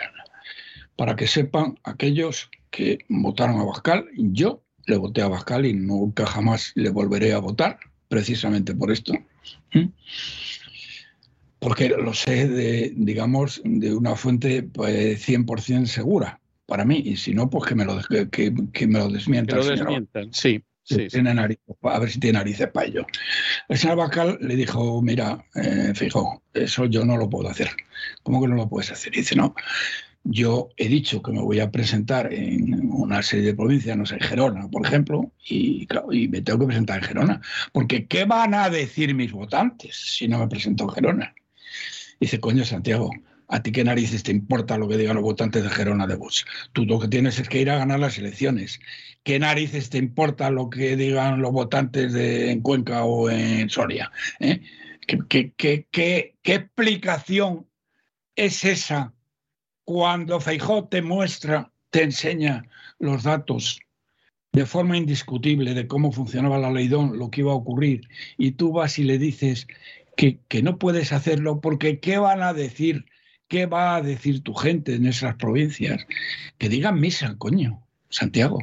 [0.95, 6.25] Para que sepan aquellos que votaron a Abascal, yo le voté a Abascal y nunca
[6.25, 9.13] jamás le volveré a votar, precisamente por esto.
[9.73, 9.87] ¿Mm?
[11.59, 17.33] Porque lo sé de, digamos, de una fuente pues, 100% segura para mí, y si
[17.33, 17.99] no, pues que me lo,
[18.31, 18.51] que,
[18.87, 19.59] me lo desmientan.
[19.59, 20.63] Que lo desmientan, sí.
[20.83, 23.05] Sí, tiene narices, a ver si tiene narices para ello.
[23.69, 27.69] El señor Bacal le dijo, mira, eh, fijo, eso yo no lo puedo hacer.
[28.21, 29.13] ¿Cómo que no lo puedes hacer?
[29.15, 29.55] Y dice, no,
[30.25, 34.19] yo he dicho que me voy a presentar en una serie de provincias, no sé,
[34.19, 37.41] Gerona, por ejemplo, y, y me tengo que presentar en Gerona.
[37.71, 41.35] Porque ¿qué van a decir mis votantes si no me presento en Gerona?
[42.19, 43.11] dice, coño, Santiago,
[43.53, 46.43] ¿A ti qué narices te importa lo que digan los votantes de Gerona de Bush?
[46.71, 48.79] Tú lo que tienes es que ir a ganar las elecciones.
[49.21, 54.11] ¿Qué narices te importa lo que digan los votantes de, en Cuenca o en Soria?
[54.39, 54.59] ¿Eh?
[55.05, 57.67] ¿Qué, explicación
[58.35, 59.13] es esa
[59.85, 62.65] cuando Feijó te muestra, te enseña
[62.97, 63.79] los datos
[64.51, 68.53] de forma indiscutible de cómo funcionaba la ley DON, lo que iba a ocurrir, y
[68.53, 69.67] tú vas y le dices
[70.15, 73.05] que no puedes hacerlo porque ¿qué van a decir
[73.47, 76.05] ¿Qué va a decir tu gente en esas provincias?
[76.57, 78.59] Que digan misa, coño, Santiago.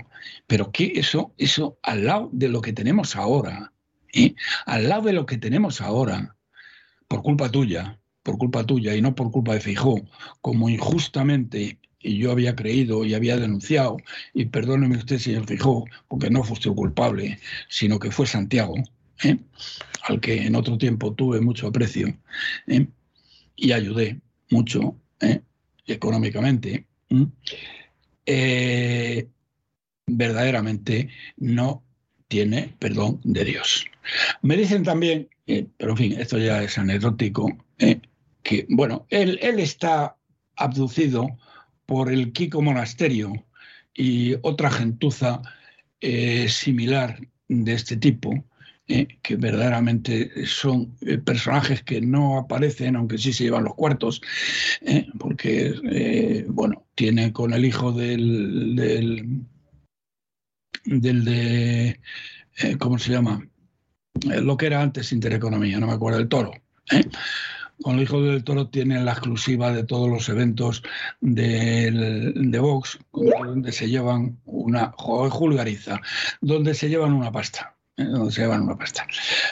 [0.46, 3.72] Pero ¿qué eso, eso al lado de lo que tenemos ahora?
[4.12, 4.34] ¿eh?
[4.66, 6.36] Al lado de lo que tenemos ahora,
[7.08, 10.00] por culpa tuya, por culpa tuya y no por culpa de Fijó,
[10.40, 13.98] como injustamente yo había creído y había denunciado,
[14.32, 18.74] y perdóneme usted, señor Fijó, porque no fue usted culpable, sino que fue Santiago,
[19.22, 19.38] ¿eh?
[20.04, 22.16] al que en otro tiempo tuve mucho aprecio
[22.66, 22.86] ¿eh?
[23.56, 25.40] y ayudé mucho ¿eh?
[25.86, 26.86] económicamente,
[28.26, 29.28] eh,
[30.06, 31.82] verdaderamente no
[32.28, 33.86] tiene perdón de Dios.
[34.42, 37.56] Me dicen también, eh, pero en fin, esto ya es anecdótico,
[38.42, 40.16] que, bueno, él, él está
[40.56, 41.38] abducido
[41.86, 43.32] por el Kiko Monasterio
[43.94, 45.42] y otra gentuza
[46.48, 48.44] similar de este tipo,
[48.92, 54.20] eh, que verdaderamente son eh, personajes que no aparecen, aunque sí se llevan los cuartos,
[54.80, 59.44] eh, porque, bueno, tiene con el hijo del, del,
[60.86, 62.00] del de,
[62.80, 63.46] ¿cómo se llama?
[64.24, 66.50] lo que era antes Intereconomía, no me acuerdo, el toro.
[67.82, 70.82] Con el hijo del toro tiene la exclusiva de todos los eventos
[71.20, 76.00] de Vox, donde se llevan una, julgariza,
[76.40, 77.76] donde se llevan una pasta.
[77.96, 78.06] ¿Eh?
[78.30, 79.06] se llevan una pasta.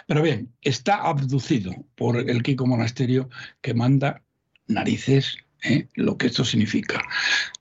[0.07, 3.29] Pero bien, está abducido por el Kiko Monasterio
[3.61, 4.23] que manda
[4.67, 5.89] narices ¿eh?
[5.95, 7.03] lo que esto significa.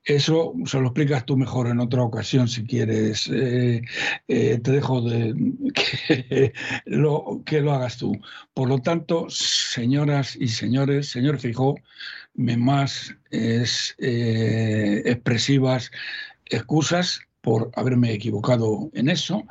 [0.03, 3.29] Eso se lo explicas tú mejor en otra ocasión si quieres.
[3.33, 3.81] Eh,
[4.27, 5.33] te dejo de
[5.73, 6.53] que
[6.85, 8.13] lo, que lo hagas tú.
[8.53, 11.75] Por lo tanto, señoras y señores, señor Fijó,
[12.33, 15.91] me más es, expresivas
[16.45, 19.43] excusas por haberme equivocado en eso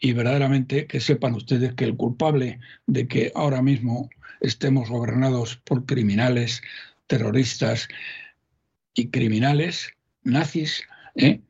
[0.00, 4.08] y verdaderamente que sepan ustedes que el culpable de que ahora mismo
[4.40, 6.62] estemos gobernados por criminales,
[7.06, 7.88] terroristas
[8.94, 9.90] y criminales
[10.22, 10.82] nazis
[11.16, 11.40] ¿eh?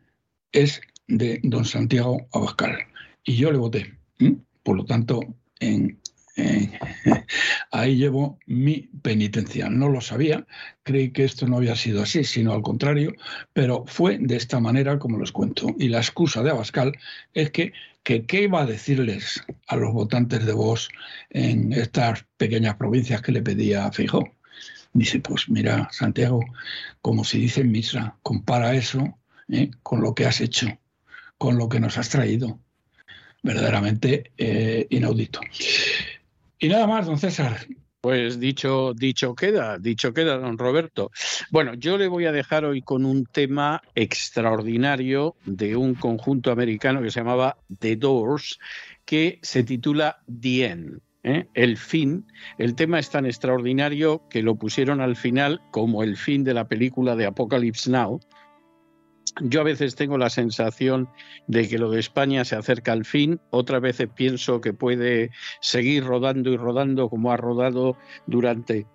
[0.53, 2.79] es de don Santiago Abascal.
[3.25, 3.95] Y yo le voté.
[4.63, 5.21] Por lo tanto,
[5.61, 5.98] en
[7.73, 9.69] ahí llevo mi penitencia.
[9.69, 10.47] No lo sabía,
[10.83, 13.15] creí que esto no había sido así, sino al contrario,
[13.53, 15.75] pero fue de esta manera como les cuento.
[15.79, 16.93] Y la excusa de Abascal
[17.35, 20.89] es que, que qué iba a decirles a los votantes de Vox
[21.31, 24.33] en estas pequeñas provincias que le pedía Feijóo.
[24.93, 26.41] Dice, pues mira, Santiago,
[27.03, 29.19] como se dice en Misra, compara eso
[29.49, 29.71] ¿eh?
[29.83, 30.67] con lo que has hecho,
[31.37, 32.59] con lo que nos has traído.
[33.41, 35.41] Verdaderamente eh, inaudito.
[36.59, 37.57] Y nada más, don César.
[38.01, 41.11] Pues dicho, dicho queda, dicho queda, don Roberto.
[41.51, 47.03] Bueno, yo le voy a dejar hoy con un tema extraordinario de un conjunto americano
[47.03, 48.59] que se llamaba The Doors,
[49.05, 51.01] que se titula The End.
[51.25, 51.49] ¿eh?
[51.55, 52.27] El fin.
[52.57, 56.69] El tema es tan extraordinario que lo pusieron al final como el fin de la
[56.69, 58.21] película de Apocalypse Now,
[59.41, 61.09] yo a veces tengo la sensación
[61.47, 66.05] de que lo de España se acerca al fin, otras veces pienso que puede seguir
[66.05, 68.87] rodando y rodando como ha rodado durante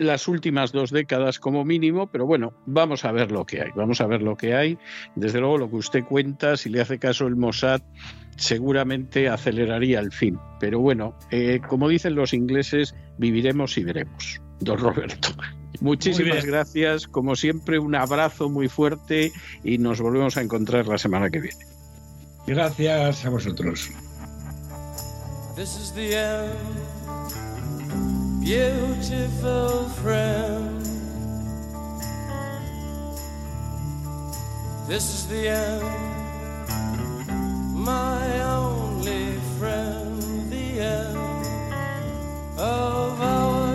[0.00, 4.00] las últimas dos décadas como mínimo, pero bueno, vamos a ver lo que hay, vamos
[4.00, 4.78] a ver lo que hay.
[5.14, 7.82] Desde luego lo que usted cuenta, si le hace caso el Mossad,
[8.36, 10.38] seguramente aceleraría el fin.
[10.58, 14.40] Pero bueno, eh, como dicen los ingleses, viviremos y veremos.
[14.60, 15.28] Don Roberto.
[15.80, 17.06] Muchísimas gracias.
[17.06, 19.32] Como siempre, un abrazo muy fuerte
[19.64, 21.64] y nos volvemos a encontrar la semana que viene.
[22.46, 23.90] Gracias a vosotros.
[25.56, 26.54] This is the end,
[28.40, 30.80] beautiful friend.
[34.88, 35.84] This is the end,
[37.74, 41.16] my only friend, the end
[42.58, 43.69] of our.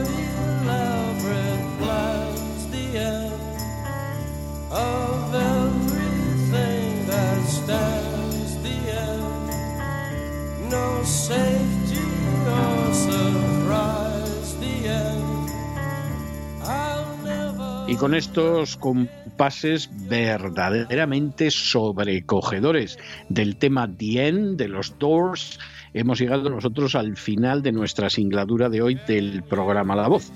[17.88, 22.98] Y con estos compases verdaderamente sobrecogedores
[23.30, 25.60] del tema Dien de los Doors,
[25.94, 30.32] hemos llegado nosotros al final de nuestra singladura de hoy del programa La Voz.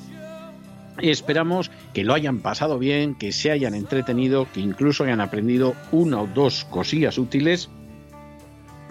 [1.02, 6.22] Esperamos que lo hayan pasado bien, que se hayan entretenido, que incluso hayan aprendido una
[6.22, 7.70] o dos cosillas útiles.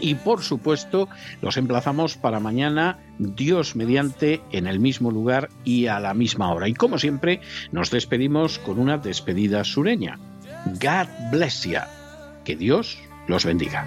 [0.01, 1.09] Y por supuesto,
[1.43, 6.69] los emplazamos para mañana, Dios mediante, en el mismo lugar y a la misma hora.
[6.69, 7.41] Y como siempre,
[7.73, 10.19] nos despedimos con una despedida sureña.
[10.81, 11.81] God bless you.
[12.45, 13.87] Que Dios los bendiga.